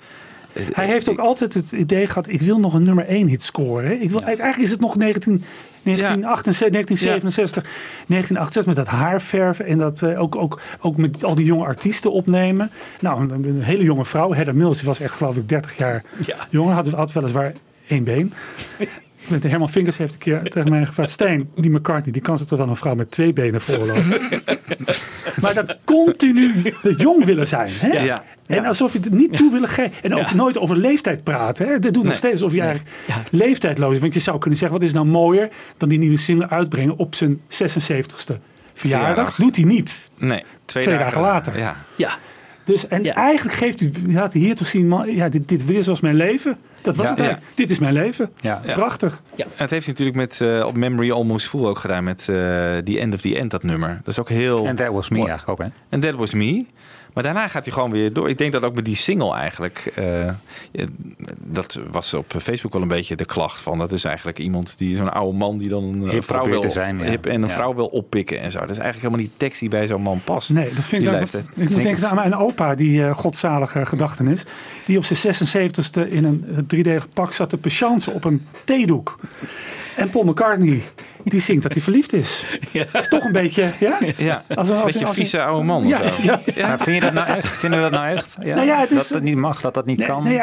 Hij 0.71 0.85
heeft 0.85 1.09
ook 1.09 1.19
altijd 1.19 1.53
het 1.53 1.71
idee 1.71 2.07
gehad, 2.07 2.27
ik 2.29 2.41
wil 2.41 2.59
nog 2.59 2.73
een 2.73 2.83
nummer 2.83 3.05
1 3.07 3.27
hit 3.27 3.43
scoren. 3.43 3.85
hè. 3.85 3.93
Ik 3.93 4.09
wil, 4.09 4.21
Eigenlijk 4.21 4.57
is 4.57 4.71
het 4.71 4.79
nog 4.79 4.95
19, 4.95 5.43
1968, 5.83 6.71
1967, 6.71 7.63
1968 8.07 8.65
met 8.65 8.75
dat 8.75 8.87
haarverven 8.87 9.65
en 9.65 9.77
dat 9.77 10.01
eh, 10.01 10.21
ook, 10.21 10.35
ook, 10.35 10.61
ook 10.81 10.97
met 10.97 11.23
al 11.23 11.35
die 11.35 11.45
jonge 11.45 11.65
artiesten 11.65 12.11
opnemen. 12.11 12.71
Nou, 12.99 13.21
een, 13.21 13.43
een 13.45 13.61
hele 13.61 13.83
jonge 13.83 14.05
vrouw, 14.05 14.33
Heather 14.33 14.55
Mills, 14.55 14.77
die 14.77 14.87
was 14.87 14.99
echt 14.99 15.13
geloof 15.13 15.35
ik 15.35 15.49
30 15.49 15.77
jaar 15.77 16.03
jonger, 16.49 16.73
had, 16.73 16.87
had 16.87 17.11
weliswaar 17.11 17.53
één 17.87 18.03
been. 18.03 18.33
Met 19.31 19.41
de 19.41 19.47
Herman 19.47 19.69
Vinkers 19.69 19.97
heeft 19.97 20.13
een 20.13 20.19
keer 20.19 20.43
tegen 20.43 20.69
mij 20.69 20.85
gevraagd: 20.85 21.09
Stijn, 21.09 21.49
die 21.55 21.71
McCartney, 21.71 22.13
die 22.13 22.21
kan 22.21 22.37
zich 22.37 22.47
toch 22.47 22.59
wel 22.59 22.67
een 22.67 22.75
vrouw 22.75 22.95
met 22.95 23.11
twee 23.11 23.33
benen 23.33 23.61
voorlopen. 23.61 24.03
maar 25.41 25.53
dat 25.53 25.77
continu 25.83 26.73
dat 26.81 27.01
jong 27.01 27.25
willen 27.25 27.47
zijn. 27.47 27.69
Hè? 27.71 28.03
Ja. 28.03 28.23
En 28.47 28.65
alsof 28.65 28.93
je 28.93 28.99
het 28.99 29.11
niet 29.11 29.37
toe 29.37 29.51
willen 29.51 29.69
geven. 29.69 29.91
En 30.01 30.15
ook 30.15 30.33
nooit 30.33 30.57
over 30.57 30.77
leeftijd 30.77 31.23
praten. 31.23 31.67
Hè? 31.67 31.79
Dat 31.79 31.93
doet 31.93 32.03
nog 32.03 32.15
steeds 32.15 32.41
alsof 32.41 32.53
je 32.53 32.61
eigenlijk 32.61 32.91
leeftijdloos 33.31 33.95
is. 33.95 34.01
Want 34.01 34.13
je 34.13 34.19
zou 34.19 34.39
kunnen 34.39 34.59
zeggen, 34.59 34.79
wat 34.79 34.87
is 34.87 34.93
nou 34.93 35.05
mooier 35.05 35.49
dan 35.77 35.89
die 35.89 35.99
nieuwe 35.99 36.17
single 36.17 36.49
uitbrengen 36.49 36.97
op 36.97 37.15
zijn 37.15 37.41
76ste 37.41 38.33
verjaardag? 38.73 39.35
Doet 39.35 39.55
hij 39.55 39.65
niet. 39.65 40.09
Nee, 40.17 40.43
twee, 40.65 40.83
Twee 40.83 40.97
dagen 40.97 41.21
later. 41.21 41.57
Ja. 41.95 42.17
Dus, 42.67 42.87
en 42.87 43.13
eigenlijk 43.13 43.55
geeft 43.57 43.79
hij, 43.79 43.91
laat 44.07 44.33
hij 44.33 44.41
hier 44.41 44.55
toch 44.55 44.67
zien, 44.67 44.87
man, 44.87 45.15
ja, 45.15 45.29
dit, 45.29 45.49
dit, 45.49 45.67
dit 45.67 45.85
was 45.85 45.99
mijn 45.99 46.15
leven. 46.15 46.57
Dat 46.81 46.95
was 46.95 47.05
Ja. 47.05 47.11
het 47.11 47.19
eigenlijk. 47.19 47.51
Dit 47.55 47.69
is 47.69 47.79
mijn 47.79 47.93
leven. 47.93 48.29
Ja. 48.41 48.61
Prachtig. 48.73 49.21
Ja. 49.35 49.43
En 49.43 49.49
het 49.55 49.69
heeft 49.69 49.85
hij 49.85 49.95
natuurlijk 49.97 50.17
met 50.17 50.41
eh, 50.41 50.65
op 50.65 50.77
Memory 50.77 51.11
Almost 51.11 51.47
Full 51.47 51.65
ook 51.65 51.77
gedaan 51.79 52.03
met 52.03 52.19
eh 52.19 52.35
The 52.77 52.99
End 52.99 53.13
of 53.13 53.21
the 53.21 53.37
End, 53.37 53.51
dat 53.51 53.63
nummer. 53.63 53.89
Dat 54.03 54.07
is 54.13 54.19
ook 54.19 54.29
heel. 54.29 54.65
En 54.65 54.75
That 54.75 54.87
Was 54.91 55.09
Me 55.09 55.17
eigenlijk 55.27 55.49
ook, 55.49 55.63
hè? 55.65 55.69
En 55.89 55.99
That 55.99 56.13
Was 56.13 56.33
Me. 56.33 56.65
Maar 57.17 57.25
daarna 57.25 57.47
gaat 57.47 57.65
hij 57.65 57.73
gewoon 57.73 57.91
weer 57.91 58.13
door. 58.13 58.29
Ik 58.29 58.37
denk 58.37 58.51
dat 58.51 58.63
ook 58.63 58.75
met 58.75 58.85
die 58.85 58.95
single 58.95 59.33
eigenlijk. 59.33 59.91
eh, 59.95 60.27
eh, 60.27 60.33
dat 61.43 61.79
was 61.91 62.13
op 62.13 62.33
Facebook 62.37 62.73
wel 62.73 62.81
een 62.81 62.87
beetje 62.87 63.15
de 63.15 63.25
klacht 63.25 63.59
van. 63.59 63.77
Dat 63.77 63.91
is 63.91 64.03
eigenlijk 64.03 64.39
iemand 64.39 64.77
die 64.77 64.95
zo'n 64.95 65.13
oude 65.13 65.37
man 65.37 65.57
die 65.57 65.69
dan 65.69 65.83
een 65.83 66.09
Hip 66.09 66.23
vrouw 66.23 66.45
wil, 66.45 66.71
zijn, 66.71 66.97
ja. 66.97 67.03
hip 67.03 67.25
en 67.25 67.41
een 67.41 67.47
Ja. 67.47 67.53
vrouw 67.53 67.73
wil 67.75 67.85
oppikken 67.85 68.39
en 68.39 68.51
zo. 68.51 68.59
Dat 68.59 68.69
is 68.69 68.77
eigenlijk 68.77 69.05
helemaal 69.05 69.25
niet 69.25 69.39
tekst 69.39 69.59
die 69.59 69.69
bij 69.69 69.87
zo'n 69.87 70.01
man 70.01 70.21
past. 70.23 70.49
Nee, 70.49 70.65
dat 70.73 70.83
vind 70.83 71.07
ik, 71.07 71.33
ik 71.55 71.69
moet 71.69 71.83
denken 71.83 72.07
aan 72.09 72.15
mijn 72.15 72.35
opa, 72.35 72.75
die 72.75 73.03
eh, 73.05 73.15
godzalige 73.17 73.85
gedachtenis. 73.85 74.43
Die 74.85 74.97
op 74.97 75.05
zijn 75.05 75.35
76ste 75.35 76.09
in 76.09 76.23
een 76.23 76.45
eh, 76.51 76.57
driedelig 76.67 77.09
pak 77.09 77.33
zat 77.33 77.49
te 77.49 77.57
patiënten 77.57 78.13
op 78.13 78.23
een 78.23 78.45
theedoek. 78.63 79.19
En 79.97 80.09
Paul 80.09 80.23
McCartney, 80.23 80.81
die 81.23 81.39
zingt 81.41 81.63
dat 81.63 81.73
hij 81.73 81.81
verliefd 81.81 82.13
is. 82.13 82.43
Dat 82.91 83.01
is 83.01 83.07
toch 83.07 83.23
een 83.23 83.31
beetje, 83.31 83.71
ja? 83.79 83.99
Ja, 84.17 84.43
Als 84.55 84.69
een- 84.69 84.75
als 84.75 84.83
beetje 84.91 85.05
als 85.05 85.15
vieze 85.15 85.41
oude 85.43 85.65
man 85.65 85.87
Ja, 85.87 85.99
of 86.01 86.19
zo. 86.23 86.37
ja, 86.55 86.67
Maar 86.67 86.79
vind 86.79 86.95
je 86.95 87.01
dat 87.01 87.13
nou 87.13 87.27
echt? 87.27 87.53
Vinden 87.57 87.83
we 87.83 87.89
dat 87.89 87.99
nou 87.99 88.15
echt? 88.15 88.37
Ja, 88.41 88.55
Nou 88.55 88.67
ja, 88.67 88.79
het 88.79 88.91
is- 88.91 88.97
dat 88.97 89.07
dat 89.07 89.21
niet 89.21 89.37
mag, 89.37 89.61
dat 89.61 89.73
dat 89.73 89.85
niet 89.85 89.97
Nee, 89.97 90.07
kan. 90.07 90.23
nee, 90.23 90.33
Ja, 90.33 90.41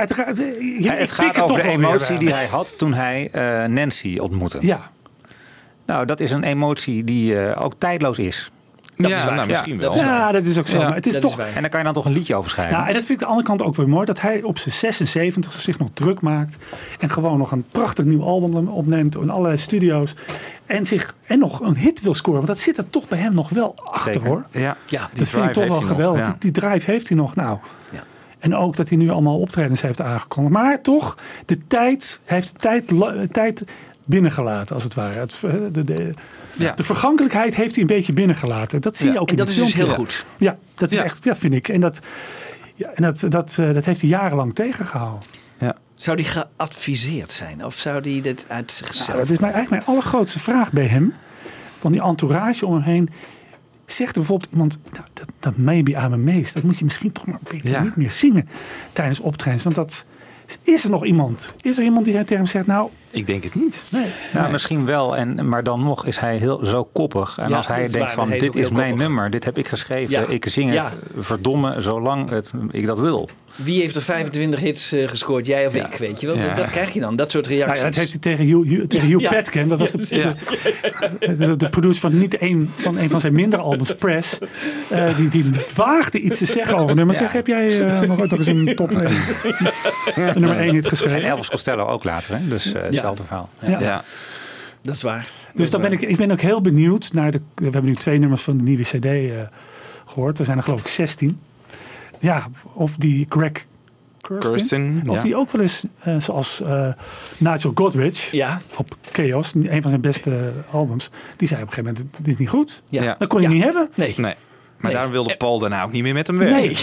het 0.94 1.16
pik 1.16 1.34
gaat 1.36 1.40
over 1.40 1.62
de 1.62 1.68
emotie 1.68 2.18
die 2.18 2.32
hij 2.32 2.46
had 2.46 2.78
toen 2.78 2.94
hij 2.94 3.28
eh, 3.32 3.64
Nancy 3.64 4.16
ontmoette. 4.18 4.58
Ja. 4.60 4.90
Nou, 5.86 6.06
dat 6.06 6.20
is 6.20 6.30
een 6.30 6.42
emotie 6.44 7.04
die 7.04 7.40
eh, 7.40 7.62
ook 7.64 7.72
tijdloos 7.78 8.18
is. 8.18 8.50
Dat 8.96 9.10
Ja, 9.10 9.16
is 9.16 9.24
waar. 9.24 9.34
nou, 9.34 9.48
misschien 9.48 9.78
wel. 9.78 9.94
Ja, 9.94 10.32
dat 10.32 10.44
is 10.44 10.58
ook 10.58 10.68
zo. 10.68 10.78
maar 10.78 10.94
het 10.94 11.06
is 11.06 11.18
toch, 11.18 11.38
En 11.38 11.60
daar 11.60 11.68
kan 11.70 11.78
je 11.78 11.84
dan 11.84 11.94
toch 11.94 12.04
een 12.04 12.12
liedje 12.12 12.34
over 12.34 12.50
schrijven. 12.50 12.74
Nou, 12.76 12.88
en 12.88 12.94
dat 12.94 13.04
vind 13.04 13.20
ik 13.20 13.26
aan 13.26 13.32
de 13.32 13.36
andere 13.40 13.56
kant 13.56 13.68
ook 13.70 13.76
weer 13.76 13.88
mooi. 13.88 14.06
Dat 14.06 14.20
hij 14.20 14.42
op 14.42 14.58
zijn 14.58 14.74
76 14.74 15.60
zich 15.60 15.78
nog 15.78 15.88
druk 15.94 16.20
maakt. 16.20 16.56
En 16.98 17.10
gewoon 17.10 17.38
nog 17.38 17.52
een 17.52 17.64
prachtig 17.70 18.04
nieuw 18.04 18.22
album 18.22 18.68
opneemt 18.68 19.16
in 19.16 19.30
allerlei 19.30 19.56
studio's. 19.56 20.14
En, 20.66 20.84
zich, 20.86 21.14
en 21.26 21.38
nog 21.38 21.60
een 21.60 21.76
hit 21.76 22.00
wil 22.00 22.14
scoren. 22.14 22.36
Want 22.36 22.52
dat 22.52 22.58
zit 22.58 22.78
er 22.78 22.90
toch 22.90 23.08
bij 23.08 23.18
hem 23.18 23.34
nog 23.34 23.48
wel 23.48 23.74
achter 23.84 24.12
Zeker. 24.12 24.28
hoor. 24.28 24.44
Ja, 24.50 24.76
ja, 24.86 25.08
die 25.12 25.18
dat 25.18 25.28
vind 25.28 25.44
ik 25.44 25.52
drive 25.52 25.52
toch 25.52 25.66
wel 25.68 25.80
nog, 25.80 25.86
geweldig. 25.88 26.20
ja. 26.20 26.30
Die, 26.38 26.52
die 26.52 26.62
drive 26.62 26.90
heeft 26.90 27.08
hij 27.08 27.16
nog. 27.16 27.34
Nou. 27.34 27.58
En 28.38 28.54
ook 28.56 28.76
dat 28.76 28.88
hij 28.88 28.98
nu 28.98 29.10
allemaal 29.10 29.38
optredens 29.40 29.82
heeft 29.82 30.00
aangekondigd. 30.00 30.54
Maar 30.54 30.80
toch, 30.82 31.18
de 31.46 31.66
tijd, 31.66 32.20
hij 32.24 32.36
heeft 32.36 32.52
de 32.52 32.58
tijd, 32.58 32.92
tijd 33.32 33.64
binnengelaten 34.04 34.74
als 34.74 34.84
het 34.84 34.94
ware. 34.94 35.18
Het, 35.18 35.38
eh, 35.44 35.52
de, 35.72 35.84
de, 35.84 36.10
Ja. 36.52 36.72
de 36.72 36.84
vergankelijkheid 36.84 37.54
heeft 37.54 37.72
hij 37.72 37.80
een 37.80 37.86
beetje 37.86 38.12
binnengelaten. 38.12 38.80
Dat 38.80 38.96
zie 38.96 39.06
Ja. 39.06 39.12
je 39.12 39.18
ook 39.20 39.26
En 39.28 39.32
in 39.32 39.38
dat 39.38 39.48
is 39.48 39.56
dus 39.56 39.74
heel 39.74 39.88
goed. 39.88 40.24
Ja, 40.38 40.56
dat 40.74 40.92
is 40.92 40.98
echt, 40.98 41.24
ja, 41.24 41.36
vind 41.36 41.54
ik. 41.54 41.68
En 41.68 41.80
dat, 41.80 41.98
ja, 42.74 42.88
en 42.94 43.02
dat, 43.02 43.24
dat, 43.28 43.56
eh, 43.58 43.72
dat 43.72 43.84
heeft 43.84 44.00
hij 44.00 44.10
jarenlang 44.10 44.54
tegengehouden. 44.54 45.28
Ja. 45.58 45.76
Zou 45.96 46.16
die 46.16 46.26
geadviseerd 46.26 47.32
zijn? 47.32 47.64
Of 47.64 47.74
zou 47.74 48.00
die 48.00 48.22
dit 48.22 48.44
uit 48.48 48.72
zichzelf... 48.72 49.06
Nou, 49.08 49.18
dat 49.18 49.30
is 49.30 49.38
mijn, 49.38 49.52
eigenlijk 49.52 49.84
mijn 49.86 49.96
allergrootste 49.96 50.38
vraag 50.40 50.72
bij 50.72 50.86
hem. 50.86 51.14
Van 51.78 51.92
die 51.92 52.02
entourage 52.02 52.66
om 52.66 52.72
hem 52.72 52.82
heen. 52.82 53.10
Zegt 53.86 54.10
er 54.12 54.18
bijvoorbeeld 54.18 54.50
iemand, 54.52 54.78
nou, 54.92 55.04
dat, 55.12 55.28
dat 55.40 55.56
maybe 55.56 55.90
I'm 55.90 56.12
amazed. 56.12 56.54
Dat 56.54 56.62
moet 56.62 56.78
je 56.78 56.84
misschien 56.84 57.12
toch 57.12 57.26
maar 57.26 57.34
een 57.34 57.48
beetje 57.50 57.68
Ja. 57.70 57.82
niet 57.82 57.96
meer 57.96 58.10
zingen 58.10 58.48
tijdens 58.92 59.20
optredens. 59.20 59.62
Want 59.62 59.76
dat, 59.76 60.04
is 60.62 60.84
er 60.84 60.90
nog 60.90 61.04
iemand? 61.04 61.54
Is 61.60 61.78
er 61.78 61.84
iemand 61.84 62.04
die 62.04 62.14
tegen 62.14 62.36
hem 62.36 62.46
zegt, 62.46 62.66
nou... 62.66 62.90
Ik 63.14 63.26
denk 63.26 63.44
het 63.44 63.54
niet. 63.54 63.82
Nee. 63.90 64.06
Nou, 64.32 64.50
misschien 64.52 64.86
wel. 64.86 65.16
En, 65.16 65.48
maar 65.48 65.62
dan 65.62 65.82
nog 65.82 66.06
is 66.06 66.18
hij 66.18 66.36
heel, 66.36 66.64
zo 66.66 66.84
koppig. 66.92 67.38
En 67.38 67.48
Ja, 67.48 67.56
als 67.56 67.66
hij 67.66 67.76
denkt 67.78 67.98
waar. 67.98 68.10
van 68.10 68.28
Hij 68.28 68.36
is 68.36 68.42
dit 68.42 68.54
is 68.54 68.68
mijn 68.68 68.88
koppig. 68.88 69.06
nummer, 69.06 69.30
dit 69.30 69.44
heb 69.44 69.58
ik 69.58 69.68
geschreven. 69.68 70.10
Ja. 70.10 70.24
Ik 70.28 70.46
zing 70.48 70.72
Ja. 70.72 70.84
het 70.84 70.94
verdomme 71.18 71.80
zolang 71.80 72.30
het, 72.30 72.50
ik 72.70 72.86
dat 72.86 72.98
wil. 72.98 73.28
Wie 73.54 73.80
heeft 73.80 73.96
er 73.96 74.02
25 74.02 74.60
hits 74.60 74.92
eh, 74.92 75.08
gescoord? 75.08 75.46
Jij 75.46 75.66
of 75.66 75.74
ik, 75.74 75.94
weet 75.98 76.20
je 76.20 76.26
wel? 76.26 76.36
Ja. 76.36 76.54
Dat 76.54 76.70
krijg 76.70 76.92
je 76.92 77.00
dan, 77.00 77.16
dat 77.16 77.30
soort 77.30 77.44
Nou 77.48 77.56
reacties. 77.56 77.78
ja, 77.80 77.86
dat 77.86 77.94
heeft 77.98 78.10
hij 78.10 78.20
tegen 78.20 78.46
Hugh, 78.46 78.68
Hugh- 78.68 78.86
tegen 78.86 79.06
Hugh 79.08 79.20
Ja. 79.20 79.30
Petkin. 79.30 79.68
Dat 79.68 79.78
was 79.78 79.90
de, 79.90 80.16
Ja. 80.16 80.32
de, 81.20 81.34
de, 81.36 81.56
de 81.56 81.68
producer 81.68 82.00
van 82.00 82.18
niet 82.18 82.40
een 82.40 82.70
van, 82.76 82.98
een 82.98 83.10
van 83.10 83.20
zijn 83.20 83.32
minder 83.34 83.58
albums, 83.58 83.94
Press. 83.94 84.38
eh, 84.90 85.16
die, 85.16 85.28
die 85.28 85.44
waagde 85.74 86.20
iets 86.20 86.38
te 86.38 86.46
zeggen 86.46 86.76
over 86.76 86.96
nummers. 86.96 87.18
Ja. 87.18 87.24
Zeg, 87.24 87.32
heb 87.32 87.46
jij 87.46 87.84
eh, 87.84 88.00
nog 88.00 88.20
ooit 88.20 88.30
nog 88.30 88.38
eens 88.38 88.48
een 88.48 88.72
top 88.76 88.90
1? 88.90 89.00
de 90.14 90.30
nummer 90.40 90.58
1 90.58 90.74
hit 90.74 90.86
geschreven? 90.88 91.16
En 91.22 91.28
Elvis 91.28 91.50
Costello 91.50 91.86
ook 91.86 92.04
later, 92.04 92.34
hè? 92.34 92.48
dus 92.48 92.72
eh, 92.72 92.82
hetzelfde 93.10 93.24
verhaal. 93.24 93.50
Ja. 93.80 93.86
Ja. 93.88 94.02
Dat 94.82 94.94
is 94.94 95.02
waar. 95.02 95.28
Dus 95.54 95.70
dan 95.70 95.80
ben 95.80 95.92
ik, 95.92 96.00
ik 96.00 96.16
ben 96.16 96.30
ook 96.30 96.40
heel 96.40 96.60
benieuwd 96.60 97.12
naar 97.12 97.30
de. 97.30 97.40
We 97.54 97.62
hebben 97.62 97.84
nu 97.84 97.94
twee 97.94 98.18
nummers 98.18 98.42
van 98.42 98.56
de 98.56 98.62
nieuwe 98.64 98.82
CD 98.82 99.04
eh, 99.04 99.20
gehoord. 100.06 100.38
Er 100.38 100.44
zijn 100.44 100.56
er 100.56 100.62
geloof 100.64 100.80
ik 100.80 100.86
16. 100.88 101.40
Ja, 102.20 102.46
of 102.72 102.94
die 102.98 103.26
Greg 103.28 103.52
Kurstin, 104.20 105.02
of 105.06 105.16
ja. 105.16 105.22
die 105.22 105.36
ook 105.36 105.50
wel 105.50 105.60
eens, 105.62 105.84
eh, 106.00 106.16
zoals 106.20 106.60
eh, 106.60 106.88
Nigel 107.36 107.72
Godrich 107.74 108.30
Ja. 108.30 108.60
op 108.76 108.96
Chaos, 109.12 109.54
een 109.54 109.80
van 109.82 109.88
zijn 109.90 110.00
beste 110.00 110.52
albums, 110.70 111.10
die 111.36 111.48
zei 111.48 111.62
op 111.62 111.68
een 111.68 111.74
gegeven 111.74 111.94
moment: 111.96 112.16
Dit 112.18 112.26
is 112.34 112.38
niet 112.38 112.48
goed. 112.48 112.82
Ja. 112.88 113.16
Dat 113.18 113.28
kon 113.28 113.40
je 113.40 113.48
Ja. 113.48 113.54
niet 113.54 113.62
hebben. 113.62 113.88
Nee. 113.94 114.14
Nee. 114.16 114.22
Maar 114.22 114.34
Nee. 114.78 114.92
daarom 114.92 115.12
wilde 115.12 115.36
Paul 115.36 115.58
daarna 115.58 115.82
ook 115.82 115.92
niet 115.92 116.02
meer 116.02 116.14
met 116.14 116.26
hem 116.26 116.38
werken. 116.38 116.58
Nee. 116.58 116.76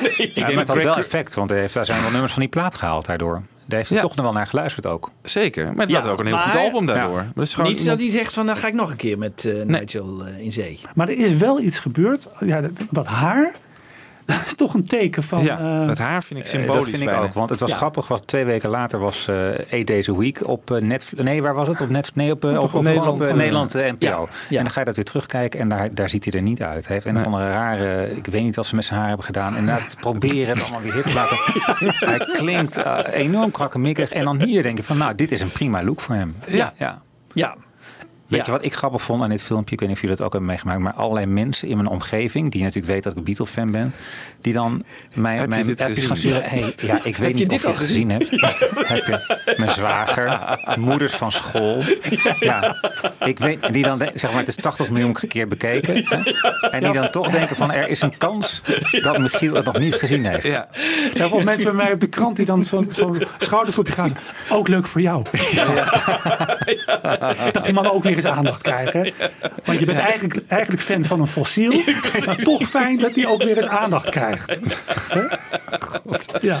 nee. 0.00 0.10
Ik 0.28 0.34
Ja, 0.34 0.46
denk 0.46 0.58
had 0.58 0.66
dat 0.66 0.82
wel 0.82 0.96
effect, 0.96 1.34
want 1.34 1.50
hij 1.50 1.58
heeft, 1.60 1.74
daar 1.74 1.86
zijn 1.86 2.02
wel 2.02 2.10
nummers 2.10 2.32
van 2.32 2.40
die 2.42 2.50
plaat 2.50 2.74
gehaald 2.74 3.06
daardoor. 3.06 3.42
Daar 3.66 3.78
heeft 3.78 3.90
hij 3.90 3.98
Ja. 3.98 4.04
toch 4.06 4.16
nog 4.16 4.24
wel 4.24 4.34
naar 4.34 4.46
geluisterd 4.46 4.86
ook. 4.86 5.10
Zeker. 5.22 5.64
Maar 5.66 5.76
het 5.86 5.90
Ja, 5.90 6.00
was 6.02 6.08
ook 6.10 6.18
een 6.20 6.26
heel 6.26 6.34
maar- 6.34 6.44
goed 6.50 6.60
album 6.60 6.86
daardoor. 6.86 7.16
Ja. 7.16 7.22
Maar 7.24 7.32
dat 7.34 7.44
is 7.44 7.54
gewoon 7.54 7.70
Niet 7.70 7.84
dat 7.84 8.00
hij 8.00 8.10
zegt 8.10 8.32
van, 8.32 8.44
nou 8.46 8.58
ga 8.58 8.66
ik 8.66 8.74
nog 8.74 8.90
een 8.90 8.96
keer 8.96 9.18
met 9.18 9.44
eh, 9.44 9.52
Nee. 9.54 9.64
Nigel 9.80 10.24
eh, 10.26 10.38
in 10.44 10.52
zee. 10.52 10.80
Maar 10.94 11.08
er 11.08 11.18
is 11.18 11.36
wel 11.36 11.60
iets 11.60 11.78
gebeurd. 11.78 12.28
Ja, 12.40 12.60
dat, 12.60 12.70
dat 12.90 13.06
haar, 13.06 13.52
dat 14.26 14.40
is 14.46 14.54
toch 14.54 14.74
een 14.74 14.86
teken 14.86 15.22
van. 15.22 15.42
Ja, 15.44 15.58
eh, 15.58 15.88
het 15.88 15.98
haar 15.98 16.22
vind 16.22 16.38
ik 16.40 16.44
Eh, 16.44 16.50
symbolisch 16.50 16.74
dat 16.80 16.88
vind 16.90 17.02
ik 17.02 17.08
bijna. 17.08 17.22
ook, 17.22 17.34
want 17.34 17.50
het 17.50 17.60
was 17.60 17.70
Ja. 17.70 17.76
grappig. 17.76 18.08
Want 18.08 18.26
twee 18.26 18.44
weken 18.44 18.68
later 18.70 18.98
was 18.98 19.28
eh 19.28 19.72
Eight 19.72 19.86
Days 19.86 20.08
a 20.08 20.14
Week 20.16 20.48
op 20.48 20.70
eh, 20.70 20.82
Netflix. 20.82 21.22
Nee, 21.24 21.42
waar 21.42 21.54
was 21.54 21.68
het? 21.68 21.80
Op 21.80 21.88
Netflix? 21.88 22.16
Nee, 22.16 22.30
op, 22.32 22.44
eh, 22.44 22.56
op, 22.58 22.62
op, 22.62 22.74
op, 22.74 22.82
Nederland, 22.82 23.20
eh, 23.20 23.30
eh, 23.30 23.36
Nederland 23.36 23.74
eh, 23.74 23.90
NPO. 23.92 24.06
ja, 24.06 24.18
ja. 24.48 24.58
En 24.58 24.62
dan 24.64 24.70
ga 24.70 24.80
je 24.80 24.86
dat 24.86 24.96
weer 24.96 25.04
terugkijken 25.04 25.60
en 25.60 25.68
daar, 25.68 25.94
daar 25.94 26.08
ziet 26.08 26.24
hij 26.24 26.34
er 26.34 26.42
niet 26.42 26.62
uit. 26.62 26.84
Hij 26.86 26.94
heeft 26.94 27.06
een 27.06 27.12
Nee. 27.14 27.22
of 27.26 27.32
andere 27.32 27.50
rare, 27.50 28.16
ik 28.16 28.26
weet 28.26 28.42
niet 28.42 28.56
wat 28.56 28.66
ze 28.66 28.74
met 28.74 28.84
zijn 28.84 28.98
haar 28.98 29.08
hebben 29.08 29.26
gedaan. 29.26 29.56
En 29.56 29.68
het 29.68 29.96
proberen 30.00 30.54
het 30.54 30.62
allemaal 30.62 30.80
weer 30.82 30.92
hip 30.94 31.04
te 31.04 31.14
laten. 31.14 31.36
Hij 32.08 32.18
klinkt 32.32 32.76
eh, 32.76 32.98
enorm 33.12 33.50
krakkemikkig. 33.50 34.10
En 34.12 34.24
dan 34.24 34.42
hier 34.42 34.62
denk 34.62 34.76
je 34.76 34.82
van, 34.84 34.98
nou, 34.98 35.14
dit 35.14 35.32
is 35.32 35.40
een 35.40 35.52
prima 35.52 35.82
look 35.84 36.00
voor 36.00 36.14
hem. 36.14 36.34
Ja. 36.48 36.72
ja. 37.34 37.54
Ja. 38.32 38.38
Weet 38.38 38.46
Ja. 38.46 38.52
je 38.52 38.58
wat 38.58 38.66
ik 38.66 38.74
grappig 38.78 39.02
vond 39.02 39.22
aan 39.22 39.28
dit 39.30 39.42
filmpje? 39.42 39.72
Ik 39.74 39.80
weet 39.80 39.88
niet 39.88 39.96
of 39.96 40.02
jullie 40.02 40.16
dat 40.16 40.26
ook 40.26 40.32
hebben 40.32 40.50
meegemaakt. 40.50 40.78
Maar 40.80 40.92
allerlei 40.94 41.26
mensen 41.26 41.68
in 41.68 41.76
mijn 41.76 41.88
omgeving, 41.88 42.50
die 42.50 42.60
natuurlijk 42.62 42.92
weten 42.92 43.10
dat 43.10 43.18
ik 43.18 43.24
Beatle-fan 43.24 43.70
ben. 43.70 43.94
Die 44.40 44.52
dan 44.52 44.84
mij, 45.14 45.32
Heb 45.34 45.42
je 45.42 45.48
mijn 45.48 45.68
appjes 45.68 46.06
gaan 46.06 46.16
gezien? 46.16 46.16
sturen. 46.34 46.48
Hey, 46.48 46.72
ja, 46.76 46.98
ik 47.02 47.16
weet 47.24 47.28
je 47.28 47.34
niet 47.34 47.50
dit 47.50 47.58
of 47.58 47.62
je 47.62 47.68
het 47.68 47.76
gezien 47.76 48.10
hebt. 48.10 48.30
Heb 48.92 49.04
je 49.06 49.54
mijn 49.56 49.70
zwager, 49.70 50.58
moeders 50.78 51.14
van 51.14 51.32
school. 51.32 51.82
Ja, 52.40 52.76
ik 53.24 53.38
weet, 53.38 53.72
die 53.72 53.82
dan, 53.84 53.98
zeg 54.14 54.30
maar, 54.30 54.38
het 54.40 54.48
is 54.48 54.54
80 54.56 54.88
miljoen 54.90 55.16
keer 55.28 55.48
bekeken. 55.48 56.04
Hè? 56.08 56.30
En 56.68 56.82
die 56.84 56.92
dan 56.92 57.10
toch 57.10 57.28
denken 57.28 57.56
van, 57.56 57.72
er 57.72 57.88
is 57.88 58.00
een 58.00 58.16
kans 58.16 58.60
dat 59.02 59.18
Michiel 59.18 59.54
het 59.54 59.64
nog 59.64 59.78
niet 59.78 59.94
gezien 59.94 60.24
heeft. 60.26 60.46
Ja. 60.46 60.66
Ja, 61.14 61.28
of 61.28 61.44
mensen 61.44 61.64
bij 61.76 61.84
mij 61.84 61.92
op 61.92 62.00
de 62.00 62.06
krant 62.06 62.36
die 62.36 62.46
dan 62.46 62.64
zo'n 62.64 62.88
zo'n 62.92 63.22
schoudervloepje 63.38 63.92
gaan. 63.92 64.16
Ook 64.50 64.68
leuk 64.68 64.86
voor 64.86 65.00
jou. 65.00 65.22
Dat 67.52 67.64
die 67.64 67.72
man 67.74 67.90
ook 67.90 68.02
weer 68.02 68.14
eens 68.24 68.36
aandacht 68.36 68.62
krijgt. 68.62 68.92
Hè? 68.92 69.02
Want 69.64 69.78
je 69.78 69.84
bent 69.86 69.98
eigenlijk, 69.98 70.40
eigenlijk 70.48 70.82
fan 70.82 71.04
van 71.04 71.20
een 71.20 71.26
fossiel. 71.26 71.72
Maar 72.26 72.36
toch 72.36 72.68
fijn 72.68 72.96
dat 72.98 73.14
hij 73.14 73.26
ook 73.26 73.42
weer 73.42 73.56
eens 73.56 73.66
aandacht 73.66 74.10
krijgt. 74.10 74.58
Hè? 75.14 75.20
Ja. 76.40 76.58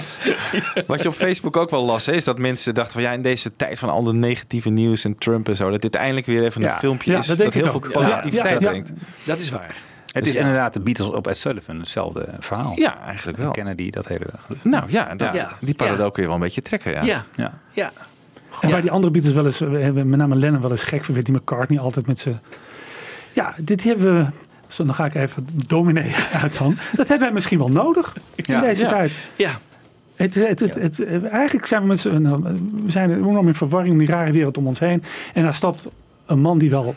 Wat 0.86 1.02
je 1.02 1.08
op 1.08 1.14
Facebook 1.14 1.56
ook 1.56 1.70
wel 1.70 1.84
las, 1.84 2.06
hè, 2.06 2.12
is 2.12 2.24
dat 2.24 2.38
mensen 2.38 2.74
dachten 2.74 2.92
van 2.92 3.02
ja, 3.02 3.10
in 3.10 3.22
deze 3.22 3.56
tijd 3.56 3.78
van 3.78 3.88
al 3.88 4.02
de 4.02 4.12
negatieve 4.12 4.70
nieuws 4.70 5.04
en 5.04 5.18
Trump 5.18 5.48
en 5.48 5.56
zo, 5.56 5.70
dat 5.70 5.80
dit 5.82 5.94
eindelijk 5.94 6.26
weer 6.26 6.44
even 6.44 6.60
Ja. 6.60 6.72
een 6.72 6.78
filmpje 6.78 7.12
Ja, 7.12 7.18
is 7.18 7.26
dat 7.26 7.52
heel 7.52 7.68
veel 7.68 7.80
positiviteit 7.92 8.58
brengt. 8.58 8.92
Dat 9.24 9.38
is 9.38 9.50
waar. 9.50 9.74
Het 10.12 10.24
Dus 10.24 10.32
is 10.32 10.38
ja. 10.38 10.46
inderdaad 10.46 10.72
de 10.72 10.80
Beatles 10.80 11.08
op 11.08 11.26
Ed 11.26 11.36
Sullivan, 11.36 11.78
hetzelfde 11.78 12.28
verhaal. 12.38 12.72
Ja, 12.76 13.00
eigenlijk 13.04 13.38
wel. 13.38 13.50
Kennedy, 13.50 13.90
dat 13.90 14.08
hele... 14.08 14.26
Nou 14.62 14.84
ja, 14.88 15.14
dat, 15.14 15.34
Ja. 15.34 15.52
die 15.60 15.74
paradox 15.74 16.12
kun 16.12 16.22
je 16.22 16.28
wel 16.28 16.36
een 16.36 16.42
beetje 16.44 16.62
trekken. 16.62 17.04
Ja. 17.04 17.24
Ja. 17.36 17.58
Ja. 17.72 17.92
En 18.62 18.70
waar 18.70 18.80
die 18.80 18.90
andere 18.90 19.12
Beatles 19.12 19.34
wel 19.34 19.44
eens, 19.44 19.60
met 19.92 20.16
name 20.16 20.34
Lennon 20.36 20.60
wel 20.60 20.70
eens 20.70 20.84
gek 20.84 21.04
van 21.04 21.14
werd, 21.14 21.26
die 21.26 21.34
McCartney 21.34 21.78
altijd 21.78 22.06
met 22.06 22.18
zijn. 22.18 22.40
Ja, 23.32 23.54
dit 23.58 23.82
hebben 23.84 24.16
we. 24.16 24.26
Dan 24.84 24.94
ga 24.94 25.04
ik 25.04 25.14
even 25.14 25.46
dominee 25.66 26.14
uit 26.42 26.58
dan. 26.58 26.74
Dat 26.92 27.08
hebben 27.08 27.18
wij 27.26 27.32
misschien 27.32 27.58
wel 27.58 27.68
nodig 27.68 28.16
in 28.34 28.44
Ja. 28.46 28.60
deze 28.60 28.82
Ja. 28.82 28.88
tijd. 28.88 29.22
Ja. 29.36 29.50
Het, 30.16 30.34
het, 30.34 30.60
het, 30.60 30.74
het, 30.74 31.24
eigenlijk 31.28 31.66
zijn 31.66 31.80
we 31.82 31.86
met 31.88 32.00
z'n 32.00 32.16
nou, 32.22 32.42
we 32.84 32.90
zijn 32.90 33.10
enorm 33.12 33.46
in 33.46 33.54
verwarring, 33.54 33.98
die 33.98 34.06
rare 34.08 34.32
wereld 34.32 34.56
om 34.58 34.66
ons 34.66 34.78
heen. 34.78 35.02
En 35.34 35.42
daar 35.42 35.54
stapt 35.54 35.88
een 36.26 36.40
man 36.40 36.58
die 36.58 36.70
wel 36.70 36.94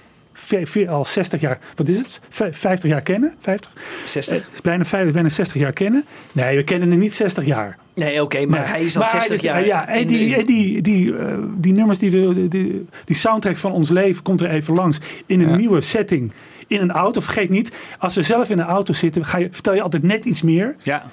al 0.88 1.05
60 1.05 1.41
jaar, 1.41 1.59
wat 1.76 1.88
is 1.88 1.97
het? 1.97 2.22
Vij- 2.30 2.53
50 2.53 2.89
jaar 2.89 3.01
kennen? 3.01 3.34
50? 3.39 3.72
60. 4.05 4.38
Eh, 4.38 4.43
bijna, 4.61 4.86
50, 4.86 5.13
bijna 5.13 5.30
60 5.30 5.61
jaar 5.61 5.74
kennen. 5.74 6.03
Nee, 6.32 6.55
we 6.57 6.63
kennen 6.63 6.89
hem 6.89 6.99
niet 6.99 7.13
60 7.13 7.45
jaar. 7.45 7.78
Nee, 7.96 8.22
oké, 8.22 8.46
maar 8.46 8.60
Nee. 8.60 8.68
hij 8.70 8.84
is 8.84 8.96
al 8.96 9.02
Maar 9.02 9.12
60 9.12 9.32
dit- 9.32 9.41
jaar. 9.41 9.66
Ja, 9.66 9.88
en 9.88 10.00
in- 10.02 10.08
die, 10.08 10.36
en 10.36 10.46
die, 10.46 10.82
die, 10.82 11.18
eh, 11.18 11.38
die 11.58 11.74
nummers, 11.74 11.98
die, 11.98 12.12
we, 12.12 12.34
die- 12.34 12.48
die, 12.48 12.86
die 13.06 13.16
soundtrack 13.16 13.58
van 13.58 13.72
ons 13.72 13.89
leven 13.89 14.24
komt 14.24 14.41
er 14.41 14.50
even 14.50 14.74
langs. 14.74 14.98
In 15.26 15.41
een 15.41 15.58
nieuwe 15.58 15.82
setting. 15.82 16.32
In 16.68 16.82
een 16.82 16.91
auto. 16.91 17.20
Vergeet 17.22 17.50
niet, 17.50 17.72
als 18.00 18.16
we 18.16 18.22
zelf 18.22 18.50
in 18.50 18.60
een 18.60 18.66
auto 18.66 18.93
zitten, 18.93 19.26
ga 19.26 19.38
je, 19.38 19.48
vertel 19.52 19.74
je 19.74 19.82
altijd 19.82 20.04
net 20.04 20.26
iets 20.26 20.41
meer. 20.41 20.76
Ja. 20.84 21.04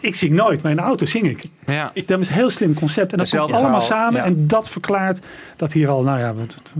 Ik 0.00 0.14
zing 0.14 0.32
nooit, 0.32 0.62
maar 0.62 0.70
in 0.70 0.76
de 0.76 0.82
auto 0.82 1.06
zing 1.06 1.24
ik. 1.28 1.44
Ja. 1.66 1.92
Dat 2.06 2.20
is 2.20 2.28
een 2.28 2.34
heel 2.34 2.50
slim 2.50 2.74
concept. 2.74 3.12
En 3.12 3.18
dat 3.18 3.28
komt 3.28 3.42
allemaal 3.52 3.60
verhaal, 3.80 3.80
samen. 4.02 4.20
ja. 4.20 4.24
En 4.24 4.46
dat 4.46 4.68
verklaart 4.68 5.20
dat 5.56 5.72
hier 5.72 5.88
al, 5.88 6.02
nou 6.02 6.18
ja, 6.18 6.34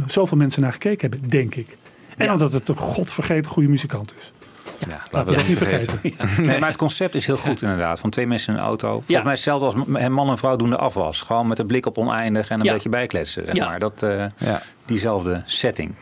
zoveel 0.07 0.37
mensen 0.37 0.63
naar 0.63 0.73
gekeken 0.73 1.11
hebben, 1.11 1.29
denk 1.29 1.55
ik. 1.55 1.77
En 2.17 2.33
omdat 2.33 2.53
het 2.53 2.69
een 2.69 2.77
godvergeten 2.77 3.51
goede 3.51 3.69
muzikant 3.69 4.15
is. 4.19 4.33
Ja, 4.89 5.01
Laten 5.11 5.33
we 5.33 5.39
dat 5.39 5.49
niet 5.49 5.59
vergeten. 5.59 6.01
Nee, 6.47 6.59
maar 6.59 6.69
het 6.69 6.79
concept 6.79 7.15
is 7.15 7.27
heel 7.27 7.37
goed 7.37 7.63
inderdaad. 7.63 8.01
Van 8.01 8.11
twee 8.11 8.27
mensen 8.27 8.53
in 8.55 8.59
een 8.59 8.65
auto. 8.67 8.89
Volgens 8.91 9.23
mij 9.23 9.33
hetzelfde 9.33 9.65
als 9.67 9.75
man 10.09 10.31
en 10.31 10.39
vrouw 10.39 10.57
doen 10.57 10.71
de 10.71 10.77
afwas. 10.77 11.21
Gewoon 11.23 11.47
met 11.47 11.59
een 11.59 11.67
blik 11.67 11.87
op 11.87 11.99
oneindig 11.99 12.51
en 12.51 12.61
een 12.61 12.73
beetje 12.73 12.89
bijkletsen. 12.89 13.45
Zeg 13.47 13.55
Ja. 13.55 13.67
maar. 13.67 13.79
Dat, 13.79 14.03
eh, 14.03 14.25
Diezelfde 14.87 15.43
setting. 15.45 15.95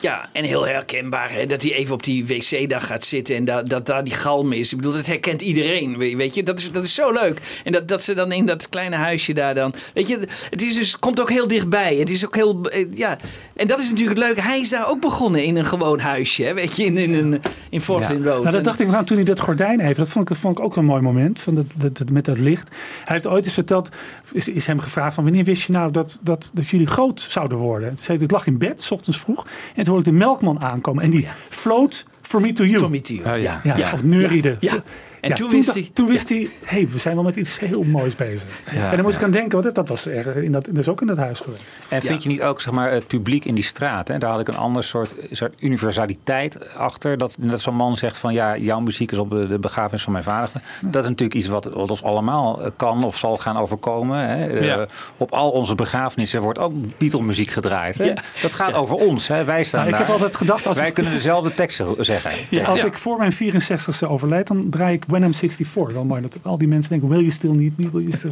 Ja, 0.00 0.28
en 0.32 0.44
heel 0.44 0.66
herkenbaar 0.66 1.32
hè, 1.32 1.46
dat 1.46 1.62
hij 1.62 1.72
even 1.74 1.94
op 1.94 2.02
die 2.02 2.26
wc-dag 2.26 2.86
gaat 2.86 3.04
zitten 3.04 3.36
en 3.36 3.44
dat, 3.44 3.68
dat 3.68 3.86
daar 3.86 4.04
die 4.04 4.14
galm 4.14 4.52
is. 4.52 4.70
Ik 4.70 4.76
bedoel, 4.76 4.92
dat 4.92 5.06
herkent 5.06 5.42
iedereen, 5.42 5.98
we- 5.98 6.16
weet 6.16 6.34
je. 6.34 6.42
Dat 6.42 6.58
is, 6.58 6.72
dat 6.72 6.82
is 6.82 6.94
zo 6.94 7.12
leuk. 7.12 7.60
En 7.64 7.72
dat, 7.72 7.88
dat 7.88 8.02
ze 8.02 8.14
dan 8.14 8.32
in 8.32 8.46
dat 8.46 8.68
kleine 8.68 8.96
huisje 8.96 9.32
daar 9.32 9.54
dan... 9.54 9.74
Weet 9.94 10.08
je, 10.08 10.18
het 10.50 10.62
is 10.62 10.74
dus, 10.74 10.98
komt 10.98 11.20
ook 11.20 11.30
heel 11.30 11.48
dichtbij. 11.48 11.96
Het 11.96 12.10
is 12.10 12.24
ook 12.24 12.34
heel... 12.34 12.60
eh, 12.70 12.86
Ja, 12.94 13.16
en 13.56 13.66
dat 13.66 13.78
is 13.78 13.90
natuurlijk 13.90 14.18
het 14.18 14.26
leuke. 14.26 14.42
Hij 14.42 14.60
is 14.60 14.68
daar 14.68 14.88
ook 14.88 15.00
begonnen 15.00 15.44
in 15.44 15.56
een 15.56 15.64
gewoon 15.66 15.98
huisje, 15.98 16.42
hè, 16.42 16.54
weet 16.54 16.76
je. 16.76 16.84
In, 16.84 16.96
in, 16.98 17.14
in, 17.14 17.40
in 17.70 17.80
Forest 17.80 18.10
Road. 18.10 18.22
Nou, 18.24 18.50
dat 18.50 18.64
dacht 18.64 18.80
ik 18.80 18.92
aan 18.92 19.04
toen 19.04 19.16
hij 19.16 19.26
dat 19.26 19.40
gordijn 19.40 19.80
even. 19.80 19.96
Dat 19.96 20.08
vond 20.08 20.24
ik, 20.24 20.28
dat 20.30 20.38
vond 20.42 20.58
ik 20.58 20.64
ook 20.64 20.76
een 20.76 20.84
mooi 20.84 21.02
moment. 21.02 21.40
Van 21.40 21.54
dat, 21.54 21.64
dat, 21.74 21.98
dat- 21.98 22.10
met 22.10 22.24
dat 22.24 22.38
licht. 22.38 22.68
Hij 23.04 23.14
heeft 23.14 23.26
ooit 23.26 23.44
eens 23.44 23.54
verteld. 23.54 23.88
Is, 24.32 24.48
is 24.48 24.66
hem 24.66 24.80
gevraagd 24.80 25.14
van 25.14 25.24
wanneer 25.24 25.44
wist 25.44 25.62
je 25.66 25.72
nou 25.72 25.90
dat, 25.92 26.18
dat, 26.22 26.50
dat 26.54 26.68
jullie 26.68 26.86
groot 26.86 27.26
zouden 27.28 27.58
worden? 27.58 27.96
Hij, 28.06 28.16
ik 28.16 28.30
lag 28.30 28.46
in 28.46 28.58
bed, 28.58 28.82
's 28.82 28.90
ochtends 28.90 29.18
vroeg. 29.18 29.46
En 29.74 29.84
ik 29.98 30.04
de 30.04 30.12
melkman 30.12 30.62
aankomen. 30.62 31.04
En 31.04 31.10
die 31.10 31.28
float 31.48 32.04
for 32.22 32.40
me 32.40 32.52
to 32.52 32.64
you. 32.64 32.78
For 32.80 32.90
me 32.90 33.00
to 33.00 33.14
you. 33.14 33.40
Ja, 33.40 33.60
ja. 33.62 33.76
Ja. 33.76 33.92
Of 33.92 34.02
neuriede. 34.02 34.56
Ja. 34.60 34.72
En 35.20 35.28
Ja, 35.28 35.34
toen 35.34 35.50
wist 35.50 35.72
hij- 35.74 35.90
Toen 35.92 36.06
wist 36.06 36.28
hij, 36.28 36.48
hey, 36.64 36.88
we 36.88 36.98
zijn 36.98 37.14
wel 37.14 37.24
met 37.24 37.36
iets 37.36 37.58
heel 37.58 37.82
moois 37.82 38.14
bezig. 38.14 38.48
Ja, 38.72 38.90
en 38.90 38.94
dan 38.96 39.02
moest 39.04 39.14
ja. 39.14 39.20
ik 39.20 39.26
aan 39.26 39.32
denken, 39.32 39.62
want 39.62 39.74
dat 39.74 39.88
was 39.88 40.06
er 40.06 40.36
in 40.42 40.52
dat, 40.52 40.68
is 40.78 40.88
ook 40.88 41.00
in 41.00 41.06
dat 41.06 41.16
huis 41.16 41.40
geweest. 41.40 41.66
En 41.88 42.02
vind 42.02 42.22
je 42.22 42.28
niet 42.28 42.42
ook 42.42 42.60
zeg 42.60 42.72
maar, 42.72 42.90
het 42.92 43.06
publiek 43.06 43.44
in 43.44 43.54
die 43.54 43.64
straat? 43.64 44.08
Hè? 44.08 44.18
Daar 44.18 44.30
had 44.30 44.40
ik 44.40 44.48
een 44.48 44.56
ander 44.56 44.84
soort, 44.84 45.14
soort 45.30 45.62
universaliteit 45.62 46.74
achter. 46.74 47.18
Dat, 47.18 47.36
dat 47.40 47.60
zo'n 47.60 47.74
man 47.74 47.96
zegt 47.96 48.18
van 48.18 48.32
ja, 48.32 48.56
jouw 48.56 48.80
muziek 48.80 49.12
is 49.12 49.18
op 49.18 49.30
de, 49.30 49.46
de 49.48 49.58
begrafenis 49.58 50.02
van 50.02 50.12
mijn 50.12 50.24
vader. 50.24 50.50
Dat 50.84 51.02
is 51.02 51.08
natuurlijk 51.08 51.38
iets 51.38 51.48
wat, 51.48 51.64
wat 51.64 51.90
ons 51.90 52.02
allemaal 52.02 52.60
kan 52.76 53.04
of 53.04 53.16
zal 53.16 53.36
gaan 53.38 53.56
overkomen. 53.56 54.18
Hè? 54.28 54.46
Eh, 54.46 54.82
op 55.16 55.30
al 55.32 55.50
onze 55.50 55.74
begrafenissen 55.74 56.40
wordt 56.42 56.58
ook 56.58 56.72
Beatle-muziek 56.98 57.50
gedraaid. 57.50 57.98
Hè? 57.98 58.04
Ja. 58.04 58.14
Dat 58.42 58.54
gaat 58.54 58.74
over 58.74 58.96
ons. 58.96 59.28
Hè? 59.28 59.44
Wij 59.44 59.64
staan 59.64 59.80
Nou, 59.80 59.92
ik 59.92 59.98
heb 59.98 60.06
daar. 60.06 60.16
altijd 60.16 60.36
gedacht, 60.36 60.66
als 60.66 60.76
Wij 60.78 60.88
ik- 60.88 60.94
kunnen 60.94 61.12
dezelfde 61.12 61.54
teksten 61.54 62.04
zeggen. 62.04 62.64
Als 62.66 62.84
ik 62.84 62.98
voor 62.98 63.18
mijn 63.18 63.32
64ste 63.32 64.08
overlijd, 64.08 64.46
dan 64.46 64.66
draai 64.70 64.94
ik 64.94 65.04
When 65.10 65.22
I'm 65.22 65.34
64. 65.34 65.92
Wel 65.94 66.04
mooi 66.04 66.20
dat 66.22 66.36
al 66.42 66.58
die 66.58 66.68
mensen 66.68 66.90
denken, 66.90 67.08
wil 67.08 67.20
je 67.20 67.30
stil 67.30 67.52
niet, 67.54 67.74
wil 67.76 68.00
je 68.00 68.16
stil 68.16 68.30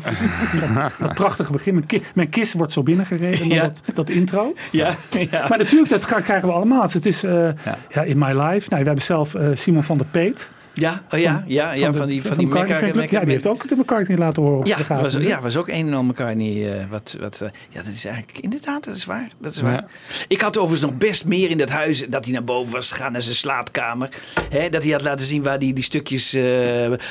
dat, 0.74 0.92
dat 0.98 1.14
prachtige 1.14 1.52
begin. 1.52 1.74
Mijn, 1.74 1.86
ki- 1.86 2.02
mijn 2.14 2.28
kist 2.28 2.52
wordt 2.52 2.72
zo 2.72 2.82
binnengereden, 2.82 3.48
Ja. 3.48 3.62
dat, 3.62 3.82
dat 3.94 4.10
intro. 4.10 4.54
Ja, 4.70 4.94
ja. 5.30 5.46
Maar 5.48 5.58
natuurlijk, 5.58 5.90
dat 5.90 6.04
krijgen 6.04 6.48
we 6.48 6.54
allemaal. 6.54 6.82
Dus 6.82 6.94
het 6.94 7.06
is 7.06 7.24
eh, 7.24 7.48
ja. 7.94 8.02
In 8.02 8.18
My 8.18 8.26
Life. 8.32 8.68
Nou, 8.70 8.80
we 8.82 8.86
hebben 8.86 9.02
zelf 9.02 9.34
eh, 9.34 9.48
Simon 9.54 9.82
van 9.84 9.98
der 9.98 10.06
Peet. 10.10 10.50
Ja, 10.80 11.02
oh 11.12 11.18
ja, 11.20 11.44
ja, 11.46 11.72
ja, 11.72 11.92
van 11.92 12.08
die, 12.08 12.22
van 12.22 12.36
die 12.36 12.46
McCartney 12.46 12.78
fanclub. 12.78 13.10
Ja, 13.10 13.20
die 13.20 13.28
heeft 13.28 13.46
ook 13.46 13.68
de 13.68 13.76
McCartney 13.76 14.16
laten 14.18 14.42
horen 14.42 14.58
op 14.58 14.66
Ja, 14.66 14.76
de 14.76 14.84
was, 14.88 15.14
ja, 15.14 15.40
was 15.40 15.56
ook 15.56 15.68
een 15.68 15.86
en 15.86 15.94
ander 15.94 16.14
McCartney. 16.14 16.72
eh 16.72 16.84
wat, 16.90 17.16
wat, 17.20 17.40
eh, 17.40 17.48
ja, 17.68 17.82
dat 17.82 17.92
is 17.92 18.04
eigenlijk 18.04 18.38
inderdaad, 18.38 18.84
dat 18.84 18.96
is 18.96 19.04
waar. 19.04 19.28
Dat 19.38 19.52
is 19.52 19.60
waar. 19.60 19.72
Ja. 19.72 19.86
Ik 20.28 20.40
had 20.40 20.58
overigens 20.58 20.90
nog 20.90 20.98
best 20.98 21.24
meer 21.24 21.50
in 21.50 21.58
dat 21.58 21.70
huis 21.70 22.06
dat 22.08 22.24
hij 22.24 22.34
naar 22.34 22.44
boven 22.44 22.72
was 22.72 22.90
gegaan 22.90 23.12
naar 23.12 23.22
zijn 23.22 23.36
slaapkamer. 23.36 24.08
Hè, 24.48 24.68
dat 24.68 24.82
hij 24.82 24.92
had 24.92 25.02
laten 25.02 25.24
zien 25.26 25.42
waar 25.42 25.58
hij 25.58 25.72
die 25.72 25.84
stukjes 25.84 26.32
eh, 26.32 26.42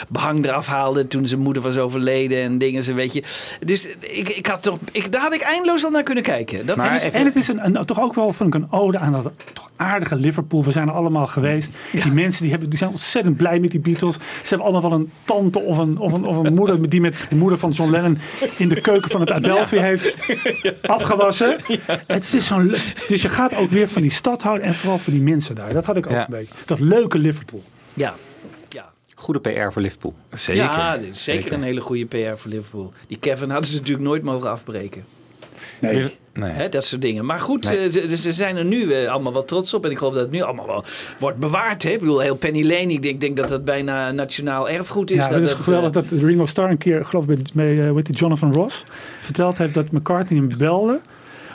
behang 0.07 0.45
eraf 0.45 0.67
haalde 0.67 1.07
toen 1.07 1.27
zijn 1.27 1.41
moeder 1.41 1.63
was 1.63 1.77
overleden 1.77 2.41
en 2.41 2.57
dingen, 2.57 2.83
zo 2.83 2.93
weet 2.93 3.13
je. 3.13 3.23
Dus 3.65 3.87
ik, 3.99 4.29
ik 4.29 4.45
had 4.45 4.63
toch, 4.63 4.77
ik, 4.91 5.11
daar 5.11 5.21
had 5.21 5.33
ik 5.33 5.41
eindeloos 5.41 5.85
al 5.85 5.91
naar 5.91 6.03
kunnen 6.03 6.23
kijken. 6.23 6.65
Dat 6.65 6.77
Maar 6.77 6.95
is, 6.95 7.09
en 7.09 7.25
het 7.25 7.35
is 7.35 7.47
een, 7.47 7.65
een, 7.65 7.85
toch 7.85 8.01
ook 8.01 8.13
wel 8.13 8.33
ik 8.45 8.53
een 8.53 8.71
ode 8.71 8.99
aan 8.99 9.11
dat 9.11 9.31
toch 9.53 9.69
aardige 9.75 10.15
Liverpool. 10.15 10.63
We 10.63 10.71
zijn 10.71 10.87
er 10.87 10.93
allemaal 10.93 11.27
geweest. 11.27 11.71
Die 11.91 12.11
mensen 12.11 12.41
die, 12.41 12.51
hebben, 12.51 12.69
die 12.69 12.77
zijn 12.77 12.89
ontzettend 12.89 13.37
blij 13.37 13.56
met 13.59 13.71
die 13.71 13.79
Beatles. 13.79 14.13
Ze 14.15 14.19
hebben 14.49 14.67
allemaal 14.67 14.89
wel 14.89 14.99
een 14.99 15.11
tante 15.25 15.59
of 15.59 15.77
een, 15.77 15.97
of 15.97 16.13
een, 16.13 16.25
of 16.25 16.37
een 16.37 16.53
moeder 16.53 16.89
die 16.89 17.01
met 17.01 17.25
de 17.29 17.35
moeder 17.35 17.57
van 17.59 17.71
John 17.71 17.91
Lennon 17.91 18.17
in 18.57 18.69
de 18.69 18.81
keuken 18.81 19.09
van 19.11 19.19
het 19.19 19.31
Adelphi 19.31 19.77
heeft 19.77 20.15
afgewassen. 20.81 21.57
Het 22.07 22.33
is 22.33 22.45
zo'n, 22.47 22.67
dus 23.07 23.21
je 23.21 23.29
gaat 23.29 23.55
ook 23.55 23.69
weer 23.69 23.87
van 23.87 24.01
die 24.01 24.11
stad 24.11 24.41
houden 24.41 24.67
en 24.67 24.75
vooral 24.75 24.97
van 24.97 25.13
die 25.13 25.21
mensen 25.21 25.55
daar. 25.55 25.73
Dat 25.73 25.85
had 25.85 25.97
ik 25.97 26.05
ook 26.05 26.11
Ja. 26.11 26.19
een 26.19 26.25
beetje. 26.29 26.53
Dat 26.65 26.79
leuke 26.79 27.17
Liverpool. 27.17 27.63
ja. 27.93 28.13
Goede 29.19 29.39
PR 29.39 29.71
voor 29.71 29.81
Liverpool. 29.81 30.13
Zeker. 30.33 30.63
Ja, 30.63 30.93
is 30.95 31.23
zeker, 31.23 31.53
een 31.53 31.63
hele 31.63 31.81
goede 31.81 32.05
PR 32.05 32.37
voor 32.37 32.51
Liverpool. 32.51 32.93
Die 33.07 33.17
Kevin 33.19 33.49
hadden 33.49 33.69
ze 33.69 33.75
natuurlijk 33.77 34.05
nooit 34.05 34.23
mogen 34.23 34.49
afbreken. 34.49 35.05
Nee. 35.79 36.69
Dat 36.69 36.85
soort 36.85 37.01
dingen. 37.01 37.25
Maar 37.25 37.39
goed, 37.39 37.63
Nee. 37.69 37.77
eh, 37.77 37.91
ze, 37.91 38.17
ze 38.17 38.31
zijn 38.31 38.55
er 38.55 38.65
nu 38.65 38.93
eh, 38.93 39.09
allemaal 39.11 39.33
wel 39.33 39.45
trots 39.45 39.73
op. 39.73 39.85
En 39.85 39.91
ik 39.91 39.97
geloof 39.97 40.13
dat 40.13 40.23
het 40.23 40.31
nu 40.31 40.41
allemaal 40.41 40.67
wel 40.67 40.83
wordt 41.19 41.37
bewaard. 41.37 41.83
Hè? 41.83 41.89
Ik 41.89 41.99
bedoel, 41.99 42.19
heel 42.19 42.35
Penny 42.35 42.63
Lane. 42.63 42.91
Ik 42.93 43.01
denk, 43.01 43.21
denk 43.21 43.37
dat 43.37 43.47
dat 43.49 43.65
bijna 43.65 44.11
nationaal 44.11 44.69
erfgoed 44.69 45.11
is. 45.11 45.17
Ja, 45.17 45.23
dat 45.23 45.33
het 45.33 45.43
is 45.43 45.51
het, 45.51 45.59
geweldig 45.59 46.03
eh, 46.03 46.09
dat 46.09 46.19
Ringo 46.21 46.45
Starr 46.45 46.69
een 46.69 46.77
keer, 46.77 47.05
geloof 47.05 47.27
ik, 47.27 47.39
bij, 47.53 47.93
weet 47.93 48.07
je, 48.07 48.13
Jonathan 48.13 48.53
Ross 48.53 48.83
verteld 49.21 49.57
heeft 49.57 49.73
dat 49.73 49.91
McCartney 49.91 50.39
hem 50.39 50.57
belde 50.57 50.99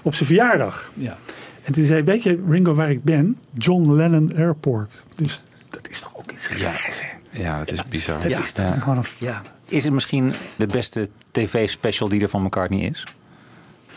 op 0.02 0.14
zijn 0.14 0.26
verjaardag. 0.26 0.90
Ja. 0.94 1.16
En 1.62 1.72
toen 1.72 1.84
zei, 1.84 2.02
weet 2.02 2.22
je 2.22 2.42
Ringo 2.48 2.74
waar 2.74 2.90
ik 2.90 3.04
ben? 3.04 3.38
John 3.58 3.92
Lennon 3.92 4.32
Airport. 4.36 5.04
Dus 5.14 5.40
dat 5.70 5.88
is 5.90 6.00
toch 6.00 6.12
ook 6.14 6.32
iets 6.32 6.48
hè? 6.48 7.42
Ja, 7.42 7.58
dat 7.58 7.70
is 7.70 7.82
bizar. 7.82 8.20
Dat 8.20 8.30
is 8.30 8.54
dat 8.54 8.70
gewoon 8.78 8.96
een 8.96 9.04
ja. 9.18 9.42
Is 9.68 9.84
het 9.84 9.92
misschien 9.92 10.34
de 10.56 10.66
beste 10.66 11.08
tv-special 11.30 12.08
die 12.08 12.22
er 12.22 12.28
van 12.28 12.42
McCartney 12.42 12.80
is? 12.80 13.04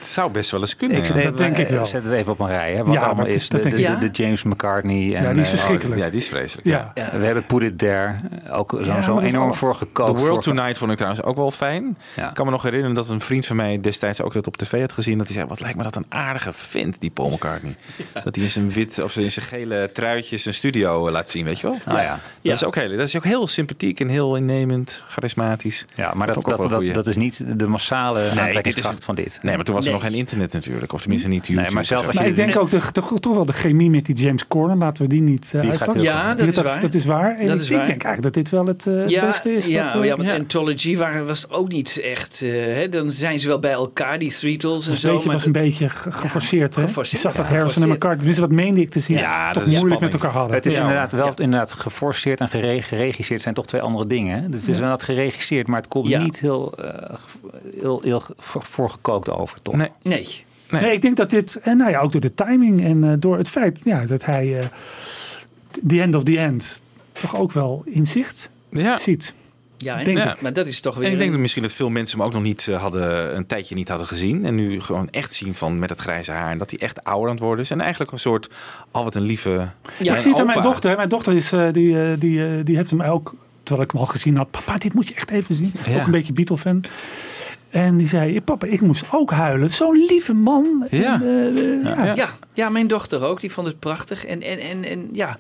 Het 0.05 0.13
zou 0.13 0.31
best 0.31 0.51
wel 0.51 0.61
eens 0.61 0.75
kunnen. 0.75 0.97
Ik 0.97 1.05
ja. 1.05 1.13
dat 1.23 1.37
denk 1.37 1.57
ik 1.57 1.67
wel. 1.67 1.85
zet 1.85 2.03
het 2.03 2.13
even 2.13 2.31
op 2.31 2.39
een 2.39 2.47
rij. 2.47 2.73
Hè, 2.73 2.83
wat 2.83 2.93
Ja, 2.93 3.01
allemaal 3.01 3.25
is. 3.25 3.49
De, 3.49 3.59
de, 3.59 3.69
ik. 3.77 3.99
de, 3.99 4.09
de 4.09 4.23
James 4.23 4.43
McCartney. 4.43 5.15
En, 5.15 5.23
Ja, 5.23 5.31
die 5.31 5.41
is 5.41 5.47
eh, 5.51 5.53
verschrikkelijk. 5.53 5.99
Ja, 6.01 6.09
die 6.09 6.17
is 6.17 6.27
vreselijk. 6.27 6.67
Ja. 6.67 6.91
Ja. 6.95 7.09
We 7.13 7.25
hebben 7.25 7.45
Put 7.45 7.61
It 7.61 7.77
There. 7.77 8.15
Ook 8.49 8.71
zo, 8.71 8.93
Ja, 8.93 9.01
zo 9.01 9.19
enorm 9.19 9.53
voor 9.53 9.71
The 9.71 9.77
gekookt. 9.77 10.19
World 10.19 10.43
voor- 10.43 10.53
Tonight 10.53 10.77
vond 10.77 10.91
ik 10.91 10.97
trouwens 10.97 11.25
ook 11.25 11.35
wel 11.35 11.51
fijn. 11.51 11.97
Ja. 12.15 12.27
Ik 12.27 12.33
kan 12.33 12.45
me 12.45 12.51
nog 12.51 12.63
herinneren 12.63 12.95
dat 12.95 13.09
een 13.09 13.19
vriend 13.19 13.45
van 13.45 13.55
mij 13.55 13.79
destijds 13.81 14.21
ook 14.21 14.33
dat 14.33 14.47
op 14.47 14.57
tv 14.57 14.79
had 14.81 14.91
gezien. 14.91 15.17
Dat 15.17 15.27
hij 15.27 15.35
zei, 15.35 15.47
wat 15.47 15.59
lijkt 15.59 15.77
me 15.77 15.83
dat 15.83 15.95
een 15.95 16.05
aardige 16.09 16.53
vent, 16.53 16.99
die 17.01 17.09
Paul 17.09 17.29
McCartney. 17.29 17.75
Dat 18.23 18.35
hij 18.35 18.43
in 18.43 18.49
zijn 18.51 18.71
wit 18.71 18.99
of 19.03 19.17
in 19.17 19.31
zijn 19.31 19.45
gele 19.45 19.89
truitje 19.93 20.37
zijn 20.37 20.53
studio 20.53 21.07
eh, 21.07 21.13
laat 21.13 21.29
zien, 21.29 21.45
weet 21.45 21.59
je 21.59 21.67
wel. 21.67 21.77
Ah, 21.85 22.01
ja. 22.01 22.09
Dat, 22.11 22.19
Ja. 22.41 22.53
Is 22.53 22.63
ook 22.63 22.75
heel, 22.75 22.89
dat 22.89 23.07
is 23.07 23.15
ook 23.15 23.23
heel 23.23 23.47
sympathiek 23.47 23.99
en 23.99 24.07
heel 24.09 24.35
innemend, 24.35 25.03
charismatisch. 25.07 25.85
Ja, 25.95 26.13
maar 26.13 26.27
dat, 26.27 26.35
dat, 26.35 26.57
wel 26.57 26.67
dat, 26.67 26.81
een 26.81 26.93
dat 26.93 27.07
is 27.07 27.15
niet 27.15 27.59
de 27.59 27.67
massale 27.67 28.29
dit 28.29 28.39
aantrekkingskracht 28.39 29.05
van 29.05 29.15
dit. 29.15 29.39
Nee, 29.41 29.55
maar 29.55 29.65
toen 29.65 29.75
was 29.75 29.83
Nee. 29.85 29.93
Nog 29.95 30.03
geen 30.03 30.13
internet 30.13 30.53
natuurlijk. 30.53 30.93
Of 30.93 31.01
tenminste 31.01 31.27
niet 31.27 31.47
YouTube. 31.47 31.61
Nee, 31.75 31.85
maar 31.89 32.13
Maar 32.15 32.25
ik 32.27 32.35
denk 32.35 32.55
ook 32.57 32.69
de, 32.69 32.79
de- 32.91 33.19
toch 33.19 33.33
wel 33.35 33.45
de 33.45 33.53
chemie 33.53 33.89
met 33.89 34.05
die 34.05 34.15
James 34.15 34.47
Corden. 34.47 34.77
Laten 34.77 35.03
we 35.03 35.09
die 35.09 35.21
niet 35.21 35.51
uh, 35.55 35.61
Die 35.61 36.01
Ja, 36.01 36.35
dat 36.35 36.47
is 36.47 36.55
dat, 36.55 36.65
waar. 36.65 36.79
dat 36.81 36.93
is 36.93 37.05
waar. 37.05 37.35
En 37.39 37.45
Dat 37.45 37.55
ik, 37.55 37.61
is 37.61 37.69
ik 37.69 37.77
denk 37.77 37.87
eigenlijk 38.03 38.21
dat 38.21 38.33
dit 38.33 38.49
wel 38.49 38.65
het, 38.65 38.87
eh, 38.87 38.93
het 38.95 39.09
ja, 39.09 39.25
beste 39.25 39.53
is. 39.55 39.65
ja, 39.65 39.83
wat, 39.85 39.93
eh, 40.01 40.03
ja, 40.07 40.15
want 40.15 40.27
ja. 40.27 40.35
Anthology 40.35 40.97
waren, 40.97 41.27
was 41.27 41.49
ook 41.49 41.71
niet 41.71 41.99
echt... 42.03 42.41
eh, 42.41 42.49
hè, 42.51 42.89
dan 42.89 43.11
zijn 43.11 43.39
ze 43.39 43.47
wel 43.47 43.59
bij 43.59 43.71
elkaar, 43.71 44.19
die 44.19 44.29
Threetles 44.31 44.85
en 44.85 44.91
Het 44.91 44.99
zo. 45.01 45.11
beetje, 45.11 45.25
maar 45.27 45.35
was 45.35 45.45
een 45.45 45.51
beetje 45.51 45.89
ge- 45.89 46.11
geforceerd. 46.11 46.75
hè? 46.75 46.81
geforceerd, 46.81 47.21
Je 47.21 47.27
zag 47.29 47.35
dat 47.37 47.47
ja, 47.47 47.55
Harrison 47.55 47.83
en. 47.83 47.87
McCartney, 47.89 48.15
tenminste 48.17 48.41
dat 48.41 48.51
meende 48.51 48.81
ik 48.81 48.89
te 48.89 48.99
zien, 48.99 49.17
Ja, 49.17 49.51
toch 49.51 49.63
dat 49.63 49.71
is 49.71 49.77
moeilijk 49.79 50.01
met 50.01 50.13
elkaar 50.13 50.31
hadden. 50.31 50.55
Het 50.55 50.65
is 50.65 50.73
Ja. 50.73 50.79
inderdaad 50.81 51.11
wel 51.11 51.31
inderdaad 51.35 51.71
geforceerd 51.73 52.39
en 52.39 52.47
gere- 52.47 52.81
geregisseerd 52.81 53.41
zijn 53.41 53.53
toch 53.53 53.65
twee 53.65 53.81
andere 53.81 54.05
dingen. 54.07 54.51
Dus 54.51 54.59
het 54.59 54.69
is 54.69 54.79
wel 54.79 54.97
geregisseerd, 54.97 55.67
maar 55.67 55.79
het 55.79 55.87
komt 55.89 56.07
Ja. 56.07 56.23
niet 56.23 56.39
heel, 56.39 56.73
eh, 56.77 57.15
heel, 57.79 58.01
heel 58.03 58.21
voor- 58.37 58.63
voorgekookt 58.65 59.29
over, 59.29 59.61
toch? 59.61 59.74
Nee. 59.77 59.89
Nee. 60.01 60.43
Nee. 60.69 60.93
ik 60.93 61.01
denk 61.01 61.17
dat 61.17 61.29
dit, 61.29 61.59
en 61.63 61.77
nou 61.77 61.91
ja, 61.91 61.99
ook 61.99 62.11
door 62.11 62.21
de 62.21 62.33
timing 62.33 62.83
en 62.83 63.03
eh, 63.03 63.13
door 63.19 63.37
het 63.37 63.49
feit 63.49 63.79
ja, 63.83 64.05
dat 64.05 64.25
hij 64.25 64.59
eh 64.59 64.65
The 65.87 66.01
End 66.01 66.15
of 66.15 66.23
the 66.23 66.39
End 66.39 66.81
toch 67.11 67.37
ook 67.37 67.51
wel 67.51 67.81
inzicht 67.85 68.49
Ja. 68.69 68.97
ziet. 68.97 69.33
Ja, 69.77 70.03
Denk 70.03 70.17
en- 70.17 70.29
ik. 70.29 70.41
maar 70.41 70.53
dat 70.53 70.67
is 70.67 70.81
toch 70.81 70.95
weer... 70.95 71.05
En 71.05 71.11
ik 71.11 71.17
denk 71.17 71.31
dat 71.31 71.39
misschien 71.39 71.61
dat 71.61 71.71
veel 71.73 71.89
mensen 71.89 72.17
hem 72.17 72.27
ook 72.27 72.33
nog 72.33 72.41
niet 72.43 72.67
eh, 72.67 72.81
hadden, 72.81 73.35
een 73.35 73.45
tijdje 73.45 73.75
niet 73.75 73.87
hadden 73.89 74.07
gezien. 74.07 74.45
En 74.45 74.55
nu 74.55 74.81
gewoon 74.81 75.09
echt 75.09 75.33
zien 75.33 75.53
van 75.53 75.79
met 75.79 75.89
het 75.89 75.99
grijze 75.99 76.31
haar. 76.31 76.51
En 76.51 76.57
dat 76.57 76.69
hij 76.69 76.79
echt 76.79 77.03
ouder 77.03 77.27
aan 77.27 77.35
het 77.35 77.43
worden 77.43 77.63
is. 77.65 77.71
En 77.71 77.81
eigenlijk 77.81 78.11
een 78.11 78.19
soort, 78.19 78.49
al 78.91 79.03
wat 79.03 79.15
een 79.15 79.21
lieve 79.21 79.49
Ja, 79.99 80.13
ik 80.13 80.19
zie 80.19 80.31
het 80.31 80.39
aan 80.39 80.45
mijn 80.45 80.61
dochter. 80.61 80.95
Mijn 80.95 81.09
dochter 81.09 81.33
is, 81.33 81.51
eh, 81.51 81.67
die, 81.71 82.17
die, 82.17 82.63
die 82.63 82.75
heeft 82.75 82.89
hem 82.89 83.01
ook, 83.01 83.35
terwijl 83.63 83.85
ik 83.87 83.91
hem 83.91 84.01
al 84.01 84.07
gezien 84.07 84.37
had. 84.37 84.51
Papa, 84.51 84.77
dit 84.77 84.93
moet 84.93 85.07
je 85.07 85.13
echt 85.15 85.29
even 85.31 85.55
zien. 85.55 85.73
Ja. 85.87 85.99
Ook 85.99 86.05
een 86.05 86.11
beetje 86.11 86.33
Beatle-fan. 86.33 86.83
En 87.75 87.97
die 87.97 88.07
zei, 88.07 88.41
papa, 88.41 88.67
ik 88.67 88.81
moest 88.81 89.03
ook 89.11 89.31
huilen. 89.31 89.71
Zo'n 89.71 90.05
lieve 90.07 90.33
man. 90.33 90.87
Ja. 90.89 91.13
En, 91.21 91.51
eh, 91.55 91.83
Ja. 91.83 92.05
ja. 92.05 92.15
Ja. 92.15 92.29
Ja, 92.53 92.69
mijn 92.69 92.87
dochter 92.87 93.23
ook. 93.23 93.39
Die 93.41 93.51
vond 93.51 93.67
het 93.67 93.79
prachtig. 93.79 94.25
En, 94.25 94.41
en, 94.41 94.59
en, 94.59 94.83
en 94.85 95.09
ja, 95.13 95.37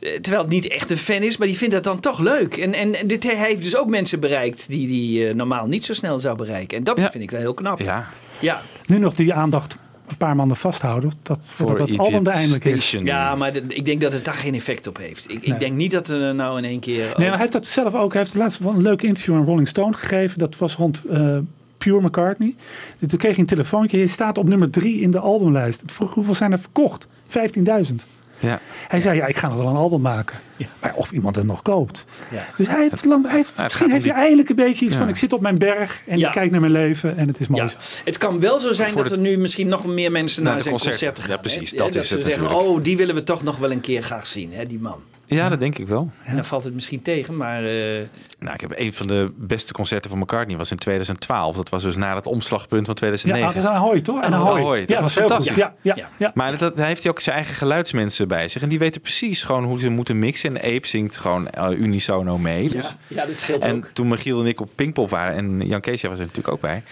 eh, 0.00 0.10
terwijl 0.20 0.42
het 0.42 0.52
niet 0.52 0.68
echt 0.68 0.90
een 0.90 0.96
fan 0.96 1.22
is, 1.22 1.36
maar 1.36 1.46
die 1.46 1.56
vindt 1.56 1.74
dat 1.74 1.84
dan 1.84 2.00
toch 2.00 2.18
leuk. 2.18 2.56
En, 2.56 2.72
en 2.72 2.94
en 2.94 3.06
dit, 3.06 3.22
hij 3.22 3.34
heeft 3.48 3.62
dus 3.62 3.76
ook 3.76 3.90
mensen 3.90 4.20
bereikt 4.20 4.68
die 4.68 4.86
die 4.86 5.28
eh, 5.28 5.34
normaal 5.34 5.66
niet 5.66 5.84
zo 5.84 5.94
snel 5.94 6.20
zou 6.20 6.36
bereiken. 6.36 6.78
En 6.78 6.84
dat 6.84 7.00
vind 7.00 7.14
ik 7.22 7.30
wel 7.30 7.40
heel 7.40 7.54
knap. 7.54 7.78
Ja. 7.78 8.06
Ja. 8.38 8.60
Nu 8.86 8.98
nog 8.98 9.14
die 9.14 9.34
aandacht 9.34 9.76
een 10.08 10.16
paar 10.16 10.36
maanden 10.36 10.56
vasthouden. 10.56 11.12
Dat, 11.22 11.38
voordat 11.42 11.88
dat 11.88 12.08
er 12.12 12.26
eindelijk 12.26 12.64
is. 12.64 12.90
Ja, 13.02 13.34
maar 13.34 13.52
de- 13.52 13.62
ik 13.68 13.84
denk 13.84 14.00
dat 14.00 14.12
het 14.12 14.24
daar 14.24 14.34
geen 14.34 14.54
effect 14.54 14.86
op 14.86 14.96
heeft. 14.96 15.30
Ik, 15.30 15.46
Nee. 15.46 15.54
ik 15.54 15.58
denk 15.58 15.76
niet 15.76 15.90
dat 15.90 16.08
er 16.08 16.34
nou 16.34 16.58
in 16.58 16.64
één 16.64 16.80
keer... 16.80 17.04
Nee, 17.04 17.14
maar 17.16 17.28
hij 17.28 17.38
heeft 17.38 17.52
dat 17.52 17.66
zelf 17.66 17.94
ook. 17.94 18.12
Hij 18.12 18.22
heeft 18.22 18.34
laatst 18.34 18.58
wel 18.58 18.72
een 18.72 18.82
leuk 18.82 19.02
interview 19.02 19.34
aan 19.34 19.44
Rolling 19.44 19.68
Stone 19.68 19.92
gegeven. 19.92 20.38
Dat 20.38 20.56
was 20.58 20.74
rond 20.76 21.02
eh, 21.10 21.36
Pure 21.84 22.00
McCartney. 22.06 22.54
Dus 22.98 23.08
Toen 23.08 23.18
kreeg 23.18 23.30
hij 23.30 23.40
een 23.40 23.46
telefoontje. 23.46 23.98
Je 23.98 24.06
staat 24.06 24.38
op 24.38 24.48
nummer 24.48 24.70
drie 24.70 25.00
in 25.00 25.10
de 25.10 25.18
albumlijst. 25.18 25.82
Ik 25.82 25.90
vroeg 25.90 26.14
hoeveel 26.14 26.34
zijn 26.34 26.52
er 26.52 26.58
verkocht? 26.58 27.06
15.000. 27.26 27.94
Ja. 28.38 28.60
Hij 28.88 29.00
zei, 29.00 29.16
ja, 29.16 29.26
ik 29.26 29.36
ga 29.36 29.48
nog 29.48 29.56
wel 29.56 29.66
een 29.68 29.76
album 29.76 30.00
maken. 30.00 30.36
Maar 30.80 30.92
of 30.94 31.12
iemand 31.12 31.36
het 31.36 31.44
nog 31.46 31.62
koopt. 31.62 32.04
Ja. 32.30 32.46
Dus 32.56 32.66
hij 32.68 32.80
heeft, 32.80 33.04
lang, 33.04 33.26
hij 33.26 33.36
heeft, 33.36 33.52
het 33.54 33.62
misschien 33.64 33.90
heeft 33.90 34.04
hij 34.04 34.12
die- 34.12 34.22
eindelijk 34.22 34.48
een 34.48 34.56
beetje 34.56 34.84
iets 34.84 34.94
Ja. 34.94 35.00
van... 35.00 35.08
ik 35.08 35.16
zit 35.16 35.32
op 35.32 35.40
mijn 35.40 35.58
berg 35.58 36.02
en 36.06 36.18
Ja. 36.18 36.26
ik 36.26 36.32
kijk 36.32 36.50
naar 36.50 36.60
mijn 36.60 36.72
leven 36.72 37.16
en 37.16 37.26
het 37.28 37.40
is 37.40 37.48
mooi. 37.48 37.62
Ja, 37.62 37.70
het 38.04 38.18
kan 38.18 38.40
wel 38.40 38.58
zo 38.58 38.72
zijn 38.72 38.90
Voor 38.90 39.00
dat 39.00 39.08
de- 39.10 39.14
er 39.16 39.20
nu 39.22 39.36
misschien 39.38 39.68
nog 39.68 39.86
meer 39.86 40.12
mensen 40.12 40.42
Naar 40.42 40.52
zijn 40.58 40.68
concerten. 40.68 40.98
concerten 40.98 41.24
gaan. 41.24 41.32
Ja, 41.34 41.40
precies, 41.40 41.72
dat 41.76 41.94
Ja, 41.94 42.00
is 42.00 42.08
ze 42.08 42.14
het 42.14 42.24
zeggen, 42.24 42.42
natuurlijk. 42.42 42.70
oh, 42.70 42.82
die 42.82 42.96
willen 42.96 43.14
we 43.14 43.22
toch 43.22 43.42
nog 43.42 43.56
wel 43.58 43.70
een 43.72 43.80
keer 43.80 44.02
graag 44.02 44.26
zien, 44.26 44.52
hè, 44.52 44.66
die 44.66 44.78
man. 44.80 44.98
Ja, 45.36 45.48
dat 45.48 45.60
denk 45.60 45.78
ik 45.78 45.88
wel. 45.88 46.10
En 46.24 46.34
dan 46.34 46.44
valt 46.44 46.64
het 46.64 46.74
misschien 46.74 47.02
tegen, 47.02 47.36
maar... 47.36 47.64
eh, 47.64 48.00
Nou, 48.38 48.54
ik 48.54 48.60
heb 48.60 48.72
een 48.74 48.92
van 48.92 49.06
de 49.06 49.32
beste 49.36 49.72
concerten 49.72 50.10
van 50.10 50.18
McCartney 50.18 50.56
was 50.56 50.70
in 50.70 50.76
2012. 50.76 51.56
Dat 51.56 51.68
was 51.68 51.82
dus 51.82 51.96
na 51.96 52.14
het 52.14 52.26
omslagpunt 52.26 52.86
van 52.86 52.94
2009. 52.94 53.48
Ja, 53.48 53.54
dat 53.54 53.62
is 53.64 53.68
aan 53.70 53.76
Ahoy, 53.86 54.00
toch? 54.00 54.22
En 54.22 54.34
Ahoy. 54.34 54.78
Dat 54.80 54.88
Ja, 54.88 55.00
was 55.00 55.00
dat 55.00 55.08
is 55.08 55.14
heel 55.14 55.28
fantastisch. 55.28 55.56
Ja, 55.56 55.74
ja, 55.82 56.08
ja. 56.16 56.30
Maar 56.34 56.56
dat, 56.58 56.76
daar 56.76 56.86
heeft 56.86 57.02
hij 57.02 57.12
ook 57.12 57.20
zijn 57.20 57.36
eigen 57.36 57.54
geluidsmensen 57.54 58.28
bij 58.28 58.48
zich. 58.48 58.62
En 58.62 58.68
die 58.68 58.78
weten 58.78 59.00
precies 59.00 59.42
gewoon 59.42 59.64
hoe 59.64 59.78
ze 59.78 59.88
moeten 59.88 60.18
mixen. 60.18 60.56
En 60.56 60.74
Ape 60.76 60.86
zingt 60.86 61.18
gewoon 61.18 61.50
eh, 61.50 61.70
unisono 61.70 62.38
mee. 62.38 62.68
Dus. 62.68 62.94
ja, 63.08 63.20
ja, 63.22 63.26
dat 63.26 63.38
scheelt 63.38 63.64
En 63.64 63.76
ook. 63.76 63.90
toen 63.92 64.08
Michiel 64.08 64.40
en 64.40 64.46
ik 64.46 64.60
op 64.60 64.70
Pinkpop 64.74 65.10
waren... 65.10 65.34
en 65.36 65.66
Jan 65.66 65.80
Keesje 65.80 66.08
was 66.08 66.18
er 66.18 66.24
natuurlijk 66.24 66.54
ook 66.54 66.60
bij. 66.60 66.82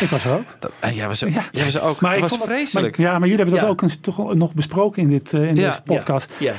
Ik 0.00 0.08
was 0.08 0.24
er 0.24 0.32
ook. 0.32 0.56
Dat, 0.58 0.72
eh, 0.80 0.96
jij 0.96 1.06
was 1.08 1.22
er, 1.22 1.28
er 1.74 1.82
ook. 1.82 2.00
Maar 2.00 2.14
dat 2.14 2.22
ik 2.24 2.28
was 2.28 2.38
vond 2.38 2.50
vreselijk. 2.50 2.96
maar- 2.98 3.06
ja, 3.06 3.12
maar 3.18 3.28
jullie 3.28 3.36
hebben 3.36 3.54
dat 3.54 3.64
Ja. 3.64 3.70
ook 3.70 3.82
eens, 3.82 4.00
toch 4.00 4.34
nog 4.34 4.54
besproken 4.54 5.02
in, 5.02 5.08
dit, 5.08 5.32
in 5.32 5.40
Ja, 5.40 5.52
deze 5.68 5.82
podcast. 5.84 6.32
Ja. 6.38 6.52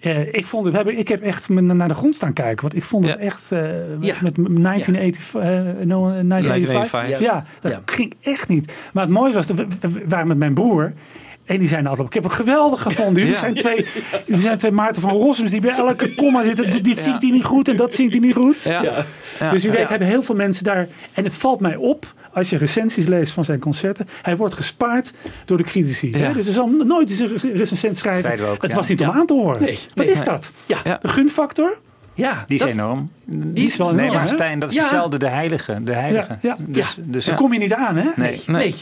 Eh, 0.00 0.20
ik, 0.34 0.46
vond 0.46 0.72
het, 0.72 0.86
ik 0.86 1.08
heb 1.08 1.22
echt 1.22 1.48
naar 1.48 1.88
de 1.88 1.94
grond 1.94 2.14
staan 2.14 2.32
kijken. 2.32 2.62
Want 2.62 2.76
ik 2.76 2.84
vond 2.84 3.06
het 3.06 3.16
echt 3.16 3.52
eh, 3.52 3.60
met, 3.98 4.06
Ja. 4.06 4.14
met 4.22 4.34
1985. 4.34 5.34
eh, 5.34 5.86
no, 5.86 6.10
1985. 6.10 6.90
1985. 6.90 7.20
Ja, 7.20 7.44
dat 7.60 7.80
ging 7.90 8.14
echt 8.22 8.48
niet. 8.48 8.72
Maar 8.92 9.02
het 9.04 9.12
mooie 9.12 9.32
was, 9.32 9.46
dat 9.46 9.56
we, 9.56 9.66
we 9.80 10.02
waren 10.08 10.26
met 10.26 10.36
mijn 10.38 10.54
broer. 10.54 10.92
En 11.44 11.58
die 11.58 11.68
zei 11.68 11.82
nou, 11.82 12.04
ik 12.04 12.12
heb 12.12 12.22
hem 12.22 12.32
geweldig 12.32 12.82
gevonden. 12.82 13.14
Jullie, 13.14 13.32
Ja. 13.32 13.38
zijn, 13.40 13.54
twee, 13.54 13.86
jullie 14.26 14.42
zijn 14.42 14.58
twee 14.58 14.70
Maarten 14.70 15.02
van 15.02 15.10
Rossums 15.10 15.50
die 15.50 15.60
bij 15.60 15.70
elke 15.70 16.14
komma 16.14 16.42
zitten. 16.42 16.82
Dit- 16.82 16.98
zingt 16.98 17.22
hij 17.22 17.30
niet 17.30 17.44
goed 17.44 17.68
en 17.68 17.76
dat 17.76 17.94
zingt 17.94 18.12
hij 18.12 18.22
niet 18.22 18.34
goed. 18.34 18.62
Ja. 18.62 18.82
Ja. 18.82 19.04
Ja. 19.40 19.50
Dus 19.50 19.64
u 19.64 19.70
weet, 19.70 19.80
Ja. 19.80 19.88
hebben 19.88 20.08
heel 20.08 20.22
veel 20.22 20.34
mensen 20.34 20.64
daar. 20.64 20.86
En 21.14 21.24
het 21.24 21.34
valt 21.34 21.60
mij 21.60 21.76
op, 21.76 22.06
als 22.38 22.50
je 22.50 22.56
recensies 22.56 23.06
leest 23.06 23.32
van 23.32 23.44
zijn 23.44 23.58
concerten. 23.58 24.08
Hij 24.22 24.36
wordt 24.36 24.54
gespaard 24.54 25.12
door 25.44 25.56
de 25.56 25.64
critici. 25.64 26.12
hè? 26.16 26.32
Dus 26.32 26.46
er 26.46 26.52
zal 26.52 26.66
nooit 26.68 27.10
eens 27.10 27.18
een 27.20 27.52
recensent 27.54 27.96
schrijven. 27.96 28.22
Zeiden 28.22 28.46
we 28.46 28.52
ook, 28.52 28.62
het 28.62 28.70
ja. 28.70 28.76
was 28.76 28.88
niet 28.88 29.00
om 29.00 29.10
aan 29.10 29.26
te 29.26 29.34
horen. 29.34 29.62
Nee, 29.62 29.78
Wat 29.94 30.04
nee. 30.06 30.14
is 30.14 30.24
dat? 30.24 30.52
Ja. 30.66 30.98
De 31.02 31.08
gunfactor? 31.08 31.78
Ja, 32.14 32.44
Die 32.46 32.54
is 32.56 32.60
dat- 32.64 32.70
enorm. 32.70 33.10
Die 33.26 33.64
is 33.64 33.76
wel 33.76 33.86
Nee, 33.92 33.98
enorm, 33.98 34.14
maar 34.14 34.22
hè? 34.28 34.28
Stijn, 34.34 34.58
dat 34.58 34.68
is 34.68 34.74
Ja. 34.74 34.80
hetzelfde. 34.80 35.18
De 35.18 35.28
heilige. 35.28 35.82
De 35.82 35.92
heilige. 35.92 36.38
Ja, 36.42 36.48
ja. 36.48 36.56
Dus, 36.58 36.94
Ja. 36.96 37.02
dus, 37.06 37.24
Daar 37.24 37.36
kom 37.36 37.52
je 37.52 37.58
niet 37.58 37.72
aan, 37.74 37.96
hè? 37.96 38.08
Nee. 38.16 38.40
Nee. 38.46 38.56
Nee, 38.56 38.74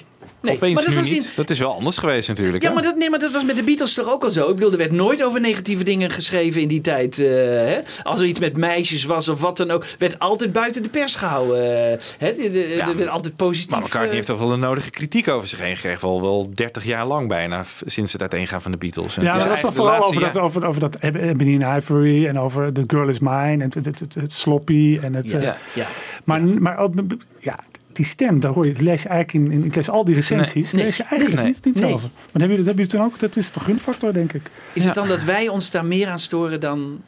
Opeens 0.42 0.74
maar 0.74 0.82
dat 0.84 0.92
nu 0.92 0.98
was 0.98 1.08
in- 1.08 1.12
niet. 1.14 1.36
Dat 1.36 1.50
is 1.50 1.58
wel 1.58 1.72
anders 1.74 1.98
geweest 1.98 2.28
natuurlijk. 2.28 2.62
Ja, 2.62 2.68
hè? 2.68 2.74
maar 2.74 2.82
dat, 2.82 2.96
nee, 2.96 3.10
maar 3.10 3.18
dat 3.18 3.32
was 3.32 3.44
met 3.44 3.56
de 3.56 3.62
Beatles 3.62 3.94
toch 3.94 4.10
ook 4.12 4.24
al 4.24 4.30
zo. 4.30 4.48
Ik 4.48 4.54
bedoel, 4.54 4.70
er 4.72 4.78
werd 4.78 4.92
nooit 4.92 5.22
over 5.24 5.40
negatieve 5.40 5.84
dingen 5.84 6.10
geschreven 6.10 6.60
in 6.60 6.68
die 6.68 6.80
tijd. 6.80 7.18
eh, 7.18 7.26
hè? 7.28 7.78
Als 8.02 8.18
er 8.18 8.24
iets 8.26 8.40
met 8.40 8.56
meisjes 8.56 9.04
was 9.04 9.28
of 9.28 9.40
wat 9.40 9.56
dan 9.56 9.70
ook, 9.70 9.84
werd 9.98 10.18
altijd 10.18 10.52
buiten 10.52 10.82
de 10.82 10.88
pers 10.88 11.14
gehouden. 11.14 11.56
eh, 11.92 11.98
hè? 12.18 12.32
De- 12.34 12.50
de- 12.50 12.64
Er 12.74 12.96
werd 12.96 13.08
altijd 13.10 13.36
positief. 13.36 13.70
Maar 13.70 13.78
McCartney 13.80 14.08
eh, 14.08 14.14
heeft 14.14 14.26
toch 14.26 14.38
wel 14.38 14.48
de 14.48 14.56
nodige 14.56 14.90
kritiek 14.90 15.28
over 15.28 15.48
zich 15.48 15.58
heen 15.58 15.76
gekregen. 15.76 16.00
Wel, 16.08 16.20
wel 16.20 16.50
30 16.54 16.84
jaar 16.84 17.06
lang 17.06 17.28
bijna, 17.28 17.64
sinds 17.86 18.12
het 18.12 18.20
uiteengaan 18.20 18.62
van 18.62 18.70
de 18.70 18.78
Beatles. 18.78 19.16
En 19.16 19.22
Ja, 19.22 19.28
het 19.32 19.36
is 19.42 19.48
dat 19.48 19.60
was 19.60 19.74
vooral 19.74 20.04
over 20.04 20.20
dat, 20.20 20.36
over, 20.38 20.66
over 20.66 20.80
dat 20.80 20.96
Eb- 21.00 21.16
Ebony 21.16 21.62
and 21.64 21.82
Ivory 21.82 22.26
en 22.26 22.38
over 22.38 22.72
The 22.72 22.84
Girl 22.86 23.08
Is 23.08 23.18
Mine 23.18 23.32
en 23.52 23.60
het, 23.60 23.74
het, 23.74 23.98
het, 24.00 24.14
het 24.14 24.32
sloppy 24.32 24.98
en 25.02 25.14
het... 25.14 25.30
Ja. 25.30 25.40
Ja, 25.40 25.56
ja. 25.72 25.86
Maar, 26.24 26.40
maar 26.42 26.78
ook, 26.78 26.92
ja, 27.40 27.58
die 27.96 28.04
stem, 28.04 28.40
daar 28.40 28.52
hoor 28.52 28.66
je, 28.66 28.82
lees 28.82 29.02
je 29.02 29.08
eigenlijk 29.08 29.46
in, 29.46 29.58
in 29.58 29.64
ik 29.64 29.74
lees 29.74 29.90
al 29.90 30.04
die 30.04 30.14
recensies, 30.14 30.72
Nee, 30.72 30.84
lees 30.84 30.96
je 30.96 31.02
eigenlijk 31.02 31.42
nee, 31.42 31.52
niet, 31.52 31.64
niet 31.64 31.74
nee. 31.74 31.88
zelf. 31.88 32.02
Maar 32.02 32.10
hebben 32.32 32.48
jullie, 32.48 32.64
hebben 32.64 32.84
jullie 32.84 32.90
toen 32.90 33.04
ook, 33.04 33.20
dat 33.20 33.36
is 33.36 33.50
toch 33.50 33.68
een 33.68 33.80
factor, 33.80 34.12
denk 34.12 34.32
ik. 34.32 34.42
Is 34.72 34.84
het 34.84 34.94
dan 34.94 35.08
dat 35.08 35.24
wij 35.24 35.48
ons 35.48 35.70
daar 35.70 35.84
meer 35.84 36.08
aan 36.08 36.18
storen 36.18 36.60
dan... 36.60 37.02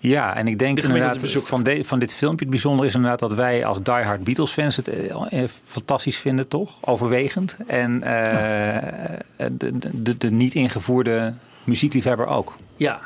Ja, 0.00 0.36
en 0.36 0.48
ik 0.48 0.58
denk 0.58 0.76
De 0.76 0.82
inderdaad 0.82 1.30
van, 1.30 1.62
de, 1.62 1.84
van 1.84 1.98
dit 1.98 2.14
filmpje 2.14 2.44
het 2.44 2.50
bijzondere 2.50 2.88
is 2.88 2.94
inderdaad 2.94 3.18
dat 3.18 3.32
wij 3.32 3.64
als 3.64 3.78
diehard 3.82 4.24
Beatles 4.24 4.50
fans 4.50 4.76
het 4.76 4.88
eh, 4.88 5.42
eh, 5.42 5.48
fantastisch 5.64 6.16
vinden, 6.18 6.48
toch? 6.48 6.78
Overwegend. 6.80 7.56
En 7.66 8.02
eh, 8.02 9.46
de, 9.52 9.78
de, 10.02 10.16
de 10.18 10.30
niet 10.30 10.54
ingevoerde 10.54 11.34
muziekliefhebber 11.64 12.26
ook. 12.26 12.56
Ja. 12.76 13.00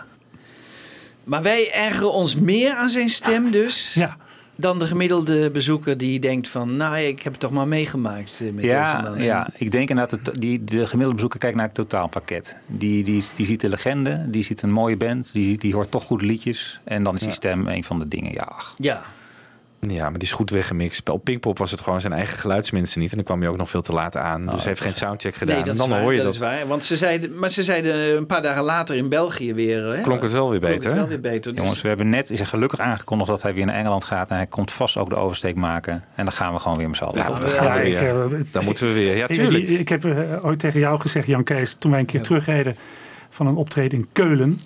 Maar 1.25 1.43
wij 1.43 1.73
ergeren 1.73 2.13
ons 2.13 2.35
meer 2.35 2.75
aan 2.75 2.91
zijn 2.91 3.11
stem 3.11 3.51
dus... 3.51 3.95
Ja. 3.95 4.17
Dan 4.57 4.79
de 4.79 4.87
gemiddelde 4.87 5.51
bezoeker 5.51 5.97
die 5.99 6.21
denkt 6.21 6.49
van... 6.49 6.77
nou, 6.77 6.99
ik 6.99 7.23
heb 7.23 7.33
het 7.33 7.41
toch 7.41 7.51
maar 7.51 7.69
meegemaakt 7.69 8.41
eh, 8.41 8.47
met 8.47 8.57
deze 8.57 8.67
Ja, 8.67 9.01
man. 9.03 9.17
En- 9.17 9.23
ja, 9.25 9.49
ik 9.55 9.71
denk 9.71 9.89
inderdaad 9.89 10.25
dat 10.25 10.35
die, 10.41 10.65
de 10.65 10.79
gemiddelde 10.87 11.15
bezoeker 11.15 11.39
kijkt 11.39 11.57
naar 11.57 11.67
het 11.67 11.75
totaalpakket. 11.75 12.57
Die, 12.67 13.05
die, 13.05 13.25
die 13.37 13.47
ziet 13.47 13.61
de 13.61 13.69
legende, 13.69 14.25
die 14.29 14.45
ziet 14.45 14.63
een 14.63 14.71
mooie 14.73 14.97
band, 14.97 15.33
die, 15.33 15.59
die 15.59 15.75
hoort 15.75 15.91
toch 15.91 16.05
goede 16.05 16.25
liedjes. 16.27 16.81
En 16.85 17.03
dan 17.03 17.15
is 17.15 17.21
die 17.21 17.31
stem 17.33 17.67
een 17.67 17.85
van 17.85 17.99
de 17.99 18.09
dingen. 18.09 18.33
Ja, 18.33 18.43
ach. 18.49 18.75
Ja. 18.79 19.03
Ja, 19.89 20.03
maar 20.03 20.19
die 20.19 20.29
is 20.29 20.33
goed 20.33 20.51
weggemixt. 20.51 21.09
Op 21.09 21.25
Pinkpop 21.25 21.59
was 21.59 21.71
het 21.71 21.81
gewoon 21.81 22.01
zijn 22.01 22.13
eigen 22.13 22.39
geluidsmensen 22.39 23.01
niet. 23.01 23.11
En 23.11 23.17
dan 23.17 23.25
kwam 23.25 23.41
hij 23.41 23.49
ook 23.49 23.57
nog 23.57 23.71
veel 23.71 23.81
te 23.81 23.93
laat 23.93 24.17
aan. 24.17 24.47
Dus 24.47 24.55
hij 24.55 24.65
heeft 24.65 24.81
geen 24.81 24.95
soundcheck 24.95 25.35
gedaan. 25.35 25.55
Nee, 25.57 25.65
dat 25.65 25.73
en 25.73 25.79
dan 25.79 25.87
is 25.89 25.93
waar, 25.93 26.03
hoor 26.03 26.11
je 26.13 26.17
dat. 26.17 26.27
dat. 26.27 26.35
is 26.35 26.41
waar. 26.41 26.67
Want 26.67 26.85
ze 26.85 26.97
zeiden, 26.97 27.39
maar 27.39 27.51
ze 27.51 27.63
zeiden 27.63 28.17
een 28.17 28.27
paar 28.27 28.43
dagen 28.43 28.63
later 28.63 28.97
in 28.97 29.09
België 29.09 29.55
weer... 29.55 29.85
Hè, 29.85 30.01
Klonk 30.03 30.23
het 30.23 30.33
wel 30.33 30.51
weer 30.51 30.59
klonk 30.59 30.75
beter, 30.75 30.91
Het 30.91 30.99
wel 30.99 31.09
weer 31.09 31.21
beter. 31.21 31.53
Dus- 31.53 31.61
Jongens, 31.61 31.83
we 31.83 31.89
hebben 31.89 32.09
net 32.09 32.31
is 32.31 32.41
gelukkig 32.41 32.79
aangekondigd 32.79 33.31
dat 33.31 33.43
hij 33.43 33.55
weer 33.55 33.67
naar 33.67 33.75
Engeland 33.75 34.05
gaat. 34.05 34.31
En 34.31 34.37
hij 34.37 34.47
komt 34.47 34.73
vast 34.73 34.97
ook 34.97 35.09
de 35.09 35.17
oversteek 35.17 35.57
maken. 35.57 36.05
En 36.15 36.25
dan 36.25 36.33
gaan 36.35 36.53
we 36.53 36.59
gewoon 36.59 36.79
weer 36.79 36.89
met 36.89 36.97
z'n 36.97 37.05
allen. 37.05 37.17
Ja, 37.19 37.29
dan 37.29 37.51
gaan 37.51 37.79
we 37.79 37.91
ik, 37.91 37.99
weer. 37.99 38.45
Dan 38.53 38.65
moeten 38.65 38.87
we 38.87 38.95
weer. 38.95 39.17
Ja, 39.17 39.29
Ik- 39.29 39.35
tuurlijk. 39.35 39.69
Ik, 39.69 39.79
ik 39.79 39.89
heb 39.89 40.05
eh, 40.05 40.45
ooit 40.45 40.59
tegen 40.59 40.81
jou 40.81 41.01
gezegd, 41.01 41.27
Jan 41.27 41.45
Kees, 41.45 41.77
toen 41.79 41.91
wij 41.91 42.01
een 42.01 42.07
keer 42.07 42.23
terugreden 42.23 42.77
van 43.31 43.47
een 43.47 43.57
optreden 43.57 43.99
in 43.99 44.09
Keulen. 44.13 44.61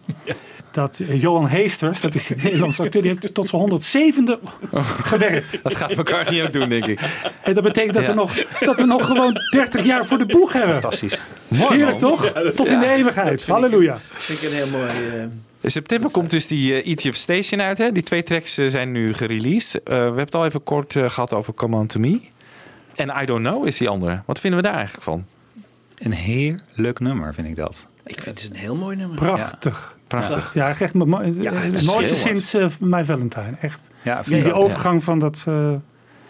Dat 0.76 0.98
eh, 0.98 1.20
Johan 1.22 1.48
Heesters, 1.48 2.00
dat 2.00 2.14
is 2.14 2.30
een 2.30 2.36
Nederlandse 2.42 2.82
acteur, 2.82 3.02
die 3.02 3.10
heeft 3.10 3.34
tot 3.34 3.48
zijn 3.48 3.80
107e 3.80 4.38
gewerkt. 5.02 5.62
Dat 5.62 5.74
gaat 5.76 5.96
McCartney 5.96 6.42
ook 6.44 6.52
doen, 6.52 6.68
denk 6.68 6.86
ik. 6.86 7.00
En 7.42 7.54
dat 7.54 7.62
betekent 7.62 7.94
dat, 7.94 8.02
Ja. 8.02 8.08
we 8.08 8.14
nog, 8.14 8.34
dat 8.60 8.76
we 8.76 8.84
nog 8.84 9.06
gewoon 9.06 9.34
30 9.50 9.84
jaar 9.84 10.06
voor 10.06 10.18
de 10.18 10.26
boeg 10.26 10.52
hebben. 10.52 10.72
Fantastisch. 10.80 11.22
Mooi, 11.48 11.74
Heerlijk 11.76 12.00
man. 12.00 12.10
toch? 12.10 12.32
Tot 12.54 12.66
in 12.68 12.78
de 12.78 12.86
eeuwigheid. 12.88 13.46
Halleluja. 13.46 13.98
vind 14.10 14.42
ik 14.42 14.48
een 14.48 14.54
heel 14.56 14.70
mooi... 14.78 14.88
eh, 15.16 15.22
In 15.60 15.70
september 15.70 16.10
komt 16.10 16.30
dus 16.30 16.46
die 16.46 16.82
eh, 16.82 16.92
Egypt 16.92 17.16
Station 17.16 17.60
uit. 17.62 17.78
Hè? 17.78 17.92
Die 17.92 18.02
twee 18.02 18.22
tracks 18.22 18.54
zijn 18.54 18.92
nu 18.92 19.14
gereleased. 19.14 19.74
Eh, 19.82 19.94
we 19.96 20.00
hebben 20.02 20.18
het 20.24 20.34
al 20.34 20.44
even 20.44 20.62
kort 20.62 20.96
eh, 20.96 21.10
gehad 21.10 21.32
over 21.32 21.54
Come 21.54 21.76
On 21.76 21.86
To 21.86 22.00
Me. 22.00 22.20
En 22.94 23.14
I 23.22 23.24
Don't 23.24 23.42
Know 23.46 23.66
is 23.66 23.76
die 23.78 23.88
andere. 23.88 24.22
Wat 24.26 24.38
vinden 24.40 24.60
we 24.60 24.66
daar 24.66 24.74
eigenlijk 24.76 25.04
van? 25.04 25.24
Een 25.98 26.12
heerlijk 26.12 27.00
nummer, 27.00 27.34
vind 27.34 27.46
ik 27.48 27.56
dat. 27.56 27.86
Ik 28.06 28.20
vind 28.20 28.42
het 28.42 28.50
een 28.52 28.56
heel 28.58 28.76
mooi 28.76 28.96
nummer. 28.96 29.16
Prachtig. 29.18 29.94
Prachtig. 30.06 30.54
Ja, 30.54 30.68
echt 30.78 30.94
mo- 30.94 31.04
mo- 31.06 31.22
Ja, 31.40 31.52
mooiste 31.86 32.14
sinds 32.14 32.54
eh 32.54 32.66
My 32.80 33.04
Valentine. 33.04 33.54
Echt. 33.60 33.90
Ja, 34.02 34.20
Die, 34.24 34.42
die 34.42 34.52
overgang 34.52 35.04
van 35.04 35.18
dat... 35.18 35.44
eh 35.48 35.54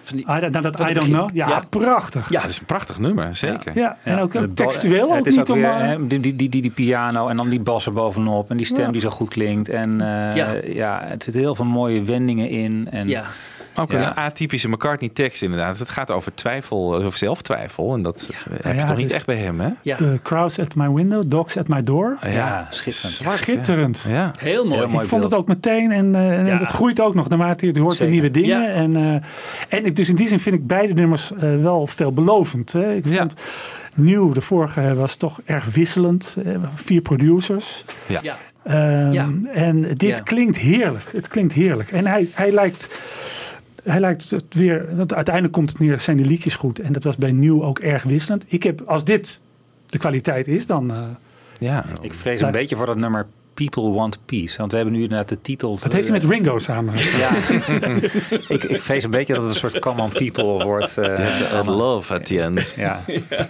Van 0.03 0.17
die, 0.17 0.27
I, 0.27 0.49
naar 0.51 0.63
dat 0.63 0.77
van 0.77 0.85
I 0.87 0.89
het 0.89 0.99
Don't. 0.99 1.09
Know. 1.11 1.31
Ja, 1.35 1.49
Ja. 1.49 1.63
prachtig. 1.71 2.31
Ja, 2.31 2.41
het 2.41 2.51
is 2.51 2.59
een 2.59 2.65
prachtig 2.65 2.99
nummer, 2.99 3.35
zeker. 3.35 3.79
Ja, 3.79 3.97
en 4.03 4.19
ook, 4.19 4.35
En 4.35 4.41
ook 4.41 4.47
het 4.47 4.55
ba- 4.55 4.65
textueel 4.65 5.09
het 5.11 5.19
ook 5.19 5.27
is 5.27 5.37
niet 5.37 5.49
weer, 5.49 5.71
eh, 5.71 5.97
die, 5.99 6.21
die, 6.21 6.37
die, 6.37 6.49
die, 6.49 6.63
die 6.63 6.71
piano 6.71 7.29
en 7.29 7.37
dan 7.37 7.49
die 7.49 7.61
bas 7.61 7.87
er 7.87 7.93
bovenop. 7.93 8.51
En 8.51 8.57
die 8.57 8.67
stem 8.67 8.85
Ja. 8.87 8.93
die 8.93 9.01
zo 9.01 9.11
goed 9.11 9.29
klinkt. 9.29 9.69
En 9.69 10.01
eh, 10.01 10.35
Ja. 10.35 10.53
ja. 10.65 11.01
het 11.05 11.23
zit 11.23 11.35
heel 11.35 11.55
veel 11.55 11.65
mooie 11.65 12.03
wendingen 12.03 12.49
in. 12.49 12.89
En, 12.91 13.09
Ja. 13.09 13.25
Ook 13.77 13.93
een 13.93 14.15
atypische 14.15 14.69
McCartney-tekst 14.69 15.43
inderdaad. 15.43 15.79
Het 15.79 15.91
gaat 15.91 16.11
over 16.11 16.35
twijfel, 16.35 16.79
of 17.05 17.15
zelftwijfel. 17.17 17.95
En 17.95 18.03
dat 18.03 18.29
eh, 18.31 18.37
heb 18.63 18.75
je 18.75 18.81
ja, 18.81 18.85
toch 18.87 18.97
niet 18.97 19.07
dus- 19.07 19.17
echt 19.17 19.27
bij 19.27 19.37
hem, 19.37 19.61
hè? 19.61 19.71
The 19.97 20.19
crowds 20.23 20.59
at 20.59 20.75
my 20.75 20.91
window, 20.91 21.23
dogs 21.27 21.57
at 21.57 21.69
my 21.69 21.83
door. 21.83 22.17
Ja, 22.31 22.67
schitterend. 22.71 23.13
Zwart, 23.15 23.37
Schitterend. 23.37 24.05
Ja. 24.09 24.31
Heel 24.39 24.67
mooi. 24.67 25.03
ik 25.03 25.09
vond 25.09 25.25
het 25.25 25.35
ook 25.35 25.49
meteen 25.49 25.93
en, 25.93 26.15
eh, 26.15 26.39
en 26.39 26.47
Ja. 26.47 26.59
het 26.59 26.71
groeit 26.71 27.01
ook 27.01 27.15
nog 27.15 27.29
naarmate 27.29 27.67
je 27.73 27.81
hoort 27.81 27.99
weer 27.99 28.09
nieuwe 28.11 28.31
dingen. 28.31 28.63
Ja. 28.63 28.69
En, 28.69 28.97
eh, 28.97 29.79
en 29.79 29.85
ik, 29.87 29.97
dus 29.97 30.09
in 30.09 30.15
die 30.17 30.29
zin 30.29 30.41
vind 30.41 30.55
ik 30.57 30.67
beide 30.67 30.93
nummers 30.93 31.33
eh, 31.33 31.57
wel 31.57 31.87
veelbelovend. 31.87 32.73
Hè. 32.73 32.95
Ik 32.95 33.05
vond 33.07 33.35
nieuw, 33.95 34.33
de 34.33 34.41
vorige 34.41 34.95
was 34.95 35.17
toch 35.17 35.41
erg 35.45 35.65
wisselend. 35.65 36.37
eh, 36.45 36.55
vier 36.75 37.01
producers. 37.01 37.85
Ja. 38.07 38.19
Ja. 38.23 38.39
Ehm, 38.63 39.13
Ja. 39.13 39.29
En 39.55 39.81
dit 39.83 40.01
Ja. 40.19 40.23
klinkt 40.25 40.57
heerlijk. 40.59 41.05
Het 41.13 41.29
klinkt 41.29 41.53
heerlijk. 41.53 41.91
En 41.93 42.07
hij, 42.07 42.29
hij 42.33 42.53
lijkt. 42.53 43.01
Hij 43.87 44.01
lijkt 44.01 44.31
het 44.31 44.45
weer. 44.49 44.87
Want 44.97 45.15
uiteindelijk 45.15 45.55
komt 45.55 45.71
het 45.71 45.79
neer, 45.79 46.01
zijn 46.01 46.17
de 46.17 46.25
liedjes 46.25 46.55
goed. 46.55 46.79
En 46.79 46.93
dat 46.93 47.05
was 47.05 47.17
bij 47.17 47.33
Nieuw 47.33 47.63
ook 47.65 47.79
erg 47.79 48.03
wisselend. 48.03 48.45
Ik 48.49 48.63
heb, 48.63 48.81
als 48.87 49.05
dit 49.05 49.41
de 49.87 49.99
kwaliteit 49.99 50.49
is, 50.49 50.67
dan. 50.67 50.91
eh, 50.93 51.03
Ja. 51.59 51.85
Ik 52.01 52.13
vrees 52.13 52.41
een 52.41 52.51
beetje 52.51 52.77
voor 52.77 52.87
dat 52.87 52.97
nummer 52.97 53.27
People 53.55 53.91
Want 53.91 54.19
Peace. 54.25 54.59
Want 54.59 54.71
we 54.71 54.77
hebben 54.77 54.95
nu 54.95 55.03
inderdaad 55.03 55.29
de 55.29 55.41
titel. 55.41 55.79
dat 55.83 55.93
heeft 55.93 56.09
hij 56.09 56.19
met 56.21 56.31
Ringo 56.31 56.59
samen. 56.59 56.95
Ja, 57.19 57.31
ik, 58.55 58.65
ik 58.65 58.81
vrees 58.81 59.05
een 59.05 59.11
beetje 59.11 59.35
dat 59.35 59.43
het 59.43 59.53
een 59.53 59.59
soort 59.59 59.79
Come 59.79 60.03
On 60.03 60.11
People 60.11 60.65
wordt. 60.65 60.99
eh, 60.99 61.05
You 61.05 61.21
have 61.23 61.45
to 61.49 61.57
add 61.57 61.67
love 61.67 62.15
at 62.15 62.27
the 62.27 62.41
end. 62.43 62.75
Ja. 62.77 63.01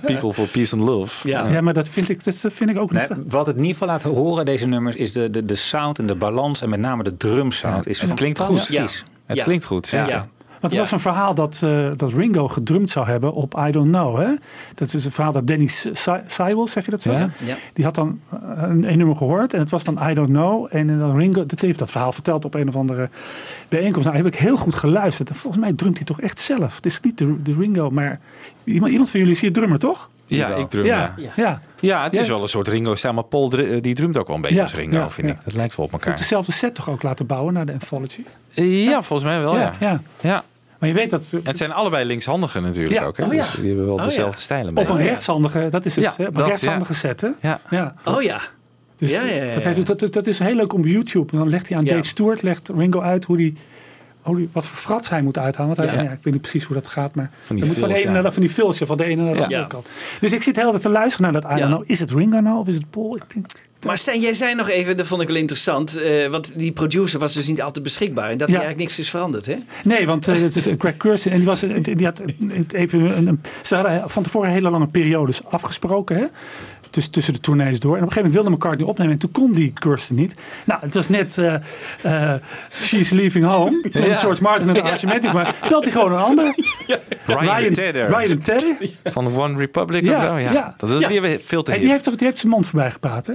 People 0.04 0.32
for 0.32 0.46
peace 0.48 0.74
and 0.76 0.84
love. 0.88 1.28
Ja, 1.28 1.60
maar 1.60 1.72
dat 1.74 1.88
vind 1.88 2.08
ik, 2.08 2.24
dat 2.24 2.34
vind 2.48 2.70
ik 2.70 2.78
ook 2.78 2.92
Nee, 2.92 3.06
niet. 3.08 3.32
wat 3.32 3.46
het 3.46 3.56
in 3.56 3.62
ieder 3.62 3.72
geval 3.78 3.88
laat 3.88 4.02
horen, 4.02 4.44
deze 4.44 4.66
nummers, 4.66 4.96
is 4.96 5.12
de, 5.12 5.30
de, 5.30 5.42
de 5.44 5.54
sound 5.54 5.98
en 5.98 6.06
de 6.06 6.14
balans. 6.14 6.62
En 6.62 6.68
met 6.68 6.80
name 6.80 7.02
de 7.02 7.16
drumsound. 7.16 7.86
Is 7.88 8.00
Het 8.00 8.14
klinkt 8.14 8.38
goed. 8.38 8.46
fantastisch. 8.66 9.04
Het 9.26 9.36
Ja. 9.36 9.42
klinkt 9.44 9.64
goed, 9.64 9.88
Ja. 9.88 10.28
Want 10.60 10.72
er 10.72 10.78
was 10.78 10.92
een 10.92 11.00
verhaal 11.00 11.34
dat, 11.34 11.60
eh, 11.64 11.90
dat 11.96 12.12
Ringo 12.12 12.48
gedrumd 12.48 12.90
zou 12.90 13.06
hebben 13.06 13.32
op 13.32 13.62
I 13.68 13.70
Don't 13.70 13.88
Know. 13.88 14.18
Hè? 14.18 14.34
Dat 14.74 14.94
is 14.94 15.04
een 15.04 15.10
verhaal 15.12 15.32
dat 15.32 15.46
Danny 15.46 15.66
Sy- 15.66 15.90
Sywell, 16.26 16.66
zeg 16.68 16.84
je 16.84 16.90
dat 16.90 17.02
zo? 17.02 17.12
Ja. 17.12 17.28
Ja. 17.46 17.56
Die 17.72 17.84
had 17.84 17.94
dan 17.94 18.20
eh, 18.30 18.38
een, 18.56 18.90
een 18.90 18.98
nummer 18.98 19.16
gehoord 19.16 19.52
en 19.54 19.60
het 19.60 19.70
was 19.70 19.84
dan 19.84 19.98
I 20.08 20.14
Don't 20.14 20.28
Know. 20.28 20.66
En 20.70 20.98
dan 20.98 21.16
Ringo, 21.16 21.46
dat 21.46 21.60
heeft 21.60 21.78
dat 21.78 21.90
verhaal 21.90 22.12
verteld 22.12 22.44
op 22.44 22.54
een 22.54 22.68
of 22.68 22.76
andere 22.76 23.08
bijeenkomst. 23.68 24.04
Nou, 24.08 24.16
heb 24.24 24.26
ik 24.34 24.38
heel 24.38 24.56
goed 24.56 24.74
geluisterd. 24.74 25.28
En 25.28 25.34
volgens 25.34 25.62
mij 25.62 25.72
drumt 25.72 25.96
hij 25.96 26.06
toch 26.06 26.20
echt 26.20 26.38
zelf. 26.38 26.76
Het 26.76 26.86
is 26.86 27.00
niet 27.00 27.18
de, 27.18 27.42
de 27.42 27.52
Ringo, 27.58 27.90
maar 27.90 28.20
iemand, 28.64 28.92
iemand 28.92 29.10
van 29.10 29.20
jullie 29.20 29.34
is 29.34 29.40
hier 29.40 29.52
drummer, 29.52 29.78
toch? 29.78 30.10
Ja, 30.26 30.48
ik 30.48 30.68
drum, 30.68 30.84
ja. 30.84 30.96
Ja, 30.96 31.14
Ja, 31.16 31.32
ja. 31.36 31.60
ja. 31.80 32.02
het 32.04 32.16
is 32.16 32.28
wel 32.28 32.42
een 32.42 32.48
soort 32.48 32.68
Ringo. 32.68 32.94
Zeg 32.94 33.12
maar, 33.12 33.24
Paul 33.24 33.48
dr- 33.48 33.80
die 33.80 33.94
drumt 33.94 34.18
ook 34.18 34.26
wel 34.26 34.36
een 34.36 34.42
beetje 34.42 34.56
Ja, 34.56 34.62
als 34.62 34.74
Ringo, 34.74 34.96
ja, 34.96 35.10
vind 35.10 35.28
ja. 35.28 35.34
ik. 35.34 35.44
Dat 35.44 35.54
lijkt 35.54 35.76
wel 35.76 35.86
op 35.86 35.92
elkaar. 35.92 36.16
dezelfde 36.16 36.52
set 36.52 36.74
toch 36.74 36.90
ook 36.90 37.02
laten 37.02 37.26
bouwen 37.26 37.54
naar 37.54 37.66
de 37.66 37.72
Anthology? 37.72 38.20
Ja, 38.54 39.02
volgens 39.02 39.28
mij 39.28 39.40
wel, 39.40 39.56
ja. 39.56 39.72
ja. 39.80 40.00
ja. 40.20 40.44
Maar 40.78 40.88
je 40.88 40.94
weet 40.94 41.10
dat... 41.10 41.28
En 41.32 41.40
het 41.44 41.56
zijn 41.56 41.72
allebei 41.72 42.04
linkshandigen 42.04 42.62
natuurlijk 42.62 43.00
Ja. 43.00 43.04
ook. 43.06 43.16
Hè? 43.16 43.24
Oh 43.26 43.32
ja. 43.32 43.42
Dus 43.42 43.52
die 43.52 43.66
hebben 43.66 43.84
wel 43.84 43.94
Oh 43.94 44.00
ja. 44.00 44.06
dezelfde 44.06 44.40
stijlen. 44.40 44.76
Op 44.76 44.88
een 44.88 44.96
rechtshandige, 44.96 45.68
dat 45.70 45.84
is 45.84 45.96
het. 45.96 46.16
Hè? 46.16 46.22
Op 46.24 46.28
een 46.28 46.34
dat, 46.34 46.46
rechtshandige 46.46 46.92
ja. 46.92 46.98
set, 46.98 47.20
hè? 47.20 47.28
Ja. 47.40 47.60
Ja. 47.70 47.94
Oh 48.04 48.22
ja. 48.22 48.40
Dus 48.98 49.10
Ja, 49.12 49.22
ja, 49.22 49.42
ja, 49.44 49.54
Dat, 49.54 49.64
heeft, 49.64 49.86
dat, 49.86 50.12
dat 50.12 50.26
is 50.26 50.38
heel 50.38 50.54
leuk 50.54 50.72
om 50.72 50.80
op 50.80 50.86
YouTube. 50.86 51.32
En 51.32 51.38
dan 51.38 51.48
legt 51.48 51.68
hij 51.68 51.76
aan 51.78 51.84
Ja. 51.84 51.94
Dave 51.94 52.08
Stewart, 52.08 52.42
legt 52.42 52.68
Ringo 52.76 53.00
uit 53.00 53.24
hoe 53.24 53.36
die, 53.36 53.56
wat 54.52 54.64
voor 54.66 54.76
frats 54.78 55.08
hij 55.08 55.22
moet 55.22 55.38
uithalen. 55.38 55.76
Want 55.76 55.88
hij, 55.90 55.98
Ja. 55.98 56.04
ja. 56.04 56.10
ik 56.10 56.18
weet 56.22 56.32
niet 56.32 56.42
precies 56.42 56.64
hoe 56.64 56.76
dat 56.76 56.86
gaat, 56.86 57.14
maar 57.14 57.30
Van 57.42 57.56
die 57.56 57.64
er 57.64 57.70
moet 57.70 57.78
van 57.80 57.88
de 57.88 57.94
ene 58.04 58.10
naar 58.22 58.32
van 58.32 58.42
die 58.42 58.50
filsje, 58.50 58.86
van 58.86 58.96
de 58.96 59.04
ene 59.04 59.22
naar 59.22 59.32
de 59.32 59.38
Ja. 59.38 59.44
andere 59.44 59.66
kant. 59.66 59.88
Dus 60.20 60.32
ik 60.32 60.42
zit 60.42 60.56
heel 60.56 60.70
tijd 60.70 60.82
te 60.82 60.88
luisteren 60.88 61.32
naar 61.32 61.42
dat 61.42 61.50
I 61.50 61.54
Ja. 61.54 61.60
don't 61.60 61.74
know. 61.74 61.90
Is 61.90 62.00
het 62.00 62.10
Ringo 62.10 62.38
nou 62.40 62.58
of 62.58 62.68
is 62.68 62.74
het 62.74 62.90
Paul? 62.90 63.16
Ik 63.16 63.22
denk, 63.34 63.46
Maar 63.86 63.98
Stijn, 63.98 64.20
jij 64.20 64.34
zei 64.34 64.54
nog 64.54 64.68
even, 64.68 64.96
dat 64.96 65.06
vond 65.06 65.22
ik 65.22 65.28
wel 65.28 65.36
interessant. 65.36 65.96
eh, 65.96 66.28
want 66.28 66.52
die 66.58 66.72
producer 66.72 67.18
was 67.18 67.32
dus 67.34 67.46
niet 67.46 67.62
altijd 67.62 67.84
beschikbaar. 67.84 68.30
En 68.30 68.38
dat 68.38 68.48
Ja. 68.48 68.54
er 68.54 68.60
eigenlijk 68.60 68.78
niks 68.88 68.98
is 68.98 69.10
veranderd, 69.10 69.46
hè? 69.46 69.54
Nee, 69.84 70.06
want 70.06 70.28
eh, 70.28 70.34
het 70.40 70.56
is 70.56 70.66
Greg 70.78 70.96
Kirsten 70.96 71.30
en 71.30 71.36
die, 71.36 71.46
was, 71.46 71.60
die 71.60 72.04
had 72.04 72.22
even 72.72 73.00
een, 73.16 73.26
een- 73.26 73.40
ze 73.62 73.74
hadden 73.74 74.10
van 74.10 74.22
tevoren 74.22 74.50
hele 74.50 74.70
lange 74.70 74.86
periodes 74.86 75.44
afgesproken. 75.44 76.16
Hè? 76.16 76.24
Dus 76.90 77.08
tussen 77.08 77.32
de 77.34 77.40
tournees 77.40 77.80
door. 77.80 77.96
En 77.96 78.02
op 78.02 78.06
een 78.06 78.12
gegeven 78.12 78.30
moment 78.32 78.32
wilde 78.34 78.50
McCartney 78.56 78.88
opnemen. 78.88 79.12
En 79.12 79.18
toen 79.18 79.30
kon 79.32 79.52
die 79.52 79.72
Kirsten 79.72 80.14
niet. 80.14 80.34
Nou, 80.64 80.80
het 80.82 80.94
was 80.94 81.08
net 81.08 81.38
eh, 81.38 81.54
eh, 82.34 82.40
She's 82.82 83.10
Leaving 83.10 83.44
Home. 83.44 83.80
Toen 83.92 84.04
Ja. 84.06 84.14
George 84.14 84.42
Martin 84.42 84.68
het 84.68 84.80
arrangement. 84.80 85.32
Maar 85.32 85.54
belt 85.68 85.84
hij 85.84 85.92
gewoon 85.92 86.12
een 86.12 86.18
ander. 86.18 86.54
Ryan 87.26 87.72
Tedder. 87.72 88.06
Ryan 88.18 88.38
Tedder. 88.38 88.76
Van 89.04 89.36
One 89.36 89.58
Republic 89.58 90.04
Ja, 90.04 90.14
of 90.22 90.28
zo? 90.28 90.54
Ja. 90.54 90.74
Dat 90.76 90.90
is 90.90 91.08
ja. 91.08 91.20
weer 91.20 91.40
veel 91.40 91.62
te 91.62 91.72
En 91.72 91.80
die 91.80 91.90
heeft, 91.90 92.04
toch- 92.04 92.14
die 92.16 92.26
heeft 92.26 92.38
zijn 92.38 92.52
mond 92.52 92.66
voorbij 92.66 92.90
gepraat, 92.90 93.26
hè? 93.26 93.32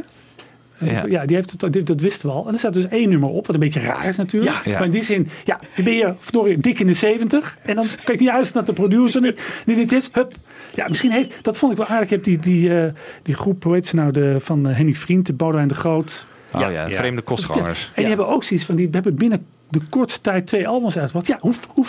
Ja. 0.86 1.04
Ja, 1.10 1.26
die 1.26 1.36
heeft 1.36 1.52
het, 1.62 1.88
dat 1.88 2.02
wisten 2.02 2.30
we 2.30 2.36
al. 2.36 2.48
En 2.48 2.54
er 2.54 2.60
staat 2.60 2.74
dus 2.74 2.88
één 2.88 3.10
nummer 3.10 3.30
op, 3.30 3.46
wat 3.46 3.56
een 3.56 3.62
beetje 3.62 3.80
raar 3.80 4.08
is 4.08 4.18
natuurlijk. 4.18 4.52
Ja. 4.52 4.72
Ja. 4.72 4.78
Maar 4.78 4.86
in 4.86 4.92
die 4.92 5.04
zin, 5.04 5.30
ja, 5.46 5.60
dan 5.76 5.84
ben 5.86 5.94
je 5.94 6.14
verdorie, 6.20 6.58
dik 6.60 6.80
in 6.80 6.88
de 6.88 6.94
70. 6.94 7.58
En 7.62 7.76
dan 7.76 7.88
kijk 8.04 8.20
niet 8.20 8.30
uit 8.30 8.54
naar 8.54 8.66
de 8.66 8.74
producer 8.74 9.22
die 9.66 9.76
dit 9.76 9.92
is. 9.92 10.10
Hup. 10.12 10.34
Ja, 10.76 10.88
misschien 10.88 11.12
heeft, 11.12 11.34
dat 11.42 11.58
vond 11.58 11.72
ik 11.72 11.78
wel 11.78 11.88
aardig. 11.88 12.10
Je 12.10 12.16
hebt 12.16 12.28
die, 12.28 12.40
die, 12.40 12.80
eh, 12.82 12.92
die 13.24 13.36
groep, 13.36 13.64
hoe 13.64 13.74
heet 13.74 13.86
ze 13.88 13.96
nou, 13.96 14.12
de, 14.12 14.36
van 14.40 14.68
eh, 14.70 14.76
Henny 14.76 14.94
Vriend, 14.94 15.26
de 15.26 15.34
Boudewijn 15.34 15.68
de 15.68 15.76
Groot. 15.76 16.26
Oh 16.54 16.72
ja, 16.72 16.90
vreemde 16.90 17.22
kostgangers. 17.22 17.86
En 17.86 17.92
die 17.96 18.06
hebben 18.08 18.28
ook 18.28 18.44
zoiets 18.44 18.66
van, 18.66 18.76
die 18.76 18.88
hebben 18.92 19.16
binnen 19.16 19.46
de 19.70 19.80
kortste 19.90 20.22
tijd 20.22 20.48
twee 20.48 20.68
albums 20.68 20.98
uitgebracht. 20.98 21.28
Ja, 21.28 21.38
hoe, 21.40 21.54
hoe, 21.70 21.86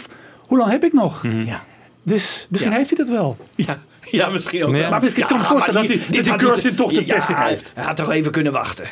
hoe 0.47 0.59
lang 0.59 0.71
heb 0.71 0.85
ik 0.85 0.93
nog? 0.93 1.23
Ja. 1.45 1.63
Dus 2.03 2.47
misschien 2.51 2.71
Ja. 2.73 2.77
heeft 2.79 2.97
hij 2.97 2.99
dat 2.99 3.09
wel. 3.15 3.37
Ja, 3.55 3.79
ja 4.11 4.29
misschien 4.29 4.65
ook 4.65 4.73
Ja. 4.75 4.79
wel. 4.81 4.91
Maar 4.91 5.03
misschien 5.03 5.27
kan 5.27 5.37
ik 5.37 5.43
me 5.43 5.49
voorstellen 5.49 5.87
dat 5.89 6.63
hij 6.63 6.73
toch 6.75 6.93
de 6.93 7.07
ja, 7.07 7.15
pest 7.15 7.29
in 7.29 7.35
hij- 7.35 7.49
heeft. 7.49 7.73
Hij 7.75 7.85
had 7.85 7.97
toch 7.97 8.11
even 8.11 8.33
kunnen 8.33 8.53
wachten. 8.53 8.85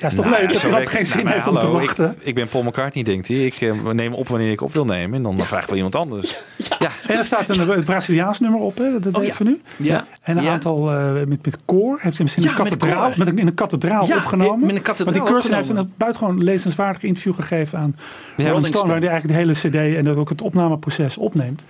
Ja, 0.00 0.06
is 0.06 0.14
toch 0.14 0.24
Nou, 0.24 0.40
leuk 0.40 0.52
dat 0.52 0.62
werkt- 0.62 0.88
geen 0.88 1.02
nou, 1.02 1.12
zin 1.12 1.24
maar 1.24 1.32
heeft 1.32 1.46
om 1.46 1.58
te 1.58 1.66
wachten. 1.68 2.14
Ik, 2.18 2.26
ik 2.26 2.34
ben 2.34 2.48
Paul 2.48 2.62
McCartney, 2.62 3.04
denkt 3.04 3.28
hij. 3.28 3.36
Ik 3.36 3.54
eh, 3.54 3.72
neem 3.92 4.14
op 4.14 4.28
wanneer 4.28 4.50
ik 4.50 4.60
op 4.60 4.72
wil 4.72 4.84
nemen. 4.84 5.16
En 5.16 5.22
dan 5.22 5.46
vraagt 5.46 5.66
wel 5.66 5.76
iemand 5.76 5.94
anders. 5.96 6.36
Ja. 6.78 6.88
En 7.06 7.16
er 7.18 7.24
staat 7.24 7.48
een, 7.48 7.70
een 7.70 7.84
Braziliaans 7.84 8.40
nummer 8.40 8.60
op, 8.60 8.78
hè? 8.78 9.00
dat 9.00 9.14
Oh, 9.14 9.20
weten 9.20 9.36
we 9.38 9.44
nu. 9.44 9.60
Ja. 9.76 10.06
En 10.22 10.36
een 10.36 10.48
aantal 10.48 10.90
eh, 10.92 11.12
met, 11.12 11.44
met 11.44 11.58
koor. 11.64 11.98
Heeft 12.00 12.16
hij 12.16 12.22
misschien 12.24 12.42
Ja, 12.44 12.50
een 12.50 12.56
kathedraal, 12.56 13.12
met 13.16 13.26
een, 13.28 13.38
in 13.38 13.46
een 13.46 13.54
kathedraal 13.54 14.02
opgenomen. 14.02 14.66
met 14.66 14.76
een 14.76 14.82
kathedraal 14.82 15.14
Want 15.14 15.26
die 15.26 15.34
Kirsten 15.34 15.56
heeft 15.56 15.68
een 15.68 15.92
buitengewoon 15.96 16.42
lezenswaardig 16.44 17.02
interview 17.02 17.34
gegeven 17.34 17.78
aan 17.78 17.96
Rolling. 18.36 18.66
Stone. 18.66 18.86
Waar 18.88 19.00
hij 19.00 19.08
eigenlijk 19.08 19.28
de 19.38 19.44
hele 19.74 19.92
cd 19.92 19.96
en 19.96 20.04
dat 20.04 20.16
ook 20.16 20.28
het 20.28 20.42
opnameproces 20.42 21.16
opneemt. 21.16 21.62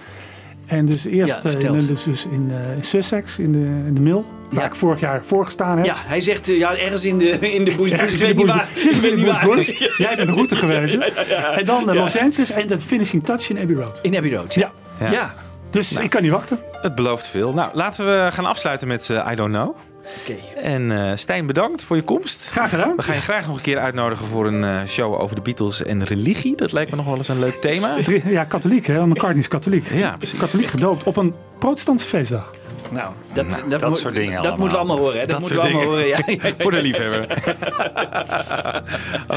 En 0.71 0.87
dus 0.87 1.05
eerst 1.05 1.29
Ja, 1.33 1.37
eh, 1.37 1.51
verteld. 1.51 1.81
in, 1.83 1.87
dus, 1.87 2.03
dus 2.03 2.25
in, 2.27 2.53
in 2.77 2.83
Sussex, 2.83 3.39
in 3.39 3.53
de, 3.53 3.59
in 3.59 3.95
de 3.95 4.01
mill, 4.01 4.23
waar 4.51 4.61
Ja. 4.62 4.66
ik 4.68 4.75
vorig 4.75 5.01
jaar 5.01 5.21
voor 5.25 5.45
gestaan 5.45 5.77
heb. 5.77 5.87
Ja, 5.87 5.95
hij 5.99 6.21
zegt 6.21 6.49
eh, 6.49 6.59
ja, 6.59 6.77
ergens 6.77 7.05
in 7.05 7.18
de, 7.18 7.31
in 7.53 7.64
de 7.64 7.75
bush. 7.75 7.91
Ergens 8.01 8.12
in 8.12 8.18
weet 8.27 8.37
de 8.37 8.45
niet 8.45 8.53
bush. 8.53 8.85
Ik 8.85 8.93
in 8.95 9.01
weet 9.01 9.11
de 9.11 9.16
niet 9.16 9.27
waar. 9.27 9.47
bush. 9.47 9.79
Jij 10.07 10.16
bent 10.16 10.29
de 10.29 10.35
route 10.35 10.57
geweest. 10.57 10.95
En 11.59 11.64
dan. 11.64 11.95
Los 11.95 12.18
Angeles 12.18 12.51
en 12.51 12.66
de 12.66 12.79
finishing 12.79 13.25
touch 13.25 13.49
in 13.51 13.59
Abbey 13.59 13.77
Road. 13.77 13.99
In 14.03 14.16
Abbey 14.16 14.33
Road. 14.35 14.55
Ja. 14.55 14.73
Ja. 15.01 15.11
Ja. 15.11 15.35
Dus 15.71 15.93
ik 15.93 16.11
kan 16.11 16.23
niet 16.23 16.31
wachten. 16.31 16.59
Het 16.73 16.95
belooft 16.95 17.27
veel. 17.27 17.53
Nou, 17.53 17.68
laten 17.75 18.07
we 18.07 18.29
gaan 18.33 18.45
afsluiten 18.47 18.89
met 18.89 19.09
I 19.31 19.35
Don't 19.35 19.53
Know. 19.53 19.77
Oké. 20.21 20.35
En 20.63 20.91
eh, 20.91 21.11
Stijn, 21.17 21.47
bedankt 21.47 21.83
voor 21.83 21.97
je 21.97 22.03
komst. 22.03 22.49
Graag 22.51 22.71
gedaan. 22.71 22.97
We 22.97 23.03
gaan 23.03 23.15
je 23.15 23.21
graag 23.21 23.47
nog 23.47 23.57
een 23.57 23.63
keer 23.63 23.79
uitnodigen 23.79 24.27
voor 24.27 24.47
een 24.47 24.65
eh, 24.65 24.77
show 24.87 25.21
over 25.21 25.37
de 25.37 25.43
Beatles 25.43 25.85
en 25.85 26.05
religie. 26.05 26.57
Dat 26.57 26.73
lijkt 26.73 26.91
me 26.91 26.97
nog 26.97 27.07
wel 27.07 27.17
eens 27.17 27.29
een 27.29 27.39
leuk 27.39 27.55
thema. 27.61 27.97
Ja, 28.25 28.45
katholiek, 28.45 28.87
hè? 28.87 29.07
McCartney 29.07 29.39
is 29.39 29.49
katholiek. 29.49 29.91
Ja, 29.93 30.17
precies. 30.17 30.39
Katholiek 30.39 30.69
gedoopt 30.69 31.03
op 31.03 31.17
een 31.17 31.35
protestantse 31.59 32.07
feestdag. 32.07 32.51
Nou, 32.91 33.13
dat, 33.33 33.63
dat, 33.69 33.81
dat 33.81 33.91
moet- 33.91 33.99
soort 33.99 34.15
dingen 34.15 34.43
Dat 34.43 34.57
moeten 34.57 34.79
we 34.79 34.85
allemaal 34.85 34.99
horen. 35.05 35.21
Hè? 35.21 35.27
Dat, 35.27 35.39
moeten 35.39 35.57
we 35.57 35.63
allemaal 35.63 35.83
horen. 35.85 36.07
Ja. 36.07 36.19
Voor 36.59 36.71
de 36.71 36.83
liefhebber. 36.83 37.21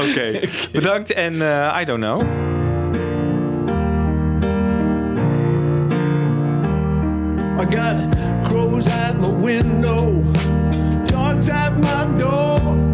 Oké, 0.08 0.40
bedankt 0.72 1.12
en 1.12 1.42
eh, 1.42 1.78
I 1.80 1.84
don't 1.84 2.00
know. 2.00 2.22
I 7.56 7.66
got 7.76 7.96
crows 8.44 8.86
at 8.88 9.16
my 9.18 9.44
window, 9.44 10.22
dogs 11.34 11.48
at 11.48 11.76
my 11.78 12.18
door. 12.18 12.93